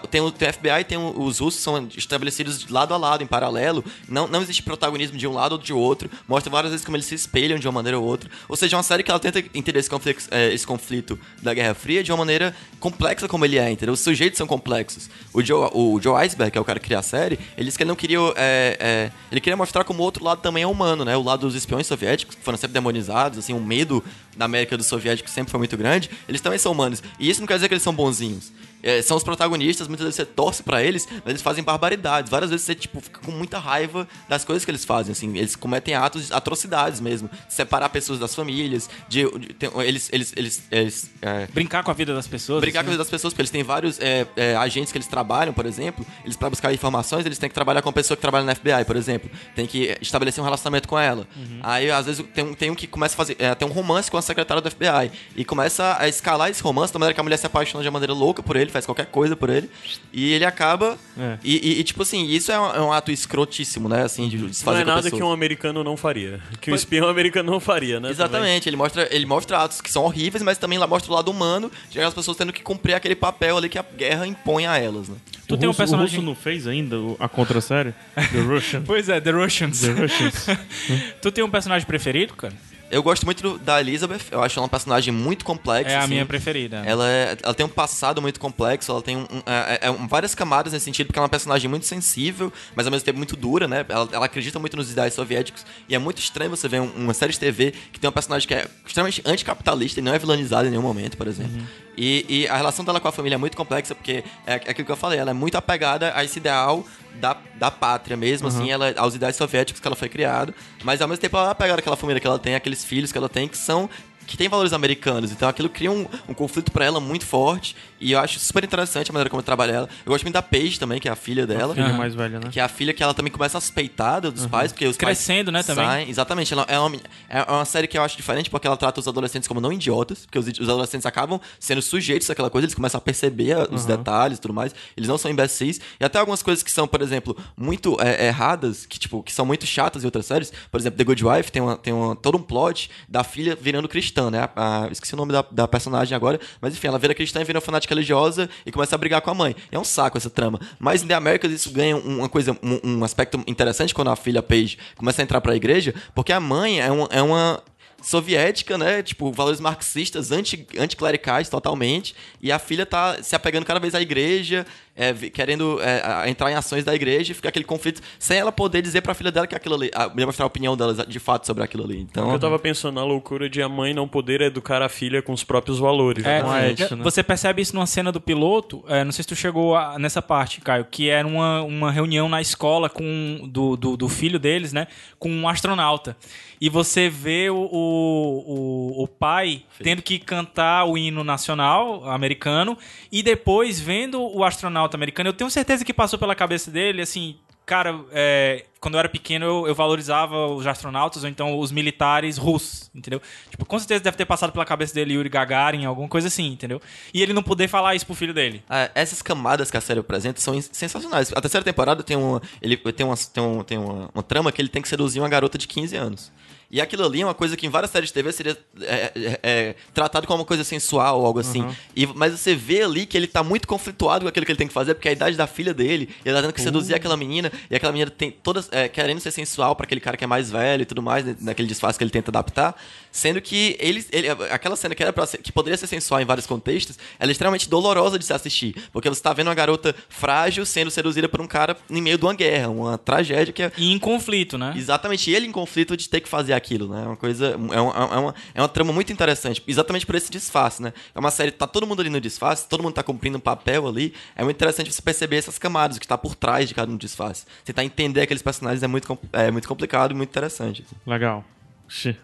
tem 0.09 0.21
o, 0.21 0.31
tem 0.31 0.47
o 0.49 0.53
FBI 0.53 0.83
tem 0.87 0.97
o- 0.97 1.21
os 1.21 1.39
russos 1.39 1.61
são 1.61 1.87
estabelecidos 1.95 2.67
lado 2.69 2.93
a 2.93 2.97
lado, 2.97 3.23
em 3.23 3.27
paralelo. 3.27 3.83
Não, 4.07 4.27
não 4.27 4.41
existe 4.41 4.61
protagonismo 4.63 5.17
de 5.17 5.27
um 5.27 5.33
lado 5.33 5.53
ou 5.53 5.57
de 5.57 5.71
outro. 5.73 6.09
Mostra 6.27 6.51
várias 6.51 6.71
vezes 6.71 6.85
como 6.85 6.97
eles 6.97 7.05
se 7.05 7.15
espelham 7.15 7.57
de 7.59 7.67
uma 7.67 7.73
maneira 7.73 7.99
ou 7.99 8.05
outra. 8.05 8.29
Ou 8.49 8.55
seja, 8.55 8.75
é 8.75 8.77
uma 8.77 8.83
série 8.83 9.03
que 9.03 9.11
ela 9.11 9.19
tenta 9.19 9.39
entender 9.53 9.79
esse 9.79 9.89
conflito, 9.89 10.27
é, 10.31 10.53
esse 10.53 10.65
conflito 10.65 11.19
da 11.41 11.53
Guerra 11.53 11.73
Fria 11.73 12.03
de 12.03 12.11
uma 12.11 12.17
maneira 12.17 12.55
complexa 12.79 13.27
como 13.27 13.45
ele 13.45 13.57
é, 13.57 13.69
entendeu? 13.71 13.93
Os 13.93 13.99
sujeitos 14.01 14.37
são 14.37 14.47
complexos. 14.47 15.09
O 15.33 15.43
Joe, 15.43 15.69
o 15.73 15.99
Joe 16.01 16.15
Iceberg, 16.23 16.51
que 16.51 16.57
é 16.57 16.61
o 16.61 16.65
cara 16.65 16.79
que 16.79 16.85
cria 16.85 16.99
a 16.99 17.03
série, 17.03 17.39
ele 17.57 17.65
disse 17.65 17.77
que 17.77 17.83
ele 17.83 17.89
não 17.89 17.95
queria. 17.95 18.19
é, 18.35 18.77
é, 18.79 19.11
ele 19.31 19.41
queria 19.41 19.57
mostrar 19.57 19.83
como 19.83 20.01
o 20.01 20.03
outro 20.03 20.23
lado 20.23 20.41
também 20.41 20.63
é 20.63 20.67
humano, 20.67 21.03
né? 21.05 21.15
O 21.17 21.23
lado 21.23 21.41
dos 21.41 21.55
espiões 21.55 21.87
soviéticos, 21.87 22.35
que 22.35 22.41
foram 22.41 22.57
sempre 22.57 22.73
demonizados, 22.73 23.39
assim, 23.39 23.53
o 23.53 23.59
medo 23.59 24.03
da 24.37 24.45
América 24.45 24.77
dos 24.77 24.87
soviéticos 24.87 25.31
sempre 25.31 25.51
foi 25.51 25.57
muito 25.57 25.75
grande. 25.77 26.09
Eles 26.27 26.41
também 26.41 26.59
são 26.59 26.71
humanos. 26.71 27.01
E 27.19 27.29
isso 27.29 27.39
não 27.39 27.47
quer 27.47 27.55
dizer 27.55 27.67
que 27.67 27.73
eles 27.73 27.83
são 27.83 27.93
bonzinhos. 27.93 28.51
É, 28.83 29.01
são 29.01 29.17
os 29.17 29.23
protagonistas, 29.23 29.87
muitas 29.87 30.03
vezes 30.05 30.15
você 30.17 30.25
torce 30.25 30.61
pra 30.61 30.83
eles, 30.83 31.07
mas 31.09 31.27
eles 31.27 31.41
fazem 31.41 31.63
barbaridades. 31.63 32.29
Várias 32.29 32.51
vezes 32.51 32.65
você, 32.65 32.75
tipo, 32.75 33.01
fica 33.01 33.19
com 33.19 33.31
muita 33.31 33.57
raiva 33.57 34.07
das 34.29 34.45
coisas 34.45 34.63
que 34.63 34.69
eles 34.71 34.85
fazem, 34.85 35.11
assim. 35.11 35.35
Eles 35.37 35.55
cometem 35.55 35.95
atos, 35.95 36.31
atrocidades 36.31 36.99
mesmo. 36.99 37.29
Separar 37.49 37.89
pessoas 37.89 38.19
das 38.19 38.35
famílias, 38.35 38.89
de... 39.09 39.23
de- 39.39 39.53
tem- 39.53 39.71
eles... 39.81 40.09
eles, 40.13 40.33
eles, 40.35 40.63
eles, 40.71 41.11
é, 41.21 41.47
Brincar 41.47 41.83
com 41.83 41.89
a 41.91 41.93
vida 41.93 42.13
das 42.13 42.27
pessoas. 42.27 42.61
brincar 42.61 42.79
com 42.79 42.79
a 42.79 42.81
assim. 42.83 42.91
vida 42.91 43.03
das 43.03 43.09
pessoas, 43.09 43.33
porque 43.33 43.41
eles 43.41 43.49
têm 43.51 43.63
vários 43.63 43.99
é, 43.99 44.27
é, 44.35 44.55
agentes 44.55 44.91
que 44.91 44.97
eles 44.97 45.07
trabalham, 45.07 45.53
por 45.53 45.65
exemplo, 45.65 46.05
eles 46.23 46.35
para 46.37 46.49
buscar 46.49 46.71
informações, 46.73 47.25
eles 47.25 47.37
têm 47.39 47.49
que 47.49 47.55
trabalhar 47.55 47.81
com 47.81 47.89
a 47.89 47.93
pessoa 47.93 48.15
que 48.15 48.21
trabalha 48.21 48.45
no 48.45 48.55
FBI, 48.55 48.85
por 48.85 48.95
exemplo. 48.95 49.29
Tem 49.55 49.65
que 49.65 49.97
estabelecer 50.01 50.41
um 50.41 50.45
relacionamento 50.45 50.87
com 50.87 50.99
ela. 50.99 51.27
Aí, 51.63 51.89
às 51.89 52.05
vezes, 52.05 52.23
tem, 52.33 52.43
um- 52.43 52.53
tem 52.53 52.69
um 52.69 52.75
que 52.75 52.85
começa 52.87 53.15
a 53.15 53.17
fazer. 53.17 53.35
É, 53.39 53.55
tem 53.55 53.67
um 53.67 53.71
romance 53.71 54.11
com 54.11 54.17
a 54.17 54.21
secretária 54.21 54.61
do 54.61 54.69
FBI. 54.69 55.11
E 55.35 55.43
começa 55.43 55.95
a 55.99 56.07
escalar 56.07 56.49
esse 56.51 56.61
romance 56.61 56.93
da 56.93 56.99
maneira 56.99 57.13
que 57.15 57.19
a 57.19 57.23
mulher 57.23 57.37
se 57.37 57.45
apaixona 57.47 57.81
de 57.81 57.87
uma 57.89 57.93
maneira 57.93 58.13
louca 58.13 58.43
por 58.43 58.55
ele, 58.55 58.64
faz 58.71 58.85
qualquer 58.85 59.05
coisa 59.07 59.35
por 59.35 59.49
ele. 59.49 59.69
E 60.13 60.33
ele 60.33 60.45
acaba. 60.45 60.97
É. 61.17 61.37
E, 61.43 61.55
e- 61.75 61.79
e, 61.79 61.83
tipo 61.83 62.01
assim, 62.03 62.25
isso 62.27 62.51
é 62.51 62.59
um, 62.59 62.75
é 62.75 62.81
um 62.81 62.91
ato 62.91 63.11
escrotíssimo, 63.11 63.87
né? 63.89 64.03
Assim, 64.03 64.27
de, 64.29 64.37
de 64.37 64.53
se 64.55 64.65
Não 64.65 64.73
é 64.73 64.83
com 64.83 64.91
a 64.91 64.95
nada 64.95 65.11
que 65.11 65.21
um 65.23 65.31
americano 65.31 65.83
não 65.83 65.95
faria. 65.97 66.39
Que 66.61 66.71
um 66.71 66.75
espião 66.75 67.07
americano 67.09 67.51
não 67.51 67.59
faria, 67.59 67.99
né? 67.99 68.09
Exatamente, 68.09 68.67
ele 68.69 68.75
mostra, 68.77 69.07
ele 69.13 69.25
mostra 69.25 69.59
atos 69.59 69.81
que 69.81 69.91
são 69.91 70.03
horríveis, 70.03 70.41
mas 70.43 70.57
também 70.57 70.77
lá 70.77 70.87
mostra 70.87 71.11
o 71.11 71.15
lado 71.15 71.29
humano 71.29 71.71
de 71.91 71.99
as 71.99 72.13
pessoas 72.13 72.37
tendo 72.37 72.51
que 72.53 72.61
cumprir 72.63 72.93
aquele 72.95 73.15
papel 73.15 73.57
ali 73.57 73.69
que 73.69 73.77
a 73.77 73.83
guerra 73.95 74.25
impõe 74.25 74.65
a 74.65 74.77
elas, 74.77 75.09
né? 75.09 75.15
Tu 75.47 75.53
o 75.53 75.57
tem 75.57 75.67
um 75.67 75.71
russo, 75.71 75.77
o 75.81 75.85
personagem- 75.85 76.15
russo 76.17 76.25
não 76.25 76.35
fez 76.35 76.65
ainda 76.67 76.97
o- 76.99 77.15
a 77.19 77.27
contra-série? 77.29 77.93
The 78.15 78.39
Russian. 78.41 78.81
Pois 78.83 79.09
é, 79.09 79.21
The 79.21 79.31
Russians. 79.31 79.81
The 79.81 79.91
Russians. 79.91 80.45
tu 81.21 81.31
tem 81.31 81.43
um 81.43 81.49
personagem 81.49 81.85
preferido, 81.87 82.33
cara? 82.33 82.53
Eu 82.95 83.03
gosto 83.03 83.25
muito 83.25 83.43
do- 83.43 83.57
da 83.59 83.81
Elizabeth, 83.81 84.21
eu 84.31 84.41
acho 84.41 84.57
ela 84.57 84.65
um 84.67 84.69
personagem 84.69 85.13
muito 85.13 85.43
complexo. 85.43 85.91
É 85.91 85.95
a 85.95 85.99
assim. 85.99 86.13
minha 86.13 86.25
preferida. 86.25 86.77
Ela, 86.85 87.05
é- 87.09 87.37
ela 87.43 87.53
tem 87.53 87.65
um 87.65 87.69
passado 87.69 88.21
muito 88.21 88.39
complexo, 88.39 88.89
ela 88.89 89.01
tem 89.01 89.17
um- 89.17 89.23
um- 89.23 89.43
é- 89.45 89.79
é- 89.81 89.87
é 89.89 89.91
várias 90.07 90.33
camadas 90.33 90.71
nesse 90.71 90.85
sentido, 90.85 91.07
porque 91.07 91.19
ela 91.19 91.25
é 91.25 91.27
uma 91.27 91.29
personagem 91.29 91.69
muito 91.69 91.85
sensível, 91.85 92.53
mas 92.73 92.85
ao 92.87 92.91
mesmo 92.91 93.03
tempo 93.05 93.17
muito 93.17 93.35
dura, 93.35 93.67
né? 93.67 93.85
Ela, 93.89 94.07
ela 94.13 94.25
acredita 94.25 94.59
muito 94.59 94.77
nos 94.77 94.89
ideais 94.89 95.13
soviéticos, 95.13 95.65
e 95.89 95.93
é 95.93 95.99
muito 95.99 96.19
estranho 96.19 96.49
você 96.49 96.69
ver 96.69 96.79
um- 96.79 96.91
uma 96.95 97.13
série 97.13 97.33
de 97.33 97.39
TV 97.39 97.73
que 97.91 97.99
tem 97.99 98.09
um 98.09 98.13
personagem 98.13 98.47
que 98.47 98.53
é 98.53 98.65
extremamente 98.87 99.21
anticapitalista 99.25 99.99
e 99.99 100.03
não 100.03 100.13
é 100.13 100.17
vilanizado 100.17 100.67
em 100.67 100.71
nenhum 100.71 100.81
momento, 100.83 101.17
por 101.17 101.27
exemplo. 101.27 101.51
E, 101.97 102.25
e 102.27 102.47
a 102.47 102.57
relação 102.57 102.83
dela 102.83 102.99
com 102.99 103.07
a 103.07 103.11
família 103.11 103.35
é 103.35 103.37
muito 103.37 103.55
complexa, 103.55 103.95
porque 103.95 104.23
é, 104.45 104.53
é 104.53 104.71
aquilo 104.71 104.85
que 104.85 104.91
eu 104.91 104.97
falei, 104.97 105.19
ela 105.19 105.31
é 105.31 105.33
muito 105.33 105.55
apegada 105.55 106.11
a 106.15 106.23
esse 106.23 106.39
ideal 106.39 106.85
da, 107.15 107.37
da 107.55 107.71
pátria 107.71 108.17
mesmo, 108.17 108.47
assim, 108.47 108.69
ela, 108.69 108.93
aos 108.97 109.15
ideais 109.15 109.35
soviéticos 109.35 109.79
que 109.79 109.87
ela 109.87 109.95
foi 109.95 110.09
criada, 110.09 110.53
mas 110.83 111.01
ao 111.01 111.07
mesmo 111.07 111.21
tempo 111.21 111.37
ela 111.37 111.47
é 111.47 111.51
apegada 111.51 111.79
àquela 111.79 111.95
família 111.95 112.19
que 112.19 112.27
ela 112.27 112.39
tem, 112.39 112.55
aqueles 112.55 112.83
filhos 112.83 113.11
que 113.11 113.17
ela 113.17 113.29
tem, 113.29 113.47
que 113.47 113.57
são 113.57 113.89
que 114.25 114.37
tem 114.37 114.47
valores 114.49 114.73
americanos, 114.73 115.31
então 115.31 115.47
aquilo 115.47 115.69
cria 115.69 115.91
um, 115.91 116.07
um 116.27 116.33
conflito 116.33 116.71
pra 116.71 116.85
ela 116.85 116.99
muito 116.99 117.25
forte, 117.25 117.75
e 117.99 118.11
eu 118.11 118.19
acho 118.19 118.39
super 118.39 118.63
interessante 118.63 119.09
a 119.09 119.13
maneira 119.13 119.29
como 119.29 119.41
trabalha 119.41 119.71
ela. 119.71 119.89
Eu 120.05 120.11
gosto 120.11 120.23
muito 120.23 120.33
da 120.33 120.41
Paige 120.41 120.79
também, 120.79 120.99
que 120.99 121.07
é 121.07 121.11
a 121.11 121.15
filha 121.15 121.45
dela. 121.47 121.73
Filha 121.73 121.93
mais 121.93 122.13
velha, 122.15 122.39
né? 122.39 122.49
Que 122.51 122.59
é 122.59 122.63
a 122.63 122.67
filha 122.67 122.93
que 122.93 123.01
ela 123.01 123.13
também 123.13 123.31
começa 123.31 123.57
a 123.57 123.61
suspeitar 123.61 124.19
dos 124.21 124.45
pais, 124.45 124.71
porque 124.71 124.85
os 124.85 124.97
Crescendo, 124.97 125.51
né, 125.51 125.59
pais 125.59 125.65
também. 125.67 125.85
saem- 125.85 126.09
exatamente. 126.09 126.53
Ela 126.53 126.65
é, 126.67 126.77
uma, 126.79 126.95
é 127.29 127.41
uma 127.51 127.65
série 127.65 127.87
que 127.87 127.97
eu 127.97 128.03
acho 128.03 128.15
diferente, 128.17 128.49
porque 128.49 128.67
ela 128.67 128.77
trata 128.77 128.99
os 128.99 129.07
adolescentes 129.07 129.47
como 129.47 129.61
não 129.61 129.71
idiotas, 129.71 130.25
porque 130.25 130.37
os, 130.39 130.47
os 130.47 130.69
adolescentes 130.69 131.05
acabam 131.05 131.39
sendo 131.59 131.81
sujeitos 131.81 132.29
àquela 132.29 132.49
coisa, 132.49 132.65
eles 132.65 132.75
começam 132.75 132.97
a 132.97 133.01
perceber 133.01 133.53
a- 133.53 133.67
os 133.71 133.85
detalhes 133.85 134.37
e 134.37 134.41
tudo 134.41 134.53
mais, 134.53 134.73
eles 134.97 135.07
não 135.07 135.17
são 135.17 135.29
imbecis, 135.31 135.79
e 135.99 136.03
até 136.05 136.19
algumas 136.19 136.41
coisas 136.43 136.63
que 136.63 136.71
são, 136.71 136.87
por 136.87 137.01
exemplo, 137.01 137.35
muito 137.57 137.97
é, 138.01 138.27
erradas, 138.27 138.85
que 138.85 138.99
tipo, 138.99 139.23
que 139.23 139.31
são 139.31 139.45
muito 139.45 139.65
chatas 139.65 140.03
em 140.03 140.05
outras 140.07 140.25
séries, 140.25 140.51
por 140.71 140.79
exemplo, 140.79 140.97
The 140.97 141.03
Good 141.03 141.25
Wife 141.25 141.51
tem, 141.51 141.61
uma, 141.61 141.77
tem 141.77 141.93
uma, 141.93 142.15
todo 142.15 142.37
um 142.37 142.41
plot 142.41 142.89
da 143.07 143.23
filha 143.23 143.55
virando 143.59 143.87
cristã, 143.87 144.14
né? 144.31 144.49
A- 144.55 144.85
a- 144.85 144.87
esqueci 144.91 145.13
o 145.13 145.17
nome 145.17 145.31
da, 145.31 145.43
da 145.51 145.67
personagem 145.67 146.15
agora, 146.15 146.39
mas 146.61 146.73
enfim, 146.73 146.87
ela 146.87 146.97
vira 146.99 147.13
cristã 147.13 147.41
e 147.41 147.43
vira 147.43 147.61
fanática 147.61 147.93
religiosa 147.93 148.49
e 148.65 148.71
começa 148.71 148.95
a 148.95 148.97
brigar 148.97 149.21
com 149.21 149.29
a 149.29 149.33
mãe. 149.33 149.55
É 149.71 149.77
um 149.79 149.83
saco 149.83 150.17
essa 150.17 150.29
trama. 150.29 150.59
Mas 150.79 151.03
em 151.03 151.07
The 151.07 151.13
Americas 151.13 151.51
isso 151.51 151.71
ganha 151.71 151.95
uma 151.97 152.27
coisa, 152.29 152.57
um, 152.63 152.79
um 152.97 153.03
aspecto 153.03 153.41
interessante 153.47 153.93
quando 153.93 154.09
a 154.09 154.15
filha 154.15 154.41
Paige 154.41 154.77
começa 154.97 155.21
a 155.21 155.23
entrar 155.23 155.41
pra 155.41 155.55
igreja, 155.55 155.93
porque 156.13 156.31
a 156.33 156.39
mãe 156.39 156.79
é, 156.81 156.91
um, 156.91 157.07
é 157.09 157.21
uma 157.21 157.61
soviética, 158.01 158.77
né? 158.77 159.01
Tipo, 159.01 159.31
valores 159.31 159.59
marxistas, 159.59 160.31
anti, 160.31 160.67
anticlericais 160.77 161.49
totalmente. 161.49 162.13
E 162.41 162.51
a 162.51 162.59
filha 162.59 162.85
tá 162.85 163.21
se 163.23 163.35
apegando 163.35 163.65
cada 163.65 163.79
vez 163.79 163.95
à 163.95 164.01
igreja, 164.01 164.65
é, 164.95 165.13
querendo 165.13 165.79
é, 165.81 166.01
a- 166.05 166.29
entrar 166.29 166.51
em 166.51 166.55
ações 166.55 166.83
da 166.83 166.95
igreja 166.95 167.31
e 167.31 167.35
fica 167.35 167.49
aquele 167.49 167.65
conflito 167.65 168.01
sem 168.17 168.37
ela 168.37 168.51
poder 168.51 168.81
dizer 168.81 169.01
pra 169.01 169.13
filha 169.13 169.31
dela 169.31 169.45
que 169.45 169.55
aquilo 169.55 169.75
ali. 169.75 169.91
A, 169.93 170.09
mostrar 170.25 170.45
a 170.45 170.47
opinião 170.47 170.77
dela 170.77 170.93
de 171.05 171.19
fato 171.19 171.45
sobre 171.45 171.63
aquilo 171.63 171.83
ali. 171.83 171.99
Então. 171.99 172.31
Eu 172.31 172.39
tava 172.39 172.57
pensando 172.57 172.95
na 172.95 173.03
loucura 173.03 173.49
de 173.49 173.61
a 173.61 173.67
mãe 173.69 173.93
não 173.93 174.07
poder 174.07 174.41
educar 174.41 174.81
a 174.81 174.89
filha 174.89 175.21
com 175.21 175.33
os 175.33 175.43
próprios 175.43 175.79
valores. 175.79 176.23
É, 176.25 176.39
né? 176.39 176.43
uma 176.43 176.59
ética, 176.61 176.95
né? 176.95 177.03
Você 177.03 177.21
percebe 177.21 177.61
isso 177.61 177.75
numa 177.75 177.85
cena 177.85 178.11
do 178.11 178.21
piloto, 178.21 178.83
é, 178.87 179.03
não 179.03 179.11
sei 179.11 179.23
se 179.23 179.27
tu 179.27 179.35
chegou 179.35 179.75
a- 179.75 179.99
nessa 179.99 180.21
parte, 180.21 180.61
Caio, 180.61 180.85
que 180.89 181.09
era 181.09 181.27
uma, 181.27 181.61
uma 181.63 181.91
reunião 181.91 182.29
na 182.29 182.41
escola 182.41 182.89
com 182.89 183.47
do, 183.49 183.75
do, 183.75 183.97
do 183.97 184.07
filho 184.09 184.39
deles, 184.39 184.71
né? 184.71 184.87
Com 185.19 185.29
um 185.29 185.47
astronauta. 185.49 186.15
E 186.61 186.69
você 186.69 187.09
vê 187.09 187.49
o, 187.49 187.55
o, 187.55 188.99
o, 188.99 189.03
o 189.03 189.07
pai 189.07 189.63
tendo 189.83 190.01
que 190.01 190.17
cantar 190.17 190.85
o 190.85 190.97
hino 190.97 191.21
nacional 191.23 192.09
americano 192.09 192.77
e 193.11 193.21
depois 193.21 193.79
vendo 193.79 194.21
o 194.21 194.43
astronauta 194.43 194.84
americano. 194.93 195.29
Eu 195.29 195.33
tenho 195.33 195.49
certeza 195.49 195.83
que 195.83 195.93
passou 195.93 196.19
pela 196.19 196.35
cabeça 196.35 196.69
dele, 196.69 197.01
assim, 197.01 197.37
Cara, 197.65 197.99
é, 198.11 198.63
quando 198.79 198.93
eu 198.93 198.99
era 198.99 199.09
pequeno, 199.09 199.43
eu, 199.43 199.67
eu 199.67 199.73
valorizava 199.73 200.47
os 200.47 200.67
astronautas 200.67 201.23
ou 201.23 201.29
então 201.29 201.57
os 201.57 201.71
militares 201.71 202.37
russos, 202.37 202.91
entendeu? 202.93 203.19
Tipo, 203.49 203.65
com 203.65 203.79
certeza 203.79 204.03
deve 204.03 204.15
ter 204.15 204.25
passado 204.25 204.51
pela 204.51 204.63
cabeça 204.63 204.93
dele 204.93 205.15
Yuri 205.15 205.29
Gagarin, 205.29 205.83
alguma 205.83 206.07
coisa 206.07 206.27
assim, 206.27 206.51
entendeu? 206.51 206.79
E 207.11 207.23
ele 207.23 207.33
não 207.33 207.41
poder 207.41 207.67
falar 207.67 207.95
isso 207.95 208.05
pro 208.05 208.13
filho 208.13 208.35
dele. 208.35 208.63
Ah, 208.69 208.91
essas 208.93 209.23
camadas 209.23 209.71
que 209.71 209.77
a 209.77 209.81
série 209.81 209.99
apresenta 209.99 210.39
são 210.39 210.61
sensacionais. 210.61 211.33
A 211.33 211.41
terceira 211.41 211.63
temporada 211.63 212.03
tem 212.03 212.15
uma, 212.15 212.39
ele 212.61 212.77
tem 212.77 213.03
uma, 213.03 213.17
tem, 213.17 213.43
um, 213.43 213.63
tem 213.63 213.77
uma, 213.79 214.11
uma 214.13 214.23
trama 214.23 214.51
que 214.51 214.61
ele 214.61 214.69
tem 214.69 214.81
que 214.81 214.87
seduzir 214.87 215.19
uma 215.19 215.29
garota 215.29 215.57
de 215.57 215.67
15 215.67 215.95
anos. 215.95 216.31
E 216.69 216.81
aquilo 216.81 217.05
ali 217.05 217.21
é 217.21 217.25
uma 217.25 217.33
coisa 217.33 217.55
que 217.55 217.65
em 217.65 217.69
várias 217.69 217.91
séries 217.91 218.09
de 218.09 218.13
TV 218.13 218.31
seria 218.31 218.57
é, 218.81 219.11
é, 219.15 219.39
é, 219.43 219.75
tratado 219.93 220.27
como 220.27 220.39
uma 220.39 220.45
coisa 220.45 220.63
sensual 220.63 221.19
ou 221.19 221.25
algo 221.25 221.39
assim. 221.39 221.65
E, 221.95 222.05
mas 222.07 222.33
você 222.33 222.55
vê 222.55 222.81
ali 222.81 223.05
que 223.05 223.15
ele 223.15 223.27
tá 223.27 223.43
muito 223.43 223.67
conflituado 223.67 224.25
com 224.25 224.29
aquilo 224.29 224.45
que 224.45 224.51
ele 224.51 224.57
tem 224.57 224.67
que 224.67 224.73
fazer, 224.73 224.93
porque 224.95 225.07
é 225.07 225.11
a 225.11 225.13
idade 225.13 225.37
da 225.37 225.47
filha 225.47 225.73
dele, 225.73 226.09
ele 226.23 226.35
tá 226.35 226.41
tendo 226.41 226.53
que 226.53 226.61
seduzir 226.61 226.93
aquela 226.95 227.15
menina, 227.15 227.51
e 227.69 227.75
aquela 227.75 227.91
menina 227.91 228.11
tem 228.11 228.31
todas 228.31 228.67
é, 228.71 228.87
querendo 228.89 229.19
ser 229.19 229.31
sensual 229.31 229.75
pra 229.75 229.85
aquele 229.85 230.01
cara 230.01 230.17
que 230.17 230.23
é 230.23 230.27
mais 230.27 230.51
velho 230.51 230.81
e 230.81 230.85
tudo 230.85 231.01
mais, 231.01 231.23
né, 231.25 231.35
naquele 231.39 231.67
disfarce 231.67 231.97
que 231.97 232.03
ele 232.03 232.11
tenta 232.11 232.31
adaptar. 232.31 232.75
Sendo 233.11 233.39
que 233.39 233.77
ele, 233.79 234.05
ele 234.11 234.29
aquela 234.29 234.75
cena 234.75 234.93
que 234.93 235.01
era 235.01 235.13
pra 235.13 235.25
ser, 235.25 235.37
que 235.37 235.51
poderia 235.51 235.77
ser 235.77 235.87
sensual 235.87 236.19
em 236.19 236.25
vários 236.25 236.45
contextos, 236.45 236.97
ela 237.17 237.31
é 237.31 237.33
extremamente 237.33 237.69
dolorosa 237.69 238.19
de 238.19 238.25
se 238.25 238.33
assistir. 238.33 238.75
Porque 238.91 239.07
você 239.07 239.21
tá 239.21 239.31
vendo 239.31 239.47
uma 239.47 239.55
garota 239.55 239.95
frágil 240.09 240.65
sendo 240.65 240.91
seduzida 240.91 241.29
por 241.29 241.39
um 241.39 241.47
cara 241.47 241.77
em 241.89 242.01
meio 242.01 242.17
de 242.17 242.25
uma 242.25 242.33
guerra, 242.33 242.69
uma 242.69 242.97
tragédia 242.97 243.53
que 243.53 243.63
é 243.63 243.71
E 243.77 243.91
em 243.91 243.99
conflito, 243.99 244.57
né? 244.57 244.73
Exatamente, 244.75 245.31
ele 245.31 245.47
em 245.47 245.51
conflito 245.51 245.95
de 245.95 246.09
ter 246.09 246.19
que 246.19 246.27
fazer 246.27 246.51
aquilo, 246.51 246.64
né? 246.87 247.03
É 247.03 247.07
uma 247.07 247.15
coisa. 247.15 247.47
É 247.47 247.55
uma, 247.55 247.73
é 247.75 248.17
uma, 248.17 248.35
é 248.55 248.61
uma 248.61 248.67
trama 248.69 248.91
muito 248.91 249.11
interessante, 249.11 249.63
exatamente 249.67 250.05
por 250.05 250.15
esse 250.15 250.31
disfarce, 250.31 250.81
né? 250.81 250.93
É 251.13 251.19
uma 251.19 251.31
série, 251.31 251.51
tá 251.51 251.67
todo 251.67 251.85
mundo 251.85 252.01
ali 252.01 252.09
no 252.09 252.19
disfarce, 252.19 252.67
todo 252.67 252.81
mundo 252.81 252.93
tá 252.93 253.03
cumprindo 253.03 253.37
um 253.37 253.41
papel 253.41 253.87
ali. 253.87 254.13
É 254.35 254.43
muito 254.43 254.55
interessante 254.55 254.91
você 254.91 255.01
perceber 255.01 255.37
essas 255.37 255.57
camadas, 255.57 255.97
o 255.97 255.99
que 255.99 256.07
tá 256.07 256.17
por 256.17 256.35
trás 256.35 256.67
de 256.67 256.75
cada 256.75 256.91
um 256.91 256.97
disfarce. 256.97 257.45
Tentar 257.63 257.83
entender 257.83 258.21
aqueles 258.21 258.41
personagens 258.41 258.81
é 258.83 258.87
muito, 258.87 259.17
é 259.31 259.51
muito 259.51 259.67
complicado 259.67 260.11
e 260.11 260.13
muito 260.13 260.29
interessante. 260.29 260.83
assim. 260.85 260.95
Legal. 261.05 261.43
Xê, 261.87 262.15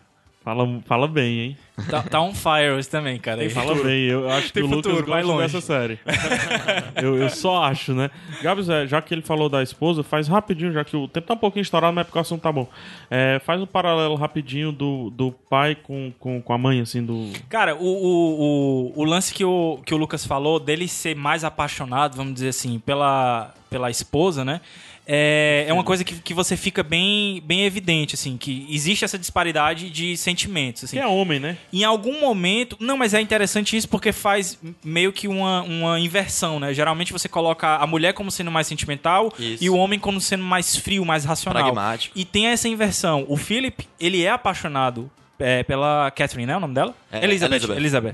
Fala, 0.43 0.81
fala 0.87 1.07
bem, 1.07 1.39
hein? 1.39 1.57
Tá, 1.87 2.01
tá 2.01 2.19
on 2.19 2.33
fire 2.33 2.71
hoje 2.71 2.89
também, 2.89 3.19
cara. 3.19 3.47
Fala 3.51 3.75
bem. 3.75 4.05
Eu 4.05 4.27
acho 4.27 4.47
que 4.47 4.53
Tem 4.53 4.63
o 4.63 4.65
Lucas 4.65 4.91
futuro, 4.91 5.07
vai 5.11 5.21
gosta 5.21 5.37
longe. 5.37 5.53
dessa 5.53 5.61
série. 5.61 5.99
eu, 6.99 7.15
eu 7.15 7.29
só 7.29 7.63
acho, 7.63 7.93
né? 7.93 8.09
Gabs, 8.41 8.65
já 8.87 8.99
que 9.03 9.13
ele 9.13 9.21
falou 9.21 9.49
da 9.49 9.61
esposa, 9.61 10.01
faz 10.01 10.27
rapidinho, 10.27 10.71
já 10.73 10.83
que 10.83 10.97
o 10.97 11.07
tempo 11.07 11.27
tá 11.27 11.35
um 11.35 11.37
pouquinho 11.37 11.61
estourado, 11.61 11.93
mas 11.93 12.01
é 12.01 12.05
porque 12.05 12.17
o 12.17 12.21
assunto 12.21 12.41
tá 12.41 12.51
bom. 12.51 12.67
É, 13.09 13.39
faz 13.45 13.61
um 13.61 13.67
paralelo 13.67 14.15
rapidinho 14.15 14.71
do, 14.71 15.11
do 15.11 15.31
pai 15.31 15.75
com, 15.75 16.11
com, 16.19 16.41
com 16.41 16.53
a 16.53 16.57
mãe, 16.57 16.81
assim, 16.81 17.05
do... 17.05 17.29
Cara, 17.47 17.75
o, 17.75 17.85
o, 17.85 18.91
o, 18.95 19.01
o 19.01 19.03
lance 19.03 19.31
que 19.31 19.45
o, 19.45 19.79
que 19.85 19.93
o 19.93 19.97
Lucas 19.97 20.25
falou, 20.25 20.59
dele 20.59 20.87
ser 20.87 21.15
mais 21.15 21.43
apaixonado, 21.43 22.15
vamos 22.15 22.33
dizer 22.33 22.49
assim, 22.49 22.79
pela, 22.79 23.53
pela 23.69 23.91
esposa, 23.91 24.43
né? 24.43 24.59
É, 25.05 25.65
é 25.67 25.73
uma 25.73 25.83
coisa 25.83 26.03
que, 26.03 26.15
que 26.15 26.33
você 26.33 26.55
fica 26.55 26.83
bem, 26.83 27.41
bem 27.45 27.63
evidente, 27.63 28.15
assim, 28.15 28.37
que 28.37 28.65
existe 28.69 29.03
essa 29.03 29.17
disparidade 29.17 29.89
de 29.89 30.15
sentimentos, 30.15 30.83
assim. 30.83 30.97
Que 30.97 31.03
é 31.03 31.07
homem, 31.07 31.39
né? 31.39 31.57
Em 31.73 31.83
algum 31.83 32.19
momento. 32.19 32.77
Não, 32.79 32.97
mas 32.97 33.13
é 33.13 33.21
interessante 33.21 33.75
isso 33.75 33.89
porque 33.89 34.11
faz 34.11 34.59
meio 34.83 35.11
que 35.11 35.27
uma, 35.27 35.63
uma 35.63 35.99
inversão, 35.99 36.59
né? 36.59 36.73
Geralmente 36.73 37.11
você 37.11 37.27
coloca 37.27 37.75
a 37.75 37.87
mulher 37.87 38.13
como 38.13 38.31
sendo 38.31 38.51
mais 38.51 38.67
sentimental 38.67 39.33
Isso. 39.37 39.63
e 39.63 39.69
o 39.69 39.75
homem 39.75 39.99
como 39.99 40.21
sendo 40.21 40.43
mais 40.43 40.75
frio, 40.75 41.03
mais 41.03 41.25
racional. 41.25 41.63
Pragmático. 41.63 42.17
E 42.17 42.23
tem 42.23 42.47
essa 42.47 42.67
inversão. 42.67 43.25
O 43.27 43.37
Philip, 43.37 43.87
ele 43.99 44.23
é 44.23 44.29
apaixonado 44.29 45.09
é, 45.39 45.63
pela 45.63 46.11
Catherine, 46.11 46.45
né? 46.45 46.57
O 46.57 46.59
nome 46.59 46.73
dela? 46.73 46.95
É, 47.11 47.23
Elizabeth. 47.23 47.55
Elizabeth. 47.55 47.77
Elizabeth. 47.77 48.13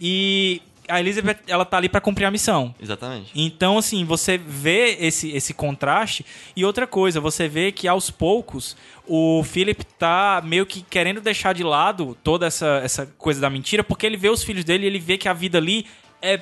E 0.00 0.62
a 0.92 1.00
Elizabeth, 1.00 1.38
ela 1.46 1.64
tá 1.64 1.78
ali 1.78 1.88
pra 1.88 2.02
cumprir 2.02 2.26
a 2.26 2.30
missão. 2.30 2.74
Exatamente. 2.78 3.30
Então, 3.34 3.78
assim, 3.78 4.04
você 4.04 4.36
vê 4.36 4.98
esse, 5.00 5.30
esse 5.30 5.54
contraste. 5.54 6.24
E 6.54 6.66
outra 6.66 6.86
coisa, 6.86 7.18
você 7.18 7.48
vê 7.48 7.72
que 7.72 7.88
aos 7.88 8.10
poucos 8.10 8.76
o 9.06 9.42
Philip 9.42 9.82
tá 9.98 10.42
meio 10.44 10.66
que 10.66 10.82
querendo 10.82 11.22
deixar 11.22 11.54
de 11.54 11.64
lado 11.64 12.16
toda 12.22 12.46
essa, 12.46 12.80
essa 12.84 13.06
coisa 13.16 13.40
da 13.40 13.48
mentira, 13.48 13.82
porque 13.82 14.04
ele 14.04 14.18
vê 14.18 14.28
os 14.28 14.44
filhos 14.44 14.64
dele 14.64 14.84
e 14.84 14.86
ele 14.86 14.98
vê 14.98 15.16
que 15.16 15.28
a 15.28 15.32
vida 15.32 15.56
ali 15.56 15.86
é. 16.20 16.40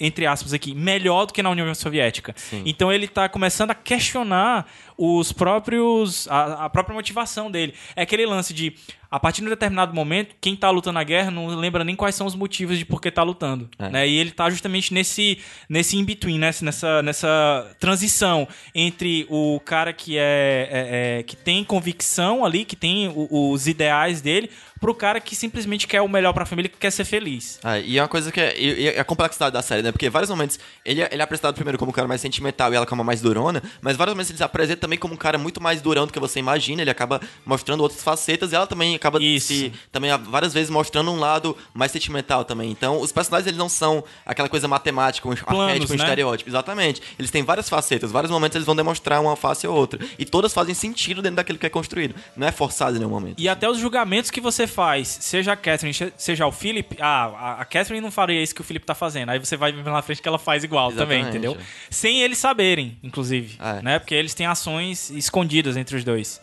Entre 0.00 0.26
aspas 0.26 0.52
aqui, 0.54 0.76
melhor 0.76 1.26
do 1.26 1.32
que 1.32 1.42
na 1.42 1.50
União 1.50 1.74
Soviética. 1.74 2.32
Então 2.64 2.92
ele 2.92 3.08
tá 3.08 3.28
começando 3.28 3.72
a 3.72 3.74
questionar 3.74 4.70
os 4.96 5.32
próprios. 5.32 6.28
A, 6.28 6.66
a 6.66 6.70
própria 6.70 6.94
motivação 6.94 7.50
dele. 7.50 7.74
É 7.96 8.02
aquele 8.02 8.24
lance 8.24 8.54
de. 8.54 8.76
A 9.10 9.18
partir 9.18 9.40
de 9.40 9.46
um 9.46 9.50
determinado 9.50 9.94
momento, 9.94 10.34
quem 10.40 10.54
tá 10.54 10.68
lutando 10.70 10.94
na 10.94 11.02
guerra 11.04 11.30
não 11.30 11.46
lembra 11.46 11.82
nem 11.82 11.96
quais 11.96 12.14
são 12.14 12.26
os 12.26 12.34
motivos 12.34 12.78
de 12.78 12.84
por 12.84 13.00
que 13.00 13.10
tá 13.10 13.22
lutando. 13.22 13.68
É. 13.78 13.88
Né? 13.88 14.08
E 14.08 14.16
ele 14.18 14.30
tá 14.30 14.50
justamente 14.50 14.92
nesse, 14.92 15.38
nesse 15.68 15.96
in-between, 15.96 16.38
né? 16.38 16.50
nessa, 16.62 17.02
nessa 17.02 17.76
transição 17.80 18.46
entre 18.74 19.26
o 19.30 19.60
cara 19.64 19.92
que 19.92 20.18
é, 20.18 20.68
é- 20.70 21.18
é- 21.18 21.22
que 21.22 21.34
tem 21.36 21.64
convicção 21.64 22.44
ali, 22.44 22.64
que 22.64 22.76
tem 22.76 23.08
o- 23.08 23.50
os 23.52 23.66
ideais 23.66 24.20
dele, 24.20 24.50
pro 24.80 24.94
cara 24.94 25.20
que 25.20 25.34
simplesmente 25.34 25.86
quer 25.88 26.00
o 26.02 26.08
melhor 26.08 26.32
pra 26.32 26.46
família, 26.46 26.68
que 26.68 26.76
quer 26.76 26.90
ser 26.92 27.04
feliz. 27.04 27.58
Ah, 27.64 27.78
e 27.80 27.98
é 27.98 28.02
uma 28.02 28.08
coisa 28.08 28.30
que 28.30 28.40
é. 28.40 28.56
E, 28.56 28.82
e 28.82 28.88
a 28.98 29.04
complexidade 29.04 29.52
da 29.52 29.60
série, 29.62 29.82
né? 29.82 29.90
Porque 29.90 30.06
em 30.06 30.10
vários 30.10 30.30
momentos 30.30 30.58
ele, 30.84 31.02
é- 31.02 31.08
ele 31.10 31.20
é 31.20 31.24
apresentado 31.24 31.54
primeiro 31.54 31.76
como 31.78 31.90
um 31.90 31.94
cara 31.94 32.06
mais 32.06 32.20
sentimental 32.20 32.72
e 32.72 32.76
ela 32.76 32.86
como 32.86 33.02
mais 33.02 33.20
durona, 33.20 33.60
mas 33.80 33.96
vários 33.96 34.14
momentos 34.14 34.30
ele 34.30 34.36
se 34.38 34.44
apresenta 34.44 34.80
também 34.82 34.98
como 34.98 35.14
um 35.14 35.16
cara 35.16 35.36
muito 35.38 35.60
mais 35.60 35.80
durão 35.82 36.06
do 36.06 36.12
que 36.12 36.20
você 36.20 36.38
imagina. 36.38 36.82
Ele 36.82 36.90
acaba 36.90 37.20
mostrando 37.44 37.80
outras 37.80 38.02
facetas 38.04 38.52
e 38.52 38.54
ela 38.54 38.66
também 38.68 38.97
acaba 38.98 39.22
Isso. 39.22 39.48
se. 39.48 39.72
Também 39.90 40.10
ah, 40.10 40.16
várias 40.16 40.52
vezes 40.52 40.70
mostrando 40.70 41.10
um 41.10 41.18
lado 41.18 41.56
mais 41.72 41.90
sentimental 41.92 42.44
também. 42.44 42.70
Então, 42.70 43.00
os 43.00 43.10
personagens 43.12 43.46
eles 43.46 43.58
não 43.58 43.68
são 43.68 44.04
aquela 44.26 44.48
coisa 44.48 44.68
matemática, 44.68 45.26
um 45.26 45.32
arquétipo, 45.32 45.92
um 45.92 45.96
né? 45.96 46.04
estereótipo. 46.04 46.50
Exatamente. 46.50 47.02
Eles 47.18 47.30
têm 47.30 47.42
várias 47.42 47.68
facetas, 47.68 48.10
vários 48.10 48.30
momentos 48.30 48.56
eles 48.56 48.66
vão 48.66 48.76
demonstrar 48.76 49.20
uma 49.20 49.36
face 49.36 49.66
ou 49.66 49.74
outra. 49.76 50.04
E 50.18 50.24
todas 50.24 50.52
fazem 50.52 50.74
sentido 50.74 51.22
dentro 51.22 51.36
daquilo 51.36 51.58
que 51.58 51.66
é 51.66 51.70
construído. 51.70 52.14
Não 52.36 52.46
é 52.46 52.52
forçado 52.52 52.96
em 52.96 52.98
nenhum 52.98 53.10
momento. 53.10 53.40
E 53.40 53.48
até 53.48 53.68
os 53.68 53.78
julgamentos 53.78 54.30
que 54.30 54.40
você 54.40 54.66
faz, 54.66 55.08
seja 55.20 55.52
a 55.52 55.56
Catherine, 55.56 56.12
seja 56.16 56.46
o 56.46 56.52
Philip, 56.52 56.96
ah, 57.00 57.58
a- 57.60 57.64
Catherine 57.64 58.00
não 58.00 58.10
faria 58.10 58.42
isso 58.42 58.54
que 58.54 58.60
o 58.60 58.64
Philip 58.64 58.84
tá 58.84 58.94
fazendo. 58.94 59.30
Aí 59.30 59.38
você 59.38 59.56
vai 59.56 59.72
ver 59.72 59.84
na 59.84 60.02
frente 60.02 60.20
que 60.22 60.28
ela 60.28 60.38
faz 60.38 60.64
igual 60.64 60.90
também, 60.92 61.20
Exatamente, 61.20 61.28
entendeu? 61.46 61.52
é. 61.60 61.64
Sem 61.90 62.20
eles 62.22 62.38
saberem, 62.38 62.98
inclusive. 63.02 63.56
É. 63.60 63.82
Né? 63.82 63.98
Porque 63.98 64.14
eles 64.14 64.34
têm 64.34 64.46
ações 64.46 65.10
escondidas 65.10 65.76
entre 65.76 65.96
os 65.96 66.04
dois. 66.04 66.40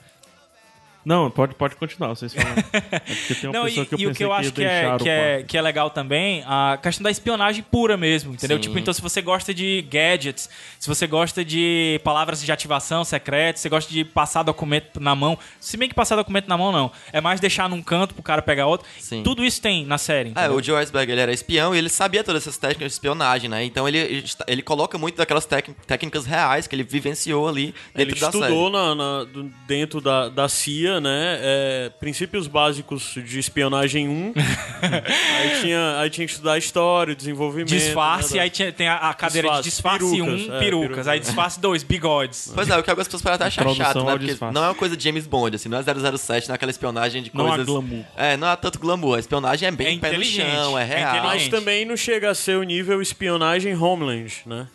Não, 1.05 1.29
pode, 1.29 1.53
pode 1.55 1.75
continuar, 1.75 2.09
vocês 2.09 2.33
falam. 2.33 2.55
É 2.91 2.99
porque 2.99 3.35
tem 3.35 3.49
uma 3.49 3.59
Não, 3.59 3.65
pessoa 3.65 3.83
e, 3.83 3.87
que 3.87 3.95
eu 3.95 3.99
e 3.99 4.07
o 4.07 4.13
que 4.15 4.23
eu 4.23 4.33
acho 4.33 4.51
que 4.51 4.63
é, 4.63 4.67
deixar 4.81 4.95
o 4.95 4.99
que, 4.99 5.09
é, 5.09 5.43
que 5.43 5.57
é 5.57 5.61
legal 5.61 5.89
também, 5.89 6.43
a 6.47 6.77
questão 6.81 7.03
da 7.03 7.11
espionagem 7.11 7.61
pura 7.63 7.95
mesmo, 7.95 8.33
entendeu? 8.33 8.57
Sim. 8.57 8.61
Tipo, 8.63 8.79
então 8.79 8.93
se 8.93 9.01
você 9.01 9.21
gosta 9.21 9.53
de 9.53 9.81
gadgets, 9.89 10.49
se 10.79 10.87
você 10.87 11.05
gosta 11.05 11.45
de 11.45 11.99
palavras 12.03 12.41
de 12.41 12.51
ativação 12.51 13.03
secretas, 13.03 13.61
se 13.61 13.63
você 13.63 13.69
gosta 13.69 13.93
de 13.93 14.03
passar 14.03 14.43
documento 14.43 14.99
na 14.99 15.13
mão, 15.15 15.37
se 15.59 15.77
bem 15.77 15.87
que 15.87 15.93
passar 15.95 16.15
documento 16.15 16.47
na 16.47 16.57
mão 16.57 16.71
não, 16.71 16.91
é 17.13 17.21
mais 17.21 17.39
deixar 17.39 17.69
num 17.69 17.81
canto 17.81 18.13
pro 18.13 18.23
cara 18.23 18.41
pegar 18.41 18.65
outro. 18.67 18.87
Sim. 18.99 19.21
Tudo 19.23 19.43
isso 19.45 19.61
tem 19.61 19.85
na 19.85 19.97
série. 19.97 20.29
É, 20.29 20.31
entendeu? 20.31 20.55
o 20.55 20.63
Joe 20.63 20.77
Iceberg, 20.81 21.11
ele 21.11 21.21
era 21.21 21.31
espião 21.33 21.75
e 21.75 21.77
ele 21.77 21.89
sabia 21.89 22.23
todas 22.23 22.41
essas 22.43 22.57
técnicas 22.57 22.87
de 22.87 22.93
espionagem, 22.93 23.49
né? 23.49 23.63
Então 23.63 23.87
ele, 23.87 24.23
ele 24.47 24.61
coloca 24.61 24.97
muito 24.97 25.17
daquelas 25.17 25.45
técnicas 25.45 26.25
reais 26.25 26.65
que 26.67 26.75
ele 26.75 26.83
vivenciou 26.83 27.47
ali 27.47 27.73
Ele 27.93 28.05
dentro 28.11 28.21
da 28.21 28.27
estudou 28.27 28.71
série. 28.71 28.71
na, 28.71 28.95
na- 28.95 29.23
do- 29.23 29.51
dentro 29.67 30.01
da, 30.01 30.29
da 30.29 30.47
CIA, 30.49 30.94
né? 30.99 31.37
é, 31.41 31.91
princípios 31.99 32.47
básicos 32.47 33.13
de 33.25 33.39
espionagem 33.39 34.07
1. 34.07 34.33
aí, 34.81 35.61
tinha, 35.61 35.99
aí 35.99 36.09
tinha 36.09 36.25
que 36.27 36.33
estudar 36.33 36.57
história, 36.57 37.15
desenvolvimento. 37.15 37.69
Disfarce, 37.69 38.35
né, 38.35 38.41
aí 38.41 38.49
tinha- 38.49 38.71
tem 38.71 38.87
a, 38.87 38.95
a 38.97 39.13
cadeira 39.13 39.49
de 39.57 39.63
Disfarce, 39.63 39.99
disfarce 39.99 40.21
1, 40.21 40.25
perucas, 40.25 40.41
um, 40.47 40.55
é, 40.55 40.59
perucas. 40.59 40.81
perucas. 40.87 41.07
Aí 41.07 41.19
disfarce 41.19 41.59
2, 41.59 41.83
bigodes. 41.83 42.51
Pois 42.53 42.69
é, 42.69 42.77
o 42.77 42.83
que 42.83 42.89
algumas 42.89 43.07
pessoas 43.07 43.21
podem 43.21 43.35
até 43.35 43.45
achar 43.45 43.61
Introdução 43.61 43.85
chato, 43.85 44.05
né? 44.05 44.11
Porque 44.11 44.25
disfarce. 44.27 44.53
não 44.55 44.63
é 44.63 44.67
uma 44.69 44.75
coisa 44.75 44.97
de 44.97 45.03
James 45.03 45.27
Bond, 45.27 45.55
assim, 45.55 45.69
não 45.69 45.77
é 45.77 45.83
007, 46.17 46.47
não 46.47 46.53
é 46.53 46.55
aquela 46.55 46.71
espionagem 46.71 47.23
de 47.23 47.31
Não 47.33 47.45
há 47.45 47.49
coisas... 47.49 47.65
glamour. 47.65 48.05
É, 48.15 48.37
não 48.37 48.47
há 48.47 48.55
tanto 48.55 48.79
glamour. 48.79 49.15
A 49.17 49.19
espionagem 49.19 49.67
é 49.67 49.71
bem 49.71 49.97
É 49.97 49.99
pé 49.99 50.07
no 50.09 50.13
inteligente, 50.15 50.51
chão, 50.51 50.77
é 50.77 50.83
é 50.83 50.85
real. 50.85 51.23
Mas 51.23 51.47
também 51.47 51.85
não 51.85 51.97
chega 51.97 52.29
a 52.29 52.35
ser 52.35 52.57
o 52.57 52.63
nível 52.63 53.01
espionagem 53.01 53.75
Homeland, 53.75 54.33
né? 54.45 54.67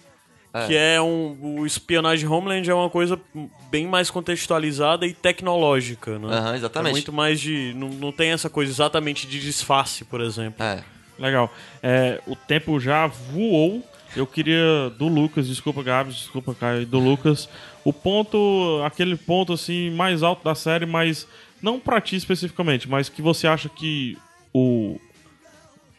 É. 0.53 0.66
Que 0.66 0.76
é 0.76 1.01
um. 1.01 1.61
O 1.61 1.66
espionagem 1.66 2.28
Homeland 2.28 2.68
é 2.68 2.74
uma 2.74 2.90
coisa 2.90 3.20
bem 3.70 3.86
mais 3.86 4.11
contextualizada 4.11 5.07
e 5.07 5.12
tecnológica, 5.12 6.18
né? 6.18 6.28
Aham, 6.36 6.57
exatamente. 6.57 6.90
É 6.90 6.92
muito 6.92 7.12
mais 7.12 7.40
de. 7.40 7.72
Não, 7.76 7.88
não 7.88 8.12
tem 8.12 8.32
essa 8.32 8.51
coisa 8.51 8.70
exatamente 8.70 9.26
de 9.26 9.40
disfarce, 9.40 10.05
por 10.05 10.20
exemplo. 10.20 10.62
É. 10.62 10.82
Legal. 11.18 11.53
É, 11.82 12.20
o 12.26 12.34
tempo 12.34 12.80
já 12.80 13.07
voou. 13.07 13.84
Eu 14.16 14.26
queria 14.26 14.90
do 14.98 15.07
Lucas, 15.07 15.46
desculpa 15.46 15.84
Gabs, 15.84 16.16
desculpa 16.16 16.53
Caio, 16.53 16.84
do 16.84 16.98
Lucas, 16.98 17.48
o 17.84 17.92
ponto, 17.92 18.82
aquele 18.84 19.14
ponto 19.14 19.53
assim 19.53 19.88
mais 19.90 20.24
alto 20.24 20.42
da 20.42 20.53
série, 20.53 20.84
mas 20.84 21.28
não 21.62 21.78
pra 21.78 22.01
ti 22.01 22.16
especificamente, 22.16 22.88
mas 22.88 23.09
que 23.09 23.22
você 23.22 23.46
acha 23.46 23.68
que 23.68 24.18
o 24.53 24.98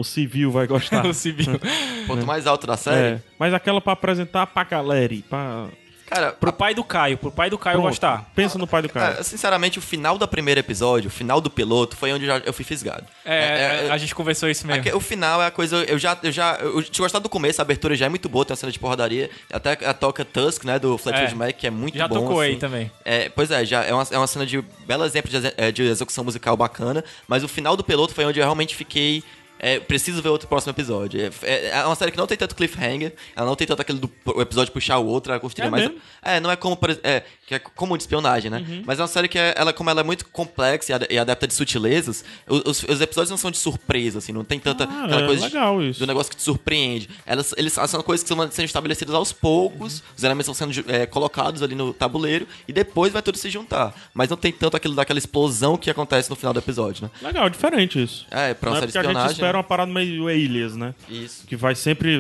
o 0.02 0.04
civil 0.04 0.52
vai 0.52 0.68
gostar. 0.68 1.06
o 1.08 1.14
civil. 1.14 1.60
Ponto 2.08 2.26
mais 2.26 2.46
alto 2.48 2.68
da 2.68 2.76
série. 2.78 3.16
É, 3.16 3.20
mas 3.40 3.54
aquela 3.54 3.80
pra 3.80 3.94
apresentar 3.94 4.46
pra 4.48 4.64
galera, 4.64 5.16
pra 5.30 5.68
Cara, 6.14 6.34
Pro 6.34 6.52
pai 6.52 6.76
do 6.76 6.84
Caio, 6.84 7.18
pro 7.18 7.32
pai 7.32 7.50
do 7.50 7.58
Caio 7.58 7.76
Pronto, 7.78 7.88
gostar. 7.88 8.30
Pensa 8.36 8.58
no 8.58 8.68
pai 8.68 8.82
do 8.82 8.90
cara. 8.90 9.22
É, 9.22 9.24
sinceramente, 9.24 9.80
o 9.80 9.82
final 9.82 10.18
do 10.18 10.28
primeiro 10.28 10.60
episódio, 10.60 11.08
o 11.08 11.10
final 11.10 11.40
do 11.40 11.50
piloto, 11.50 11.96
foi 11.96 12.12
onde 12.12 12.26
eu, 12.26 12.28
já- 12.38 12.44
eu 12.46 12.52
fui 12.52 12.66
fisgado. 12.66 13.06
É, 13.24 13.88
a 13.90 13.98
gente 13.98 14.14
conversou 14.14 14.50
isso 14.50 14.68
mesmo. 14.68 14.82
Aque- 14.82 14.92
O 14.94 15.00
final 15.00 15.42
é 15.42 15.48
a 15.48 15.52
coisa. 15.52 15.78
Eu 15.86 15.98
já. 15.98 16.18
Eu 16.22 16.30
já. 16.34 16.58
Eu 16.60 16.84
tinha 16.84 17.06
gostado 17.06 17.24
do 17.24 17.30
começo, 17.30 17.62
a 17.62 17.64
abertura 17.64 17.96
já 17.96 18.08
é 18.08 18.10
muito 18.10 18.28
boa, 18.28 18.44
tem 18.44 18.52
uma 18.52 18.58
cena 18.58 18.74
de 18.74 18.78
porradaria. 18.78 19.30
Até 19.54 19.72
a 19.86 19.94
toca 19.94 20.26
Tusk, 20.26 20.66
né? 20.66 20.78
Do 20.78 20.98
Fleetwood 20.98 21.32
É. 21.32 21.36
Mac, 21.36 21.56
que 21.56 21.66
é 21.66 21.70
muito 21.72 21.98
Já 21.98 22.10
bom. 22.10 22.16
tocou 22.16 22.42
aí 22.42 22.52
assim. 22.52 22.60
também. 22.60 22.92
É, 23.06 23.30
pois 23.30 23.50
é, 23.50 23.64
já 23.64 23.82
é 23.86 23.94
uma, 23.94 24.06
é 24.12 24.18
uma 24.18 24.28
cena 24.28 24.46
de 24.46 24.62
belo 24.86 25.06
exemplo 25.06 25.32
de, 25.32 25.54
é, 25.56 25.72
de 25.72 25.84
execução 25.84 26.26
musical 26.26 26.58
bacana. 26.58 27.06
Mas 27.26 27.42
o 27.42 27.48
final 27.48 27.78
do 27.78 27.86
piloto 27.86 28.14
foi 28.14 28.26
onde 28.26 28.38
eu 28.38 28.44
realmente 28.44 28.76
fiquei. 28.76 29.24
É, 29.64 29.80
preciso 29.80 30.22
ver 30.22 30.30
outro 30.30 30.48
próximo 30.48 30.72
episódio. 30.72 31.22
É, 31.22 31.30
é- 31.44 31.70
é 31.70 31.86
uma 31.86 31.96
série 31.96 32.12
que 32.12 32.18
não 32.18 32.26
tem 32.28 32.36
tanto 32.38 32.56
cliffhanger, 32.56 33.14
ela 33.36 33.46
não 33.46 33.56
tem 33.56 33.68
tanto 33.68 33.82
aquele 33.82 34.00
do 34.00 34.12
o 34.26 34.42
episódio 34.42 34.74
puxar 34.74 34.98
o 34.98 35.06
outro, 35.06 35.32
ela 35.32 35.40
construir 35.40 35.68
É 35.68 35.70
mais. 35.70 35.84
mesmo? 35.86 36.00
É, 36.22 36.40
não 36.40 36.50
é 36.52 36.56
como, 36.56 36.78
é, 37.04 37.24
que 37.46 37.56
é 37.56 37.60
como 37.60 37.96
de 37.96 38.04
espionagem, 38.04 38.50
né? 38.50 38.66
Uhum. 38.68 38.84
Mas 38.86 39.00
é 39.00 39.02
uma 39.04 39.08
série 39.08 39.28
que, 39.28 39.38
é- 39.38 39.54
ela, 39.56 39.72
como 39.72 39.90
ela 39.90 40.02
é 40.02 40.04
muito 40.04 40.26
complexa 40.28 40.92
e 40.92 40.96
ad- 40.96 41.18
adepta 41.20 41.48
de 41.48 41.54
sutilezas, 41.54 42.26
os, 42.48 42.84
os 42.84 43.02
episódios 43.02 43.30
não 43.30 43.38
são 43.38 43.52
de 43.52 43.58
surpresa, 43.58 44.18
assim, 44.18 44.32
não 44.32 44.44
tem 44.44 44.60
tanta 44.60 44.86
Ah, 44.86 45.06
aquela 45.06 45.22
é 45.22 45.26
coisa 45.28 45.48
de- 45.48 45.54
legal 45.54 45.82
isso. 45.84 46.00
do 46.00 46.08
negócio 46.08 46.30
que 46.32 46.36
te 46.38 46.44
surpreende. 46.44 47.08
Elas, 47.26 47.54
eles 47.58 47.74
são 47.74 48.02
coisas 48.02 48.24
que 48.24 48.34
estão 48.34 48.52
sendo 48.52 48.66
estabelecidas 48.66 49.14
aos 49.14 49.32
poucos, 49.32 50.02
os 50.18 50.24
elementos 50.24 50.48
estão 50.58 50.72
sendo 50.74 50.92
é, 50.92 51.06
colocados 51.06 51.62
ali 51.62 51.76
no 51.76 51.94
tabuleiro 51.94 52.48
e 52.68 52.74
depois 52.74 53.14
vai 53.14 53.22
tudo 53.22 53.38
se 53.38 53.50
juntar. 53.50 53.94
Mas 54.14 54.30
não 54.30 54.38
tem 54.38 54.52
tanto 54.52 54.76
aquilo 54.76 54.96
daquela 54.96 55.20
explosão 55.20 55.78
que 55.78 55.90
acontece 55.90 56.30
no 56.30 56.36
final 56.36 56.54
do 56.54 56.60
episódio, 56.60 57.04
né? 57.04 57.12
Legal, 57.22 57.50
diferente 57.50 58.02
isso. 58.02 58.26
É, 58.32 58.54
pra 58.54 58.70
uma 58.72 58.78
é 58.78 58.80
série 58.82 58.92
de 58.92 58.98
espionagem. 58.98 59.36
Espera 59.52 59.58
uma 59.58 59.64
parada 59.64 59.92
meio 59.92 60.30
ilhas, 60.30 60.76
né? 60.76 60.94
Isso. 61.10 61.46
Que 61.46 61.56
vai 61.56 61.76
sempre 61.76 62.18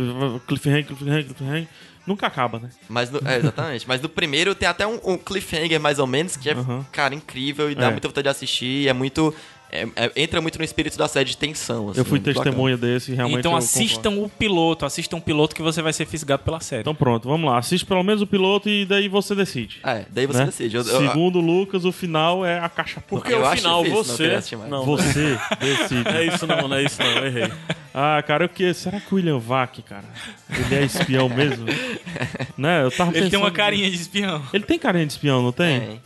cliffhanger, 0.47 0.85
cliffhanger, 0.85 1.25
cliffhanger. 1.25 1.67
Nunca 2.05 2.25
acaba, 2.27 2.59
né? 2.59 2.69
Mas 2.89 3.11
no- 3.11 3.21
é, 3.25 3.37
exatamente. 3.37 3.87
Mas 3.87 4.01
no 4.01 4.09
primeiro 4.09 4.55
tem 4.55 4.67
até 4.67 4.85
um, 4.87 4.99
um 5.05 5.17
cliffhanger, 5.17 5.79
mais 5.79 5.99
ou 5.99 6.07
menos, 6.07 6.35
que 6.35 6.49
é, 6.49 6.55
Uhum. 6.55 6.83
cara, 6.91 7.13
incrível 7.13 7.69
e 7.71 7.75
dá 7.75 7.87
É. 7.87 7.91
muita 7.91 8.07
vontade 8.07 8.23
de 8.23 8.29
assistir. 8.29 8.65
e 8.83 8.87
É 8.87 8.93
muito. 8.93 9.33
É- 9.71 9.87
é- 9.95 10.11
entra 10.15 10.41
muito 10.41 10.57
no 10.57 10.65
espírito 10.65 10.97
da 10.97 11.07
série 11.07 11.29
de 11.29 11.37
tensão. 11.37 11.89
assim, 11.89 11.99
eu 11.99 12.05
fui 12.05 12.19
bacana. 12.19 12.43
testemunha 12.43 12.77
desse 12.77 13.11
e 13.11 13.15
realmente 13.15 13.39
Então 13.39 13.55
assistam 13.55 14.11
o 14.11 14.29
piloto, 14.29 14.85
assistam 14.85 15.17
o 15.17 15.21
piloto 15.21 15.55
que 15.55 15.61
você 15.61 15.81
vai 15.81 15.93
ser 15.93 16.05
fisgado 16.05 16.43
pela 16.43 16.59
série. 16.59 16.81
Então 16.81 16.93
pronto, 16.95 17.27
vamos 17.29 17.49
lá. 17.49 17.57
Assiste 17.57 17.85
pelo 17.85 18.03
menos 18.03 18.21
o 18.21 18.27
piloto 18.27 18.67
e 18.69 18.85
daí 18.85 19.07
você 19.07 19.33
decide. 19.33 19.79
É, 19.83 20.05
daí 20.09 20.25
você 20.25 20.39
né? 20.39 20.45
decide. 20.45 20.75
Eu- 20.75 20.83
eu- 20.85 20.99
Segundo 21.07 21.39
o 21.39 21.41
Lucas, 21.41 21.85
o 21.85 21.91
final 21.91 22.45
é 22.45 22.59
a 22.59 22.67
caixa 22.69 22.99
preta. 23.01 23.07
Porque 23.09 23.33
o 23.33 23.45
final 23.51 23.83
difícil 23.83 23.97
não 23.97 24.41
você. 24.41 24.55
mais. 24.57 24.69
Não, 24.71 24.85
Você 24.85 25.37
decide. 25.59 26.03
não 26.03 26.11
é 26.11 26.25
isso 26.25 26.47
não, 26.47 26.67
não 26.67 26.75
é 26.77 26.83
isso 26.83 26.99
não, 27.01 27.07
eu 27.11 27.25
errei. 27.27 27.51
Ah, 27.93 28.23
cara, 28.25 28.45
o 28.45 28.49
que? 28.49 28.73
Será 28.73 28.99
que 28.99 29.13
o 29.13 29.15
William 29.17 29.37
Vac, 29.39 29.81
cara, 29.83 30.05
ele 30.49 30.75
é 30.75 30.83
espião 30.83 31.27
mesmo? 31.29 31.65
né? 32.57 32.83
Eu 32.83 32.91
tava 32.91 33.11
Ele 33.11 33.29
tem 33.29 33.39
uma 33.39 33.45
pensando- 33.47 33.55
carinha 33.57 33.89
de 33.89 33.95
espião. 33.97 34.41
Ele 34.53 34.63
tem 34.63 34.79
carinha 34.79 35.05
de 35.05 35.13
espião, 35.13 35.41
não 35.41 35.51
tem? 35.51 35.79
Tem. 35.79 36.01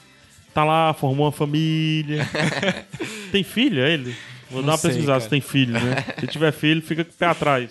Tá 0.56 0.64
lá, 0.64 0.93
formou 0.93 1.26
uma 1.26 1.34
família. 1.34 2.26
tem 3.30 3.43
filho, 3.43 3.84
é 3.84 3.91
ele? 3.91 4.16
Vou 4.49 4.62
Não 4.62 4.68
dar 4.68 4.72
uma 4.72 4.78
sei, 4.78 4.91
pesquisada 4.91 5.20
cara. 5.20 5.24
se 5.26 5.30
tem 5.30 5.41
filho, 5.41 5.74
né? 5.74 6.06
Se 6.18 6.28
tiver 6.28 6.53
filho, 6.53 6.82
fica 6.82 7.03
com 7.03 7.12
o 7.12 7.14
pé 7.14 7.26
atrás. 7.26 7.70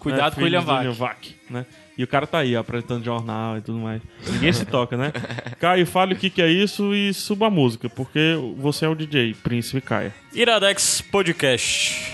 Cuidado 0.00 0.34
com 0.34 0.40
o 0.40 0.44
William 0.44 0.60
Vac. 0.60 0.86
Vac, 0.88 1.28
né? 1.48 1.64
E 1.96 2.02
o 2.02 2.06
cara 2.08 2.26
tá 2.26 2.38
aí, 2.38 2.56
ó, 2.56 2.60
apresentando 2.60 3.04
jornal 3.04 3.58
e 3.58 3.60
tudo 3.60 3.78
mais. 3.78 4.02
Ninguém 4.28 4.52
se 4.52 4.64
toca, 4.66 4.96
né? 4.96 5.12
Caio, 5.60 5.86
fale 5.86 6.14
o 6.14 6.16
que, 6.16 6.28
que 6.28 6.42
é 6.42 6.48
isso 6.50 6.92
e 6.92 7.14
suba 7.14 7.46
a 7.46 7.50
música, 7.50 7.88
porque 7.88 8.34
você 8.56 8.86
é 8.86 8.88
o 8.88 8.94
DJ, 8.96 9.32
Príncipe 9.34 9.80
Caia. 9.80 10.12
Iradex 10.34 11.00
Podcast. 11.02 12.12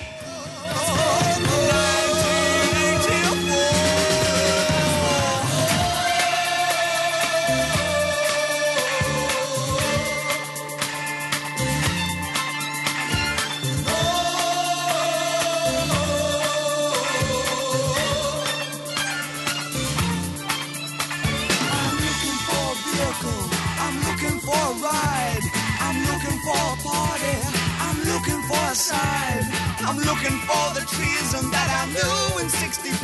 I'm 29.93 29.99
looking 29.99 30.39
for 30.49 30.73
the 30.73 30.87
treason 30.87 31.51
that 31.51 31.69
I 31.69 31.93
knew 31.93 32.41
in 32.41 32.49
65. 32.49 32.97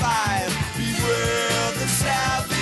Beware 0.78 1.72
the 1.72 1.86
savage 1.86 2.57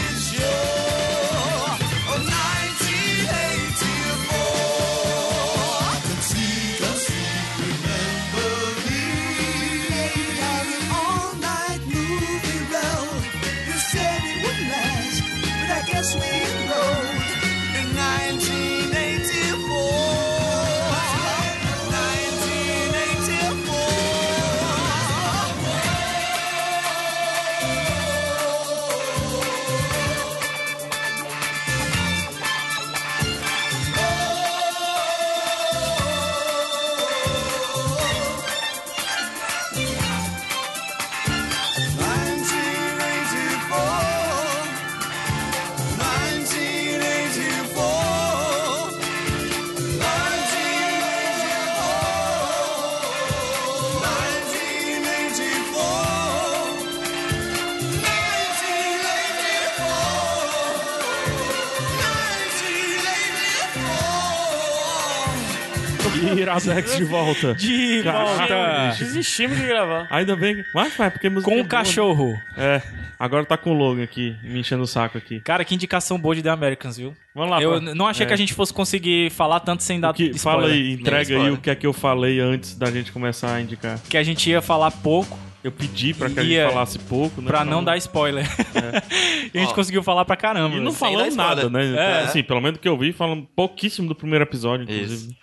De 66.61 67.05
volta. 67.05 67.55
De 67.55 68.03
Caraca, 68.03 68.55
volta! 68.55 68.89
bicho. 68.91 69.05
Desistimos 69.05 69.57
de 69.57 69.67
gravar. 69.67 70.07
Ainda 70.11 70.35
bem. 70.37 70.65
Mas, 70.75 70.93
mas 70.99 71.13
porque 71.13 71.29
música. 71.29 71.51
Com 71.51 71.57
é 71.59 71.61
o 71.61 71.65
boa, 71.65 71.79
né? 71.79 71.85
cachorro. 71.85 72.35
É. 72.57 72.83
Agora 73.19 73.47
tá 73.47 73.57
com 73.57 73.71
o 73.71 73.73
Logan 73.73 74.03
aqui, 74.03 74.37
me 74.43 74.61
enchendo 74.61 74.83
o 74.83 74.87
saco 74.87 75.17
aqui. 75.17 75.41
Cara, 75.41 75.65
que 75.65 75.75
indicação 75.75 76.19
boa 76.19 76.35
de 76.35 76.43
The 76.43 76.51
Americans, 76.51 76.99
viu? 76.99 77.15
Vamos 77.35 77.51
lá, 77.51 77.63
Eu 77.63 77.81
pra- 77.81 77.95
não 77.95 78.07
achei 78.07 78.25
é. 78.25 78.27
que 78.27 78.35
a 78.35 78.37
gente 78.37 78.53
fosse 78.53 78.75
conseguir 78.75 79.31
falar 79.31 79.61
tanto 79.61 79.83
sem 79.83 79.99
dar 79.99 80.13
Que, 80.13 80.25
spoiler. 80.31 80.63
fala 80.63 80.75
aí, 80.75 80.93
entrega 80.93 81.35
aí 81.43 81.51
o 81.51 81.57
que 81.57 81.71
é 81.71 81.75
que 81.75 81.87
eu 81.87 81.95
falei 81.95 82.41
antes 82.41 82.75
da 82.77 82.91
gente 82.91 83.11
começar 83.13 83.55
a 83.55 83.61
indicar. 83.61 83.99
Que 84.11 84.19
a 84.19 84.23
gente 84.23 84.51
ia 84.51 84.61
falar 84.61 84.91
pouco 84.91 85.39
Eu 85.65 85.73
pedi 85.73 86.13
pra 86.15 86.29
que 86.31 86.39
a 86.39 86.43
Ia- 86.43 86.63
gente 86.65 86.73
falasse 86.75 86.99
pouco, 86.99 87.41
né? 87.41 87.47
pra 87.49 87.65
não 87.65 87.83
dar 87.83 87.97
spoiler. 87.97 88.45
e 89.53 89.59
a 89.59 89.61
gente 89.63 89.73
Ó. 89.73 89.75
conseguiu 89.75 90.03
falar 90.03 90.25
pra 90.27 90.37
caramba. 90.37 90.77
E 90.77 90.81
não 90.81 90.91
Sem 90.93 91.01
falamos 91.01 91.35
dar 91.35 91.43
nada, 91.49 91.63
spoiler. 91.63 91.91
né? 91.93 91.99
É. 92.21 92.25
Assim, 92.25 92.43
pelo 92.43 92.61
menos 92.61 92.79
que 92.79 92.87
eu 92.89 92.97
vi, 92.99 93.13
falando 93.13 93.47
pouquíssimo 93.57 94.07
do 94.09 94.15
primeiro 94.15 94.45
episódio, 94.45 94.85
inclusive. 94.85 95.13
Isso. 95.15 95.37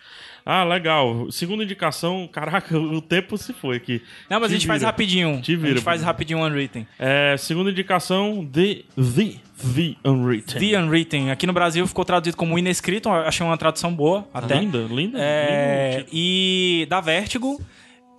Ah, 0.45 0.63
legal. 0.63 1.31
Segunda 1.31 1.63
indicação, 1.63 2.27
caraca, 2.31 2.77
o 2.77 3.01
tempo 3.01 3.37
se 3.37 3.53
foi 3.53 3.77
aqui. 3.77 4.01
Não, 4.29 4.39
mas 4.39 4.49
Te 4.49 4.55
a 4.55 4.57
gente 4.57 4.67
faz 4.67 4.81
vira. 4.81 4.91
rapidinho. 4.91 5.41
Te 5.41 5.53
a 5.53 5.57
vira, 5.57 5.69
gente 5.75 5.83
faz 5.83 6.01
rapidinho 6.01 6.39
o 6.39 6.45
Unwritten. 6.45 6.85
É, 6.99 7.35
segunda 7.37 7.71
indicação, 7.71 8.45
The, 8.51 8.81
The, 8.95 9.35
The 9.73 9.95
Unwritten. 10.09 10.59
The 10.59 10.79
Unwritten. 10.79 11.31
Aqui 11.31 11.47
no 11.47 11.53
Brasil 11.53 11.87
ficou 11.87 12.03
traduzido 12.03 12.35
como 12.35 12.59
Inescrito. 12.59 13.09
Achei 13.09 13.45
uma 13.45 13.57
tradução 13.57 13.93
boa 13.93 14.27
até. 14.33 14.55
Linda, 14.59 14.79
linda. 14.89 15.17
É, 15.21 16.05
e 16.11 16.85
da 16.89 16.99
Vertigo. 16.99 17.61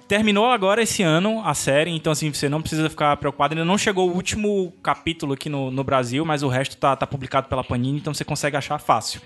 Terminou 0.07 0.51
agora 0.51 0.83
esse 0.83 1.03
ano 1.03 1.43
a 1.45 1.55
série, 1.55 1.91
então 1.91 2.13
assim, 2.13 2.31
você 2.31 2.47
não 2.47 2.61
precisa 2.61 2.91
ficar 2.91 3.17
preocupado. 3.17 3.55
Ainda 3.55 3.65
não 3.65 3.79
chegou 3.79 4.11
o 4.11 4.15
último 4.15 4.71
capítulo 4.83 5.33
aqui 5.33 5.49
no, 5.49 5.71
no 5.71 5.83
Brasil, 5.83 6.25
mas 6.27 6.43
o 6.43 6.49
resto 6.49 6.77
tá, 6.77 6.95
tá 6.95 7.07
publicado 7.07 7.49
pela 7.49 7.65
Panini, 7.65 7.99
então 7.99 8.13
você 8.13 8.23
consegue 8.23 8.55
achar 8.55 8.79
fácil. 8.79 9.21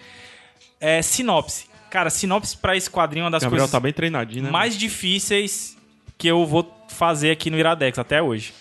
É, 0.81 1.03
sinopse. 1.03 1.67
Cara, 1.91 2.11
sinopse 2.11 2.57
pra 2.57 2.77
esse 2.77 2.91
quadrinho 2.91 3.23
é 3.23 3.25
uma 3.25 3.31
das 3.31 3.43
Gabriel 3.43 3.61
coisas 3.63 3.71
tá 3.73 3.81
bem 3.81 3.93
treinadinho, 3.93 4.45
né? 4.45 4.51
mais 4.51 4.77
difíceis 4.77 5.77
que 6.17 6.27
eu 6.29 6.45
vou 6.47 6.71
fazer 6.89 7.31
aqui 7.31 7.51
no 7.51 7.59
Iradex 7.59 7.99
até 7.99 8.21
hoje. 8.23 8.53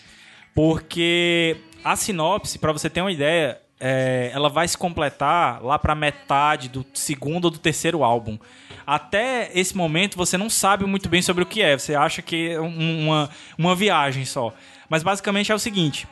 Porque 0.53 1.57
a 1.83 1.95
sinopse, 1.95 2.57
pra 2.57 2.71
você 2.71 2.89
ter 2.89 3.01
uma 3.01 3.11
ideia, 3.11 3.59
é, 3.79 4.31
ela 4.33 4.49
vai 4.49 4.67
se 4.67 4.77
completar 4.77 5.61
lá 5.63 5.77
pra 5.77 5.93
metade 5.93 6.67
do 6.67 6.85
segundo 6.93 7.45
ou 7.45 7.51
do 7.51 7.59
terceiro 7.59 8.03
álbum. 8.03 8.37
Até 8.85 9.51
esse 9.53 9.77
momento 9.77 10.17
você 10.17 10.37
não 10.37 10.49
sabe 10.49 10.85
muito 10.85 11.07
bem 11.09 11.21
sobre 11.21 11.43
o 11.43 11.45
que 11.45 11.61
é. 11.61 11.77
Você 11.77 11.93
acha 11.93 12.21
que 12.21 12.49
é 12.51 12.59
um- 12.61 13.03
uma, 13.07 13.29
uma 13.57 13.75
viagem 13.75 14.25
só. 14.25 14.53
Mas 14.89 15.03
basicamente 15.03 15.51
é 15.51 15.55
o 15.55 15.59
seguinte: 15.59 16.07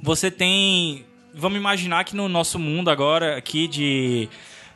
você 0.00 0.30
tem. 0.30 1.04
Vamos 1.34 1.58
imaginar 1.58 2.04
que 2.04 2.14
no 2.14 2.28
nosso 2.28 2.58
mundo 2.58 2.90
agora, 2.90 3.36
aqui 3.38 3.66
de 3.66 4.28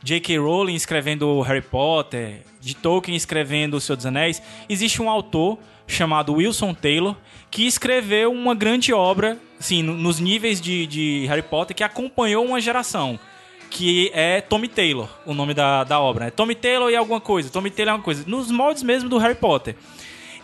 J.K. 0.03 0.37
Rowling 0.37 0.75
escrevendo 0.75 1.41
Harry 1.41 1.61
Potter, 1.61 2.41
de 2.61 2.75
Tolkien 2.75 3.15
escrevendo 3.15 3.75
O 3.77 3.81
Senhor 3.81 3.95
dos 3.97 4.05
Anéis, 4.05 4.41
existe 4.69 5.01
um 5.01 5.09
autor 5.09 5.57
chamado 5.87 6.33
Wilson 6.33 6.73
Taylor 6.73 7.15
que 7.49 7.65
escreveu 7.65 8.31
uma 8.31 8.53
grande 8.53 8.93
obra, 8.93 9.37
assim, 9.59 9.81
no- 9.81 9.95
nos 9.95 10.19
níveis 10.19 10.59
de, 10.59 10.85
de 10.85 11.25
Harry 11.27 11.41
Potter, 11.41 11.75
que 11.75 11.83
acompanhou 11.83 12.45
uma 12.45 12.59
geração. 12.59 13.17
Que 13.69 14.09
é 14.13 14.39
Tommy 14.39 14.67
Taylor, 14.69 15.09
o 15.25 15.33
nome 15.33 15.53
da, 15.53 15.83
da 15.83 15.99
obra. 15.99 16.27
É 16.27 16.31
Tommy 16.31 16.55
Taylor 16.55 16.89
e 16.89 16.95
alguma 16.95 17.19
coisa. 17.19 17.49
Tommy 17.49 17.69
Taylor 17.69 17.89
é 17.89 17.93
alguma 17.93 18.03
coisa. 18.05 18.23
Nos 18.27 18.49
moldes 18.49 18.81
mesmo 18.83 19.09
do 19.09 19.17
Harry 19.17 19.35
Potter. 19.35 19.75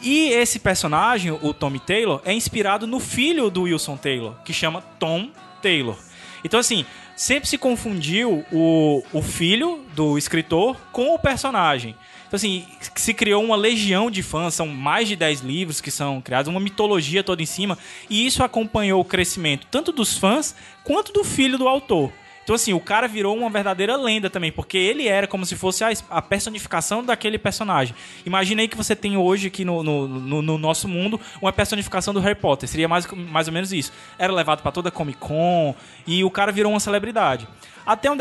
E 0.01 0.29
esse 0.29 0.59
personagem, 0.59 1.31
o 1.31 1.53
Tommy 1.53 1.79
Taylor, 1.79 2.21
é 2.25 2.33
inspirado 2.33 2.85
no 2.85 2.99
filho 2.99 3.49
do 3.49 3.61
Wilson 3.63 3.95
Taylor, 3.95 4.35
que 4.43 4.51
chama 4.51 4.81
Tom 4.99 5.29
Taylor. 5.61 5.95
Então, 6.43 6.59
assim, 6.59 6.85
sempre 7.15 7.47
se 7.49 7.57
confundiu 7.57 8.45
o, 8.51 9.03
o 9.11 9.21
filho 9.21 9.83
do 9.93 10.17
escritor 10.17 10.77
com 10.91 11.13
o 11.13 11.19
personagem. 11.19 11.95
Então, 12.27 12.35
assim, 12.37 12.65
se 12.95 13.13
criou 13.13 13.43
uma 13.43 13.55
legião 13.55 14.09
de 14.09 14.23
fãs, 14.23 14.55
são 14.55 14.67
mais 14.67 15.07
de 15.07 15.15
10 15.15 15.41
livros 15.41 15.79
que 15.79 15.91
são 15.91 16.19
criados, 16.19 16.49
uma 16.49 16.59
mitologia 16.59 17.23
toda 17.23 17.43
em 17.43 17.45
cima, 17.45 17.77
e 18.09 18.25
isso 18.25 18.43
acompanhou 18.43 18.99
o 18.99 19.05
crescimento 19.05 19.67
tanto 19.69 19.91
dos 19.91 20.17
fãs 20.17 20.55
quanto 20.83 21.13
do 21.13 21.23
filho 21.23 21.59
do 21.59 21.67
autor. 21.67 22.11
Então, 22.43 22.55
assim, 22.55 22.73
o 22.73 22.79
cara 22.79 23.07
virou 23.07 23.37
uma 23.37 23.49
verdadeira 23.49 23.95
lenda 23.95 24.29
também, 24.29 24.51
porque 24.51 24.77
ele 24.77 25.07
era 25.07 25.25
como 25.27 25.45
se 25.45 25.55
fosse 25.55 25.83
a, 25.83 25.89
a 26.09 26.21
personificação 26.21 27.03
daquele 27.03 27.37
personagem. 27.37 27.95
Imagina 28.25 28.61
aí 28.61 28.67
que 28.67 28.75
você 28.75 28.95
tem 28.95 29.15
hoje 29.15 29.47
aqui 29.47 29.63
no, 29.63 29.81
no, 29.81 30.07
no- 30.07 30.41
no 30.41 30.57
nosso 30.57 30.87
mundo 30.87 31.19
uma 31.41 31.53
personificação 31.53 32.13
do 32.13 32.19
Harry 32.19 32.35
Potter. 32.35 32.67
Seria 32.67 32.87
mais, 32.87 33.07
mais 33.07 33.47
ou 33.47 33.53
menos 33.53 33.71
isso. 33.71 33.93
Era 34.19 34.33
levado 34.33 34.61
pra 34.61 34.71
toda 34.71 34.91
Comic 34.91 35.17
Con 35.19 35.73
e 36.05 36.23
o 36.23 36.29
cara 36.29 36.51
virou 36.51 36.73
uma 36.73 36.79
celebridade. 36.81 37.47
Até 37.85 38.09
um 38.11 38.17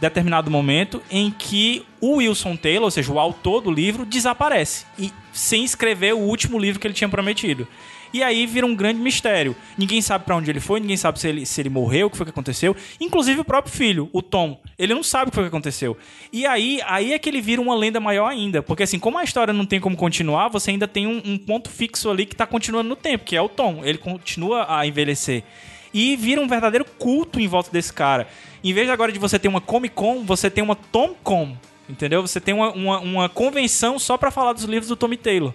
determinado 0.00 0.50
momento 0.50 1.02
em 1.10 1.30
que 1.30 1.84
o 2.00 2.16
Wilson 2.16 2.56
Taylor, 2.56 2.84
ou 2.84 2.90
seja, 2.90 3.12
o 3.12 3.18
autor 3.18 3.60
do 3.62 3.70
livro, 3.70 4.04
desaparece. 4.06 4.86
E 4.98 5.12
sem 5.32 5.64
escrever 5.64 6.14
o 6.14 6.18
último 6.18 6.58
livro 6.58 6.80
que 6.80 6.86
ele 6.86 6.94
tinha 6.94 7.08
prometido. 7.08 7.66
E 8.12 8.22
aí 8.22 8.46
vira 8.46 8.66
um 8.66 8.74
grande 8.74 9.00
mistério. 9.00 9.54
Ninguém 9.76 10.00
sabe 10.00 10.24
pra 10.24 10.36
onde 10.36 10.50
ele 10.50 10.60
foi, 10.60 10.80
ninguém 10.80 10.96
sabe 10.96 11.20
se 11.20 11.28
ele, 11.28 11.46
se 11.46 11.60
ele 11.60 11.68
morreu, 11.68 12.06
o 12.06 12.10
que 12.10 12.16
foi 12.16 12.26
que 12.26 12.30
aconteceu. 12.30 12.74
Inclusive 13.00 13.40
o 13.40 13.44
próprio 13.44 13.74
filho, 13.74 14.08
o 14.12 14.22
Tom. 14.22 14.60
Ele 14.78 14.94
não 14.94 15.02
sabe 15.02 15.28
o 15.28 15.30
que 15.30 15.34
foi 15.34 15.44
que 15.44 15.48
aconteceu. 15.48 15.96
E 16.32 16.46
aí, 16.46 16.80
aí 16.86 17.12
é 17.12 17.18
que 17.18 17.28
ele 17.28 17.40
vira 17.40 17.60
uma 17.60 17.74
lenda 17.74 18.00
maior 18.00 18.28
ainda. 18.28 18.62
Porque 18.62 18.82
assim, 18.82 18.98
como 18.98 19.18
a 19.18 19.24
história 19.24 19.52
não 19.52 19.66
tem 19.66 19.80
como 19.80 19.96
continuar, 19.96 20.48
você 20.48 20.70
ainda 20.70 20.88
tem 20.88 21.06
um, 21.06 21.20
um 21.24 21.38
ponto 21.38 21.68
fixo 21.68 22.10
ali 22.10 22.26
que 22.26 22.36
tá 22.36 22.46
continuando 22.46 22.88
no 22.88 22.96
tempo, 22.96 23.24
que 23.24 23.36
é 23.36 23.42
o 23.42 23.48
Tom. 23.48 23.82
Ele 23.84 23.98
continua 23.98 24.66
a 24.68 24.86
envelhecer. 24.86 25.44
E 25.92 26.16
vira 26.16 26.40
um 26.40 26.48
verdadeiro 26.48 26.84
culto 26.84 27.40
em 27.40 27.48
volta 27.48 27.70
desse 27.70 27.92
cara. 27.92 28.28
Em 28.62 28.72
vez 28.72 28.88
agora 28.90 29.12
de 29.12 29.18
você 29.18 29.38
ter 29.38 29.48
uma 29.48 29.60
Comic 29.60 29.94
Con, 29.94 30.24
você 30.24 30.50
tem 30.50 30.62
uma 30.62 30.74
Tom 30.74 31.14
Con. 31.22 31.56
Entendeu? 31.88 32.20
Você 32.20 32.40
tem 32.40 32.54
uma, 32.54 32.70
uma, 32.72 33.00
uma 33.00 33.28
convenção 33.28 33.98
só 33.98 34.18
pra 34.18 34.30
falar 34.30 34.52
dos 34.52 34.64
livros 34.64 34.88
do 34.88 34.96
Tommy 34.96 35.16
Taylor. 35.16 35.54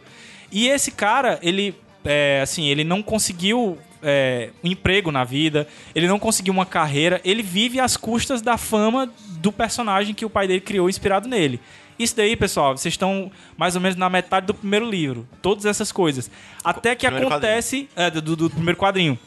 E 0.52 0.68
esse 0.68 0.92
cara, 0.92 1.40
ele, 1.42 1.76
é, 2.06 2.42
assim, 2.42 2.66
ele 2.68 2.84
não 2.84 3.02
conseguiu 3.02 3.78
é, 4.02 4.50
um 4.64 4.70
emprego 4.70 5.12
na 5.12 5.24
vida, 5.24 5.68
ele 5.96 6.08
não 6.08 6.20
conseguiu 6.20 6.54
uma 6.54 6.66
carreira, 6.66 7.22
ele 7.24 7.42
vive 7.42 7.80
às 7.80 7.96
custas 7.96 8.42
da 8.42 8.58
fama 8.58 9.12
do 9.40 9.52
personagem 9.52 10.14
que 10.14 10.26
o 10.26 10.30
pai 10.30 10.48
dele 10.48 10.62
criou 10.62 10.90
inspirado 10.90 11.28
nele. 11.28 11.60
Isso 11.98 12.16
daí, 12.16 12.36
pessoal, 12.36 12.76
vocês 12.76 12.94
estão 12.94 13.32
mais 13.56 13.76
ou 13.76 13.82
menos 13.82 13.96
na 13.96 14.10
metade 14.10 14.48
do 14.48 14.54
primeiro 14.54 14.90
livro. 14.90 15.28
Todas 15.42 15.66
essas 15.66 15.92
coisas. 15.92 16.30
Até 16.64 16.96
que 16.96 17.06
Primeiro 17.06 17.28
acontece. 17.28 17.88
É, 17.96 18.10
do, 18.10 18.36
do 18.36 18.50
primeiro 18.50 18.80
quadrinho. 18.80 19.18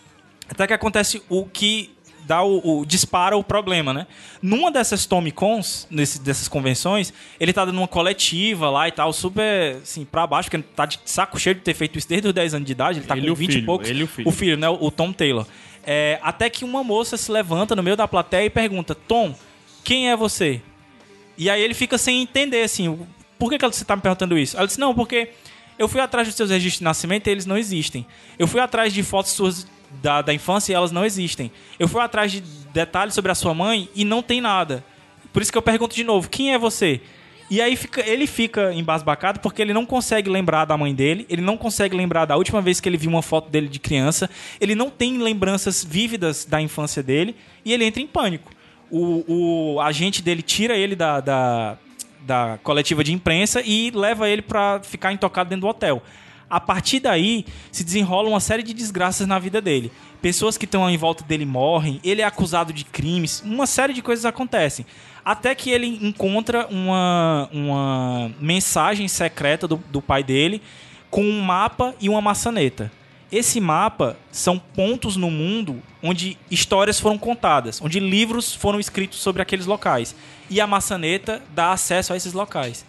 Até 0.49 0.66
que 0.66 0.72
acontece 0.72 1.22
o 1.29 1.47
que 1.47 1.95
dá 2.27 2.43
o, 2.43 2.81
o- 2.81 2.85
dispara 2.87 3.37
o 3.37 3.45
problema, 3.45 3.93
né? 3.95 4.07
Numa 4.43 4.70
dessas 4.70 5.07
Tommy 5.07 5.31
Cons, 5.33 5.87
nesse, 5.91 6.20
dessas 6.20 6.49
convenções, 6.49 7.12
ele 7.39 7.53
tá 7.53 7.64
dando 7.64 7.79
uma 7.79 7.89
coletiva 7.89 8.68
lá 8.68 8.89
e 8.89 8.93
tal, 8.93 9.12
super 9.12 9.77
assim, 9.77 10.05
pra 10.05 10.27
baixo, 10.27 10.51
porque 10.51 10.64
tá 10.74 10.87
de 10.87 10.99
saco 11.05 11.39
cheio 11.39 11.55
de 11.55 11.61
ter 11.62 11.74
feito 11.74 11.99
isso 11.99 12.09
desde 12.09 12.29
os 12.29 12.35
10 12.35 12.55
anos 12.55 12.66
de 12.66 12.72
idade, 12.72 12.99
ele 12.99 13.07
tá 13.07 13.16
Ele 13.16 13.27
e 13.27 13.29
com 13.29 13.33
o 13.33 13.37
20 13.37 13.49
e 13.49 13.53
filho, 13.55 13.66
poucos. 13.66 13.89
ele 13.89 14.01
e 14.01 14.05
o 14.05 14.07
filho. 14.09 14.29
O 14.29 14.33
filho, 14.33 14.57
né? 14.57 14.68
O, 14.68 14.91
Tom 14.91 15.12
Taylor. 15.12 15.47
É, 15.85 16.18
até 16.22 16.51
que 16.51 16.64
uma 16.64 16.83
moça 16.83 17.16
se 17.16 17.31
levanta 17.31 17.77
no 17.77 17.83
meio 17.83 17.97
da 17.97 18.09
plateia 18.09 18.45
e 18.47 18.51
pergunta: 18.51 18.95
Tom, 18.95 19.35
quem 19.85 20.11
é 20.11 20.16
você? 20.16 20.61
E 21.39 21.49
aí 21.49 21.62
ele 21.62 21.74
fica 21.74 21.97
sem 21.97 22.22
entender, 22.22 22.62
assim, 22.62 22.99
por 23.39 23.51
que, 23.51 23.59
que 23.59 23.66
você 23.66 23.85
tá 23.85 23.95
me 23.95 24.03
perguntando 24.03 24.37
isso? 24.39 24.57
Ela 24.57 24.66
disse, 24.66 24.81
não, 24.81 24.95
porque 24.95 25.29
eu 25.79 25.87
fui 25.87 26.01
atrás 26.01 26.27
dos 26.27 26.35
seus 26.37 26.49
registros 26.51 26.79
de 26.79 26.85
nascimento 26.85 27.27
e 27.27 27.31
eles 27.31 27.45
não 27.47 27.57
existem. 27.59 28.07
Eu 28.39 28.47
fui 28.49 28.59
atrás 28.61 28.93
de 28.93 29.03
fotos 29.03 29.33
suas 29.33 29.66
da, 30.03 30.22
da 30.22 30.32
infância 30.34 30.74
elas 30.74 30.93
não 30.93 31.05
existem. 31.05 31.51
Eu 31.78 31.89
fui 31.89 32.01
atrás 32.01 32.30
de 32.32 32.41
detalhes 32.41 33.14
sobre 33.14 33.30
a 33.32 33.34
sua 33.34 33.55
mãe 33.55 33.89
e 33.95 34.05
não 34.05 34.22
tem 34.22 34.41
nada. 34.41 34.84
Por 35.32 35.43
isso 35.43 35.53
que 35.53 35.59
eu 35.59 35.62
pergunto 35.62 35.95
de 35.95 36.05
novo, 36.05 36.28
quem 36.28 36.53
é 36.53 36.59
você? 36.59 37.01
E 37.49 37.61
aí 37.61 37.76
fica- 37.76 38.01
ele 38.05 38.26
fica 38.26 38.72
embasbacado 38.74 39.39
porque 39.39 39.62
ele 39.62 39.72
não 39.72 39.87
consegue 39.87 40.28
lembrar 40.28 40.64
da 40.64 40.76
mãe 40.76 40.93
dele, 40.95 41.24
ele 41.30 41.43
não 41.43 41.57
consegue 41.57 41.97
lembrar 41.97 42.24
da 42.24 42.37
última 42.37 42.61
vez 42.61 42.80
que 42.80 42.89
ele 42.89 42.97
viu 42.97 43.09
uma 43.09 43.22
foto 43.22 43.49
dele 43.51 43.68
de 43.68 43.78
criança, 43.78 44.28
ele 44.61 44.74
não 44.74 44.91
tem 44.91 45.18
lembranças 45.18 45.84
vívidas 45.84 46.45
da 46.45 46.61
infância 46.61 47.03
dele 47.03 47.37
e 47.64 47.72
ele 47.72 47.84
entra 47.84 48.03
em 48.03 48.07
pânico. 48.07 48.51
O, 48.91 49.74
o 49.74 49.80
agente 49.80 50.22
dele 50.22 50.43
tira 50.43 50.76
ele 50.76 50.97
da, 50.97 51.20
da, 51.20 51.76
da 52.20 52.59
coletiva 52.62 53.05
de 53.05 53.12
imprensa 53.12 53.61
e 53.64 53.91
leva 53.93 54.28
ele 54.28 54.43
pra 54.43 54.80
ficar 54.82 55.12
intocado 55.12 55.49
dentro 55.49 55.62
do 55.62 55.68
hotel. 55.68 56.03
A 56.49 56.61
partir 56.61 57.01
daí, 57.01 57.44
se 57.72 57.82
desenrola 57.82 58.28
uma 58.28 58.40
série 58.40 58.62
de 58.62 58.72
desgraças 58.72 59.26
na 59.26 59.38
vida 59.38 59.61
dele. 59.61 59.90
Pessoas 60.22 60.57
que 60.57 60.64
estão 60.64 60.88
em 60.88 60.97
volta 60.97 61.24
dele 61.24 61.44
morrem, 61.44 62.01
ele 62.05 62.22
é 62.22 62.24
acusado 62.24 62.72
de 62.72 62.84
crimes, 62.84 63.42
uma 63.44 63.66
série 63.66 63.92
de 63.92 64.01
coisas 64.01 64.24
acontecem. 64.24 64.86
Até 65.24 65.55
que 65.57 65.70
ele 65.70 65.99
encontra 66.01 66.66
uma, 66.68 67.49
uma 67.53 68.30
mensagem 68.40 69.09
secreta 69.09 69.66
do, 69.66 69.76
do 69.90 70.01
pai 70.01 70.22
dele 70.22 70.62
com 71.11 71.22
um 71.22 71.40
mapa 71.40 71.94
e 72.01 72.09
uma 72.09 72.20
maçaneta. 72.20 72.92
Esse 73.30 73.61
mapa 73.61 74.16
são 74.30 74.57
pontos 74.57 75.16
no 75.16 75.30
mundo 75.30 75.82
onde 76.01 76.38
histórias 76.49 77.01
foram 77.01 77.18
contadas, 77.18 77.80
onde 77.82 77.99
livros 77.99 78.55
foram 78.55 78.78
escritos 78.78 79.18
sobre 79.18 79.42
aqueles 79.42 79.66
locais. 79.66 80.14
E 80.49 80.61
a 80.61 80.66
maçaneta 80.66 81.42
dá 81.53 81.72
acesso 81.72 82.12
a 82.12 82.16
esses 82.16 82.32
locais. 82.32 82.84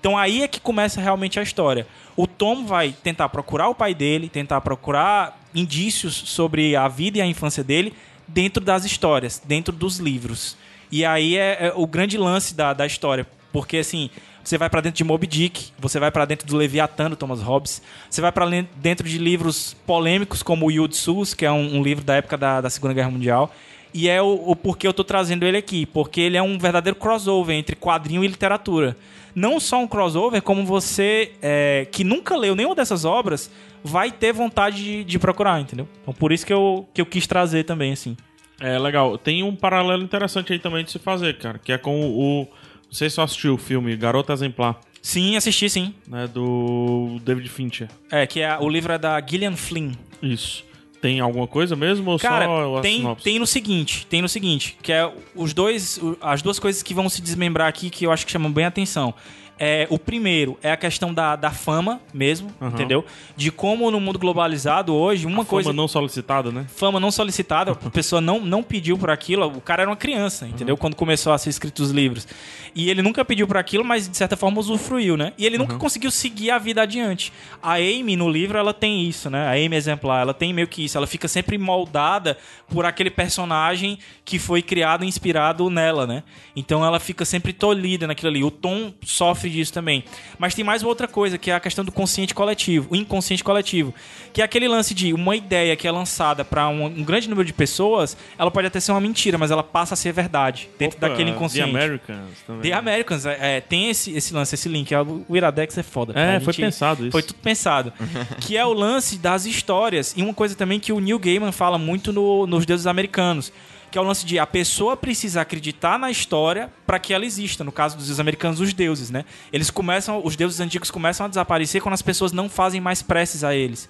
Então 0.00 0.16
aí 0.16 0.42
é 0.42 0.48
que 0.48 0.60
começa 0.60 1.00
realmente 1.00 1.38
a 1.40 1.42
história. 1.42 1.86
O 2.16 2.26
Tom 2.26 2.64
vai 2.64 2.92
tentar 3.02 3.28
procurar 3.28 3.68
o 3.68 3.74
pai 3.74 3.94
dele, 3.94 4.28
tentar 4.28 4.60
procurar 4.60 5.40
indícios 5.54 6.14
sobre 6.14 6.76
a 6.76 6.86
vida 6.88 7.18
e 7.18 7.20
a 7.20 7.26
infância 7.26 7.64
dele 7.64 7.92
dentro 8.26 8.62
das 8.62 8.84
histórias, 8.84 9.42
dentro 9.44 9.72
dos 9.74 9.98
livros. 9.98 10.56
E 10.90 11.04
aí 11.04 11.36
é, 11.36 11.66
é 11.68 11.72
o 11.74 11.86
grande 11.86 12.16
lance 12.16 12.54
da, 12.54 12.72
da 12.72 12.86
história. 12.86 13.26
Porque 13.52 13.78
assim, 13.78 14.10
você 14.44 14.56
vai 14.56 14.68
pra 14.70 14.80
dentro 14.80 14.98
de 14.98 15.04
Moby 15.04 15.26
Dick, 15.26 15.72
você 15.78 15.98
vai 15.98 16.10
pra 16.10 16.24
dentro 16.24 16.46
do 16.46 16.56
Leviatã, 16.56 17.08
do 17.10 17.16
Thomas 17.16 17.40
Hobbes, 17.42 17.82
você 18.08 18.20
vai 18.20 18.32
len- 18.46 18.68
dentro 18.76 19.08
de 19.08 19.18
livros 19.18 19.74
polêmicos 19.86 20.42
como 20.42 20.66
o 20.66 20.70
Yud 20.70 20.94
Sus, 20.96 21.34
que 21.34 21.44
é 21.44 21.50
um, 21.50 21.78
um 21.78 21.82
livro 21.82 22.04
da 22.04 22.14
época 22.16 22.36
da, 22.36 22.60
da 22.60 22.70
Segunda 22.70 22.94
Guerra 22.94 23.10
Mundial. 23.10 23.52
E 23.92 24.08
é 24.08 24.20
o, 24.20 24.42
o 24.46 24.56
porquê 24.56 24.86
eu 24.86 24.92
tô 24.92 25.02
trazendo 25.02 25.44
ele 25.46 25.56
aqui, 25.56 25.86
porque 25.86 26.20
ele 26.20 26.36
é 26.36 26.42
um 26.42 26.58
verdadeiro 26.58 26.98
crossover 26.98 27.56
entre 27.56 27.74
quadrinho 27.76 28.24
e 28.24 28.28
literatura. 28.28 28.96
Não 29.34 29.60
só 29.60 29.78
um 29.80 29.86
crossover, 29.86 30.42
como 30.42 30.64
você 30.64 31.32
é, 31.40 31.86
que 31.90 32.02
nunca 32.02 32.36
leu 32.36 32.54
nenhuma 32.54 32.74
dessas 32.74 33.04
obras 33.04 33.50
vai 33.84 34.10
ter 34.10 34.32
vontade 34.32 34.82
de, 34.82 35.04
de 35.04 35.18
procurar, 35.18 35.60
entendeu? 35.60 35.88
Então 36.02 36.12
por 36.12 36.32
isso 36.32 36.44
que 36.44 36.52
eu, 36.52 36.88
que 36.92 37.00
eu 37.00 37.06
quis 37.06 37.26
trazer 37.26 37.64
também, 37.64 37.92
assim. 37.92 38.16
É 38.60 38.78
legal. 38.78 39.16
Tem 39.16 39.42
um 39.42 39.54
paralelo 39.54 40.02
interessante 40.02 40.52
aí 40.52 40.58
também 40.58 40.84
de 40.84 40.90
se 40.90 40.98
fazer, 40.98 41.38
cara, 41.38 41.58
que 41.58 41.72
é 41.72 41.78
com 41.78 42.10
o. 42.10 42.48
Se 42.90 43.08
você 43.08 43.20
assistiu 43.20 43.54
o 43.54 43.58
filme 43.58 43.94
Garota 43.96 44.32
Exemplar, 44.32 44.80
Sim, 45.02 45.36
assisti 45.36 45.70
sim. 45.70 45.94
né? 46.06 46.26
Do 46.26 47.18
David 47.22 47.48
Fincher. 47.48 47.88
É, 48.10 48.26
que 48.26 48.40
é, 48.40 48.58
o 48.58 48.68
livro 48.68 48.92
é 48.92 48.98
da 48.98 49.20
Gillian 49.24 49.56
Flynn. 49.56 49.92
Isso. 50.22 50.64
Tem 51.00 51.20
alguma 51.20 51.46
coisa 51.46 51.76
mesmo 51.76 52.10
ou 52.10 52.18
Cara, 52.18 52.46
só 52.46 52.80
tem, 52.80 52.96
sinopse? 52.98 53.24
tem 53.24 53.38
no 53.38 53.46
seguinte, 53.46 54.06
tem 54.06 54.20
no 54.20 54.28
seguinte, 54.28 54.76
que 54.82 54.92
é 54.92 55.10
os 55.34 55.54
dois, 55.54 56.00
as 56.20 56.42
duas 56.42 56.58
coisas 56.58 56.82
que 56.82 56.92
vão 56.92 57.08
se 57.08 57.22
desmembrar 57.22 57.68
aqui 57.68 57.88
que 57.88 58.04
eu 58.04 58.10
acho 58.10 58.26
que 58.26 58.32
chamam 58.32 58.50
bem 58.50 58.64
a 58.64 58.68
atenção. 58.68 59.14
É, 59.58 59.86
o 59.90 59.98
primeiro 59.98 60.56
é 60.62 60.70
a 60.70 60.76
questão 60.76 61.12
da, 61.12 61.34
da 61.34 61.50
fama 61.50 62.00
mesmo, 62.14 62.50
Aham. 62.60 62.70
entendeu? 62.70 63.04
De 63.36 63.50
como 63.50 63.90
no 63.90 64.00
mundo 64.00 64.18
globalizado 64.18 64.94
hoje, 64.94 65.26
uma 65.26 65.44
coisa... 65.44 65.70
Fama 65.70 65.82
não 65.82 65.88
solicitada, 65.88 66.52
né? 66.52 66.66
fama 66.68 67.00
não 67.00 67.10
solicitada, 67.10 67.72
a 67.72 67.74
pessoa 67.90 68.20
não, 68.20 68.40
não 68.40 68.62
pediu 68.62 68.96
por 68.96 69.10
aquilo, 69.10 69.46
o 69.46 69.60
cara 69.60 69.82
era 69.82 69.90
uma 69.90 69.96
criança, 69.96 70.46
entendeu? 70.46 70.76
Quando 70.76 70.94
começou 70.94 71.32
a 71.32 71.38
ser 71.38 71.50
escrito 71.50 71.82
os 71.82 71.90
livros. 71.90 72.26
E 72.74 72.88
ele 72.90 73.02
nunca 73.02 73.24
pediu 73.24 73.46
por 73.46 73.56
aquilo, 73.56 73.84
mas 73.84 74.08
de 74.08 74.16
certa 74.16 74.36
forma 74.36 74.60
usufruiu, 74.60 75.16
né? 75.16 75.32
E 75.36 75.44
ele 75.44 75.58
nunca 75.58 75.76
conseguiu 75.76 76.10
seguir 76.10 76.50
a 76.50 76.58
vida 76.58 76.82
adiante. 76.82 77.32
A 77.62 77.74
Amy 77.74 78.16
no 78.16 78.30
livro, 78.30 78.58
ela 78.58 78.72
tem 78.72 79.08
isso, 79.08 79.28
né? 79.28 79.46
A 79.46 79.52
Amy 79.52 79.74
exemplar, 79.74 80.22
ela 80.22 80.34
tem 80.34 80.52
meio 80.52 80.68
que 80.68 80.84
isso, 80.84 80.96
ela 80.96 81.06
fica 81.06 81.26
sempre 81.26 81.58
moldada 81.58 82.38
por 82.68 82.84
aquele 82.84 83.10
personagem 83.10 83.98
que 84.24 84.38
foi 84.38 84.62
criado 84.62 85.04
e 85.04 85.08
inspirado 85.08 85.68
nela, 85.70 86.06
né? 86.06 86.22
Então 86.54 86.84
ela 86.84 87.00
fica 87.00 87.24
sempre 87.24 87.52
tolhida 87.52 88.06
naquilo 88.06 88.30
ali. 88.30 88.44
O 88.44 88.50
Tom 88.50 88.92
sofre 89.04 89.47
disso 89.50 89.72
também. 89.72 90.04
Mas 90.38 90.54
tem 90.54 90.64
mais 90.64 90.82
outra 90.82 91.06
coisa, 91.08 91.38
que 91.38 91.50
é 91.50 91.54
a 91.54 91.60
questão 91.60 91.84
do 91.84 91.92
consciente 91.92 92.34
coletivo, 92.34 92.86
o 92.90 92.96
inconsciente 92.96 93.42
coletivo, 93.44 93.94
que 94.32 94.40
é 94.40 94.44
aquele 94.44 94.68
lance 94.68 94.94
de 94.94 95.12
uma 95.12 95.34
ideia 95.36 95.74
que 95.76 95.86
é 95.86 95.90
lançada 95.90 96.44
para 96.44 96.68
um, 96.68 96.84
um 96.86 97.04
grande 97.04 97.28
número 97.28 97.46
de 97.46 97.52
pessoas, 97.52 98.16
ela 98.38 98.50
pode 98.50 98.66
até 98.66 98.80
ser 98.80 98.92
uma 98.92 99.00
mentira, 99.00 99.38
mas 99.38 99.50
ela 99.50 99.62
passa 99.62 99.94
a 99.94 99.96
ser 99.96 100.12
verdade 100.12 100.68
dentro 100.78 100.98
Opa, 100.98 101.08
daquele 101.08 101.30
inconsciente. 101.30 101.72
The 101.72 101.78
Americans 101.78 102.28
também. 102.46 102.62
The 102.70 102.76
Americans, 102.76 103.26
é, 103.26 103.56
é, 103.56 103.60
tem 103.60 103.88
esse, 103.90 104.12
esse 104.16 104.32
lance, 104.34 104.54
esse 104.54 104.68
link. 104.68 104.92
é, 104.92 105.00
O 105.00 105.36
Iradex 105.36 105.76
é 105.78 105.82
foda. 105.82 106.12
É, 106.18 106.34
tá? 106.38 106.44
Foi 106.44 106.52
gente- 106.52 106.64
pensado 106.64 107.02
isso. 107.02 107.12
Foi 107.12 107.22
tudo 107.22 107.36
pensado. 107.38 107.92
que 108.40 108.56
é 108.56 108.64
o 108.64 108.72
lance 108.72 109.18
das 109.18 109.46
histórias. 109.46 110.14
E 110.16 110.22
uma 110.22 110.34
coisa 110.34 110.54
também 110.54 110.78
que 110.80 110.92
o 110.92 111.00
Neil 111.00 111.18
Gaiman 111.18 111.52
fala 111.52 111.78
muito 111.78 112.12
no- 112.12 112.46
nos 112.46 112.64
deuses 112.66 112.86
americanos. 112.86 113.52
Que 113.90 113.98
é 113.98 114.00
o 114.00 114.04
lance 114.04 114.26
de 114.26 114.38
a 114.38 114.46
pessoa 114.46 114.96
precisa 114.96 115.40
acreditar 115.40 115.98
na 115.98 116.10
história 116.10 116.70
para 116.86 116.98
que 116.98 117.14
ela 117.14 117.24
exista. 117.24 117.64
No 117.64 117.72
caso 117.72 117.96
dos 117.96 118.20
americanos, 118.20 118.60
os 118.60 118.72
deuses, 118.72 119.10
né? 119.10 119.24
Eles 119.52 119.70
começam, 119.70 120.20
os 120.24 120.36
deuses 120.36 120.60
antigos 120.60 120.90
começam 120.90 121.26
a 121.26 121.28
desaparecer 121.28 121.82
quando 121.82 121.94
as 121.94 122.02
pessoas 122.02 122.32
não 122.32 122.48
fazem 122.48 122.80
mais 122.80 123.02
preces 123.02 123.44
a 123.44 123.54
eles. 123.54 123.88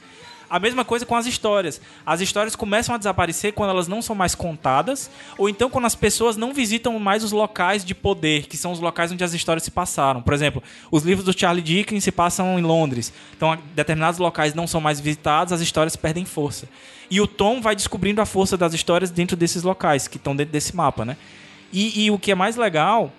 A 0.50 0.58
mesma 0.58 0.84
coisa 0.84 1.04
com 1.04 1.14
as 1.14 1.26
histórias. 1.26 1.80
As 2.06 2.20
histórias 2.20 2.56
começam 2.56 2.94
a 2.94 2.98
desaparecer 2.98 3.52
quando 3.52 3.70
elas 3.70 3.86
não 3.86 4.00
são 4.00 4.16
mais 4.16 4.34
contadas, 4.34 5.10
ou 5.36 5.48
então 5.48 5.68
quando 5.68 5.84
as 5.84 5.94
pessoas 5.94 6.36
não 6.36 6.54
visitam 6.54 6.98
mais 6.98 7.22
os 7.22 7.32
locais 7.32 7.84
de 7.84 7.94
poder, 7.94 8.46
que 8.46 8.56
são 8.56 8.72
os 8.72 8.80
locais 8.80 9.12
onde 9.12 9.22
as 9.22 9.34
histórias 9.34 9.62
se 9.62 9.70
passaram. 9.70 10.22
Por 10.22 10.32
exemplo, 10.32 10.62
os 10.90 11.02
livros 11.02 11.24
do 11.26 11.38
Charlie 11.38 11.62
Dickens 11.62 12.02
se 12.04 12.10
passam 12.10 12.58
em 12.58 12.62
Londres. 12.62 13.12
Então, 13.36 13.58
determinados 13.74 14.18
locais 14.18 14.54
não 14.54 14.66
são 14.66 14.80
mais 14.80 14.98
visitados, 15.00 15.52
as 15.52 15.60
histórias 15.60 15.96
perdem 15.96 16.24
força. 16.24 16.68
E 17.10 17.20
o 17.20 17.26
Tom 17.26 17.60
vai 17.60 17.74
descobrindo 17.76 18.20
a 18.20 18.26
força 18.26 18.56
das 18.56 18.72
histórias 18.74 19.10
dentro 19.10 19.36
desses 19.36 19.62
locais, 19.62 20.08
que 20.08 20.16
estão 20.16 20.34
dentro 20.34 20.52
desse 20.52 20.74
mapa, 20.74 21.04
né? 21.04 21.16
E, 21.72 22.04
e 22.04 22.10
o 22.10 22.18
que 22.18 22.30
é 22.32 22.34
mais 22.34 22.56
legal 22.56 23.12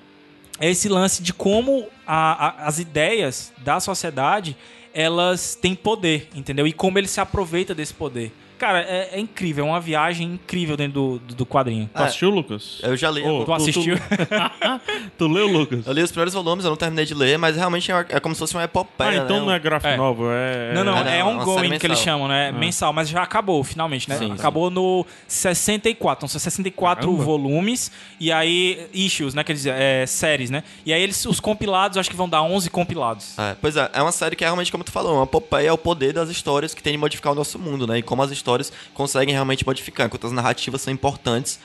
é 0.59 0.69
esse 0.69 0.89
lance 0.89 1.21
de 1.23 1.31
como 1.33 1.87
a- 2.05 2.47
a- 2.47 2.67
as 2.67 2.79
ideias 2.79 3.51
da 3.59 3.79
sociedade 3.79 4.57
elas 4.93 5.55
têm 5.55 5.75
poder, 5.75 6.27
entendeu? 6.35 6.67
E 6.67 6.73
como 6.73 6.97
ele 6.97 7.07
se 7.07 7.19
aproveita 7.19 7.75
desse 7.75 7.93
poder. 7.93 8.31
Cara, 8.59 8.81
é, 8.81 9.09
é 9.13 9.19
incrível, 9.19 9.65
é 9.65 9.67
uma 9.69 9.79
viagem 9.79 10.33
incrível 10.33 10.75
dentro 10.77 10.93
do, 10.93 11.19
do, 11.19 11.35
do 11.35 11.45
quadrinho. 11.45 11.89
Tu 11.95 12.03
assistiu, 12.03 12.29
Lucas? 12.29 12.79
Eu 12.83 12.95
já 12.97 13.09
li. 13.09 13.23
Ô, 13.23 13.45
Tu 13.45 13.53
assistiu? 13.53 13.95
Tu 15.17 15.27
leu, 15.27 15.47
Lucas? 15.47 15.87
Eu 15.87 15.93
li 15.93 16.03
os 16.03 16.11
primeiros 16.11 16.33
volumes, 16.33 16.65
eu 16.65 16.69
não 16.69 16.77
terminei 16.77 17.05
de 17.05 17.13
ler, 17.13 17.37
mas 17.37 17.55
realmente 17.55 17.91
é 17.91 18.05
é 18.09 18.19
como 18.19 18.35
se 18.35 18.39
fosse 18.39 18.53
uma 18.55 18.63
epopeia, 18.63 19.21
Ah, 19.21 19.23
então 19.23 19.39
né? 19.39 19.45
não 19.45 19.51
é 19.53 19.59
gráfico 19.59 19.93
É. 19.93 19.97
novel, 19.97 20.27
é... 20.31 20.73
Não, 20.73 20.83
não, 20.83 20.95
Ah, 20.95 21.09
é 21.09 21.19
é 21.19 21.23
uma 21.23 21.41
ongoing 21.41 21.67
série 21.67 21.79
que 21.79 21.87
eles 21.87 21.99
chamam, 21.99 22.27
né? 22.27 22.51
Mensal, 22.51 22.91
mas 22.91 23.07
já 23.09 23.21
acabou, 23.23 23.63
finalmente, 23.63 24.09
né? 24.09 24.17
Sim, 24.17 24.31
acabou 24.31 24.69
no 24.69 25.05
64. 25.27 26.19
Então 26.19 26.27
são 26.29 26.39
64 26.39 27.05
Caramba. 27.07 27.23
volumes 27.23 27.91
e 28.19 28.31
aí 28.31 28.87
issues, 28.93 29.33
né? 29.33 29.43
Quer 29.43 29.53
dizer, 29.53 29.73
é, 29.77 30.05
séries, 30.05 30.49
né? 30.49 30.63
E 30.85 30.91
aí 30.93 31.01
eles, 31.01 31.25
os 31.25 31.39
compilados, 31.39 31.97
acho 31.97 32.09
que 32.09 32.15
vão 32.15 32.27
dar 32.27 32.41
11 32.41 32.69
compilados. 32.69 33.37
É, 33.37 33.55
pois 33.61 33.75
é, 33.77 33.89
é 33.93 34.01
uma 34.01 34.11
série 34.11 34.35
que 34.35 34.43
é 34.43 34.47
realmente, 34.47 34.71
como 34.71 34.83
tu 34.83 34.91
falou, 34.91 35.15
uma 35.15 35.23
epopeia 35.23 35.69
é 35.69 35.71
o 35.71 35.77
poder 35.77 36.13
das 36.13 36.29
histórias 36.29 36.73
que 36.73 36.81
tem 36.83 36.93
de 36.93 36.97
modificar 36.97 37.31
o 37.31 37.35
nosso 37.35 37.57
mundo, 37.59 37.85
né? 37.87 37.99
E 37.99 38.01
como 38.01 38.21
as 38.21 38.31
histórias 38.31 38.48
conseguem 38.93 39.33
realmente 39.33 39.65
modificar, 39.65 40.07
enquanto 40.07 40.27
as 40.27 40.33
narrativas 40.33 40.81
são 40.81 40.93
importantes 40.93 41.59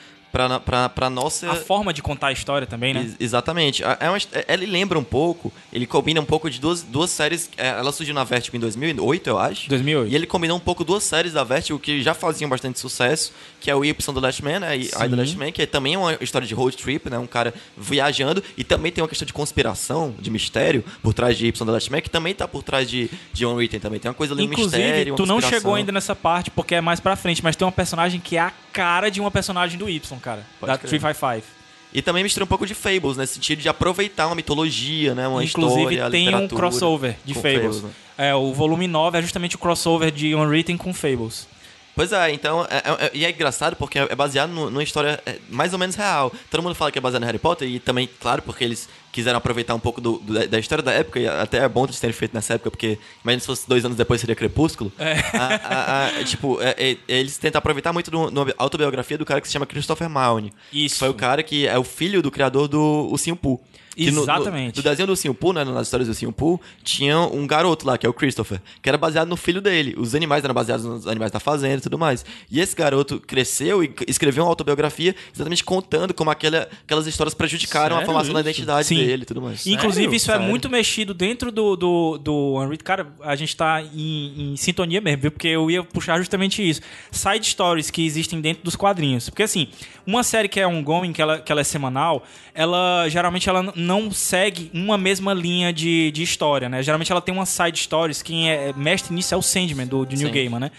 pra 0.95 1.09
nossa... 1.09 1.49
A 1.51 1.55
forma 1.55 1.93
de 1.93 2.01
contar 2.01 2.27
a 2.27 2.31
história 2.31 2.67
também, 2.67 2.93
né? 2.93 3.01
Ex- 3.01 3.15
Exatamente. 3.19 3.83
É 3.83 3.97
é 4.01 4.09
uma 4.09 4.17
é- 4.17 4.53
ele 4.53 4.65
lembra 4.65 4.99
um 4.99 5.03
pouco, 5.03 5.51
ele 5.71 5.85
combina 5.87 6.19
um 6.19 6.25
pouco 6.25 6.49
de 6.49 6.59
duas, 6.59 6.81
duas 6.81 7.09
séries. 7.09 7.49
é, 7.57 7.69
Ela 7.69 7.91
surgiu 7.91 8.13
na 8.13 8.23
Vertigo 8.23 8.55
em 8.57 8.59
2008, 8.59 9.27
eu 9.29 9.37
acho. 9.39 9.69
2008. 9.69 10.11
E 10.11 10.15
ele 10.15 10.27
combinou 10.27 10.57
um 10.57 10.59
pouco 10.59 10.83
duas 10.83 11.03
séries 11.03 11.33
da 11.33 11.43
Vertigo 11.43 11.79
que 11.79 12.01
já 12.01 12.13
faziam 12.13 12.49
bastante 12.49 12.79
sucesso, 12.79 13.33
que 13.59 13.69
é 13.71 13.75
o 13.75 13.83
Y 13.85 14.13
do 14.13 14.19
Last 14.19 14.43
Man, 14.43 14.59
né? 14.59 14.77
E 14.77 14.81
I 14.85 15.07
do 15.07 15.15
Last 15.15 15.37
Man, 15.37 15.51
que 15.51 15.61
é 15.61 15.65
também 15.65 15.95
uma 15.97 16.13
história 16.21 16.47
de 16.47 16.53
road 16.53 16.75
trip, 16.77 17.09
né? 17.09 17.17
Um 17.17 17.27
cara 17.27 17.53
viajando. 17.77 18.43
E 18.57 18.63
também 18.63 18.91
tem 18.91 19.01
uma 19.01 19.07
questão 19.07 19.25
de 19.25 19.33
conspiração, 19.33 20.13
de 20.19 20.29
mistério, 20.29 20.83
por 21.01 21.13
trás 21.13 21.37
de 21.37 21.47
Y 21.47 21.65
do 21.65 21.71
Last 21.71 21.91
Man, 21.91 22.01
que 22.01 22.09
também 22.09 22.33
tá 22.33 22.47
por 22.47 22.63
trás 22.63 22.89
de 22.89 23.09
John 23.33 23.55
Written 23.55 23.79
também. 23.79 23.99
Tem 23.99 24.09
uma 24.09 24.15
coisa 24.15 24.33
ali, 24.33 24.43
um 24.43 24.45
Inclusive, 24.45 24.81
mistério, 24.83 25.13
uma 25.13 25.17
tu 25.17 25.25
não 25.25 25.41
chegou 25.41 25.75
ainda 25.75 25.91
nessa 25.91 26.15
parte 26.15 26.51
porque 26.51 26.75
é 26.75 26.81
mais 26.81 26.99
pra 26.99 27.15
frente, 27.15 27.43
mas 27.43 27.55
tem 27.55 27.65
uma 27.65 27.71
personagem 27.71 28.19
que 28.19 28.37
é 28.37 28.41
a 28.41 28.53
cara 28.75 29.09
de 29.09 29.21
uma 29.21 29.31
personagem 29.31 29.79
do 29.79 29.89
Y, 29.89 30.19
cara. 30.19 30.45
Pode 30.59 30.71
da 30.71 30.77
crer. 30.77 30.89
355. 30.89 31.55
E 31.93 32.01
também 32.01 32.23
mistura 32.23 32.43
um 32.43 32.47
pouco 32.47 32.67
de 32.67 32.73
Fables, 32.75 33.15
nesse 33.15 33.35
sentido 33.35 33.61
de 33.61 33.69
aproveitar 33.69 34.27
uma 34.27 34.35
mitologia, 34.35 35.15
né? 35.15 35.25
Uma 35.29 35.41
Inclusive, 35.41 35.81
história, 35.95 36.07
a 36.07 36.09
tem 36.09 36.35
um 36.35 36.45
crossover 36.45 37.15
de 37.23 37.33
com 37.33 37.41
Fables. 37.41 37.81
né? 37.81 37.89
É, 38.17 38.35
o 38.35 38.53
volume 38.53 38.85
9 38.85 39.17
é 39.17 39.21
justamente 39.21 39.55
o 39.55 39.59
crossover 39.59 40.11
de 40.11 40.35
Unwritten 40.35 40.75
com 40.75 40.93
Fables. 40.93 41.47
Pois 41.95 42.11
é, 42.11 42.31
então, 42.31 42.67
é- 42.69 42.77
é- 42.77 43.05
é- 43.05 43.11
e 43.13 43.25
é 43.25 43.29
engraçado 43.29 43.75
porque 43.75 43.97
é 43.99 44.15
baseado 44.15 44.49
no- 44.51 44.69
numa 44.69 44.83
história 44.83 45.21
é, 45.25 45.37
mais 45.49 45.71
ou 45.73 45.79
menos 45.79 45.95
real. 45.95 46.31
Todo 46.51 46.61
mundo 46.61 46.75
fala 46.75 46.91
que 46.91 46.97
é 46.97 47.01
baseado 47.01 47.21
no 47.21 47.25
Harry 47.27 47.39
Potter, 47.39 47.67
e 47.67 47.79
também, 47.79 48.09
claro, 48.19 48.41
porque 48.41 48.63
eles 48.63 48.89
quiseram 49.13 49.37
aproveitar 49.37 49.73
um 49.73 49.79
pouco 49.79 50.01
do- 50.01 50.17
do- 50.19 50.45
da- 50.47 50.59
história 50.59 50.83
da 50.83 50.91
época, 50.91 51.19
e 51.21 51.25
até 51.27 51.59
é 51.59 51.69
bom 51.69 51.85
eles 51.85 51.97
terem 51.99 52.13
feito 52.13 52.33
nessa 52.33 52.55
época, 52.55 52.69
porque 52.69 52.99
imagina 53.23 53.39
se 53.39 53.45
fosse 53.47 53.65
dois 53.67 53.85
anos 53.85 53.95
depois 53.97 54.19
seria 54.19 54.35
Crepúsculo. 54.35 54.91
A- 54.99 55.55
a- 55.63 56.07
a- 56.19 56.23
tipo, 56.25 56.61
é- 56.61 56.75
é- 56.77 56.97
eles 57.07 57.37
tentam 57.37 57.59
aproveitar 57.59 57.93
muito 57.93 58.11
do, 58.11 58.29
no 58.29 58.45
autobiografia 58.57 59.17
do 59.17 59.25
cara 59.25 59.39
que 59.39 59.47
se 59.47 59.53
chama 59.53 59.65
Christopher 59.65 60.09
Mahoney. 60.09 60.51
Isso. 60.73 60.95
Que 60.95 60.99
foi 60.99 61.09
o 61.09 61.13
cara 61.13 61.41
que 61.43 61.65
é 61.65 61.77
o 61.79 61.83
filho 61.83 62.21
do 62.21 62.29
criador 62.29 62.67
do 62.67 63.07
Ursinho 63.09 63.37
Pooh. 63.37 63.59
Que 63.95 64.11
no- 64.11 64.17
no- 64.17 64.23
Exatamente. 64.23 64.75
do 64.75 64.81
desenho 64.83 65.07
do 65.07 65.11
Ursinho 65.11 65.33
Pooh, 65.33 65.53
né, 65.53 65.63
nas 65.63 65.87
histórias 65.87 66.07
do 66.07 66.11
Ursinho 66.11 66.31
Pooh, 66.31 66.59
tinha 66.83 67.17
um 67.19 67.47
garoto 67.47 67.87
lá, 67.87 67.97
que 67.97 68.05
é 68.05 68.09
o 68.09 68.13
Christopher, 68.13 68.61
que 68.81 68.89
era 68.89 68.97
baseado 68.97 69.27
no 69.29 69.37
filho 69.37 69.61
dele. 69.61 69.95
Os 69.97 70.13
animais 70.13 70.43
eram 70.43 70.53
baseados 70.53 70.85
nos 70.85 71.07
animais 71.07 71.31
da 71.31 71.39
fazenda 71.39 71.77
e 71.77 71.81
tudo 71.81 71.97
mais. 71.97 72.25
E 72.51 72.59
esse 72.59 72.75
garoto 72.75 73.19
cresceu 73.19 73.83
e 73.83 73.93
escreveu 74.07 74.43
uma 74.43 74.49
autobiografia 74.49 75.15
exatamente 75.33 75.63
contando 75.63 76.13
como 76.13 76.29
aquela, 76.29 76.67
aquelas 76.83 77.07
histórias 77.07 77.33
prejudicaram 77.33 77.95
a 77.95 77.99
Sério 77.99 78.05
formação 78.05 78.33
da 78.33 78.41
identidade 78.41 78.87
Sim. 78.87 78.95
dele 78.97 79.23
e 79.23 79.25
tudo 79.25 79.41
mais. 79.41 79.65
Inclusive, 79.65 80.15
isso 80.15 80.29
é 80.31 80.35
Sério. 80.35 80.47
muito 80.49 80.69
mexido 80.69 81.13
dentro 81.13 81.51
do, 81.51 81.75
do, 81.75 82.17
do 82.17 82.55
Unwritten. 82.59 82.85
Cara, 82.85 83.07
a 83.21 83.35
gente 83.35 83.55
tá 83.55 83.81
em, 83.81 84.53
em 84.53 84.57
sintonia 84.57 84.99
mesmo, 85.01 85.21
viu? 85.21 85.31
Porque 85.31 85.47
eu 85.47 85.71
ia 85.71 85.83
puxar 85.83 86.17
justamente 86.17 86.67
isso. 86.67 86.81
Side 87.11 87.45
stories 87.47 87.89
que 87.89 88.05
existem 88.05 88.41
dentro 88.41 88.63
dos 88.63 88.75
quadrinhos. 88.75 89.29
Porque, 89.29 89.43
assim, 89.43 89.69
uma 90.05 90.23
série 90.23 90.47
que 90.49 90.59
é 90.59 90.67
ongoing, 90.67 91.13
que 91.13 91.21
ela, 91.21 91.39
que 91.39 91.51
ela 91.51 91.61
é 91.61 91.63
semanal, 91.63 92.23
ela 92.53 93.07
geralmente 93.09 93.49
ela 93.49 93.63
não 93.85 94.11
segue 94.11 94.69
uma 94.73 94.97
mesma 94.97 95.33
linha 95.33 95.71
de, 95.71 96.11
de 96.11 96.23
história, 96.23 96.67
né? 96.67 96.81
Geralmente 96.83 97.11
ela 97.11 97.21
tem 97.21 97.33
umas 97.33 97.49
side 97.49 97.77
stories. 97.79 98.21
Quem 98.21 98.49
é 98.49 98.73
mestre 98.75 99.13
nisso 99.13 99.33
é 99.33 99.37
o 99.37 99.41
Sandman, 99.41 99.85
do, 99.87 100.05
do 100.05 100.15
New 100.15 100.27
Sim. 100.27 100.33
Gaiman, 100.33 100.59
né? 100.59 100.71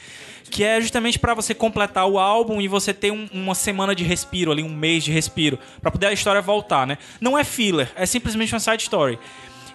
Que 0.48 0.62
é 0.62 0.80
justamente 0.80 1.18
pra 1.18 1.34
você 1.34 1.52
completar 1.54 2.06
o 2.08 2.18
álbum 2.18 2.60
e 2.60 2.68
você 2.68 2.94
ter 2.94 3.10
um- 3.10 3.28
uma 3.32 3.54
semana 3.54 3.94
de 3.96 4.04
respiro 4.04 4.52
ali, 4.52 4.62
um 4.62 4.68
mês 4.68 5.02
de 5.02 5.10
respiro, 5.10 5.58
pra 5.82 5.90
poder 5.90 6.06
a 6.06 6.12
história 6.12 6.40
voltar, 6.40 6.86
né? 6.86 6.98
Não 7.20 7.36
é 7.36 7.42
filler, 7.42 7.90
é 7.96 8.06
simplesmente 8.06 8.52
uma 8.54 8.60
side 8.60 8.82
story. 8.82 9.18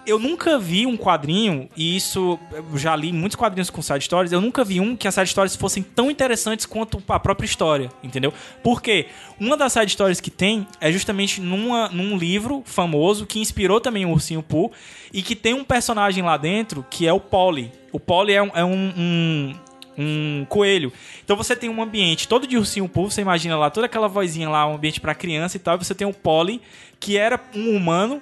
Eu 0.04 0.18
nunca 0.18 0.58
vi 0.58 0.84
um 0.84 0.96
quadrinho, 0.96 1.68
e 1.76 1.96
isso 1.96 2.36
eu 2.52 2.76
já 2.76 2.96
li 2.96 3.12
muitos 3.12 3.36
quadrinhos 3.36 3.70
com 3.70 3.80
side 3.80 4.04
stories, 4.04 4.32
eu 4.32 4.40
nunca 4.40 4.64
vi 4.64 4.80
um 4.80 4.96
que 4.96 5.06
as 5.06 5.14
side 5.14 5.30
stories 5.30 5.54
fossem 5.54 5.80
tão 5.80 6.10
interessantes 6.10 6.66
quanto 6.66 7.00
a 7.08 7.20
própria 7.20 7.46
história, 7.46 7.88
entendeu? 8.02 8.34
Porque 8.64 9.06
uma 9.38 9.56
das 9.56 9.72
side 9.72 9.92
stories 9.92 10.20
que 10.20 10.30
tem 10.30 10.66
é 10.80 10.90
justamente 10.90 11.40
numa, 11.40 11.88
num 11.88 12.16
livro 12.18 12.64
famoso 12.66 13.26
que 13.26 13.38
inspirou 13.38 13.80
também 13.80 14.04
o 14.04 14.10
Ursinho 14.10 14.42
Pooh 14.42 14.72
e 15.12 15.22
que 15.22 15.36
tem 15.36 15.54
um 15.54 15.62
personagem 15.62 16.24
lá 16.24 16.36
dentro 16.36 16.84
que 16.90 17.06
é 17.06 17.12
o 17.12 17.20
Polly. 17.20 17.70
O 17.92 18.00
Polly 18.00 18.32
é 18.32 18.42
um, 18.42 18.50
é 18.54 18.64
um- 18.64 18.92
um- 18.98 19.54
um 19.98 20.46
coelho. 20.48 20.92
Então 21.24 21.36
você 21.36 21.54
tem 21.54 21.70
um 21.70 21.80
ambiente 21.80 22.26
todo 22.26 22.44
de 22.46 22.56
ursinho 22.56 22.88
Pooh, 22.88 23.08
você 23.08 23.20
imagina 23.20 23.56
lá 23.56 23.70
toda 23.70 23.86
aquela 23.86 24.08
vozinha 24.08 24.48
lá, 24.48 24.66
um 24.66 24.74
ambiente 24.74 25.00
pra 25.00 25.14
criança 25.14 25.56
e 25.56 25.60
tal, 25.60 25.76
e 25.76 25.78
você 25.84 25.94
tem 25.94 26.06
o 26.08 26.12
Polly, 26.12 26.60
que 26.98 27.16
era 27.16 27.38
um 27.54 27.76
humano, 27.76 28.20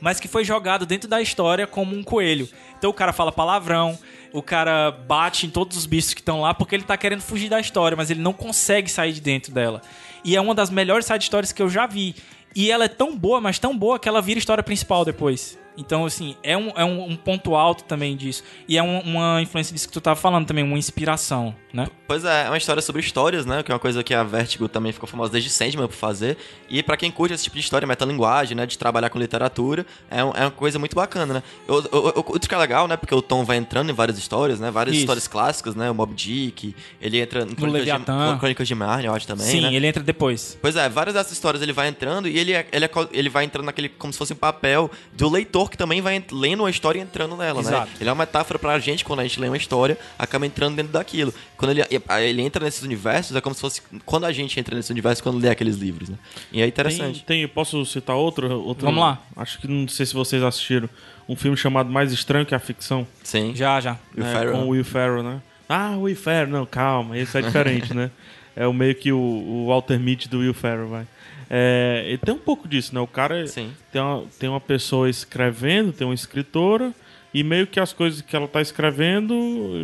mas 0.00 0.20
que 0.20 0.28
foi 0.28 0.44
jogado 0.44 0.86
dentro 0.86 1.08
da 1.08 1.20
história 1.20 1.66
como 1.66 1.94
um 1.94 2.02
coelho. 2.02 2.48
Então 2.78 2.90
o 2.90 2.94
cara 2.94 3.12
fala 3.12 3.30
palavrão, 3.30 3.98
o 4.32 4.42
cara 4.42 4.90
bate 4.90 5.46
em 5.46 5.50
todos 5.50 5.76
os 5.76 5.86
bichos 5.86 6.14
que 6.14 6.20
estão 6.20 6.40
lá 6.40 6.54
porque 6.54 6.74
ele 6.74 6.84
tá 6.84 6.96
querendo 6.96 7.20
fugir 7.20 7.48
da 7.48 7.60
história, 7.60 7.96
mas 7.96 8.10
ele 8.10 8.20
não 8.20 8.32
consegue 8.32 8.90
sair 8.90 9.12
de 9.12 9.20
dentro 9.20 9.52
dela. 9.52 9.82
E 10.24 10.36
é 10.36 10.40
uma 10.40 10.54
das 10.54 10.70
melhores 10.70 11.06
side 11.06 11.24
stories 11.24 11.52
que 11.52 11.62
eu 11.62 11.68
já 11.68 11.86
vi. 11.86 12.14
E 12.54 12.70
ela 12.70 12.84
é 12.84 12.88
tão 12.88 13.16
boa, 13.16 13.40
mas 13.40 13.58
tão 13.58 13.76
boa 13.76 13.98
que 13.98 14.08
ela 14.08 14.20
vira 14.20 14.38
história 14.38 14.62
principal 14.62 15.04
depois. 15.04 15.58
Então, 15.80 16.04
assim, 16.04 16.36
é 16.42 16.56
um, 16.56 16.68
é 16.76 16.84
um, 16.84 17.10
um 17.10 17.16
ponto 17.16 17.54
alto 17.56 17.84
também 17.84 18.14
disso. 18.16 18.44
E 18.68 18.76
é 18.76 18.82
um- 18.82 19.00
uma 19.00 19.40
influência 19.42 19.72
disso 19.72 19.88
que 19.88 19.92
tu 19.94 20.00
tava 20.00 20.14
falando 20.20 20.46
também, 20.46 20.62
uma 20.62 20.78
inspiração, 20.78 21.54
né? 21.72 21.88
Pois 22.06 22.24
é, 22.24 22.44
é 22.44 22.48
uma 22.48 22.58
história 22.58 22.82
sobre 22.82 23.00
histórias, 23.00 23.46
né? 23.46 23.62
Que 23.62 23.72
é 23.72 23.74
uma 23.74 23.78
coisa 23.80 24.02
que 24.04 24.12
a 24.12 24.22
Vertigo 24.22 24.68
também 24.68 24.92
ficou 24.92 25.08
famosa 25.08 25.32
desde 25.32 25.48
Sandman 25.48 25.86
por 25.86 25.94
fazer. 25.94 26.36
E 26.68 26.82
pra 26.82 26.96
quem 26.96 27.10
curte 27.10 27.34
esse 27.34 27.44
tipo 27.44 27.56
de 27.56 27.62
história, 27.62 27.86
metalinguagem, 27.86 28.56
né? 28.56 28.66
De 28.66 28.76
trabalhar 28.76 29.08
com 29.10 29.18
literatura, 29.18 29.86
é, 30.10 30.22
um- 30.22 30.32
é 30.34 30.42
uma 30.42 30.50
coisa 30.50 30.78
muito 30.78 30.94
bacana, 30.94 31.34
né? 31.34 31.42
Eu, 31.66 31.76
eu, 31.76 32.12
eu, 32.16 32.24
outro 32.28 32.48
que 32.48 32.54
é 32.54 32.58
legal, 32.58 32.86
né? 32.86 32.96
Porque 32.96 33.14
o 33.14 33.22
Tom 33.22 33.44
vai 33.44 33.56
entrando 33.56 33.90
em 33.90 33.94
várias 33.94 34.18
histórias, 34.18 34.60
né? 34.60 34.70
Várias 34.70 34.94
Isso. 34.96 35.02
histórias 35.04 35.26
clássicas, 35.26 35.74
né? 35.74 35.90
O 35.90 35.94
Mob 35.94 36.12
Dick, 36.14 36.74
ele 37.00 37.18
entra 37.20 37.42
em 37.44 37.54
Crônicas, 37.54 37.84
de, 37.84 38.38
Crônicas 38.38 38.68
de 38.68 38.74
Marne, 38.74 39.06
eu 39.06 39.14
acho 39.14 39.26
também, 39.26 39.46
Sim, 39.46 39.60
né? 39.62 39.74
ele 39.74 39.86
entra 39.86 40.02
depois. 40.02 40.58
Pois 40.60 40.76
é, 40.76 40.88
várias 40.88 41.14
dessas 41.14 41.32
histórias 41.32 41.62
ele 41.62 41.72
vai 41.72 41.88
entrando 41.88 42.28
e 42.28 42.36
ele, 42.38 42.52
é- 42.52 42.66
ele, 42.72 42.84
é 42.84 42.90
ele 43.12 43.28
vai 43.28 43.44
entrando 43.44 43.66
naquele, 43.66 43.88
como 43.88 44.12
se 44.12 44.18
fosse 44.18 44.32
um 44.32 44.36
papel 44.36 44.90
do 45.12 45.28
leitor 45.30 45.69
que 45.70 45.78
também 45.78 46.00
vai 46.00 46.22
lendo 46.30 46.60
uma 46.60 46.70
história 46.70 46.98
e 46.98 47.02
entrando 47.02 47.36
nela, 47.36 47.60
Exato. 47.60 47.86
né? 47.86 47.96
Ele 48.00 48.10
é 48.10 48.12
uma 48.12 48.22
metáfora 48.22 48.58
pra 48.58 48.78
gente, 48.78 49.04
quando 49.04 49.20
a 49.20 49.22
gente 49.22 49.40
lê 49.40 49.48
uma 49.48 49.56
história, 49.56 49.96
acaba 50.18 50.44
entrando 50.44 50.76
dentro 50.76 50.92
daquilo. 50.92 51.32
Quando 51.56 51.70
ele, 51.70 51.82
ele 52.22 52.42
entra 52.42 52.64
nesses 52.64 52.82
universos, 52.82 53.34
é 53.36 53.40
como 53.40 53.54
se 53.54 53.60
fosse 53.60 53.80
quando 54.04 54.24
a 54.24 54.32
gente 54.32 54.58
entra 54.58 54.76
nesse 54.76 54.90
universo, 54.92 55.22
quando 55.22 55.38
lê 55.38 55.48
aqueles 55.48 55.76
livros, 55.76 56.08
né? 56.08 56.18
E 56.52 56.58
é 56.58 56.64
Tem, 56.64 56.68
interessante. 56.68 57.24
tem, 57.24 57.48
posso 57.48 57.84
citar 57.86 58.16
outro, 58.16 58.60
outro? 58.60 58.84
Vamos 58.84 59.00
lá. 59.00 59.22
Acho 59.36 59.58
que 59.58 59.68
não 59.68 59.88
sei 59.88 60.04
se 60.04 60.14
vocês 60.14 60.42
assistiram. 60.42 60.88
Um 61.28 61.36
filme 61.36 61.56
chamado 61.56 61.88
Mais 61.88 62.12
Estranho 62.12 62.44
que 62.44 62.54
a 62.54 62.58
Ficção. 62.58 63.06
Sim. 63.22 63.52
Já, 63.54 63.80
já. 63.80 63.96
Will 64.16 64.26
é, 64.26 64.32
Ferrell. 64.32 64.52
Com 64.52 64.64
o 64.64 64.68
Will 64.70 64.84
Ferrell, 64.84 65.22
né? 65.22 65.40
Ah, 65.68 65.92
o 65.96 66.02
Will 66.02 66.16
Ferrell. 66.16 66.48
Não, 66.48 66.66
calma. 66.66 67.16
Esse 67.16 67.38
é 67.38 67.40
diferente, 67.42 67.92
né? 67.94 68.10
É 68.56 68.66
o 68.66 68.72
meio 68.72 68.94
que 68.96 69.12
o, 69.12 69.16
o 69.18 69.66
Walter 69.68 69.98
Mitty 69.98 70.28
do 70.28 70.40
Will 70.40 70.52
Ferrell, 70.52 70.88
vai. 70.88 71.06
É, 71.52 72.06
e 72.12 72.16
tem 72.18 72.32
um 72.32 72.38
pouco 72.38 72.68
disso, 72.68 72.94
né? 72.94 73.00
O 73.00 73.06
cara 73.08 73.44
Sim. 73.48 73.72
tem 73.92 74.00
uma, 74.00 74.24
tem 74.38 74.48
uma 74.48 74.60
pessoa 74.60 75.10
escrevendo, 75.10 75.92
tem 75.92 76.06
uma 76.06 76.14
escritora, 76.14 76.92
e 77.34 77.42
meio 77.44 77.66
que 77.66 77.78
as 77.78 77.92
coisas 77.92 78.20
que 78.20 78.34
ela 78.34 78.48
tá 78.48 78.60
escrevendo 78.60 79.34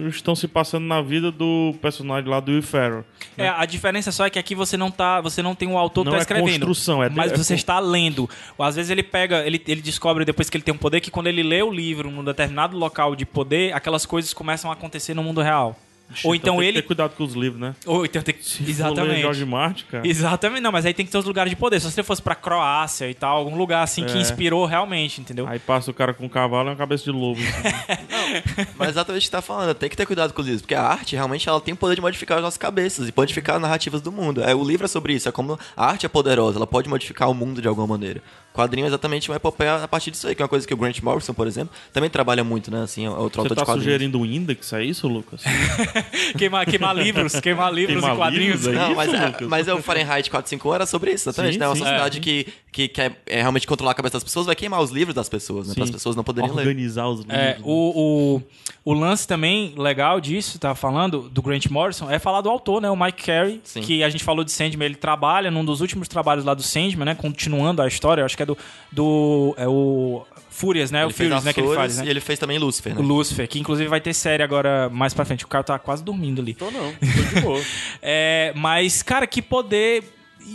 estão 0.09 0.35
se 0.35 0.49
passando 0.49 0.85
na 0.85 1.01
vida 1.01 1.31
do 1.31 1.75
personagem 1.81 2.29
lá 2.29 2.41
do 2.41 2.51
Will 2.53 2.63
Ferrell. 2.63 3.05
É, 3.39 3.49
a 3.49 3.65
diferença 3.65 4.11
só 4.11 4.27
é 4.27 4.31
que 4.31 4.39
aqui 4.39 4.55
você 4.55 4.77
não 4.77 4.91
tá, 4.91 5.21
você 5.21 5.43
não 5.43 5.55
tem 5.55 5.69
o 5.69 5.77
autor 5.79 6.03
que 6.03 6.07
Não 6.07 6.13
tá 6.13 6.19
é 6.19 6.21
escrevendo, 6.23 6.67
construção, 6.67 7.03
é- 7.03 7.09
mas 7.09 7.31
é 7.33 7.37
você 7.37 7.55
con- 7.55 7.59
está 7.59 7.79
lendo. 7.79 8.29
Às 8.59 8.75
vezes 8.77 8.91
ele 8.91 9.03
pega, 9.03 9.47
ele, 9.47 9.63
ele 9.67 9.81
descobre 9.81 10.25
depois 10.25 10.51
que 10.51 10.57
ele 10.57 10.65
tem 10.65 10.75
um 10.75 10.79
poder 10.79 11.01
que 11.01 11.11
quando 11.11 11.29
ele 11.29 11.43
lê 11.43 11.63
o 11.63 11.71
livro 11.71 12.11
num 12.11 12.25
determinado 12.25 12.77
local 12.77 13.15
de 13.15 13.25
poder, 13.25 13.73
aquelas 13.75 14.05
coisas 14.07 14.33
começam 14.35 14.71
a 14.71 14.75
acontecer 14.75 15.15
no 15.15 15.23
mundo 15.23 15.41
real. 15.41 15.79
Ou 16.25 16.35
então, 16.35 16.55
tem 16.55 16.63
que 16.63 16.69
ele, 16.69 16.83
ter 16.83 16.87
cuidado 16.87 17.15
com 17.17 17.25
os 17.25 17.35
livros, 17.35 17.61
né? 17.61 17.75
ou 17.85 18.05
então 18.05 18.23
tem 18.23 18.35
que 18.35 18.45
Se 18.45 18.63
exatamente. 18.69 19.21
George 19.21 19.45
Martin, 19.45 19.85
cara. 19.91 20.07
Exatamente, 20.07 20.61
não, 20.63 20.71
mas 20.73 20.87
aí 20.87 20.95
tem 20.95 21.05
que 21.05 21.11
ter 21.13 21.19
os 21.19 21.25
lugares 21.25 21.51
de 21.51 21.57
poder. 21.57 21.81
Se 21.81 21.91
você 21.91 22.03
fosse 22.03 22.23
pra 22.23 22.35
Croácia 22.35 23.11
e 23.11 23.15
tal, 23.15 23.39
algum 23.39 23.57
lugar 23.57 23.83
assim 23.83 24.05
que 24.05 24.17
É. 24.17 24.21
inspirou 24.21 24.65
realmente, 24.67 25.21
entendeu? 25.21 25.47
Aí 25.49 25.59
passa 25.59 25.91
o 25.91 25.95
cara 25.95 26.15
com 26.15 26.25
um 26.25 26.29
cavalo 26.29 26.69
e 26.69 26.71
uma 26.71 26.77
cabeça 26.77 27.05
de 27.05 27.11
lobo. 27.11 27.41
assim. 27.41 28.67
Mas 28.77 28.91
exatamente 28.91 29.23
o 29.23 29.25
que 29.25 29.27
você 29.27 29.31
tá 29.33 29.43
falando, 29.43 29.75
tem 29.75 29.89
que 29.89 29.97
ter 29.97 30.07
cuidado 30.07 30.33
com 30.33 30.41
os 30.41 30.47
livros, 30.47 30.63
porque 30.63 30.75
a 30.75 30.83
arte 30.83 31.15
realmente 31.17 31.49
ela 31.49 31.61
tem 31.61 31.75
o 31.75 31.77
poder 31.77 31.95
de 31.97 32.01
modificar 32.01 32.39
as 32.39 32.45
nossas 32.45 32.59
cabeças 32.59 33.09
e 33.09 33.13
modificar 33.17 33.57
as 33.57 33.63
narrativas 33.63 34.01
do 34.01 34.13
mundo. 34.13 34.43
É, 34.43 34.55
o 34.55 34.65
livro 34.65 34.85
é 34.85 34.89
sobre 34.89 35.13
isso, 35.15 35.29
é 35.29 35.33
como 35.33 35.59
a 35.77 35.87
arte 35.87 36.07
é 36.07 36.09
poderosa, 36.09 36.59
ela 36.59 36.67
pode 36.67 36.89
modificar 36.89 37.29
o 37.31 37.35
mundo 37.35 37.61
de 37.61 37.69
alguma 37.69 37.87
maneira. 37.87 38.23
Quadrinho 38.57 38.85
é 38.85 38.89
exatamente 38.89 39.31
uma 39.31 39.37
epopeia 39.37 39.85
a 39.85 39.89
partir 39.89 40.11
disso 40.11 40.27
aí, 40.27 40.35
que 40.35 40.43
é 40.43 40.45
uma 40.45 40.49
coisa 40.49 40.67
que 40.67 40.75
o 40.75 40.77
Grant 40.77 41.01
Morrison, 41.01 41.35
por 41.35 41.47
exemplo, 41.47 41.75
também 41.93 42.09
trabalha 42.11 42.43
muito, 42.43 42.71
né? 42.71 42.83
Assim, 42.83 43.05
é 43.07 43.11
outro 43.11 43.43
Você 43.43 43.49
autor 43.49 43.55
tá 43.55 43.63
de 43.63 43.67
quadrinhos. 43.67 43.85
sugerindo 43.85 44.21
o 44.21 44.27
Index, 44.27 44.73
é 44.73 44.85
isso, 44.85 45.07
Lucas? 45.07 45.43
Queimar, 46.37 46.67
queimar 46.67 46.95
livros, 46.97 47.39
queimar 47.41 47.73
livros 47.73 48.01
Queimar 48.01 48.15
e 48.15 48.19
quadrinhos. 48.19 48.65
livros, 48.65 48.83
é 48.83 48.89
Não, 48.89 48.95
mas, 48.95 49.13
isso, 49.13 49.45
é, 49.45 49.47
mas 49.47 49.69
é 49.69 49.75
o 49.75 49.83
Fahrenheit 49.83 50.31
451 50.31 50.75
era 50.75 50.87
sobre 50.87 51.13
isso, 51.13 51.29
exatamente, 51.29 51.55
Sim, 51.55 51.61
né? 51.61 51.69
Uma 51.69 51.75
sim. 51.75 51.83
sociedade 51.83 52.21
que, 52.21 52.47
que 52.73 52.89
quer 52.89 53.23
é, 53.27 53.41
realmente 53.41 53.67
controlar 53.67 53.93
a 53.93 53.95
cabeça 53.95 54.15
das 54.15 54.25
pessoas, 54.25 54.47
vai 54.47 54.57
queimar 54.57 54.81
os 54.81 54.91
livros 54.91 55.15
das 55.15 55.29
pessoas, 55.29 55.69
né? 55.69 55.75
Para 55.75 55.85
as 55.85 55.91
pessoas 55.91 56.17
não 56.17 56.25
poderem 56.25 56.51
ler. 56.51 56.63
Organizar 56.63 57.09
os 57.09 57.21
livros. 57.21 57.37
É, 57.37 57.55
né? 57.55 57.59
o, 57.63 58.41
o, 58.85 58.91
o 58.93 58.95
lance 58.95 59.27
também 59.27 59.75
legal 59.77 60.21
disso, 60.21 60.59
tá 60.59 60.75
falando, 60.75 61.29
do 61.29 61.43
Grant 61.43 61.67
Morrison, 61.67 62.11
é 62.11 62.19
falar 62.19 62.41
do 62.41 62.49
autor, 62.49 62.81
né? 62.81 62.91
O 62.91 62.97
Mike 62.97 63.23
Carey, 63.25 63.61
Sim. 63.65 63.81
que 63.81 64.03
a 64.03 64.09
gente 64.09 64.25
falou 64.25 64.45
de 64.45 64.53
Sandman, 64.53 64.87
ele 64.87 64.95
trabalha 64.95 65.51
num 65.51 65.65
dos 65.65 65.81
últimos 65.81 66.09
trabalhos 66.09 66.45
lá 66.45 66.55
do 66.55 66.63
Sandman, 66.63 67.05
né? 67.05 67.15
Continuando 67.15 67.83
a 67.83 67.87
história, 67.89 68.23
eu 68.23 68.27
acho 68.27 68.37
que 68.37 68.43
é 68.43 68.46
do. 68.47 68.57
do 68.91 69.55
é 69.59 69.69
o 69.69 70.25
Fúrias, 70.57 70.91
né? 70.91 71.01
Ele 71.01 71.11
o 71.11 71.15
Furious, 71.15 71.45
né? 71.45 71.53
Que 71.53 71.61
ele 71.61 71.75
faz, 71.75 71.99
né? 71.99 72.07
e 72.07 72.09
ele 72.09 72.21
fez 72.21 72.39
também 72.39 72.59
Lucifer, 72.59 72.95
né? 72.95 73.03
Lucifer, 73.03 73.47
que 73.47 73.59
inclusive 73.59 73.89
vai 73.89 74.01
ter 74.01 74.15
série 74.15 74.43
agora 74.43 74.89
mais 74.89 75.13
pra 75.13 75.25
frente. 75.27 75.45
O 75.45 75.49
cara 75.49 75.63
tá 75.63 75.79
quase 75.79 76.03
dormindo 76.03 76.41
ali. 76.41 76.55
Tô 76.55 76.71
não, 76.71 76.93
tô 76.93 77.35
de 77.35 77.41
boa. 77.43 77.61
É, 78.01 78.53
mas, 78.55 79.03
cara, 79.03 79.27
que 79.27 79.43
poder 79.43 80.05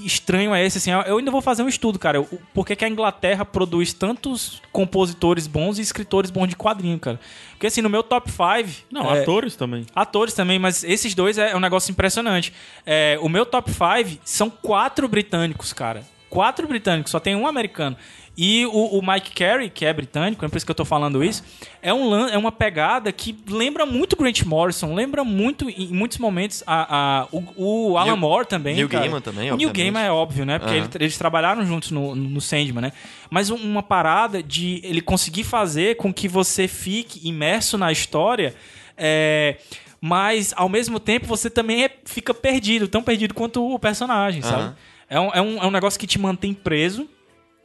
estranho 0.05 0.55
é 0.55 0.65
esse, 0.65 0.77
assim, 0.77 0.91
eu 0.91 1.17
ainda 1.17 1.29
vou 1.29 1.41
fazer 1.41 1.63
um 1.63 1.67
estudo, 1.67 1.99
cara, 1.99 2.23
por 2.53 2.65
que, 2.65 2.75
que 2.75 2.85
a 2.85 2.87
Inglaterra 2.87 3.43
produz 3.43 3.93
tantos 3.93 4.61
compositores 4.71 5.47
bons 5.47 5.77
e 5.77 5.81
escritores 5.81 6.31
bons 6.31 6.47
de 6.47 6.55
quadrinho, 6.55 6.97
cara? 6.97 7.19
Porque, 7.51 7.67
assim, 7.67 7.81
no 7.81 7.89
meu 7.89 8.01
top 8.01 8.31
5... 8.31 8.85
Não, 8.89 9.13
é, 9.13 9.21
atores 9.21 9.55
também. 9.55 9.85
Atores 9.93 10.33
também, 10.33 10.57
mas 10.57 10.83
esses 10.83 11.13
dois 11.13 11.37
é 11.37 11.55
um 11.55 11.59
negócio 11.59 11.91
impressionante. 11.91 12.53
É, 12.85 13.19
o 13.21 13.27
meu 13.27 13.45
top 13.45 13.69
5 13.71 14.21
são 14.23 14.49
quatro 14.49 15.07
britânicos, 15.07 15.73
cara. 15.73 16.03
Quatro 16.31 16.65
britânicos, 16.67 17.11
só 17.11 17.19
tem 17.19 17.35
um 17.35 17.45
americano. 17.45 17.95
E 18.37 18.65
o, 18.67 18.97
o 18.97 19.05
Mike 19.05 19.31
Carey, 19.35 19.69
que 19.69 19.85
é 19.85 19.91
britânico, 19.91 20.45
é 20.45 20.47
por 20.47 20.55
isso 20.55 20.65
que 20.65 20.71
eu 20.71 20.75
tô 20.75 20.85
falando 20.85 21.21
isso, 21.21 21.43
é, 21.81 21.93
um, 21.93 22.15
é 22.29 22.37
uma 22.37 22.51
pegada 22.53 23.11
que 23.11 23.37
lembra 23.45 23.85
muito 23.85 24.15
Grant 24.15 24.41
Morrison, 24.43 24.93
lembra 24.95 25.25
muito, 25.25 25.69
em 25.69 25.87
muitos 25.89 26.17
momentos, 26.17 26.63
a, 26.65 27.23
a- 27.23 27.27
o, 27.33 27.91
o 27.91 27.97
Alan 27.97 28.05
Neil- 28.05 28.17
Moore 28.17 28.45
também. 28.47 28.75
Neil. 28.75 28.87
Gaiman 28.87 29.19
também, 29.19 29.51
O 29.51 29.57
Neil 29.57 29.69
obviamente. 29.69 29.77
Gaiman 29.93 30.07
é 30.07 30.11
óbvio, 30.11 30.45
né? 30.45 30.57
Porque 30.59 30.75
Aham. 30.77 30.85
ele- 30.95 31.03
eles 31.03 31.17
trabalharam 31.17 31.65
juntos 31.65 31.91
no, 31.91 32.15
no 32.15 32.39
Sandman, 32.39 32.81
né? 32.83 32.93
Mas 33.29 33.49
um- 33.49 33.55
uma 33.57 33.83
parada 33.83 34.41
de 34.41 34.79
ele 34.85 35.01
conseguir 35.01 35.43
fazer 35.43 35.97
com 35.97 36.13
que 36.13 36.29
você 36.29 36.65
fique 36.69 37.27
imerso 37.27 37.77
na 37.77 37.91
história, 37.91 38.55
é, 38.97 39.57
mas 39.99 40.53
ao 40.55 40.69
mesmo 40.69 41.01
tempo 41.01 41.27
você 41.27 41.49
também 41.49 41.83
é- 41.83 41.91
fica 42.05 42.33
perdido, 42.33 42.87
tão 42.87 43.03
perdido 43.03 43.33
quanto 43.33 43.61
o 43.73 43.77
personagem, 43.77 44.41
sabe? 44.41 44.73
É 45.11 45.19
um, 45.19 45.29
é, 45.33 45.41
um, 45.41 45.57
é 45.61 45.67
um 45.67 45.71
negócio 45.71 45.99
que 45.99 46.07
te 46.07 46.17
mantém 46.17 46.53
preso, 46.53 47.05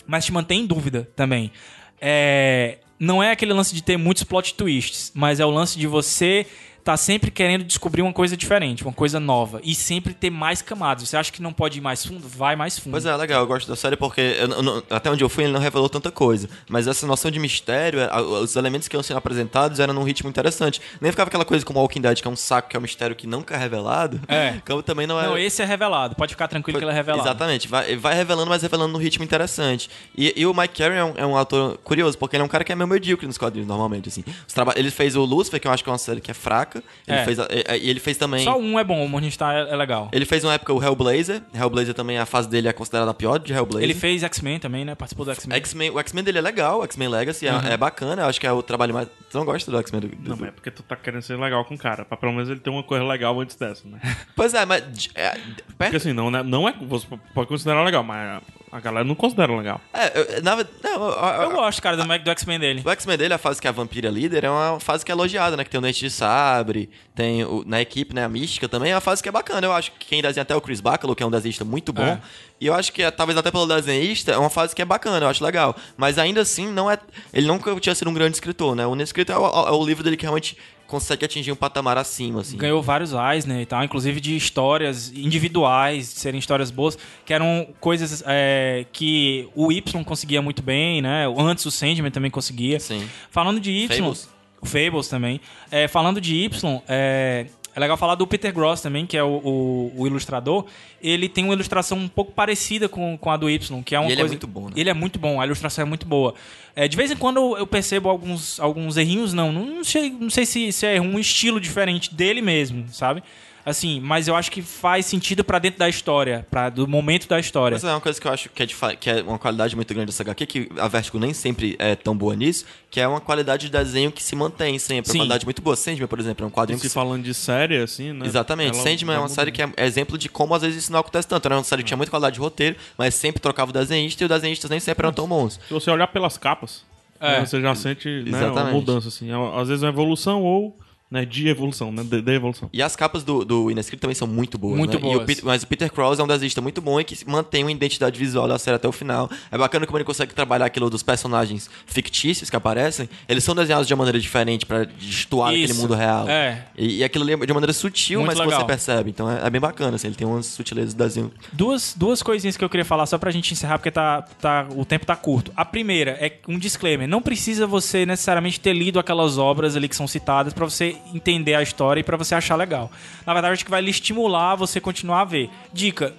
mas 0.04 0.24
te 0.24 0.32
mantém 0.32 0.62
em 0.62 0.66
dúvida 0.66 1.08
também. 1.14 1.52
É, 2.00 2.78
não 2.98 3.22
é 3.22 3.30
aquele 3.30 3.52
lance 3.52 3.72
de 3.72 3.84
ter 3.84 3.96
muitos 3.96 4.24
plot 4.24 4.52
twists, 4.54 5.12
mas 5.14 5.38
é 5.38 5.46
o 5.46 5.50
lance 5.50 5.78
de 5.78 5.86
você 5.86 6.44
tá 6.86 6.96
sempre 6.96 7.32
querendo 7.32 7.64
descobrir 7.64 8.00
uma 8.00 8.12
coisa 8.12 8.36
diferente, 8.36 8.84
uma 8.84 8.92
coisa 8.92 9.18
nova. 9.18 9.60
E 9.64 9.74
sempre 9.74 10.14
ter 10.14 10.30
mais 10.30 10.62
camadas. 10.62 11.08
Você 11.08 11.16
acha 11.16 11.32
que 11.32 11.42
não 11.42 11.52
pode 11.52 11.78
ir 11.78 11.80
mais 11.80 12.06
fundo? 12.06 12.28
Vai 12.28 12.54
mais 12.54 12.78
fundo. 12.78 12.92
Pois 12.92 13.04
é, 13.04 13.16
legal, 13.16 13.40
eu 13.40 13.46
gosto 13.48 13.66
da 13.66 13.74
série 13.74 13.96
porque 13.96 14.20
eu 14.38 14.46
não- 14.46 14.80
até 14.88 15.10
onde 15.10 15.24
eu 15.24 15.28
fui 15.28 15.42
ele 15.42 15.52
não 15.52 15.58
revelou 15.58 15.88
tanta 15.88 16.12
coisa. 16.12 16.48
Mas 16.68 16.86
essa 16.86 17.04
noção 17.04 17.28
de 17.28 17.40
mistério, 17.40 17.98
a- 18.08 18.22
os 18.22 18.54
elementos 18.54 18.86
que 18.86 18.94
iam 18.96 19.02
sendo 19.02 19.16
apresentados 19.16 19.80
eram 19.80 19.92
num 19.92 20.04
ritmo 20.04 20.30
interessante. 20.30 20.80
Nem 21.00 21.10
ficava 21.10 21.26
aquela 21.26 21.44
coisa 21.44 21.64
como 21.66 21.80
Walking 21.80 22.00
Dead, 22.00 22.20
que 22.22 22.28
é 22.28 22.30
um 22.30 22.36
saco, 22.36 22.68
que 22.68 22.76
é 22.76 22.78
um 22.78 22.82
mistério 22.82 23.16
que 23.16 23.26
nunca 23.26 23.56
é 23.56 23.58
revelado. 23.58 24.20
É. 24.28 24.60
Como 24.64 24.80
também 24.80 25.08
não 25.08 25.20
é. 25.20 25.26
Não, 25.26 25.36
esse 25.36 25.60
é 25.60 25.64
revelado. 25.64 26.14
Pode 26.14 26.34
ficar 26.34 26.46
tranquilo 26.46 26.78
que 26.78 26.84
ele 26.84 26.92
é 26.92 26.94
revelado. 26.94 27.26
Exatamente, 27.28 27.66
vai, 27.66 27.96
vai 27.96 28.14
revelando, 28.14 28.48
mas 28.48 28.62
revelando 28.62 28.92
num 28.92 28.98
ritmo 28.98 29.24
interessante. 29.24 29.90
E, 30.16 30.32
e 30.36 30.46
o 30.46 30.54
Mike 30.54 30.74
Carey 30.78 30.98
é 30.98 31.04
um, 31.04 31.14
é 31.16 31.26
um 31.26 31.36
autor 31.36 31.78
curioso, 31.78 32.16
porque 32.16 32.36
ele 32.36 32.42
é 32.42 32.44
um 32.44 32.48
cara 32.48 32.62
que 32.62 32.70
é 32.70 32.76
meio 32.76 32.86
medíocre 32.86 33.26
nos 33.26 33.36
quadrinhos, 33.36 33.66
normalmente, 33.66 34.08
assim. 34.08 34.22
Traba- 34.54 34.74
ele 34.76 34.90
fez 34.92 35.16
o 35.16 35.24
Lucifer, 35.24 35.58
que 35.60 35.66
eu 35.66 35.72
acho 35.72 35.82
que 35.82 35.90
é 35.90 35.92
uma 35.92 35.98
série 35.98 36.20
que 36.20 36.30
é 36.30 36.34
fraca. 36.34 36.75
Ele 37.06 37.16
É. 37.18 37.24
fez 37.24 37.38
a- 37.38 37.48
e, 37.50 37.78
e 37.86 37.90
ele 37.90 38.00
fez 38.00 38.16
também... 38.16 38.44
Só 38.44 38.56
um 38.58 38.78
é 38.78 38.84
bom, 38.84 39.04
o 39.04 39.08
Morningstar 39.08 39.54
é, 39.54 39.70
é 39.72 39.76
legal. 39.76 40.08
Ele 40.12 40.24
fez 40.24 40.42
uma 40.44 40.54
época 40.54 40.72
o 40.72 40.82
Hellblazer. 40.82 41.42
Hellblazer 41.54 41.94
também, 41.94 42.18
a 42.18 42.26
fase 42.26 42.48
dele 42.48 42.68
é 42.68 42.72
considerada 42.72 43.10
a 43.10 43.14
pior 43.14 43.38
de 43.38 43.52
Hellblazer. 43.52 43.82
Ele 43.84 43.94
fez 43.98 44.22
X-Men 44.22 44.58
também, 44.58 44.84
né? 44.84 44.94
Participou 44.94 45.24
do 45.24 45.32
X-Men. 45.32 45.56
X-Men, 45.58 45.90
o 45.90 45.98
X-Men 46.00 46.24
dele 46.24 46.38
é 46.38 46.40
legal, 46.40 46.80
o 46.80 46.84
X-Men 46.84 47.08
Legacy 47.08 47.46
é, 47.46 47.52
Uhum. 47.52 47.60
é 47.68 47.76
bacana, 47.76 48.22
eu 48.22 48.26
acho 48.26 48.40
que 48.40 48.46
é 48.46 48.52
o 48.52 48.62
trabalho 48.62 48.92
mais. 48.94 49.08
Você 49.28 49.38
não 49.38 49.44
gosta 49.44 49.70
do 49.70 49.78
X-Men? 49.78 50.00
Do, 50.02 50.08
do- 50.08 50.28
Não, 50.30 50.36
mas 50.36 50.48
é 50.48 50.52
porque 50.52 50.70
tu 50.70 50.82
tá 50.82 50.96
querendo 50.96 51.22
ser 51.22 51.38
legal 51.38 51.64
com 51.64 51.74
o 51.74 51.78
cara. 51.78 52.04
Pra 52.04 52.16
pelo 52.16 52.32
menos 52.32 52.48
ele 52.48 52.60
ter 52.60 52.70
uma 52.70 52.82
coisa 52.82 53.04
legal 53.04 53.38
antes 53.40 53.56
dessa, 53.56 53.86
né? 53.88 53.98
Pois 54.34 54.54
é, 54.54 54.64
mas. 54.64 54.82
é, 55.14 55.30
Porque 55.30 55.62
perto, 55.78 55.96
assim, 55.96 56.12
não, 56.12 56.30
né, 56.30 56.42
não 56.42 56.68
é. 56.68 56.74
Você 56.82 57.06
pode 57.34 57.48
considerar 57.48 57.82
legal, 57.84 58.02
mas 58.02 58.42
a 58.76 58.78
A 58.78 58.80
galera 58.80 59.04
não 59.04 59.14
considera 59.14 59.56
legal. 59.56 59.80
É, 59.92 60.36
eu, 60.38 60.42
na 60.42 60.54
verdade. 60.54 60.76
Não, 60.84 61.08
eu- 61.42 61.50
gosto, 61.50 61.82
cara, 61.82 61.96
do, 61.96 62.06
Mac- 62.06 62.22
do 62.22 62.30
X-Men 62.30 62.58
dele. 62.58 62.82
O 62.84 62.90
X-Men 62.90 63.16
dele, 63.16 63.34
a 63.34 63.38
fase 63.38 63.60
que 63.60 63.66
é 63.66 63.70
a 63.70 63.72
vampira 63.72 64.08
líder, 64.10 64.44
é 64.44 64.50
uma 64.50 64.78
fase 64.78 65.04
que 65.04 65.10
é 65.10 65.14
elogiada, 65.14 65.56
né? 65.56 65.64
Que 65.64 65.70
tem 65.70 65.78
o 65.78 65.82
Dente 65.82 66.00
de 66.00 66.10
Sabre, 66.10 66.88
tem 67.14 67.44
o- 67.44 67.64
na 67.66 67.80
equipe, 67.80 68.14
né? 68.14 68.24
A 68.24 68.28
Mística 68.28 68.68
também, 68.68 68.92
é 68.92 68.94
uma 68.94 69.00
fase 69.00 69.22
que 69.22 69.28
é 69.28 69.32
bacana. 69.32 69.66
Eu 69.66 69.72
acho 69.72 69.92
que 69.92 70.06
quem 70.06 70.20
desenha 70.22 70.42
até 70.42 70.52
é 70.54 70.56
o 70.56 70.60
Chris 70.60 70.80
Bacalo, 70.80 71.14
que 71.16 71.22
é 71.22 71.26
um 71.26 71.30
desenhista 71.30 71.64
muito 71.64 71.92
bom. 71.92 72.02
É. 72.02 72.20
E 72.60 72.66
eu 72.66 72.74
acho 72.74 72.92
que, 72.92 73.02
é, 73.02 73.10
talvez 73.10 73.38
até 73.38 73.50
pelo 73.50 73.66
desenhista, 73.66 74.32
é 74.32 74.38
uma 74.38 74.48
fase 74.50 74.74
que 74.74 74.80
é 74.80 74.84
bacana, 74.84 75.24
eu 75.26 75.28
acho 75.30 75.44
legal. 75.44 75.74
Mas 75.96 76.18
ainda 76.18 76.40
assim, 76.42 76.66
não 76.68 76.90
é. 76.90 76.98
Ele 77.32 77.46
nunca 77.46 77.74
tinha 77.80 77.94
sido 77.94 78.08
um 78.10 78.14
grande 78.14 78.36
escritor, 78.36 78.74
né? 78.76 78.86
O 78.86 78.94
Nescrito 78.94 79.32
é 79.32 79.36
o, 79.38 79.44
é 79.46 79.70
o 79.72 79.84
livro 79.84 80.02
dele 80.04 80.16
que 80.16 80.22
realmente 80.24 80.56
consegue 80.86 81.24
atingir 81.24 81.52
um 81.52 81.56
patamar 81.56 81.98
acima, 81.98 82.40
assim. 82.40 82.56
Ganhou 82.56 82.82
vários 82.82 83.12
Eisner 83.12 83.60
e 83.60 83.66
tal, 83.66 83.82
inclusive 83.84 84.20
de 84.20 84.36
histórias 84.36 85.10
individuais, 85.10 86.14
de 86.14 86.20
serem 86.20 86.38
histórias 86.38 86.70
boas, 86.70 86.96
que 87.24 87.32
eram 87.32 87.68
coisas 87.80 88.22
é, 88.26 88.86
que 88.92 89.48
o 89.54 89.72
Y 89.72 90.04
conseguia 90.04 90.40
muito 90.40 90.62
bem, 90.62 91.02
né? 91.02 91.24
Antes 91.38 91.66
o 91.66 91.70
Sandman 91.70 92.10
também 92.10 92.30
conseguia. 92.30 92.78
Sim. 92.80 93.08
Falando 93.30 93.60
de 93.60 93.70
Y. 93.70 93.96
Fables. 93.96 94.28
Fables 94.62 95.08
também. 95.08 95.40
É, 95.70 95.86
falando 95.88 96.20
de 96.20 96.34
Y, 96.34 96.82
é, 96.88 97.46
é 97.76 97.80
legal 97.80 97.96
falar 97.98 98.14
do 98.14 98.26
Peter 98.26 98.52
Gross 98.52 98.80
também, 98.80 99.04
que 99.04 99.16
é 99.16 99.22
o, 99.22 99.28
o- 99.44 99.92
o 99.94 100.06
ilustrador. 100.06 100.64
Ele 101.00 101.28
tem 101.28 101.44
uma 101.44 101.52
ilustração 101.52 101.98
um 101.98 102.08
pouco 102.08 102.32
parecida 102.32 102.88
com, 102.88 103.16
com 103.18 103.30
a 103.30 103.36
do 103.36 103.50
Y, 103.50 103.82
que 103.82 103.94
é 103.94 104.00
uma 104.00 104.08
E 104.08 104.12
ele 104.12 104.20
é 104.20 104.24
coisa... 104.24 104.32
muito 104.34 104.46
bom, 104.46 104.64
né? 104.68 104.72
Ele 104.74 104.88
é 104.90 104.94
muito 104.94 105.18
bom, 105.18 105.40
a 105.40 105.44
ilustração 105.44 105.82
é 105.82 105.84
muito 105.86 106.06
boa. 106.06 106.34
É, 106.74 106.88
de 106.88 106.96
vez 106.96 107.10
em 107.10 107.16
quando 107.16 107.36
eu- 107.36 107.58
eu 107.58 107.66
percebo 107.66 108.08
alguns, 108.08 108.58
alguns 108.58 108.96
errinhos, 108.96 109.32
não. 109.34 109.52
Não 109.52 109.84
sei, 109.84 110.10
não 110.10 110.30
sei 110.30 110.46
se, 110.46 110.72
se 110.72 110.86
é 110.86 111.00
um 111.00 111.18
estilo 111.18 111.60
diferente 111.60 112.14
dele 112.14 112.40
mesmo, 112.40 112.86
sabe? 112.90 113.22
Assim, 113.66 113.98
mas 114.00 114.28
eu 114.28 114.36
acho 114.36 114.48
que 114.52 114.62
faz 114.62 115.06
sentido 115.06 115.42
pra 115.42 115.58
dentro 115.58 115.80
da 115.80 115.88
história, 115.88 116.46
para 116.48 116.70
do 116.70 116.86
momento 116.86 117.26
da 117.26 117.40
história. 117.40 117.74
Mas 117.74 117.82
é 117.82 117.90
uma 117.92 118.00
coisa 118.00 118.20
que 118.20 118.24
eu 118.28 118.32
acho 118.32 118.48
que 118.48 118.62
é, 118.62 118.66
de 118.66 118.76
que 119.00 119.10
é 119.10 119.22
uma 119.22 119.40
qualidade 119.40 119.74
muito 119.74 119.92
grande 119.92 120.06
dessa 120.06 120.22
HQ, 120.22 120.46
que 120.46 120.68
a 120.78 120.86
Vertigo 120.86 121.18
nem 121.18 121.34
sempre 121.34 121.74
é 121.80 121.96
tão 121.96 122.16
boa 122.16 122.36
nisso, 122.36 122.64
que 122.88 123.00
é 123.00 123.08
uma 123.08 123.20
qualidade 123.20 123.66
de 123.66 123.72
desenho 123.72 124.12
que 124.12 124.22
se 124.22 124.36
mantém 124.36 124.78
sempre. 124.78 125.10
Sim. 125.10 125.18
Uma 125.18 125.22
qualidade 125.24 125.44
muito 125.44 125.60
boa. 125.60 125.74
Sandman, 125.74 126.06
por 126.06 126.20
exemplo, 126.20 126.44
é 126.44 126.46
um 126.46 126.50
E 126.50 126.52
quadrinho 126.52 126.78
que 126.78 126.88
se 126.88 126.94
falando 126.94 127.24
de 127.24 127.34
série, 127.34 127.78
assim, 127.78 128.12
né? 128.12 128.24
Exatamente. 128.24 128.74
ela 128.78 128.82
Sandman 128.84 129.16
é 129.16 129.18
uma 129.18 129.28
série 129.28 129.50
mudou. 129.50 129.68
que 129.74 129.80
é 129.80 129.84
exemplo 129.84 130.16
de 130.16 130.28
como 130.28 130.54
às 130.54 130.62
vezes 130.62 130.84
isso 130.84 130.92
não 130.92 131.00
acontece 131.00 131.26
tanto. 131.26 131.44
Era 131.46 131.56
uma 131.56 131.64
série 131.64 131.82
que 131.82 131.88
tinha 131.88 131.96
muita 131.96 132.10
qualidade 132.10 132.34
de 132.34 132.40
roteiro, 132.40 132.76
mas 132.96 133.16
sempre 133.16 133.40
trocava 133.40 133.70
o 133.70 133.74
desenhista 133.74 134.22
e 134.22 134.26
os 134.26 134.28
desenhistas 134.30 134.70
nem 134.70 134.78
sempre 134.78 135.04
eram 135.04 135.12
tão 135.12 135.26
bons. 135.26 135.58
Se 135.66 135.74
você 135.74 135.90
olhar 135.90 136.06
pelas 136.06 136.38
capas, 136.38 136.84
É. 137.20 137.40
né, 137.40 137.46
você 137.46 137.60
já 137.60 137.74
sente 137.74 138.08
né, 138.30 138.46
uma 138.46 138.64
mudança, 138.66 139.08
assim. 139.08 139.28
É- 139.28 139.60
Às 139.60 139.66
vezes 139.66 139.82
é 139.82 139.86
uma 139.86 139.92
evolução 139.92 140.40
ou 140.44 140.78
né, 141.10 141.24
de 141.24 141.48
evolução, 141.48 141.92
né? 141.92 142.02
De, 142.02 142.20
de 142.20 142.32
evolução. 142.32 142.68
E 142.72 142.82
as 142.82 142.96
capas 142.96 143.22
do, 143.22 143.44
do 143.44 143.70
Inescrito 143.70 144.00
também 144.00 144.14
são 144.14 144.26
muito 144.26 144.58
boas, 144.58 144.76
Muito 144.76 144.98
né? 144.98 145.06
E 145.06 145.10
o 145.10 145.12
boas. 145.14 145.26
Pete- 145.26 145.44
mas 145.44 145.62
o 145.62 145.66
Peter 145.66 145.90
Krause 145.92 146.20
é 146.20 146.24
um 146.24 146.26
desenhista 146.26 146.60
muito 146.60 146.80
bom 146.80 147.00
e 147.00 147.04
que 147.04 147.16
mantém 147.28 147.62
uma 147.62 147.70
identidade 147.72 148.18
visual 148.18 148.48
da 148.48 148.58
série 148.58 148.76
até 148.76 148.88
o 148.88 148.92
final. 148.92 149.30
É 149.50 149.56
bacana 149.56 149.86
como 149.86 149.98
ele 149.98 150.04
consegue 150.04 150.34
trabalhar 150.34 150.66
aquilo 150.66 150.90
dos 150.90 151.02
personagens 151.02 151.70
fictícios 151.86 152.50
que 152.50 152.56
aparecem. 152.56 153.08
Eles 153.28 153.44
são 153.44 153.54
desenhados 153.54 153.86
de 153.86 153.94
uma 153.94 153.98
maneira 153.98 154.18
diferente 154.18 154.66
pra 154.66 154.84
destoar 154.84 155.50
aquele 155.50 155.72
mundo 155.74 155.94
real. 155.94 156.28
É. 156.28 156.66
E, 156.76 156.98
e 156.98 157.04
aquilo 157.04 157.24
ali 157.24 157.34
é 157.34 157.36
de 157.36 157.52
uma 157.52 157.54
maneira 157.54 157.72
sutil, 157.72 158.20
Muito 158.20 158.28
mas 158.30 158.38
que 158.38 158.44
legal. 158.44 158.60
você 158.60 158.66
percebe. 158.66 159.10
Então 159.10 159.30
é, 159.30 159.46
é 159.46 159.50
bem 159.50 159.60
bacana, 159.60 159.94
assim. 159.96 160.08
Ele 160.08 160.16
tem 160.16 160.26
umas 160.26 160.46
sutilezas 160.46 160.92
do 160.92 160.98
desenho. 161.04 161.30
Duas, 161.52 161.94
duas 161.96 162.22
coisinhas 162.22 162.56
que 162.56 162.64
eu 162.64 162.68
queria 162.68 162.84
falar 162.84 163.06
só 163.06 163.16
pra 163.16 163.30
gente 163.30 163.52
encerrar, 163.52 163.78
porque 163.78 163.90
tá, 163.90 164.22
tá, 164.40 164.66
o 164.74 164.84
tempo 164.84 165.06
tá 165.06 165.14
curto. 165.14 165.52
A 165.56 165.64
primeira 165.64 166.12
é 166.20 166.38
um 166.48 166.58
disclaimer. 166.58 167.06
Não 167.08 167.22
precisa 167.22 167.66
você 167.66 168.04
necessariamente 168.04 168.58
ter 168.58 168.72
lido 168.72 168.98
aquelas 168.98 169.38
obras 169.38 169.76
ali 169.76 169.88
que 169.88 169.94
são 169.96 170.06
citadas 170.08 170.52
pra 170.52 170.64
você 170.64 170.95
entender 171.14 171.54
a 171.54 171.62
história 171.62 172.00
e 172.00 172.04
pra 172.04 172.16
você 172.16 172.34
achar 172.34 172.56
legal. 172.56 172.90
Na 173.26 173.32
verdade, 173.32 173.54
acho 173.54 173.64
que 173.64 173.70
vai 173.70 173.80
lhe 173.80 173.90
estimular 173.90 174.54
você 174.56 174.80
continuar 174.80 175.20
a 175.22 175.24
ver. 175.24 175.50
Dica. 175.72 176.14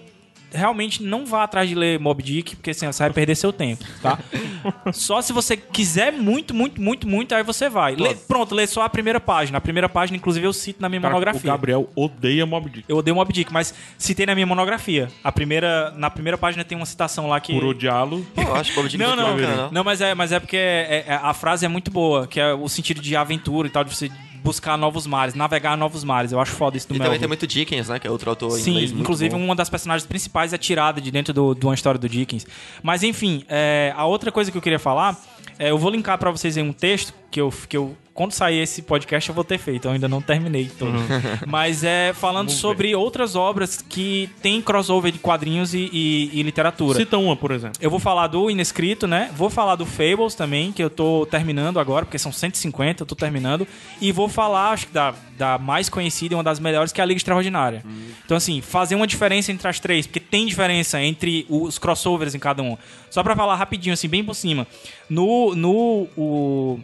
Realmente 0.49 1.03
não 1.03 1.25
vá 1.25 1.43
atrás 1.43 1.67
de 1.67 1.75
ler 1.75 1.99
Mob 1.99 2.23
Dick, 2.23 2.55
porque 2.55 2.69
assim, 2.69 2.85
você 2.85 3.03
vai 3.03 3.11
perder 3.11 3.35
seu 3.35 3.51
tempo, 3.51 3.83
tá? 4.01 4.17
só 4.93 5.21
se 5.21 5.33
você 5.33 5.57
quiser 5.57 6.13
muito, 6.13 6.53
muito, 6.53 6.81
muito, 6.81 7.05
muito, 7.05 7.35
aí 7.35 7.43
você 7.43 7.67
vai. 7.69 7.97
Lê- 7.97 8.15
pronto, 8.15 8.55
lê 8.55 8.65
só 8.65 8.83
a 8.83 8.87
primeira 8.89 9.19
página. 9.19 9.57
A 9.57 9.61
primeira 9.61 9.89
página, 9.89 10.15
inclusive, 10.15 10.47
eu 10.47 10.53
cito 10.53 10.81
na 10.81 10.87
minha 10.87 11.01
Cara, 11.01 11.13
o 11.13 11.17
monografia. 11.17 11.51
Gabriel 11.51 11.89
odeia 11.93 12.45
Mob 12.45 12.69
Dick. 12.69 12.85
Eu 12.87 12.95
odeio 12.95 13.13
Mob 13.13 13.33
Dick, 13.33 13.51
mas 13.51 13.73
citei 13.97 14.25
na 14.25 14.33
minha 14.33 14.47
monografia. 14.47 15.09
A 15.21 15.33
primeira, 15.33 15.91
na 15.97 16.09
primeira 16.09 16.37
página 16.37 16.63
tem 16.63 16.77
uma 16.77 16.85
citação 16.85 17.27
lá 17.27 17.41
que. 17.41 17.51
Por 17.51 17.65
odiá-lo. 17.65 18.25
Eu 18.37 18.55
acho 18.55 18.71
que 18.71 18.79
o 18.79 18.83
Bob 18.83 18.89
Dick 18.89 19.03
Não, 19.03 19.17
não, 19.17 19.35
bacana. 19.35 19.69
não, 19.69 19.83
mas 19.83 19.99
é, 19.99 20.15
mas 20.15 20.31
é 20.31 20.39
porque 20.39 20.55
é- 20.55 21.03
é- 21.09 21.19
a 21.21 21.33
frase 21.33 21.65
é 21.65 21.67
muito 21.67 21.91
boa, 21.91 22.25
que 22.25 22.39
é 22.39 22.53
o 22.53 22.69
sentido 22.69 23.01
de 23.01 23.17
aventura 23.17 23.67
e 23.67 23.71
tal, 23.71 23.83
de 23.83 23.93
você 23.93 24.09
buscar 24.43 24.77
novos 24.77 25.05
mares, 25.07 25.33
navegar 25.35 25.75
novos 25.77 26.03
mares. 26.03 26.31
Eu 26.31 26.39
acho 26.39 26.51
foda 26.53 26.77
isso 26.77 26.87
do 26.87 26.91
E 26.91 26.97
também 26.97 27.09
Melville. 27.11 27.19
tem 27.19 27.27
muito 27.27 27.47
Dickens, 27.47 27.89
né? 27.89 27.99
Que 27.99 28.07
é 28.07 28.11
outro 28.11 28.29
autor 28.29 28.51
Sim, 28.51 28.71
inglês 28.71 28.91
muito 28.91 29.01
inclusive 29.03 29.35
bom. 29.35 29.43
uma 29.43 29.55
das 29.55 29.69
personagens 29.69 30.07
principais 30.07 30.53
é 30.53 30.57
tirada 30.57 30.99
de 31.01 31.11
dentro 31.11 31.33
do- 31.33 31.53
de 31.53 31.65
uma 31.65 31.73
história 31.75 31.99
do 31.99 32.07
Dickens. 32.07 32.45
Mas 32.81 33.03
enfim, 33.03 33.43
é, 33.49 33.93
a 33.95 34.05
outra 34.05 34.31
coisa 34.31 34.51
que 34.51 34.57
eu 34.57 34.61
queria 34.61 34.79
falar, 34.79 35.17
é, 35.59 35.69
eu 35.71 35.77
vou 35.77 35.89
linkar 35.91 36.17
pra 36.17 36.31
vocês 36.31 36.57
aí 36.57 36.63
um 36.63 36.73
texto 36.73 37.13
que 37.31 37.39
eu, 37.41 37.53
que 37.67 37.75
eu 37.77 37.95
quando 38.13 38.31
sair 38.31 38.57
esse 38.63 38.81
podcast 38.81 39.29
eu 39.29 39.35
vou 39.35 39.43
ter 39.43 39.59
feito, 39.59 39.87
eu 39.87 39.91
ainda 39.91 40.07
não 40.07 40.19
terminei 40.19 40.65
todo. 40.79 40.97
Uhum. 40.97 41.05
Mas 41.45 41.83
é 41.83 42.13
falando 42.15 42.49
sobre 42.49 42.95
outras 42.95 43.35
obras 43.35 43.79
que 43.87 44.27
tem 44.41 44.59
crossover 44.59 45.11
de 45.11 45.19
quadrinhos 45.19 45.75
e, 45.75 45.87
e- 45.93 46.31
e 46.33 46.41
literatura. 46.41 46.97
Cita 46.97 47.15
uma, 47.19 47.35
por 47.35 47.51
exemplo. 47.51 47.77
Eu 47.79 47.91
vou 47.91 47.99
falar 47.99 48.25
do 48.25 48.49
Inescrito, 48.49 49.05
né? 49.05 49.29
Vou 49.35 49.51
falar 49.51 49.75
do 49.75 49.85
Fables 49.85 50.33
também, 50.33 50.71
que 50.71 50.83
eu 50.83 50.89
tô 50.89 51.27
terminando 51.29 51.79
agora, 51.79 52.05
porque 52.05 52.17
são 52.17 52.31
150, 52.31 53.03
eu 53.03 53.05
tô 53.05 53.13
terminando. 53.13 53.67
E 54.01 54.11
vou 54.11 54.27
falar, 54.27 54.71
acho 54.71 54.87
que 54.87 54.93
da, 54.93 55.13
da 55.37 55.59
mais 55.59 55.87
conhecida 55.87 56.33
e 56.33 56.35
uma 56.35 56.43
das 56.43 56.59
melhores, 56.59 56.91
que 56.91 56.99
é 56.99 57.03
a 57.03 57.05
Liga 57.05 57.19
Extraordinária. 57.19 57.83
Então, 58.25 58.35
assim, 58.35 58.61
fazer 58.61 58.95
uma 58.95 59.05
diferença 59.05 59.51
entre 59.51 59.67
as 59.67 59.79
três, 59.79 60.07
porque 60.07 60.19
tem 60.19 60.47
diferença 60.47 60.99
entre 60.99 61.45
os 61.47 61.77
crossovers 61.77 62.33
em 62.33 62.39
cada 62.39 62.63
um. 62.63 62.75
Só 63.11 63.21
pra 63.21 63.35
falar 63.35 63.55
rapidinho, 63.57 63.93
assim, 63.93 64.07
bem 64.09 64.23
por 64.23 64.33
cima. 64.33 64.65
No. 65.07 65.53
No. 65.53 66.07
O, 66.17 66.79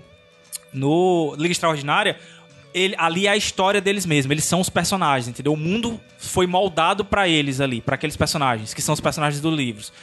no 0.74 1.36
Liga 1.38 1.52
Extraordinária, 1.52 2.18
ele, 2.74 2.96
ali 2.98 3.28
é 3.28 3.30
a 3.30 3.38
história 3.38 3.80
deles 3.80 4.06
mesmos, 4.06 4.32
eles 4.32 4.46
são 4.46 4.60
os 4.60 4.70
personagens, 4.70 5.28
entendeu? 5.28 5.54
O 5.54 5.58
mundo 5.58 6.00
foi 6.18 6.48
moldado 6.48 7.06
pra 7.06 7.28
eles 7.28 7.62
ali, 7.62 7.82
pra 7.82 7.96
aqueles 7.96 8.18
personagens, 8.18 8.74
que 8.74 8.82
são 8.82 8.94
os 8.94 9.00
personagens 9.00 9.42
dos 9.42 9.56
livros. 9.56 9.94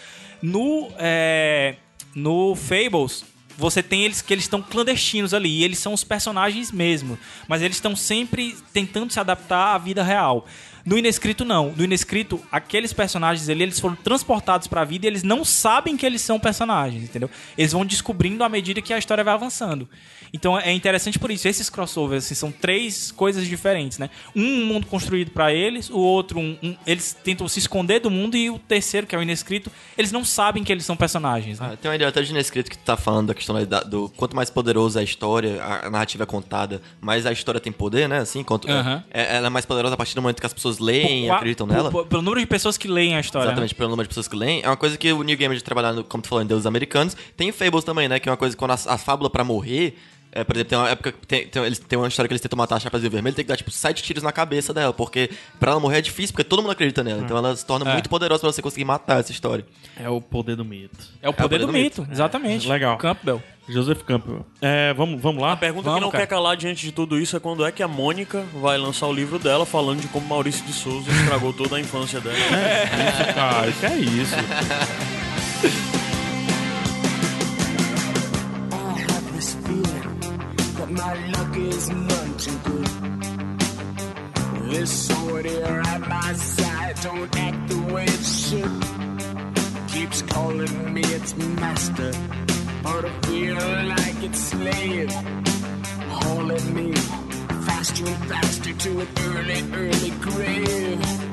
No, 0.41 0.89
é, 0.99 1.75
no 2.15 2.55
Fables, 2.55 3.25
você 3.59 3.83
tem 3.83 4.05
eles 4.05 4.23
que 4.23 4.33
eles 4.33 4.45
estão 4.45 4.63
clandestinos 4.63 5.35
ali, 5.35 5.59
e 5.59 5.65
eles 5.65 5.79
são 5.79 5.93
os 5.93 6.05
personagens 6.05 6.71
mesmo, 6.71 7.19
mas 7.49 7.61
eles 7.61 7.77
estão 7.77 7.97
sempre 7.97 8.57
tentando 8.73 9.13
se 9.13 9.21
adaptar 9.21 9.75
à 9.75 9.79
vida 9.79 10.03
real. 10.03 10.47
No 10.85 10.97
Inescrito, 10.99 11.45
não. 11.45 11.73
No 11.77 11.85
Inescrito, 11.85 12.41
aqueles 12.51 12.93
personagens 12.93 13.49
ali, 13.49 13.63
eles 13.63 13.79
foram 13.81 13.97
transportados 13.97 14.67
pra 14.67 14.85
vida 14.85 15.07
e 15.07 15.09
eles 15.09 15.23
não 15.23 15.45
sabem 15.45 15.97
que 15.97 16.05
eles 16.07 16.21
são 16.23 16.39
personagens, 16.39 17.03
entendeu? 17.05 17.31
Eles 17.57 17.73
vão 17.73 17.85
descobrindo 17.85 18.43
à 18.45 18.49
medida 18.49 18.81
que 18.81 18.93
a 18.93 18.99
história 18.99 19.23
vai 19.25 19.35
avançando. 19.35 19.89
Então 20.33 20.57
é 20.59 20.73
interessante 20.73 21.19
por 21.19 21.31
isso. 21.31 21.49
Esses 21.49 21.69
crossovers, 21.69 22.25
assim, 22.25 22.35
são 22.37 22.53
três 22.53 23.11
coisas 23.11 23.47
diferentes, 23.47 23.99
né? 23.99 24.09
Um 24.35 24.65
mundo 24.65 24.87
construído 24.87 25.33
pra 25.33 25.53
eles, 25.53 25.91
o 25.91 25.99
outro, 25.99 26.39
um- 26.39 26.57
um- 26.63 26.77
eles 26.87 27.13
tentam 27.25 27.49
se 27.49 27.59
esconder 27.59 27.99
do 27.99 28.11
mundo, 28.11 28.37
e 28.37 28.49
o 28.49 28.57
terceiro, 28.59 29.07
que 29.09 29.15
é 29.15 29.19
o 29.19 29.23
Inescrito, 29.23 29.71
eles 29.99 30.13
não 30.13 30.25
sabem 30.25 30.63
que 30.63 30.71
eles 30.71 30.85
são 30.85 30.97
personagens, 30.97 31.59
né? 31.59 31.71
Ah, 31.73 31.77
tem 31.77 31.91
uma 31.91 31.97
ideia 31.97 32.09
até 32.09 32.23
de 32.23 32.31
Inescrito 32.31 32.71
que 32.71 32.79
tu 32.79 32.85
tá 32.85 32.97
falando 32.97 33.27
da 33.29 33.35
questão 33.35 33.61
da- 33.67 33.81
do 33.83 34.09
quanto 34.17 34.37
mais 34.37 34.49
poderosa 34.51 35.01
é 35.01 35.03
a 35.03 35.05
história, 35.05 35.61
a 35.63 35.91
narrativa 35.91 36.23
é 36.23 36.27
contada, 36.27 36.81
mais 37.01 37.27
a 37.27 37.33
história 37.33 37.61
tem 37.61 37.73
poder, 37.73 38.09
né? 38.09 38.19
Assim, 38.19 38.45
quanto, 38.45 38.69
é- 39.11 39.37
ela 39.37 39.49
é 39.49 39.51
mais 39.51 39.67
poderosa 39.67 39.95
a 39.95 39.97
partir 39.97 40.15
do 40.15 40.23
momento 40.23 40.39
que 40.39 40.47
as 40.47 40.53
pessoas 40.55 40.70
leem 40.79 41.27
e 41.27 41.31
acreditam 41.31 41.67
nela. 41.67 41.91
por- 41.91 42.07
pelo 42.07 42.23
número 42.23 42.41
de 42.41 42.47
pessoas 42.47 42.77
que 42.79 42.87
leem 42.89 43.17
a 43.17 43.21
história. 43.21 43.47
né? 43.47 43.53
Exatamente, 43.53 43.75
pelo 43.75 43.91
número 43.91 44.05
de 44.07 44.11
pessoas 44.11 44.29
que 44.29 44.37
leem. 44.37 44.63
É 44.63 44.67
uma 44.69 44.77
coisa 44.77 44.97
que 44.97 45.13
o 45.13 45.23
New 45.23 45.37
Gamer 45.37 45.57
de 45.57 45.65
trabalhar, 45.65 45.93
no, 45.93 46.05
como 46.05 46.23
tu 46.23 46.29
falou, 46.29 46.43
em 46.43 46.47
Deuses 46.47 46.67
Americanos. 46.67 47.17
Tem 47.37 47.49
em 47.49 47.53
Fables 47.53 47.85
também, 47.85 48.09
né? 48.09 48.19
Que 48.21 48.29
é 48.29 48.33
uma 48.33 48.37
coisa 48.37 48.55
que 48.55 48.59
quando 48.59 48.71
a, 48.73 48.75
a 48.75 48.99
fábula 48.99 49.29
pra 49.31 49.43
morrer. 49.45 49.97
É, 50.33 50.45
por 50.45 50.55
exemplo, 50.55 50.71
tem 50.71 50.79
uma 50.79 50.89
época. 50.89 51.13
Tem, 51.27 51.47
tem, 51.49 51.65
eles, 51.65 51.79
tem 51.79 51.99
uma 51.99 52.07
história 52.09 52.29
que 52.29 52.33
eles 52.33 52.41
tentam 52.41 52.57
matar 52.57 52.77
a 52.77 52.81
Chapazinho 52.81 53.11
Vermelho, 53.11 53.35
tem 53.35 53.45
que 53.45 53.49
dar, 53.49 53.57
tipo, 53.57 53.71
sete 53.71 54.03
tiros 54.03 54.23
na 54.23 54.31
cabeça 54.33 54.73
dela. 54.73 54.93
Porque 54.93 55.31
pra 55.59 55.73
ela 55.73 55.81
morrer 55.81 55.99
é 55.99 56.03
difícil, 56.03 56.33
porque 56.33 56.45
todo 56.45 56.63
mundo 56.63 56.73
acredita 56.73 57.03
nela. 57.03 57.23
Então 57.23 57.37
ela 57.37 57.55
se 57.57 57.67
torna 57.67 57.89
É. 57.91 57.93
muito 57.93 58.09
poderosa 58.09 58.41
pra 58.41 58.53
você 58.53 58.63
conseguir 58.63 58.85
matar 58.85 59.21
essa 59.21 59.33
história. 59.33 59.65
É 59.99 60.09
o 60.09 60.21
poder 60.21 60.57
do 60.57 60.65
mito. 60.65 60.97
É 61.21 61.29
o 61.29 61.33
poder, 61.33 61.43
poder 61.43 61.59
do, 61.61 61.67
do 61.67 61.73
mito, 61.73 62.07
exatamente. 62.11 62.69
Legal. 62.69 62.97
Campbell. 62.99 63.43
Joseph 63.69 64.03
Campbell. 64.03 64.45
É, 64.61 64.93
vamos, 64.95 65.21
vamos 65.21 65.41
lá? 65.43 65.53
A 65.53 65.57
pergunta 65.57 65.85
Vamos, 65.85 65.99
que 66.01 66.05
não 66.05 66.11
cara. 66.11 66.27
quer 66.27 66.35
calar 66.35 66.57
diante 66.57 66.85
de 66.85 66.91
tudo 66.91 67.21
isso 67.21 67.37
é 67.37 67.41
quando 67.41 67.65
é 67.65 67.71
que 67.71 67.83
a 67.85 67.87
Mônica 67.89 68.45
vai 68.55 68.77
lançar 68.77 69.07
o 69.07 69.13
livro 69.13 69.39
dela 69.39 69.65
falando 69.65 70.01
de 70.01 70.09
como 70.09 70.27
Maurício 70.27 70.65
de 70.65 70.73
Souza 70.73 71.09
estragou 71.11 71.53
toda 71.53 71.77
a 71.77 71.81
infância 71.81 72.21
dela. 72.21 72.37
Isso, 72.37 73.35
cara, 73.35 73.71
que 73.73 73.87
é 73.87 73.97
isso? 73.97 74.35
my 81.01 81.15
luck 81.29 81.57
is 81.57 81.89
none 81.89 82.33
too 82.37 82.59
good. 82.69 82.89
This 84.71 84.91
sword 85.07 85.47
here 85.47 85.83
at 85.93 86.01
my 86.07 86.33
side 86.35 86.97
don't 87.03 87.37
act 87.37 87.69
the 87.69 87.81
way 87.93 88.05
it 88.05 88.25
should. 88.41 88.79
Keeps 89.93 90.21
calling 90.23 90.95
me 90.95 91.03
its 91.19 91.35
master, 91.37 92.13
but 92.83 93.05
I 93.07 93.13
feel 93.27 93.67
like 93.95 94.23
its 94.29 94.41
slave. 94.53 95.11
Hauling 96.19 96.69
me 96.75 96.93
faster 97.69 98.07
and 98.07 98.25
faster 98.33 98.73
to 98.85 99.01
an 99.01 99.09
early, 99.29 99.61
early 99.83 100.11
grave. 100.27 101.31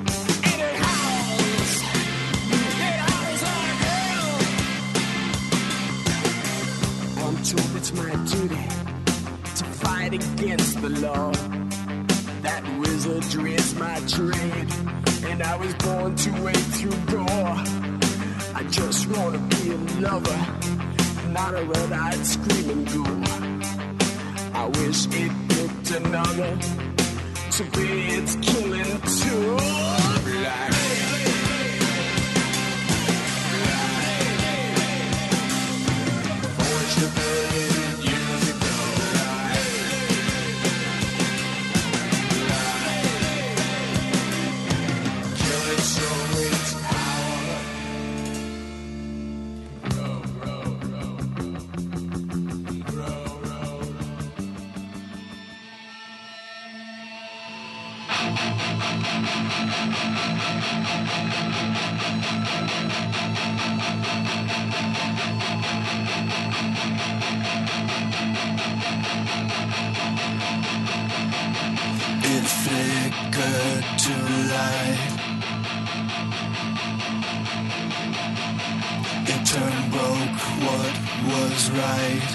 it's 7.78 7.94
my 7.94 8.12
duty 8.26 8.97
fight 9.88 10.14
against 10.14 10.82
the 10.82 10.90
law. 11.06 11.32
That 12.48 12.64
wizardry 12.80 13.54
is 13.54 13.74
my 13.76 13.98
trade, 14.16 14.70
and 15.30 15.42
I 15.42 15.56
was 15.56 15.74
born 15.86 16.12
to 16.24 16.30
wade 16.44 16.68
through 16.78 17.00
gore. 17.12 17.58
I 18.60 18.62
just 18.70 19.08
wanna 19.14 19.42
be 19.54 19.64
a 19.78 19.80
lover, 20.08 20.42
not 21.38 21.52
a 21.62 21.64
red-eyed 21.74 22.24
screaming 22.34 22.84
ghoul. 22.94 23.24
I 24.62 24.66
wish 24.80 25.00
it 25.24 25.34
picked 25.54 25.90
another 26.02 26.52
to 27.58 27.64
be 27.76 27.88
its 28.18 28.34
killing 28.48 28.96
tool. 29.20 29.58
Black. 30.26 30.78
To 73.38 74.14
light. 74.54 75.14
It 79.28 79.46
turned 79.46 79.92
broke 79.92 80.40
what 80.66 80.96
was 81.30 81.70
right. 81.72 82.30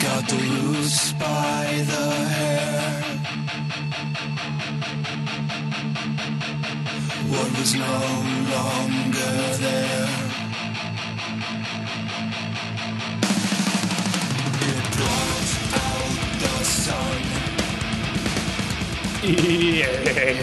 Got 0.00 0.28
the 0.28 0.36
roots 0.36 1.12
by 1.12 1.84
the 1.92 2.06
hair. 2.36 3.02
What 7.30 7.58
was 7.58 7.74
no 7.74 7.96
longer 8.54 9.56
there. 9.58 10.25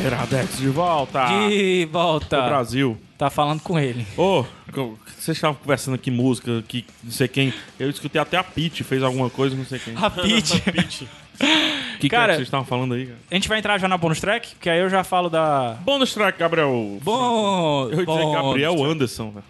Iradex 0.05 0.57
de 0.57 0.67
volta 0.67 1.25
De 1.47 1.85
volta. 1.91 2.41
Brasil. 2.41 2.97
Tá 3.17 3.29
falando 3.29 3.61
com 3.61 3.79
ele. 3.79 4.05
Ô, 4.17 4.43
co- 4.73 4.97
vocês 5.17 5.37
estavam 5.37 5.55
conversando 5.55 5.95
aqui 5.95 6.11
música, 6.11 6.63
que 6.67 6.85
não 7.03 7.11
sei 7.11 7.27
quem. 7.27 7.53
Eu 7.79 7.89
escutei 7.89 8.19
até 8.19 8.35
a 8.37 8.43
Pete 8.43 8.83
fez 8.83 9.01
alguma 9.01 9.29
coisa, 9.29 9.55
não 9.55 9.65
sei 9.65 9.79
quem. 9.79 9.93
A 9.95 10.09
Pete. 10.09 11.07
O 11.33 11.97
que, 12.03 12.09
que 12.09 12.15
é 12.15 12.19
Cara- 12.19 12.33
que 12.33 12.37
vocês 12.37 12.47
estavam 12.47 12.65
falando 12.65 12.93
aí, 12.93 13.05
cara? 13.07 13.17
A 13.31 13.35
gente 13.35 13.47
vai 13.49 13.57
entrar 13.57 13.77
já 13.79 13.87
na 13.87 13.97
bonus 13.97 14.19
track, 14.19 14.55
que 14.59 14.69
aí 14.69 14.79
eu 14.79 14.89
já 14.89 15.03
falo 15.05 15.29
da. 15.29 15.77
Bônus 15.81 16.13
track, 16.13 16.37
Gabriel. 16.37 16.99
Bom. 17.01 17.89
Eu 17.89 17.99
ia 18.01 18.05
dizer 18.05 18.31
Gabriel 18.33 18.83
Anderson, 18.83 19.31
velho. 19.31 19.45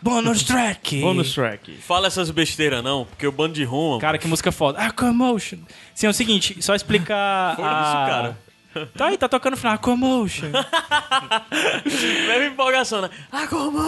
Bônus 0.00 0.42
track. 0.44 1.00
Bônus 1.00 1.34
track. 1.34 1.72
Fala 1.78 2.06
essas 2.06 2.30
besteiras 2.30 2.82
não, 2.82 3.04
porque 3.06 3.26
o 3.26 3.32
bando 3.32 3.54
de 3.54 3.64
rumo. 3.64 3.98
Cara, 3.98 4.18
que 4.18 4.28
música 4.28 4.52
foda. 4.52 4.78
Aquamotion. 4.78 5.58
Sim, 5.94 6.06
é 6.06 6.10
o 6.10 6.14
seguinte, 6.14 6.56
só 6.62 6.74
explicar. 6.74 7.52
A... 7.58 8.06
cara. 8.08 8.38
Tá 8.96 9.06
aí, 9.06 9.16
tá 9.18 9.28
tocando 9.28 9.56
final. 9.56 9.74
Aquamotion. 9.74 10.48
Leva 12.28 12.44
empolgação, 12.52 13.02
né? 13.02 13.10
Ah, 13.30 13.46
como? 13.46 13.78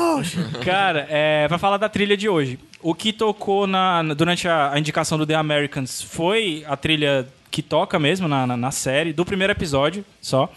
Cara, 0.65 1.07
é, 1.11 1.47
pra 1.49 1.59
falar 1.59 1.77
da 1.77 1.89
trilha 1.89 2.17
de 2.17 2.29
hoje. 2.29 2.59
O 2.81 2.95
que 2.95 3.13
tocou 3.13 3.67
na- 3.67 4.03
durante 4.15 4.47
a, 4.49 4.73
a 4.73 4.79
indicação 4.79 5.19
do 5.19 5.27
The 5.27 5.35
Americans 5.35 6.01
foi 6.03 6.65
a 6.67 6.77
trilha 6.77 7.27
que 7.51 7.63
toca 7.63 7.99
mesmo 7.99 8.29
na, 8.29 8.47
na, 8.47 8.57
na 8.57 8.71
série, 8.71 9.13
do 9.13 9.25
primeiro 9.25 9.53
episódio 9.53 10.05
só. 10.21 10.51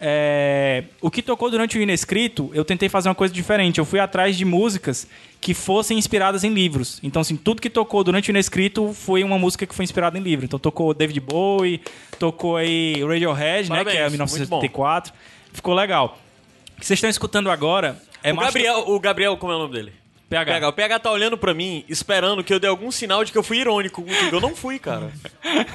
É, 0.00 0.84
o 1.00 1.10
que 1.10 1.22
tocou 1.22 1.50
durante 1.50 1.78
o 1.78 1.80
Inescrito, 1.80 2.50
eu 2.52 2.64
tentei 2.64 2.88
fazer 2.88 3.08
uma 3.08 3.14
coisa 3.14 3.32
diferente. 3.32 3.78
Eu 3.78 3.84
fui 3.84 3.98
atrás 3.98 4.36
de 4.36 4.44
músicas 4.44 5.06
que 5.40 5.54
fossem 5.54 5.98
inspiradas 5.98 6.44
em 6.44 6.52
livros. 6.52 6.98
Então, 7.02 7.22
assim, 7.22 7.36
tudo 7.36 7.62
que 7.62 7.70
tocou 7.70 8.02
durante 8.02 8.30
o 8.30 8.32
Inescrito 8.32 8.92
foi 8.92 9.22
uma 9.22 9.38
música 9.38 9.66
que 9.66 9.74
foi 9.74 9.84
inspirada 9.84 10.18
em 10.18 10.22
livro. 10.22 10.44
Então, 10.44 10.58
tocou 10.58 10.92
David 10.92 11.20
Bowie, 11.20 11.80
tocou 12.18 12.56
aí 12.56 13.02
Radiohead, 13.04 13.70
né, 13.70 13.84
que 13.84 13.90
é 13.90 13.94
Parabéns, 13.94 14.12
1974. 14.12 15.12
Ficou 15.52 15.74
legal. 15.74 16.18
O 16.76 16.80
que 16.80 16.86
vocês 16.86 16.96
estão 16.96 17.10
escutando 17.10 17.50
agora 17.50 17.96
é 18.22 18.32
O 18.32 18.36
Gabriel, 18.36 18.84
o 18.88 18.98
Gabriel, 19.00 19.36
como 19.36 19.52
é 19.52 19.56
o 19.56 19.58
nome 19.60 19.74
dele? 19.74 19.92
PH. 20.28 20.52
PH. 20.52 20.68
O 20.68 20.72
PH 20.72 20.98
tá 20.98 21.10
olhando 21.12 21.38
pra 21.38 21.54
mim, 21.54 21.84
esperando 21.88 22.42
que 22.42 22.52
eu 22.52 22.58
dê 22.58 22.66
algum 22.66 22.90
sinal 22.90 23.24
de 23.24 23.30
que 23.30 23.38
eu 23.38 23.42
fui 23.42 23.58
irônico 23.58 24.02
contigo. 24.02 24.36
Eu 24.36 24.40
não 24.40 24.56
fui, 24.56 24.78
cara. 24.78 25.12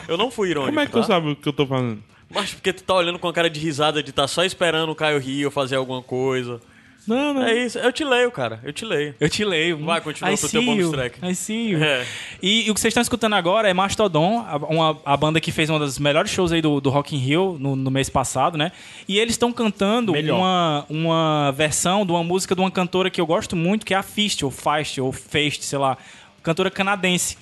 Eu 0.08 0.18
não 0.18 0.30
fui 0.30 0.50
irônico. 0.50 0.72
Como 0.72 0.80
é 0.82 0.86
que 0.86 0.92
tá? 0.92 1.02
tu 1.02 1.08
sabe 1.08 1.30
o 1.30 1.36
que 1.36 1.48
eu 1.48 1.54
tô 1.54 1.66
falando? 1.66 2.04
Mas 2.30 2.54
porque 2.54 2.72
tu 2.72 2.84
tá 2.84 2.94
olhando 2.94 3.18
com 3.18 3.28
a 3.28 3.34
cara 3.34 3.50
de 3.50 3.60
risada 3.60 4.04
de 4.04 4.12
tá 4.12 4.28
só 4.28 4.44
esperando 4.44 4.92
o 4.92 4.96
Caio 4.96 5.20
rir 5.20 5.46
ou 5.46 5.52
fazer 5.52 5.76
alguma 5.76 6.02
coisa. 6.02 6.62
Não, 7.08 7.34
não. 7.34 7.44
É 7.44 7.66
isso. 7.66 7.80
Eu 7.80 7.92
te 7.92 8.04
leio, 8.04 8.30
cara. 8.30 8.60
Eu 8.64 8.72
te 8.72 8.86
leio. 8.86 9.16
Eu 9.20 9.28
te 9.28 9.44
leio. 9.44 9.84
Vai, 9.84 10.00
continua 10.00 10.32
I 10.32 10.38
pro 10.38 10.50
teu 10.50 10.62
bonus 10.62 10.92
track. 10.92 11.20
I 11.26 11.34
see 11.34 11.70
you. 11.72 11.84
É. 11.84 12.06
E, 12.42 12.68
e 12.68 12.72
o 12.72 12.74
que 12.76 12.80
vocês 12.80 12.92
estão 12.92 13.02
escutando 13.02 13.34
agora 13.34 13.68
é 13.68 13.74
Mastodon, 13.74 14.46
a, 14.48 14.58
uma, 14.58 15.00
a 15.04 15.18
banda 15.18 15.42
que 15.42 15.52
fez 15.52 15.72
um 15.72 15.80
dos 15.80 15.98
melhores 15.98 16.30
shows 16.30 16.52
aí 16.52 16.62
do, 16.62 16.80
do 16.80 16.92
Rock 16.92 17.16
in 17.16 17.20
Rio 17.20 17.58
no, 17.60 17.76
no 17.76 17.90
mês 17.90 18.10
passado, 18.10 18.58
né? 18.58 18.72
E 19.08 19.18
eles 19.18 19.34
estão 19.34 19.52
cantando 19.52 20.12
Melhor. 20.12 20.38
uma, 20.38 20.86
uma 20.88 21.52
versão 21.52 22.06
de 22.06 22.12
uma 22.12 22.24
música 22.24 22.54
de 22.54 22.62
uma 22.62 22.70
cantora 22.70 23.10
que 23.10 23.20
eu 23.20 23.26
gosto 23.26 23.56
muito, 23.56 23.86
que 23.86 23.94
é 23.94 23.98
a 23.98 24.04
Fist, 24.04 24.44
ou 24.44 24.52
Feist, 24.52 25.02
ou 25.02 25.12
Feist, 25.12 25.64
sei 25.64 25.80
lá. 25.80 25.98
Cantora 26.44 26.70
canadense. 26.70 27.38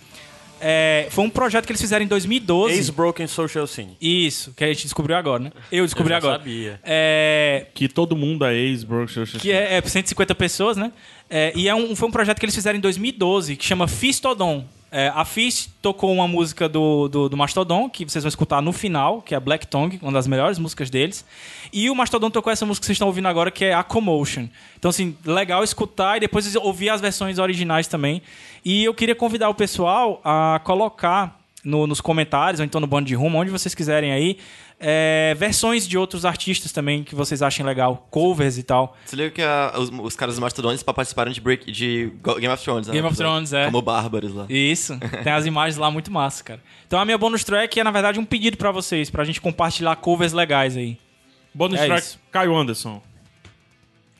É, 0.59 1.07
foi 1.11 1.23
um 1.25 1.29
projeto 1.29 1.65
que 1.65 1.71
eles 1.71 1.81
fizeram 1.81 2.03
em 2.05 2.07
2012. 2.07 2.73
Ex-Broken 2.75 3.27
Social 3.27 3.67
Scene. 3.67 3.95
Isso, 4.01 4.53
que 4.55 4.63
a 4.63 4.67
gente 4.67 4.83
descobriu 4.83 5.15
agora, 5.15 5.43
né? 5.43 5.51
Eu 5.71 5.85
descobri 5.85 6.13
Eu 6.13 6.15
já 6.15 6.17
agora. 6.27 6.37
sabia. 6.39 6.79
É, 6.83 7.67
Que 7.73 7.87
todo 7.87 8.15
mundo 8.15 8.45
é 8.45 8.55
ex, 8.55 8.83
bro. 8.83 9.05
que 9.39 9.51
é, 9.51 9.77
é 9.77 9.81
150 9.81 10.33
pessoas, 10.35 10.77
né? 10.77 10.91
É, 11.29 11.51
e 11.55 11.67
é 11.67 11.75
um, 11.75 11.95
foi 11.95 12.07
um 12.07 12.11
projeto 12.11 12.39
que 12.39 12.45
eles 12.45 12.55
fizeram 12.55 12.77
em 12.77 12.81
2012, 12.81 13.55
que 13.55 13.65
chama 13.65 13.87
Fistodon. 13.87 14.65
É, 14.89 15.09
a 15.09 15.25
Fist 15.25 15.69
tocou 15.81 16.13
uma 16.13 16.27
música 16.27 16.69
do, 16.69 17.09
do, 17.09 17.27
do 17.27 17.35
Mastodon, 17.35 17.89
que 17.89 18.05
vocês 18.05 18.23
vão 18.23 18.29
escutar 18.29 18.61
no 18.61 18.71
final, 18.71 19.21
que 19.21 19.35
é 19.35 19.39
Black 19.39 19.67
Tongue, 19.67 19.99
uma 20.01 20.13
das 20.13 20.27
melhores 20.27 20.57
músicas 20.57 20.89
deles. 20.89 21.25
E 21.73 21.89
o 21.89 21.95
Mastodon 21.95 22.29
tocou 22.29 22.51
essa 22.51 22.65
música 22.65 22.83
que 22.83 22.85
vocês 22.85 22.95
estão 22.95 23.07
ouvindo 23.07 23.27
agora, 23.27 23.51
que 23.51 23.65
é 23.65 23.73
A 23.73 23.83
Commotion. 23.83 24.47
Então, 24.79 24.89
assim, 24.89 25.17
legal 25.25 25.63
escutar 25.63 26.17
e 26.17 26.19
depois 26.21 26.55
ouvir 26.55 26.89
as 26.89 27.01
versões 27.01 27.37
originais 27.37 27.87
também. 27.87 28.21
E 28.63 28.85
eu 28.85 28.93
queria 28.93 29.15
convidar 29.15 29.49
o 29.49 29.53
pessoal 29.53 30.21
a 30.23 30.61
colocar 30.63 31.36
no- 31.67 31.85
nos 31.85 31.99
comentários, 32.01 32.59
ou 32.59 32.65
então 32.65 32.79
no 32.79 32.87
Bando 32.87 33.05
de 33.07 33.15
Rumo, 33.15 33.37
onde 33.37 33.51
vocês 33.51 33.75
quiserem 33.75 34.11
aí, 34.11 34.37
é, 34.79 35.35
versões 35.37 35.87
de 35.87 35.97
outros 35.97 36.23
artistas 36.25 36.71
também 36.71 37.03
que 37.03 37.13
vocês 37.15 37.41
achem 37.41 37.65
legal, 37.65 38.07
covers 38.09 38.57
e 38.57 38.63
tal. 38.63 38.95
Você 39.05 39.15
liga 39.15 39.31
que 39.31 39.41
a- 39.41 39.73
os, 39.77 39.89
os 39.89 40.15
caras 40.15 40.35
dos 40.35 40.39
Mastodons 40.41 40.81
participaram 40.83 41.31
de, 41.31 41.41
break, 41.41 41.71
de 41.71 42.11
Game 42.39 42.47
of 42.47 42.63
Thrones, 42.63 42.87
né? 42.87 42.93
Game 42.93 43.07
of 43.07 43.17
Thrones, 43.17 43.53
é. 43.53 43.65
Como 43.65 43.81
bárbaros 43.81 44.33
lá. 44.33 44.45
Isso, 44.49 44.97
tem 45.23 45.31
as 45.33 45.45
imagens 45.45 45.77
lá 45.77 45.91
muito 45.91 46.11
massa, 46.11 46.43
cara. 46.43 46.61
Então 46.87 46.99
a 46.99 47.05
minha 47.05 47.17
bonus 47.17 47.43
track 47.43 47.79
é, 47.79 47.83
na 47.83 47.91
verdade, 47.91 48.19
um 48.19 48.25
pedido 48.25 48.55
pra 48.57 48.71
vocês, 48.71 49.09
pra 49.09 49.23
gente 49.25 49.41
compartilhar 49.41 49.95
covers 49.97 50.31
legais 50.33 50.77
aí. 50.77 50.97
Bônus 51.53 51.79
É 51.79 51.85
track, 51.87 52.01
isso. 52.01 52.19
Caio 52.31 52.55
Anderson. 52.55 53.01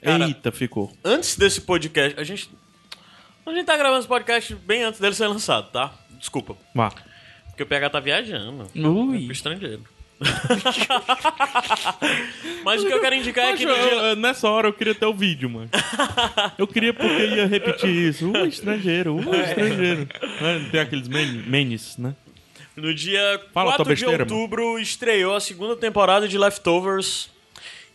Cara, 0.01 0.25
Eita, 0.27 0.51
ficou. 0.51 0.91
Antes 1.03 1.35
desse 1.35 1.61
podcast, 1.61 2.19
a 2.19 2.23
gente. 2.23 2.49
A 3.45 3.51
gente 3.51 3.65
tá 3.65 3.77
gravando 3.77 3.99
esse 3.99 4.07
podcast 4.07 4.53
bem 4.55 4.83
antes 4.83 4.99
dele 4.99 5.15
ser 5.15 5.27
lançado, 5.27 5.69
tá? 5.71 5.93
Desculpa. 6.19 6.55
Vá. 6.75 6.91
Porque 7.57 7.63
o 7.63 7.65
PH 7.65 7.89
tá 7.89 7.99
viajando. 7.99 8.67
Ui. 8.75 9.23
Pro 9.23 9.31
estrangeiro. 9.31 9.81
Mas 12.63 12.83
o 12.83 12.87
que 12.87 12.93
eu 12.93 13.01
quero 13.01 13.15
indicar 13.15 13.45
é 13.47 13.53
que 13.57 13.65
no 13.65 13.73
dia. 13.73 13.83
eu- 13.83 14.15
nessa 14.15 14.47
hora 14.47 14.67
eu 14.67 14.73
queria 14.73 14.93
ter 14.93 15.07
o 15.07 15.13
vídeo, 15.13 15.49
mano. 15.49 15.69
Eu 16.57 16.67
queria 16.67 16.93
porque 16.93 17.25
ia 17.25 17.47
repetir 17.47 17.89
isso. 17.89 18.31
O 18.31 18.45
estrangeiro, 18.45 19.15
o 19.15 19.35
estrangeiro. 19.35 20.07
Né? 20.41 20.67
Tem 20.71 20.79
aqueles 20.81 21.07
men- 21.07 21.43
menes, 21.47 21.97
né? 21.97 22.13
No 22.75 22.93
dia 22.93 23.41
Fala 23.53 23.71
4 23.71 23.85
tua 23.85 23.95
de 23.95 24.01
besteira, 24.01 24.23
outubro 24.23 24.77
estreou 24.79 25.35
a 25.35 25.39
segunda 25.39 25.75
temporada 25.75 26.27
de 26.27 26.37
Leftovers. 26.37 27.29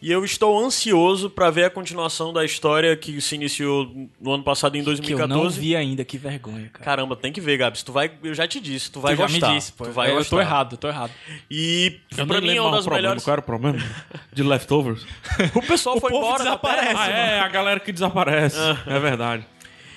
E 0.03 0.11
eu 0.11 0.24
estou 0.24 0.59
ansioso 0.59 1.30
pra 1.30 1.48
ver 1.48 1.64
a 1.66 1.70
continuação 1.70 2.32
da 2.32 2.44
história 2.44 2.96
que 2.96 3.20
se 3.20 3.36
iniciou 3.36 3.88
no 4.20 4.32
ano 4.32 4.42
passado 4.42 4.74
em 4.76 4.82
Que 4.82 4.90
eu 4.90 4.94
2014. 4.96 5.28
não 5.44 5.48
vi 5.48 5.76
ainda, 5.76 6.05
que 6.05 6.18
vergonha, 6.18 6.68
cara. 6.72 6.84
Caramba, 6.84 7.14
tem 7.14 7.32
que 7.32 7.40
ver, 7.40 7.57
Gabs. 7.57 7.84
Tu 7.84 7.92
vai, 7.92 8.11
eu 8.24 8.34
já 8.34 8.48
te 8.48 8.59
disse, 8.59 8.90
tu 8.90 8.98
vai 9.00 9.14
Tu 9.14 9.18
já 9.18 9.26
gostar. 9.28 9.48
me 9.50 9.55
disse, 9.57 9.72
pô. 9.72 9.84
Tu 9.84 9.92
vai 9.92 10.11
eu 10.11 10.16
gostar. 10.16 10.30
tô 10.36 10.40
errado, 10.42 10.72
eu 10.72 10.78
tô 10.78 10.88
errado. 10.88 11.12
E 11.48 12.00
Eu 12.18 12.26
pra 12.26 12.40
mim 12.40 12.48
é 12.48 12.50
lembro 12.50 12.64
uma 12.64 12.70
das 12.72 12.80
o 12.80 12.88
problema. 12.88 13.03
melhores. 13.03 13.24
Qual 13.24 13.32
era 13.32 13.40
o 13.40 13.44
problema? 13.44 13.79
De 14.33 14.42
leftovers? 14.42 15.07
O 15.54 15.62
pessoal 15.62 16.00
foi 16.00 16.11
povo 16.11 16.24
embora. 16.26 16.42
desaparece. 16.45 16.95
Ah, 16.96 17.08
é, 17.08 17.38
a 17.41 17.49
galera 17.49 17.79
que 17.79 17.92
desaparece. 17.92 18.57
É 18.87 18.99
verdade. 18.99 19.46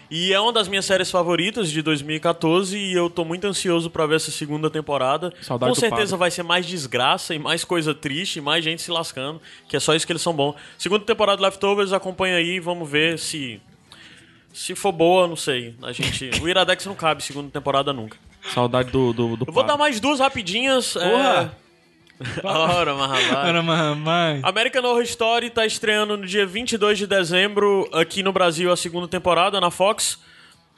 E 0.10 0.32
é 0.34 0.40
uma 0.40 0.53
das 0.53 0.68
minhas 0.68 0.86
séries 0.86 1.10
favoritas 1.10 1.72
de 1.72 1.82
2014 1.82 2.77
e 2.77 2.94
eu 2.94 3.10
tô 3.10 3.26
muito 3.26 3.45
ansioso 3.45 3.90
pra 3.90 4.06
ver 4.06 4.15
essa 4.15 4.32
segunda 4.32 4.69
temporada. 4.69 5.34
Saudade 5.41 5.72
Com 5.72 5.76
do 5.76 5.80
certeza 5.80 6.15
vai 6.15 6.30
ser 6.30 6.44
mais 6.44 6.65
desgraça 6.65 7.34
e 7.34 7.40
mais 7.40 7.64
coisa 7.64 7.94
triste 7.94 8.38
e 8.38 8.41
mais 8.41 8.64
gente 8.64 8.82
se 8.82 8.91
lascando, 8.91 9.41
que 9.68 9.76
é 9.76 9.80
só 9.80 9.95
isso 9.95 10.06
que 10.06 10.11
eles 10.11 10.22
são 10.22 10.34
bons. 10.34 10.56
Segunda 10.77 11.03
temporada 11.03 11.38
de 11.38 11.44
Leftovers, 11.44 11.94
acompanha 11.94 12.38
aí, 12.38 12.60
vamos 12.60 12.90
ver 12.90 13.18
se 13.18 13.60
se 14.53 14.73
for 14.73 14.94
boa, 14.94 15.27
não 15.27 15.36
sei. 15.36 15.76
A 15.82 15.91
gente, 15.91 16.30
o 16.41 16.48
Iradex 16.48 16.86
não 16.86 16.95
cabe 16.95 17.22
segunda 17.22 17.49
temporada 17.52 17.91
nunca. 17.91 18.18
Saudade 18.53 18.91
do, 18.91 19.11
do, 19.11 19.36
do 19.38 19.45
Eu 19.48 19.53
vou 19.53 19.64
dar 19.64 19.76
mais 19.76 19.99
duas 19.99 20.19
rapidinhas. 20.19 20.94
Porra! 20.94 21.56
É... 21.61 21.65
Ora, 22.44 22.96
rapaz. 22.96 23.28
Caramba, 23.28 23.96
mãe. 23.96 24.40
American 24.44 24.84
Horror 24.84 25.04
Story 25.04 25.50
tá 25.50 25.66
estreando 25.66 26.16
no 26.16 26.26
dia 26.26 26.46
22 26.46 26.98
de 26.98 27.08
dezembro 27.08 27.90
aqui 27.92 28.24
no 28.24 28.32
Brasil 28.32 28.72
a 28.72 28.78
segunda 28.78 29.08
temporada 29.08 29.60
na 29.60 29.70
Fox. 29.70 30.20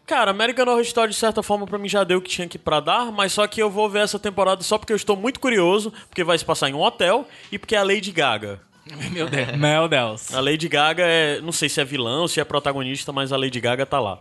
Cara, 0.05 0.31
American 0.31 0.65
Horror 0.67 0.81
Story 0.81 1.11
de 1.11 1.17
certa 1.17 1.43
forma 1.43 1.67
pra 1.67 1.77
mim 1.77 1.89
já 1.89 2.03
deu 2.03 2.19
o 2.19 2.21
que 2.21 2.29
tinha 2.29 2.45
aqui 2.45 2.57
pra 2.57 2.79
dar, 2.79 3.11
mas 3.11 3.33
só 3.33 3.45
que 3.45 3.61
eu 3.61 3.69
vou 3.69 3.89
ver 3.89 3.99
essa 3.99 4.17
temporada 4.17 4.63
só 4.63 4.77
porque 4.77 4.93
eu 4.93 4.97
estou 4.97 5.17
muito 5.17 5.39
curioso, 5.39 5.91
porque 6.09 6.23
vai 6.23 6.37
se 6.37 6.45
passar 6.45 6.69
em 6.69 6.73
um 6.73 6.81
hotel 6.81 7.27
e 7.51 7.59
porque 7.59 7.75
é 7.75 7.79
a 7.79 7.83
Lady 7.83 8.11
Gaga. 8.11 8.61
Meu 9.11 9.29
Deus. 9.29 9.57
Meu 9.57 9.87
Deus. 9.87 10.33
A 10.33 10.39
Lady 10.39 10.67
Gaga 10.67 11.03
é, 11.03 11.41
não 11.41 11.51
sei 11.51 11.67
se 11.67 11.81
é 11.81 11.85
vilã 11.85 12.21
ou 12.21 12.27
se 12.27 12.39
é 12.39 12.43
protagonista, 12.43 13.11
mas 13.11 13.31
a 13.33 13.37
Lady 13.37 13.59
Gaga 13.59 13.85
tá 13.85 13.99
lá. 13.99 14.19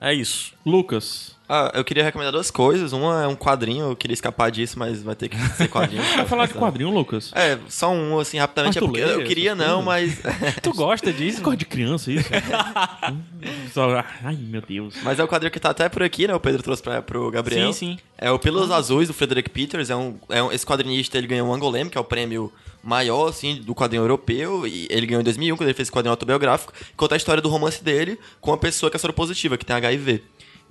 É 0.00 0.12
isso. 0.14 0.54
Lucas. 0.64 1.37
Ah, 1.48 1.72
eu 1.74 1.82
queria 1.82 2.04
recomendar 2.04 2.32
duas 2.32 2.50
coisas. 2.50 2.92
Uma 2.92 3.22
é 3.22 3.26
um 3.26 3.34
quadrinho, 3.34 3.90
eu 3.90 3.96
queria 3.96 4.12
escapar 4.12 4.50
disso, 4.50 4.78
mas 4.78 5.02
vai 5.02 5.14
ter 5.14 5.28
que 5.30 5.36
ser 5.56 5.68
quadrinho. 5.68 6.02
Vai 6.14 6.26
falar 6.26 6.46
de 6.46 6.54
quadrinho, 6.54 6.90
Lucas? 6.90 7.32
É, 7.34 7.58
só 7.68 7.90
um, 7.90 8.18
assim, 8.18 8.38
rapidamente. 8.38 8.74
Mas 8.74 8.82
tu 8.82 8.84
é 8.84 8.88
porque 8.88 9.04
lê 9.04 9.22
eu 9.22 9.24
queria 9.26 9.54
não, 9.54 9.82
coisas? 9.82 10.18
mas... 10.24 10.54
Tu 10.62 10.72
gosta 10.74 11.12
disso? 11.12 11.40
Coisa 11.40 11.56
de 11.56 11.64
criança 11.64 12.12
isso? 12.12 12.28
Só- 13.72 14.04
Ai, 14.22 14.36
meu 14.36 14.60
Deus. 14.60 14.94
mas 15.02 15.18
é 15.18 15.24
o 15.24 15.28
quadrinho 15.28 15.50
que 15.50 15.60
tá 15.60 15.70
até 15.70 15.88
por 15.88 16.02
aqui, 16.02 16.26
né? 16.26 16.34
O 16.34 16.40
Pedro 16.40 16.62
trouxe 16.62 16.82
pra, 16.82 17.00
pro 17.00 17.30
Gabriel. 17.30 17.72
Sim, 17.72 17.94
sim. 17.94 17.98
É 18.16 18.30
o 18.30 18.38
Pelos 18.38 18.70
Azuis, 18.70 19.08
do 19.08 19.14
Frederick 19.14 19.48
Peters. 19.48 19.90
É 19.90 19.96
um, 19.96 20.16
é 20.28 20.42
um, 20.42 20.52
esse 20.52 20.66
quadrinista, 20.66 21.16
ele 21.16 21.26
ganhou 21.26 21.48
um 21.48 21.54
Angolem, 21.54 21.88
que 21.88 21.96
é 21.96 22.00
o 22.00 22.04
prêmio 22.04 22.52
maior, 22.82 23.28
assim, 23.28 23.56
do 23.56 23.74
quadrinho 23.74 24.02
europeu. 24.02 24.66
E 24.66 24.86
ele 24.90 25.06
ganhou 25.06 25.20
em 25.20 25.24
2001, 25.24 25.56
quando 25.56 25.68
ele 25.68 25.74
fez 25.74 25.86
esse 25.86 25.92
quadrinho 25.92 26.12
autobiográfico. 26.12 26.72
que 26.72 26.94
Conta 26.96 27.14
a 27.14 27.16
história 27.16 27.42
do 27.42 27.48
romance 27.48 27.82
dele 27.82 28.18
com 28.40 28.50
uma 28.50 28.58
pessoa 28.58 28.90
que 28.90 28.96
é 28.96 29.00
soropositiva, 29.00 29.56
que 29.56 29.64
tem 29.64 29.76
HIV. 29.76 30.22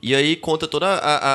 E 0.01 0.13
aí 0.13 0.35
conta 0.35 0.67
todo 0.67 0.85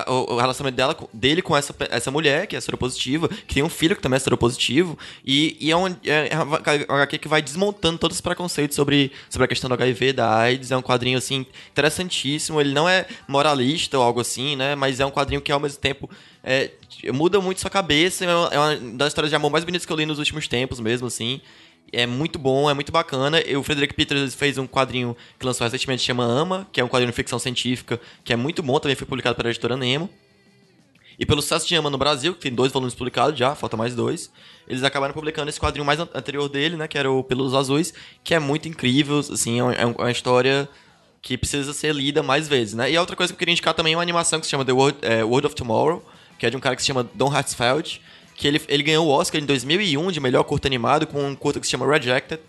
o, 0.07 0.37
relacionamento 0.37 0.77
dela, 0.77 0.97
dele 1.13 1.43
com 1.43 1.57
essa, 1.57 1.75
essa 1.91 2.11
mulher, 2.11 2.47
que 2.47 2.55
é 2.55 2.61
soropositiva, 2.61 3.29
que 3.29 3.55
tem 3.55 3.63
um 3.63 3.69
filho 3.69 3.97
que 3.97 4.03
também 4.03 4.17
é 4.17 4.21
soropositivo. 4.21 4.97
E, 5.25 5.57
e 5.61 5.71
é 5.71 5.77
um 5.77 5.87
é 5.87 6.39
uma 6.39 6.57
HQ 7.03 7.19
que 7.19 7.29
vai 7.29 7.43
desmontando 7.43 7.99
todos 7.99 8.17
os 8.17 8.21
preconceitos 8.21 8.77
sobre, 8.77 9.11
sobre 9.29 9.47
a 9.47 9.49
questão 9.49 9.69
do 9.69 9.75
HIV, 9.75 10.13
da 10.13 10.37
AIDS. 10.37 10.71
É 10.71 10.77
um 10.77 10.83
quadrinho, 10.83 11.19
assim, 11.19 11.45
interessantíssimo. 11.71 12.61
Ele 12.61 12.73
não 12.73 12.89
é 12.89 13.07
moralista 13.27 13.99
ou 13.99 14.05
algo 14.05 14.21
assim, 14.21 14.55
né? 14.55 14.75
Mas 14.75 15.01
é 15.01 15.07
um 15.07 15.11
quadrinho 15.11 15.41
que, 15.41 15.51
ao 15.51 15.59
mesmo 15.59 15.79
tempo, 15.79 16.09
é, 16.45 16.71
muda 17.13 17.41
muito 17.41 17.61
sua 17.61 17.71
cabeça. 17.71 18.25
É 18.25 18.35
uma, 18.35 18.49
é 18.49 18.59
uma 18.59 18.77
das 18.95 19.09
histórias 19.09 19.31
de 19.31 19.37
amor 19.37 19.51
mais 19.51 19.65
bonitas 19.65 19.85
que 19.85 19.93
eu 19.93 19.97
li 19.97 20.07
nos 20.07 20.19
últimos 20.19 20.47
tempos 20.47 20.79
mesmo, 20.79 21.09
assim. 21.09 21.41
É 21.93 22.07
muito 22.07 22.39
bom, 22.39 22.71
é 22.71 22.75
muito 22.75 22.91
bacana. 22.91 23.39
O 23.59 23.63
Frederick 23.63 23.93
Peters 23.95 24.35
fez 24.35 24.57
um 24.57 24.67
quadrinho 24.67 25.15
que 25.39 25.45
lançou 25.45 25.65
recentemente, 25.65 26.03
chama 26.03 26.25
Ama, 26.25 26.67
que 26.73 26.81
é 26.81 26.85
um 26.85 26.89
quadrinho 26.89 27.11
de 27.11 27.17
ficção 27.17 27.39
científica, 27.39 28.01
que 28.25 28.33
é 28.33 28.37
muito 28.37 28.63
bom, 28.63 28.79
também 28.79 28.97
foi 28.97 29.07
publicado 29.07 29.37
pela 29.37 29.51
editora 29.51 29.77
Nemo. 29.77 30.09
E 31.19 31.27
pelo 31.27 31.43
sucesso 31.43 31.69
de 31.69 31.75
Ama 31.75 31.91
no 31.91 31.99
Brasil, 31.99 32.33
que 32.35 32.41
tem 32.41 32.53
dois 32.55 32.73
volumes 32.73 32.95
publicados 32.95 33.39
já, 33.39 33.55
falta 33.55 33.77
mais 33.77 33.95
dois, 33.95 34.33
eles 34.67 34.83
acabaram 34.83 35.13
publicando 35.13 35.51
esse 35.51 35.61
quadrinho 35.61 35.85
mais 35.85 36.01
an- 36.01 36.09
anterior 36.15 36.49
dele, 36.49 36.77
né, 36.77 36.89
que 36.89 36.97
era 36.97 37.11
o 37.11 37.23
Pelos 37.23 37.55
Azuis, 37.55 37.93
que 38.25 38.35
é 38.35 38.39
muito 38.39 38.67
incrível, 38.67 39.19
assim, 39.19 39.61
é 39.61 39.65
é 39.75 39.83
é 39.83 39.87
uma 39.87 40.11
história 40.11 40.67
que 41.21 41.37
precisa 41.37 41.73
ser 41.75 41.95
lida 41.95 42.23
mais 42.23 42.49
vezes, 42.49 42.75
né? 42.75 42.91
E 42.91 42.99
outra 42.99 43.15
coisa 43.15 43.33
que 43.33 43.37
eu 43.37 43.39
queria 43.39 43.53
indicar 43.53 43.75
também 43.75 43.93
é 43.93 43.97
uma 43.97 44.03
animação 44.03 44.41
que 44.41 44.47
se 44.47 44.51
chama 44.51 44.65
The 44.65 44.73
World, 44.73 44.99
é, 45.03 45.23
World 45.23 45.47
of 45.47 45.55
Tomorrow, 45.55 46.05
que 46.39 46.47
é 46.47 46.51
de 46.51 46.57
um 46.57 46.61
cara 46.61 46.75
que 46.75 46.83
se 46.83 46.89
chama 46.89 47.09
Don 47.15 47.31
Hartsfeld, 47.33 48.01
que 48.35 48.47
ele, 48.49 48.61
ele 48.69 48.83
ganhou 48.83 49.07
o 49.07 49.11
Oscar 49.11 49.41
em 49.41 49.47
2001 49.47 50.11
de 50.11 50.21
melhor 50.21 50.43
curto 50.45 50.67
animado 50.67 51.07
com 51.07 51.25
um 51.25 51.35
curto 51.35 51.61
que 51.61 51.67
se 51.67 51.71
chama 51.71 51.87
Rejected. 51.87 52.41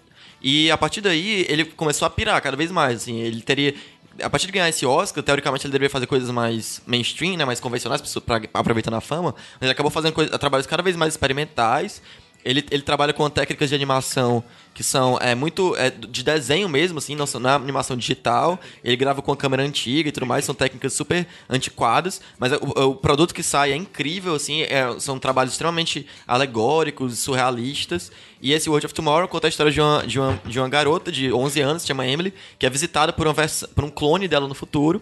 E 0.41 0.69
a 0.69 0.77
partir 0.77 1.01
daí 1.01 1.45
ele 1.47 1.65
começou 1.65 2.05
a 2.05 2.09
pirar 2.09 2.41
cada 2.41 2.57
vez 2.57 2.69
mais, 2.69 2.97
assim, 2.97 3.19
ele 3.19 3.41
teria 3.41 3.73
a 4.21 4.29
partir 4.29 4.45
de 4.45 4.51
ganhar 4.51 4.69
esse 4.69 4.85
Oscar, 4.85 5.23
teoricamente 5.23 5.65
ele 5.65 5.71
deveria 5.71 5.89
fazer 5.89 6.05
coisas 6.05 6.29
mais 6.29 6.81
mainstream, 6.85 7.37
né, 7.37 7.45
mais 7.45 7.59
convencionais, 7.59 8.01
pra, 8.19 8.41
aproveitando 8.53 8.95
a 8.95 9.01
fama, 9.01 9.33
mas 9.53 9.61
ele 9.61 9.71
acabou 9.71 9.89
fazendo 9.89 10.13
trabalhos 10.37 10.67
cada 10.67 10.83
vez 10.83 10.95
mais 10.95 11.13
experimentais. 11.13 12.01
Ele, 12.45 12.63
ele 12.69 12.83
trabalha 12.83 13.13
com 13.13 13.27
técnicas 13.29 13.69
de 13.69 13.75
animação 13.75 14.43
que 14.73 14.83
são 14.83 15.17
é, 15.21 15.35
muito 15.35 15.75
é, 15.75 15.89
de 15.89 16.23
desenho 16.23 16.67
mesmo, 16.67 16.97
assim, 16.97 17.15
não, 17.15 17.25
não 17.39 17.49
é 17.49 17.53
animação 17.53 17.95
digital. 17.95 18.59
Ele 18.83 18.95
grava 18.95 19.21
com 19.21 19.31
a 19.31 19.37
câmera 19.37 19.63
antiga 19.63 20.09
e 20.09 20.11
tudo 20.11 20.25
mais, 20.25 20.45
são 20.45 20.55
técnicas 20.55 20.93
super 20.93 21.27
antiquadas, 21.49 22.21
mas 22.39 22.51
o, 22.53 22.89
o 22.89 22.95
produto 22.95 23.33
que 23.33 23.43
sai 23.43 23.71
é 23.71 23.75
incrível, 23.75 24.33
assim, 24.33 24.63
é- 24.63 24.99
são 24.99 25.19
trabalhos 25.19 25.53
extremamente 25.53 26.07
alegóricos, 26.27 27.19
surrealistas. 27.19 28.11
E 28.41 28.51
esse 28.51 28.69
World 28.69 28.85
of 28.87 28.95
Tomorrow 28.95 29.27
conta 29.27 29.47
a 29.47 29.49
história 29.49 29.71
de 29.71 29.79
uma, 29.79 30.05
de 30.05 30.19
uma, 30.19 30.41
de 30.45 30.59
uma 30.59 30.69
garota 30.69 31.11
de 31.11 31.31
11 31.31 31.61
anos, 31.61 31.81
se 31.83 31.87
chama 31.87 32.07
Emily, 32.07 32.33
que 32.57 32.65
é 32.65 32.69
visitada 32.69 33.13
por, 33.13 33.27
uma 33.27 33.35
por 33.75 33.83
um 33.83 33.89
clone 33.89 34.27
dela 34.27 34.47
no 34.47 34.55
futuro, 34.55 35.01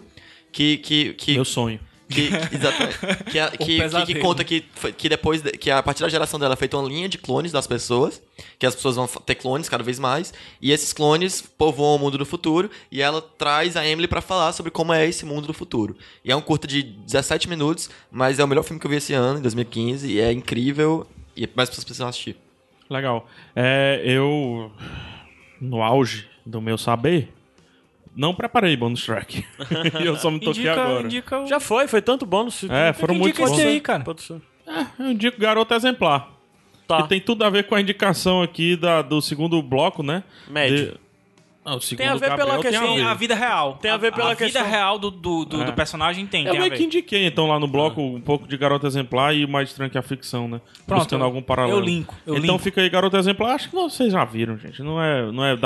que, 0.52 0.76
que, 0.78 1.14
que, 1.14 1.34
Meu 1.34 1.44
sonho. 1.44 1.80
Que, 2.12 2.30
exatamente. 2.54 3.24
Que, 3.30 3.38
a- 3.38 3.50
que, 3.56 3.88
que, 3.88 4.06
que 4.06 4.14
conta 4.20 4.44
que, 4.44 4.60
que 4.96 5.08
depois. 5.08 5.42
de- 5.42 5.52
que 5.52 5.70
a 5.70 5.82
partir 5.82 6.02
da 6.02 6.08
geração 6.08 6.38
dela 6.38 6.54
é 6.54 6.56
feita 6.56 6.76
uma 6.76 6.88
linha 6.88 7.08
de 7.08 7.18
clones 7.18 7.50
das 7.52 7.66
pessoas. 7.66 8.22
Que 8.58 8.66
as 8.66 8.74
pessoas 8.74 8.96
vão 8.96 9.06
ter 9.06 9.34
clones 9.36 9.68
cada 9.68 9.82
vez 9.82 9.98
mais. 9.98 10.32
E 10.60 10.70
esses 10.72 10.92
clones 10.92 11.40
povoam 11.42 11.96
o 11.96 11.98
mundo 11.98 12.18
do 12.18 12.24
futuro. 12.26 12.70
E 12.90 13.00
ela 13.02 13.20
traz 13.22 13.76
a 13.76 13.86
Emily 13.86 14.06
pra 14.08 14.20
falar 14.20 14.52
sobre 14.52 14.70
como 14.70 14.92
é 14.92 15.06
esse 15.06 15.24
mundo 15.24 15.46
do 15.46 15.54
futuro. 15.54 15.96
E 16.24 16.30
é 16.30 16.36
um 16.36 16.40
curta 16.40 16.66
de 16.66 16.82
17 16.82 17.48
minutos, 17.48 17.88
mas 18.10 18.38
é 18.38 18.44
o 18.44 18.48
melhor 18.48 18.62
filme 18.62 18.78
que 18.80 18.86
eu 18.86 18.90
vi 18.90 18.96
esse 18.96 19.12
ano, 19.14 19.38
em 19.38 19.42
2015. 19.42 20.10
E 20.12 20.20
é 20.20 20.30
incrível. 20.32 21.06
E 21.36 21.48
mais 21.54 21.68
pessoas 21.68 21.84
precisam 21.84 22.08
assistir. 22.08 22.36
Legal. 22.90 23.26
É, 23.56 24.02
eu, 24.04 24.70
no 25.60 25.82
auge 25.82 26.28
do 26.44 26.60
meu 26.60 26.76
saber, 26.76 27.32
não 28.14 28.34
preparei 28.34 28.76
bonus 28.76 29.04
track. 29.04 29.44
E 30.00 30.04
eu 30.06 30.16
só 30.16 30.30
me 30.30 30.38
toquei 30.40 30.62
Indica, 30.62 30.82
agora. 30.82 31.02
indica 31.04 31.40
o... 31.40 31.46
Já 31.46 31.58
foi, 31.60 31.86
foi 31.88 32.02
tanto 32.02 32.26
bônus. 32.26 32.64
É, 32.64 32.92
foram 32.92 33.14
muito 33.14 33.40
indica 33.40 33.44
esse 33.44 33.62
bons. 33.62 33.70
aí, 33.70 33.80
cara. 33.80 34.04
Pode 34.04 34.22
ser. 34.22 34.40
Eu 34.98 35.10
indico 35.10 35.40
Garoto 35.40 35.74
Exemplar. 35.74 36.30
Tá. 36.86 37.02
Que 37.02 37.08
tem 37.08 37.20
tudo 37.20 37.44
a 37.44 37.50
ver 37.50 37.64
com 37.64 37.74
a 37.74 37.80
indicação 37.80 38.42
aqui 38.42 38.76
da, 38.76 39.02
do 39.02 39.20
segundo 39.22 39.62
bloco, 39.62 40.02
né? 40.02 40.22
Médio. 40.48 40.92
De- 40.92 41.00
Não, 41.64 41.78
Tem 41.78 42.08
a 42.08 42.14
ver 42.14 42.20
pela 42.20 42.36
Gabriel 42.36 42.60
tem 42.60 42.70
questão- 42.72 42.88
ver. 42.88 42.94
Tem 42.96 43.04
a 43.04 43.14
vida 43.14 43.34
real. 43.36 43.78
Tem 43.80 43.90
a 43.92 43.96
ver 43.96 44.12
pela 44.12 44.32
a 44.32 44.34
vida 44.34 44.44
questão- 44.46 44.68
real 44.68 44.98
do, 44.98 45.12
do, 45.12 45.44
do, 45.44 45.62
É. 45.62 45.64
do 45.66 45.72
personagem 45.72 46.26
tem, 46.26 46.44
Eu 46.44 46.50
tem 46.50 46.58
a 46.58 46.62
meio 46.64 46.74
que 46.74 46.82
indiquei, 46.82 47.24
então, 47.24 47.46
lá 47.46 47.60
no 47.60 47.68
bloco, 47.68 48.00
um 48.02 48.20
pouco 48.20 48.48
de 48.48 48.56
Garoto 48.56 48.84
Exemplar 48.84 49.32
e 49.32 49.44
o 49.44 49.48
mais 49.48 49.68
estranho 49.68 49.88
que 49.88 49.96
a 49.96 50.02
ficção, 50.02 50.48
né? 50.48 50.60
Pronto, 50.86 51.02
Buscando 51.02 51.20
eu- 51.20 51.24
algum 51.26 51.40
paralelo. 51.40 51.78
eu 51.78 51.80
linko, 51.80 52.16
eu 52.26 52.34
então 52.36 52.46
linko. 52.54 52.58
fica 52.64 52.80
aí, 52.80 52.90
Garoto 52.90 53.16
Exemplar. 53.16 53.54
Acho 53.54 53.68
que 53.68 53.76
vocês 53.76 54.12
já 54.12 54.24
viram, 54.24 54.58
gente. 54.58 54.82
Não 54.82 55.00
é, 55.00 55.30
não 55.30 55.44
é, 55.44 55.56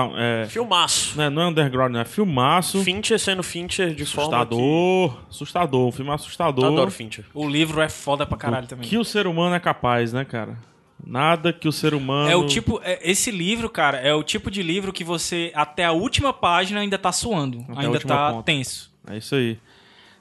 é, 0.42 0.46
Filmaço. 0.46 1.16
não 1.16 1.24
é, 1.24 1.30
não 1.30 1.42
é 1.42 1.46
underground, 1.46 1.92
não 1.92 2.00
é 2.00 2.04
filmaço. 2.04 2.84
Fincher 2.84 3.18
sendo 3.18 3.42
Fincher 3.42 3.94
de 3.94 4.04
forma 4.04 4.30
que... 4.30 4.36
Assustador. 4.54 5.18
Assustador. 5.30 5.88
Um 5.88 5.92
filme 5.92 6.10
assustador. 6.10 6.64
Adoro 6.66 6.90
Fincher. 6.90 7.24
O 7.32 7.48
livro 7.48 7.80
é 7.80 7.88
foda 7.88 8.26
pra 8.26 8.36
caralho 8.36 8.66
também. 8.66 8.86
Que 8.86 8.98
o 8.98 9.04
ser 9.04 9.26
humano 9.26 9.54
é 9.54 9.60
capaz, 9.60 10.12
né, 10.12 10.26
cara? 10.26 10.58
Nada 11.06 11.52
que 11.52 11.68
o 11.68 11.72
ser 11.72 11.94
humano... 11.94 12.28
É 12.28 12.34
o 12.34 12.46
tipo, 12.46 12.80
é- 12.82 12.98
esse 13.08 13.30
livro, 13.30 13.70
cara, 13.70 13.98
é 13.98 14.12
o 14.12 14.24
tipo 14.24 14.50
de 14.50 14.60
livro 14.62 14.92
que 14.92 15.04
você 15.04 15.52
até 15.54 15.84
a 15.84 15.92
última 15.92 16.32
página 16.32 16.80
ainda 16.80 16.98
tá 16.98 17.12
suando, 17.12 17.64
Até 17.68 17.86
ainda 17.86 18.00
tá 18.00 18.32
ponta. 18.32 18.42
tenso. 18.42 18.90
É 19.08 19.16
isso 19.16 19.36
aí. 19.36 19.56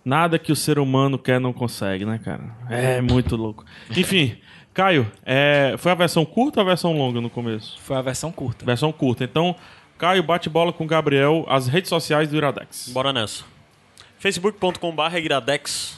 Nada 0.06 0.38
que 0.38 0.52
o 0.52 0.56
ser 0.56 0.78
humano 0.78 1.18
quer 1.18 1.40
não 1.40 1.52
consegue, 1.52 2.06
né, 2.06 2.20
cara? 2.24 2.56
É 2.70 3.02
muito 3.02 3.36
louco. 3.36 3.66
Enfim, 3.90 4.38
Caio, 4.72 5.12
é, 5.26 5.74
foi 5.80 5.91
a 5.91 5.95
versão 5.95 6.24
curta 6.24 6.60
ou 6.60 6.64
a 6.64 6.68
versão 6.68 6.95
longa 6.95 7.20
no 7.20 7.30
começo? 7.32 7.80
Foi 7.82 7.98
a 7.98 8.02
versão 8.03 8.32
curta. 8.32 8.64
Versão 8.64 8.91
curta. 8.91 9.24
Então, 9.24 9.56
Caio, 9.98 10.22
bate 10.22 10.49
bola 10.49 10.72
com 10.72 10.84
o 10.84 10.88
Gabriel, 10.88 11.45
as 11.49 11.68
redes 11.68 11.90
sociais 11.90 12.30
do 12.30 12.36
Iradex. 12.36 12.90
Bora 12.90 13.12
nessa. 13.12 13.44
facebook.com.br 14.20 15.18
iradex. 15.18 15.98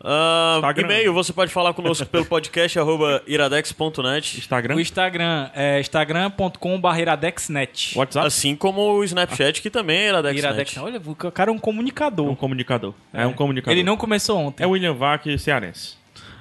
Instagram. 0.00 0.84
e-mail, 0.84 1.12
você 1.12 1.32
pode 1.32 1.52
falar 1.52 1.72
conosco 1.74 2.06
pelo 2.06 2.24
podcast 2.24 2.78
arroba 2.78 3.22
iradex.net. 3.26 4.38
Instagram, 4.38 4.76
O 4.76 4.80
Instagram 4.80 5.50
é 5.54 5.80
instagram.com.br 5.80 6.98
iradexnet. 7.00 7.98
WhatsApp, 7.98 8.26
Assim 8.26 8.54
como 8.54 8.80
o 8.92 9.04
Snapchat, 9.04 9.60
que 9.60 9.70
também 9.70 9.98
é 9.98 10.08
iradex. 10.08 10.38
Iradex, 10.38 10.76
olha, 10.78 11.00
o 11.04 11.14
cara 11.32 11.50
é 11.50 11.54
um 11.54 11.58
comunicador. 11.58 12.28
um 12.28 12.34
comunicador. 12.34 12.94
É, 13.12 13.26
um 13.26 13.32
comunicador. 13.32 13.72
Ele 13.72 13.82
não 13.82 13.96
começou 13.96 14.38
ontem. 14.38 14.62
É 14.62 14.66
o 14.66 14.70
William 14.70 14.94
Vac 14.94 15.24
cearense. 15.38 15.96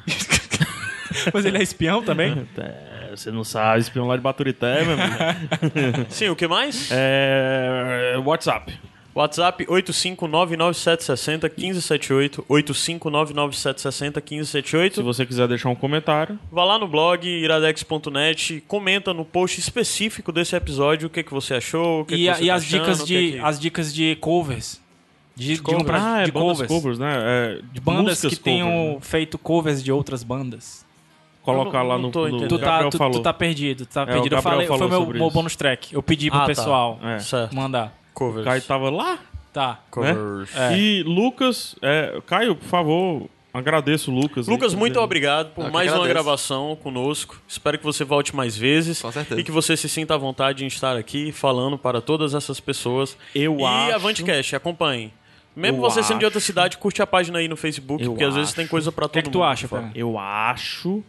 Mas 1.34 1.46
ele 1.46 1.58
é 1.58 1.64
espião 1.64 2.04
também? 2.04 2.48
É, 3.08 3.16
você 3.16 3.32
não 3.32 3.44
sabe, 3.44 3.80
espião 3.80 4.06
lá 4.06 4.16
de 4.18 4.22
Baturité, 4.22 4.84
meu 4.84 4.94
amigo. 4.94 6.06
Sim, 6.10 6.28
o 6.30 6.36
que 6.36 6.46
mais? 6.48 6.90
É, 6.92 8.16
WhatsApp. 8.24 8.78
WhatsApp 9.18 9.66
85997601578, 9.66 12.46
85997601578. 12.48 14.94
Se 14.96 15.02
você 15.02 15.26
quiser 15.26 15.48
deixar 15.48 15.70
um 15.70 15.76
comentário, 15.76 16.38
Vá 16.52 16.64
lá 16.64 16.78
no 16.78 16.88
blog 16.88 17.28
iradex.net, 17.28 18.64
comenta 18.68 19.12
no 19.14 19.26
post 19.26 19.60
específico 19.60 20.32
desse 20.32 20.56
episódio 20.56 21.08
o 21.08 21.10
que, 21.10 21.24
que 21.24 21.34
você 21.34 21.56
achou, 21.56 22.02
o 22.02 22.06
que, 22.06 22.14
E, 22.16 22.28
que 22.28 22.34
você 22.36 22.44
e 22.44 22.48
tá 22.48 22.56
as 22.56 22.66
dicas 22.66 22.88
achando, 22.90 23.08
que 23.08 23.08
de 23.08 23.32
que- 23.34 23.40
as 23.40 23.60
dicas 23.60 23.94
de 23.94 24.16
covers. 24.22 24.82
De, 25.36 25.54
de, 25.56 25.62
covers? 25.62 25.84
comprar- 25.84 26.02
ah, 26.16 26.22
é 26.22 26.26
de 26.26 26.32
bandas 26.32 26.52
covers. 26.58 26.72
covers, 26.72 27.00
né? 27.00 27.14
É, 27.16 27.60
De 27.72 27.82
bandas 27.82 28.22
que 28.22 28.36
tenham 28.36 28.68
covers, 28.70 28.94
né? 28.96 29.00
feito 29.02 29.38
covers 29.38 29.84
de 29.84 29.92
outras 29.92 30.24
bandas. 30.24 30.86
Colocar 31.44 31.80
não- 31.80 31.88
lá 31.88 31.98
no, 31.98 32.12
no. 32.12 32.48
Tu 32.48 32.60
tá, 32.60 32.90
tu, 32.90 32.98
falou. 32.98 33.14
tu 33.14 33.22
tá 33.22 33.32
perdido, 33.34 33.86
tu 33.86 33.94
tá 33.94 34.02
É, 34.02 34.04
o 34.04 34.08
perdido. 34.08 34.36
Eu 34.36 34.42
falei, 34.42 34.68
foi 34.68 34.88
meu, 34.90 35.06
meu 35.08 35.32
bônus 35.32 35.56
track. 35.56 35.94
Eu 35.94 36.04
pedi 36.04 36.30
pro 36.30 36.40
Ah, 36.40 36.42
tá. 36.42 36.48
pessoal 36.48 37.00
É. 37.02 37.20
Certo. 37.20 37.56
mandar. 37.56 37.96
Covers. 38.18 38.42
O 38.42 38.50
Caio 38.50 38.62
tava 38.64 38.90
lá, 38.90 39.20
Tá. 39.54 39.80
Covers. 39.92 40.56
É. 40.56 40.78
E 40.78 41.04
Lucas, 41.04 41.76
é, 41.82 42.20
Caio, 42.28 42.56
por 42.56 42.66
favor, 42.68 43.30
agradeço 43.54 44.12
o 44.12 44.14
Lucas. 44.14 44.48
aí, 44.48 44.54
Lucas, 44.54 44.74
por 44.74 44.80
muito 44.80 44.94
dizer- 44.94 45.04
obrigado 45.04 45.54
por 45.54 45.62
Eu 45.62 45.68
que 45.68 45.74
mais 45.74 45.92
uma 45.92 46.08
gravação 46.08 46.76
conosco. 46.76 47.40
Espero 47.48 47.78
que 47.78 47.84
você 47.84 48.04
volte 48.04 48.36
mais 48.36 48.56
vezes. 48.56 49.02
Com 49.02 49.12
certeza. 49.12 49.40
E 49.42 49.44
que 49.44 49.52
você 49.52 49.76
se 49.76 49.90
sinta 49.90 50.14
à 50.14 50.18
vontade 50.18 50.64
em 50.64 50.68
estar 50.68 50.96
aqui 50.96 51.32
falando 51.32 51.78
para 51.78 52.02
todas 52.02 52.34
essas 52.36 52.60
pessoas. 52.60 53.18
Eu 53.34 53.58
e 53.60 53.64
acho- 53.64 53.96
Avante 53.96 54.24
Cash, 54.24 54.54
acompanhe. 54.54 55.12
Mesmo 55.56 55.78
Eu 55.78 55.82
você 55.82 56.04
sendo 56.04 56.20
de 56.20 56.26
outra 56.26 56.38
acho- 56.38 56.46
cidade, 56.46 56.78
curte 56.78 57.02
a 57.02 57.08
página 57.08 57.40
aí 57.40 57.48
no 57.48 57.58
Facebook, 57.58 58.04
Eu 58.04 58.12
porque 58.12 58.24
às 58.24 58.36
vezes 58.36 58.50
acho. 58.50 58.56
tem 58.58 58.68
coisa 58.68 58.92
pra 58.92 59.08
todo 59.08 59.10
O 59.10 59.14
que 59.14 59.20
é 59.20 59.22
que 59.24 59.30
tu 59.32 59.40
mundo 59.40 59.48
acha. 59.48 59.68
Fernando? 59.68 59.96
Eu 59.96 60.20
acho 60.20 61.04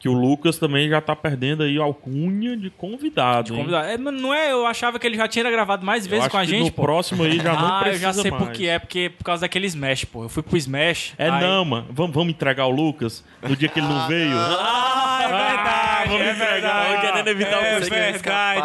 que 0.00 0.08
o 0.08 0.12
Lucas 0.12 0.56
também 0.58 0.88
já 0.88 0.98
tá 1.00 1.14
perdendo 1.14 1.62
aí 1.62 1.78
a 1.78 1.82
alcunha 1.82 2.56
de 2.56 2.70
convidado. 2.70 3.52
hein? 3.52 3.58
Convidar. 3.60 3.84
É, 3.88 3.98
não 3.98 4.32
é, 4.34 4.50
eu 4.50 4.66
achava 4.66 4.98
que 4.98 5.06
ele 5.06 5.16
já 5.16 5.28
tinha 5.28 5.48
gravado 5.50 5.84
mais 5.84 6.04
Eu 6.06 6.10
vezes 6.10 6.26
com 6.28 6.38
a 6.38 6.40
que 6.40 6.46
gente, 6.48 6.64
no 6.64 6.72
pô. 6.72 6.82
próximo 6.82 7.22
aí 7.22 7.36
já 7.38 7.52
não 7.60 7.66
ah, 7.66 7.78
eu 7.80 7.82
precisa 7.82 8.06
já 8.06 8.12
sei 8.14 8.30
mais. 8.30 8.42
por 8.42 8.52
que 8.52 8.66
é, 8.66 8.78
porque 8.78 9.10
por 9.10 9.24
causa 9.24 9.42
daquele 9.42 9.66
Smash, 9.66 10.06
pô. 10.06 10.24
Eu 10.24 10.28
fui 10.30 10.42
pro 10.42 10.56
Smash. 10.56 11.12
É 11.18 11.28
aí- 11.28 11.40
não, 11.42 11.64
mano. 11.66 11.86
Vamos, 11.90 12.14
vamos 12.14 12.30
entregar 12.32 12.66
o 12.66 12.70
Lucas 12.70 13.22
no 13.46 13.54
dia 13.54 13.68
que 13.68 13.78
ele 13.78 13.88
não 13.88 14.08
veio? 14.08 14.32
Ah, 14.34 15.20
é 15.22 15.28
verdade, 15.28 16.08
vamos 16.08 16.26
é 16.26 16.32
verdade. 16.32 17.00
Querendo 17.00 17.28
evitar 17.28 17.58
o 17.58 17.64
é 17.64 17.74
custo. 17.76 17.94
verdade. 17.94 18.60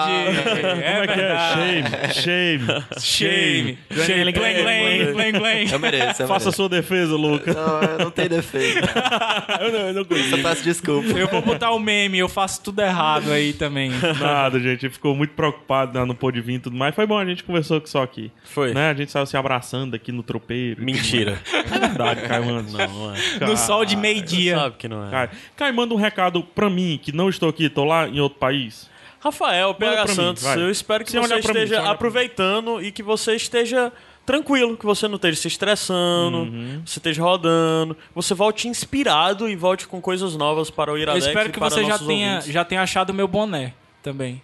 Como 0.62 0.82
É 0.82 1.04
é 1.04 1.08
que 1.08 1.12
é? 1.12 1.16
verdade. 1.16 2.14
Shame, 2.14 2.14
shame. 2.14 2.68
Shame. 3.00 3.78
Shame. 4.06 4.32
Glen, 4.32 4.54
Glen, 4.64 5.14
Glen, 5.14 5.32
Glen. 5.34 5.70
Eu 5.72 5.80
mereço, 5.80 6.22
eu 6.24 6.28
Faça 6.28 6.46
mereço. 6.46 6.52
sua 6.54 6.70
defesa, 6.70 7.16
Lucas. 7.16 7.54
Não, 7.56 7.82
eu 7.82 8.00
não 8.00 8.12
tenho 8.12 8.30
defeito. 8.30 8.88
eu 9.62 9.72
não, 9.72 9.80
eu 9.80 9.94
não 9.94 10.06
consigo. 10.06 10.38
Eu 10.38 10.44
peço 10.44 10.64
desculpa. 10.64 11.08
Eu 11.26 11.32
vou 11.32 11.42
botar 11.42 11.72
o 11.72 11.80
meme, 11.80 12.18
eu 12.18 12.30
faço 12.30 12.62
tudo 12.62 12.82
errado 12.82 13.32
aí 13.32 13.54
também. 13.54 13.92
Nada, 14.20 14.60
gente. 14.60 14.90
Ficou 14.90 15.16
muito 15.16 15.34
preocupado, 15.34 15.98
né, 15.98 16.06
não 16.06 16.16
pôde 16.16 16.42
vir 16.42 16.56
e 16.56 16.60
tudo 16.60 16.76
mais. 16.76 16.96
Foi 16.96 17.06
bom, 17.06 17.18
a 17.18 17.26
gente 17.26 17.44
conversou 17.44 17.82
só 17.86 18.04
aqui. 18.04 18.32
Foi. 18.44 18.74
Né? 18.74 18.90
A 18.90 18.94
gente 18.94 19.12
saiu 19.12 19.26
se 19.26 19.36
abraçando 19.36 19.96
aqui 19.96 20.12
no 20.12 20.24
tropeiro. 20.24 20.84
Mentira. 20.84 21.40
É 21.54 21.80
verdade, 21.80 22.22
Caio 22.22 22.46
Mano. 22.46 22.70
Não, 22.72 22.88
não 22.88 23.16
é. 23.16 23.48
No 23.48 23.58
sol 23.58 23.86
de 23.86 23.96
meio-dia. 23.96 24.56
sabe 24.56 24.76
que 24.78 24.88
não 24.88 25.08
é. 25.08 25.12
Caio, 25.12 25.30
Caio, 25.56 25.74
manda 25.74 25.94
um 25.94 25.98
recado 25.98 26.44
pra 26.44 26.70
mim, 26.70 27.00
que 27.02 27.12
não 27.12 27.30
estou 27.30 27.50
aqui, 27.50 27.70
tô 27.70 27.84
lá 27.84 28.08
em 28.08 28.20
outro 28.20 28.40
país. 28.40 28.90
Rafael, 29.20 29.74
PH 29.74 30.06
mim, 30.06 30.14
Santos, 30.14 30.44
vai. 30.44 30.62
eu 30.62 30.70
espero 30.70 31.04
que 31.04 31.10
Sem 31.10 31.20
você 31.20 31.34
mim, 31.34 31.40
esteja 31.40 31.82
pra 31.82 31.92
aproveitando 31.92 32.80
e 32.84 32.92
que 32.92 33.02
você 33.02 33.36
esteja 33.36 33.92
tranquilo, 34.26 34.76
que 34.78 34.86
você 34.86 35.08
não 35.08 35.16
esteja 35.16 35.40
se 35.40 35.48
estressando, 35.48 36.38
Uhum. 36.40 36.82
você 36.86 37.00
esteja 37.00 37.22
rodando, 37.22 37.96
você 38.14 38.34
volte 38.34 38.68
inspirado 38.68 39.48
e 39.50 39.56
volte 39.56 39.88
com 39.88 40.02
coisas 40.02 40.36
novas 40.36 40.70
para 40.70 40.92
o 40.92 40.96
Eu 40.98 41.02
Iradex 41.04 41.26
espero 41.28 41.50
e 41.50 41.52
que 41.52 41.60
para 41.60 41.70
você 41.70 41.86
já 41.86 42.00
tenha, 42.00 42.30
ouvintes. 42.36 42.54
já 42.54 42.66
tenha 42.66 42.82
achado 42.82 43.10
o 43.12 43.14
meu 43.14 43.28
boné 43.28 43.74
também. 44.02 44.42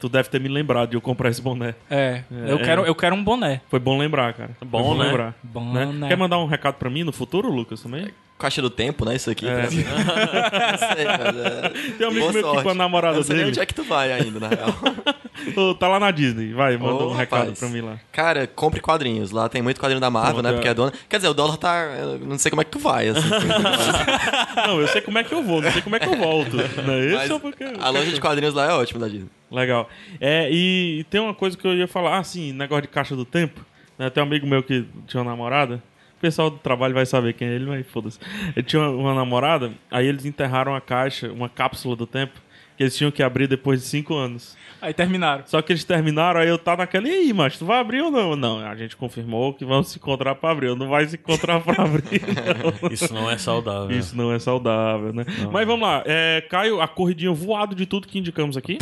Tu 0.00 0.08
deve 0.08 0.30
ter 0.30 0.40
me 0.40 0.48
lembrado 0.48 0.88
de 0.90 0.96
eu 0.96 1.00
comprar 1.00 1.28
esse 1.28 1.42
boné. 1.42 1.74
É, 1.90 2.22
eu, 2.30 2.56
É. 2.58 2.62
quero, 2.62 2.86
eu 2.86 2.94
quero 2.94 3.14
um 3.14 3.22
boné. 3.22 3.60
Foi 3.68 3.78
bom 3.78 3.98
lembrar, 3.98 4.32
cara. 4.32 4.50
Foi 4.58 4.66
Bom, 4.66 4.96
né? 4.96 5.04
lembrar. 5.04 5.34
Bom, 5.42 5.72
né? 5.74 5.84
né? 5.84 6.08
Quer 6.08 6.16
mandar 6.16 6.38
um 6.38 6.46
recado 6.46 6.76
pra 6.76 6.88
mim 6.88 7.04
no 7.04 7.12
futuro, 7.12 7.50
Lucas, 7.52 7.82
também? 7.82 8.08
Caixa 8.38 8.62
do 8.62 8.70
tempo, 8.70 9.04
né? 9.04 9.14
Isso 9.16 9.28
aqui. 9.30 9.46
É. 9.46 9.62
Não 9.64 9.68
sei, 9.68 11.04
mas, 11.04 11.36
é... 11.36 11.68
Tem 11.98 12.06
um 12.06 12.10
amigo 12.10 12.20
Boa 12.20 12.32
meu 12.32 12.56
que 12.56 12.62
com 12.62 12.68
a 12.70 12.74
namorada 12.74 13.14
Eu 13.16 13.18
não 13.18 13.24
sei 13.24 13.36
dele. 13.36 13.48
onde 13.48 13.60
é 13.60 13.66
que 13.66 13.74
tu 13.74 13.82
vai 13.84 14.10
ainda, 14.12 14.40
na 14.40 14.48
real. 14.48 14.68
Ô, 15.56 15.74
Tá 15.74 15.88
lá 15.88 16.00
na 16.00 16.10
Disney. 16.10 16.52
Vai, 16.52 16.76
manda 16.76 17.04
Ô, 17.04 17.10
um 17.10 17.14
recado 17.14 17.40
rapaz. 17.40 17.58
pra 17.58 17.68
mim 17.68 17.80
lá. 17.80 17.98
Cara, 18.12 18.46
compre 18.46 18.80
quadrinhos. 18.80 19.30
Lá 19.30 19.48
tem 19.48 19.62
muito 19.62 19.80
quadrinho 19.80 20.00
da 20.00 20.10
Marvel, 20.10 20.42
né? 20.42 20.50
é. 20.50 20.52
Porque 20.52 20.68
é 20.68 20.74
dona. 20.74 20.92
Quer 21.08 21.16
dizer, 21.16 21.28
o 21.28 21.34
dólar 21.34 21.56
tá. 21.56 21.76
Eu 21.98 22.18
não 22.20 22.38
sei 22.38 22.50
como 22.50 22.60
é 22.62 22.64
que 22.64 22.70
tu 22.70 22.78
vai, 22.78 23.08
assim. 23.08 23.28
Não, 24.66 24.80
eu 24.80 24.88
sei 24.88 25.00
como 25.00 25.18
é 25.18 25.24
que 25.24 25.32
eu 25.32 25.42
vou, 25.42 25.62
não 25.62 25.70
sei 25.70 25.80
como 25.82 25.96
é 25.96 26.00
que 26.00 26.06
eu 26.08 26.16
volto. 26.16 26.56
Não 26.56 26.94
é 26.94 27.12
Mas 27.12 27.22
esse 27.24 27.32
ou 27.32 27.40
porque... 27.40 27.64
a 27.64 27.90
loja 27.90 28.10
de 28.10 28.20
quadrinhos 28.20 28.54
lá 28.54 28.66
é 28.70 28.72
ótima 28.72 29.00
da 29.00 29.08
Disney. 29.08 29.30
Legal. 29.50 29.88
É, 30.20 30.48
e 30.50 31.04
tem 31.08 31.20
uma 31.20 31.32
coisa 31.32 31.56
que 31.56 31.66
eu 31.66 31.74
ia 31.74 31.88
falar, 31.88 32.18
assim, 32.18 32.52
negócio 32.52 32.82
de 32.82 32.88
caixa 32.88 33.14
do 33.16 33.24
tempo. 33.24 33.64
Né? 33.98 34.10
Tem 34.10 34.22
um 34.22 34.26
amigo 34.26 34.46
meu 34.46 34.62
que 34.62 34.84
tinha 35.06 35.22
uma 35.22 35.30
namorada. 35.30 35.82
O 36.16 36.20
pessoal 36.20 36.50
do 36.50 36.58
trabalho 36.58 36.92
vai 36.94 37.06
saber 37.06 37.32
quem 37.34 37.48
é 37.48 37.52
ele, 37.54 37.66
mas 37.66 37.86
foda-se. 37.86 38.18
Ele 38.56 38.66
tinha 38.66 38.82
uma, 38.82 38.90
uma 38.90 39.14
namorada, 39.14 39.72
aí 39.90 40.06
eles 40.06 40.24
enterraram 40.24 40.74
a 40.74 40.80
caixa, 40.80 41.30
uma 41.32 41.48
cápsula 41.48 41.94
do 41.94 42.06
tempo, 42.06 42.40
que 42.78 42.84
eles 42.84 42.96
tinham 42.96 43.10
que 43.10 43.24
abrir 43.24 43.48
depois 43.48 43.80
de 43.80 43.86
cinco 43.88 44.14
anos. 44.14 44.56
Aí 44.80 44.94
terminaram. 44.94 45.42
Só 45.46 45.60
que 45.60 45.72
eles 45.72 45.82
terminaram, 45.82 46.38
aí 46.38 46.48
eu 46.48 46.56
tava 46.56 46.82
naquela, 46.82 47.08
e 47.08 47.10
aí, 47.10 47.32
mas 47.32 47.58
tu 47.58 47.66
vai 47.66 47.80
abrir 47.80 48.00
ou 48.02 48.10
não? 48.12 48.36
Não, 48.36 48.60
a 48.64 48.76
gente 48.76 48.96
confirmou 48.96 49.52
que 49.52 49.64
vamos 49.64 49.88
se 49.88 49.98
encontrar 49.98 50.36
pra 50.36 50.52
abrir. 50.52 50.76
Não 50.76 50.88
vai 50.88 51.04
se 51.04 51.16
encontrar 51.16 51.58
pra 51.60 51.82
abrir, 51.82 52.22
não. 52.80 52.92
Isso 52.92 53.12
não 53.12 53.28
é 53.28 53.36
saudável. 53.36 53.98
Isso 53.98 54.16
não 54.16 54.32
é 54.32 54.38
saudável, 54.38 55.12
né? 55.12 55.24
Mas 55.50 55.66
vamos 55.66 55.88
lá. 55.88 56.04
É, 56.06 56.40
Caio, 56.48 56.80
a 56.80 56.86
corridinha 56.86 57.32
voado 57.32 57.74
de 57.74 57.84
tudo 57.84 58.06
que 58.06 58.16
indicamos 58.16 58.56
aqui. 58.56 58.78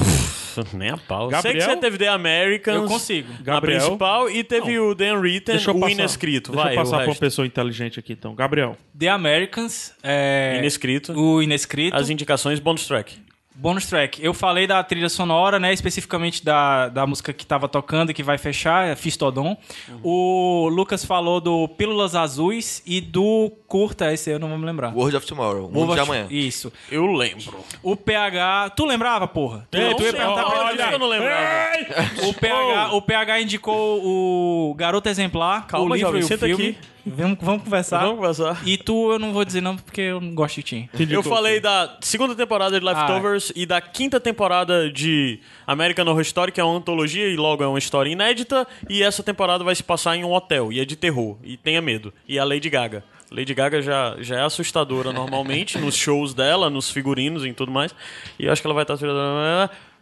Nem 0.75 0.91
a 0.91 0.99
pau. 0.99 1.29
Gabriel? 1.29 1.43
Sei 1.43 1.55
que 1.55 1.61
você 1.63 1.77
teve 1.81 1.97
The 1.97 2.09
Americans. 2.09 2.77
Eu 2.77 2.87
consigo. 2.87 3.33
Gabriel. 3.43 3.81
principal 3.81 4.29
e 4.29 4.45
teve 4.45 4.79
o 4.79 4.95
The 4.95 5.15
Unwritten, 5.15 5.55
Deixa 5.55 5.71
eu 5.71 5.75
o 5.77 5.81
passar, 5.81 5.93
inescrito. 5.93 6.53
Deixa 6.53 6.65
Vai, 6.65 6.75
eu 6.75 6.79
passar 6.79 6.97
o 6.97 7.01
pra 7.01 7.09
uma 7.09 7.15
pessoa 7.17 7.47
inteligente 7.47 7.99
aqui, 7.99 8.13
então. 8.13 8.35
Gabriel. 8.35 8.77
The 8.99 9.09
Americans, 9.09 9.95
é, 10.03 10.57
Inescrito. 10.59 11.13
o 11.15 11.43
Inescrito. 11.43 11.97
As 11.97 12.11
indicações 12.11 12.61
bonus 12.61 12.87
track. 12.87 13.26
Bônus 13.59 13.87
track. 13.87 14.23
Eu 14.23 14.35
falei 14.35 14.67
da 14.67 14.83
trilha 14.85 15.09
sonora, 15.09 15.59
né? 15.59 15.73
Especificamente 15.73 16.45
da, 16.45 16.89
da 16.89 17.07
música 17.07 17.33
que 17.33 17.45
tava 17.47 17.69
tocando 17.69 18.11
e 18.11 18.15
que 18.15 18.23
vai 18.23 18.37
fechar, 18.39 18.87
é 18.87 18.95
Fistodon. 18.95 19.57
O 20.03 20.69
Lucas 20.71 21.05
falou 21.05 21.41
do 21.41 21.67
Pílulas 21.69 22.15
Azuis 22.15 22.83
e 22.87 23.01
do 23.01 23.51
Curta, 23.67 24.13
esse 24.13 24.31
eu 24.31 24.39
não 24.39 24.49
vou 24.49 24.59
me 24.59 24.67
lembrar. 24.67 24.95
World 24.95 25.17
of 25.17 25.27
Tomorrow. 25.27 25.63
Mundo 25.69 25.79
World 25.79 25.95
de 25.95 26.01
of- 26.01 26.11
amanhã. 26.11 26.27
Isso. 26.31 26.73
Eu 26.91 27.07
lembro. 27.07 27.55
O 27.83 27.97
PH. 27.97 28.71
Tu 28.77 28.85
lembrava, 28.85 29.27
porra? 29.27 29.67
Tu, 29.71 29.79
Ei, 29.79 29.95
tu 29.95 30.03
ia 30.03 30.13
perguntar 30.13 30.45
pra 30.45 30.59
olha, 30.67 30.83
ele. 30.85 30.95
eu 30.95 30.99
não 30.99 31.09
lembrava. 31.09 32.27
O 32.29 32.35
PH, 32.35 32.93
o 32.95 33.03
PH 33.03 33.41
indicou 33.41 34.01
o 34.05 34.75
Garoto 34.75 35.09
Exemplar, 35.09 35.67
Calma, 35.67 35.87
o 35.91 35.95
livro 35.95 36.09
jovem, 36.09 36.21
e 36.21 36.25
o 36.25 36.29
senta 36.29 36.47
filme. 36.47 36.69
aqui. 36.71 36.79
Vamos, 37.09 37.39
vamos 37.41 37.63
conversar. 37.63 38.01
Vamos 38.01 38.17
conversar. 38.17 38.61
E 38.67 38.77
tu, 38.77 39.13
eu 39.13 39.19
não 39.21 39.33
vou 39.33 39.45
dizer 39.45 39.61
não, 39.61 39.77
porque 39.77 40.01
eu 40.01 40.21
não 40.21 40.35
gosto 40.35 40.57
de 40.57 40.63
ti. 40.65 40.91
Eu 41.09 41.23
falei 41.23 41.61
da 41.61 41.97
segunda 42.01 42.35
temporada 42.35 42.81
de 42.81 42.85
Leftovers 42.85 43.46
e 43.55 43.67
da 43.67 43.81
quinta 43.81 44.19
temporada 44.19 44.91
de 44.91 45.39
American 45.67 46.07
Horror 46.07 46.23
Story, 46.23 46.53
que 46.53 46.61
é 46.61 46.65
uma 46.65 46.77
antologia 46.79 47.29
e 47.29 47.37
logo 47.37 47.63
é 47.63 47.67
uma 47.67 47.79
história 47.79 48.11
inédita. 48.11 48.67
E 48.89 49.03
essa 49.03 49.23
temporada 49.23 49.63
vai 49.63 49.75
se 49.75 49.83
passar 49.83 50.17
em 50.17 50.25
um 50.25 50.33
hotel 50.33 50.73
e 50.73 50.81
é 50.81 50.85
de 50.85 50.97
terror. 50.97 51.37
E 51.43 51.57
tenha 51.57 51.81
medo. 51.83 52.13
E 52.27 52.39
a 52.39 52.45
Lady 52.45 52.69
Gaga. 52.71 53.05
Lady 53.31 53.55
Gaga 53.55 53.83
já, 53.83 54.17
já 54.21 54.37
é 54.37 54.43
assustadora 54.43 55.13
normalmente 55.13 55.79
nos 55.81 55.97
shows 55.97 56.33
dela, 56.33 56.71
nos 56.71 56.91
figurinos 56.91 57.45
e 57.45 57.53
tudo 57.53 57.73
mais. 57.73 57.95
E 58.39 58.47
eu 58.47 58.53
acho 58.53 58.61
que 58.63 58.67
ela 58.67 58.75
vai 58.75 58.85
estar. 58.85 58.97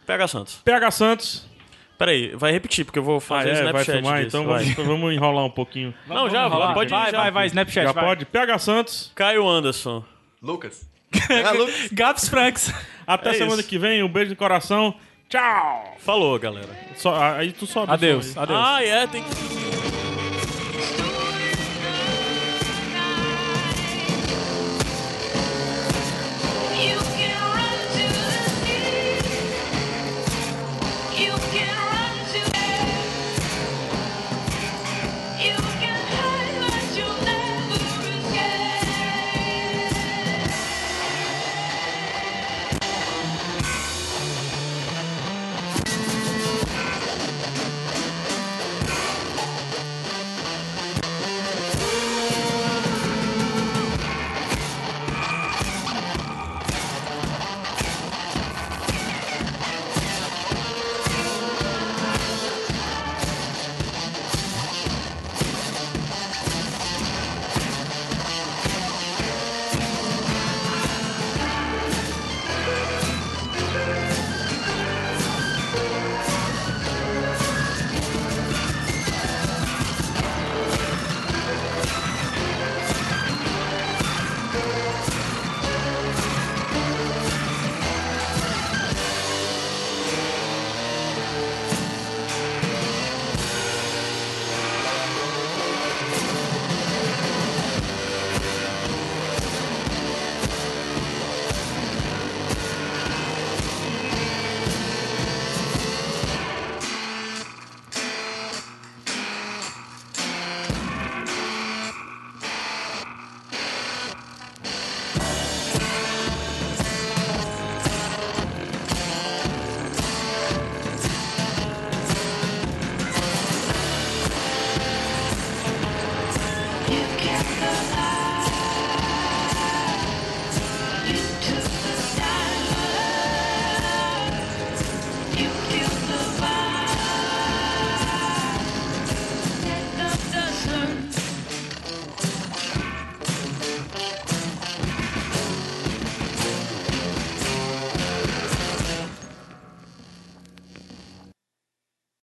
Pega 0.05 0.27
Santos. 0.27 0.61
PH 0.63 0.91
Santos. 0.91 1.55
Peraí, 1.97 2.35
vai 2.35 2.51
repetir, 2.51 2.83
porque 2.83 2.99
eu 2.99 3.03
vou 3.03 3.17
Ah, 3.17 3.21
fazer 3.21 3.49
é, 3.51 3.53
vai 3.53 3.81
Snapchat. 3.81 3.91
filmar, 3.93 4.23
disso, 4.23 4.27
então 4.37 4.45
vai. 4.45 4.63
vamos, 4.65 4.85
vamos 4.87 5.13
enrolar 5.13 5.45
um 5.45 5.49
pouquinho. 5.49 5.93
Não, 6.07 6.29
já, 6.29 6.49
pode 6.73 6.89
ir. 6.93 6.97
Vai, 6.97 7.11
já. 7.11 7.17
vai, 7.17 7.31
vai, 7.31 7.47
Snapchat. 7.47 7.85
Já 7.85 7.91
vai. 7.93 8.03
pode? 8.05 8.25
PH 8.25 8.59
Santos. 8.59 9.11
Caio 9.15 9.47
Anderson. 9.47 10.03
Lucas. 10.41 10.87
É. 11.29 11.93
Gabs 11.93 12.27
Franks. 12.27 12.73
Até 13.07 13.29
É 13.31 13.33
semana 13.33 13.59
isso. 13.61 13.69
que 13.69 13.77
vem. 13.77 14.03
Um 14.03 14.07
beijo 14.09 14.29
de 14.29 14.35
coração. 14.35 14.95
Tchau. 15.29 15.95
Falou, 15.99 16.37
galera. 16.39 16.69
Só, 16.95 17.15
aí 17.15 17.51
tu 17.51 17.65
sobe. 17.65 17.91
Adeus, 17.91 18.37
aí. 18.37 18.43
adeus. 18.43 18.59
Ah, 18.63 18.83
é, 18.83 19.07
tem 19.07 19.23
que. 19.23 19.64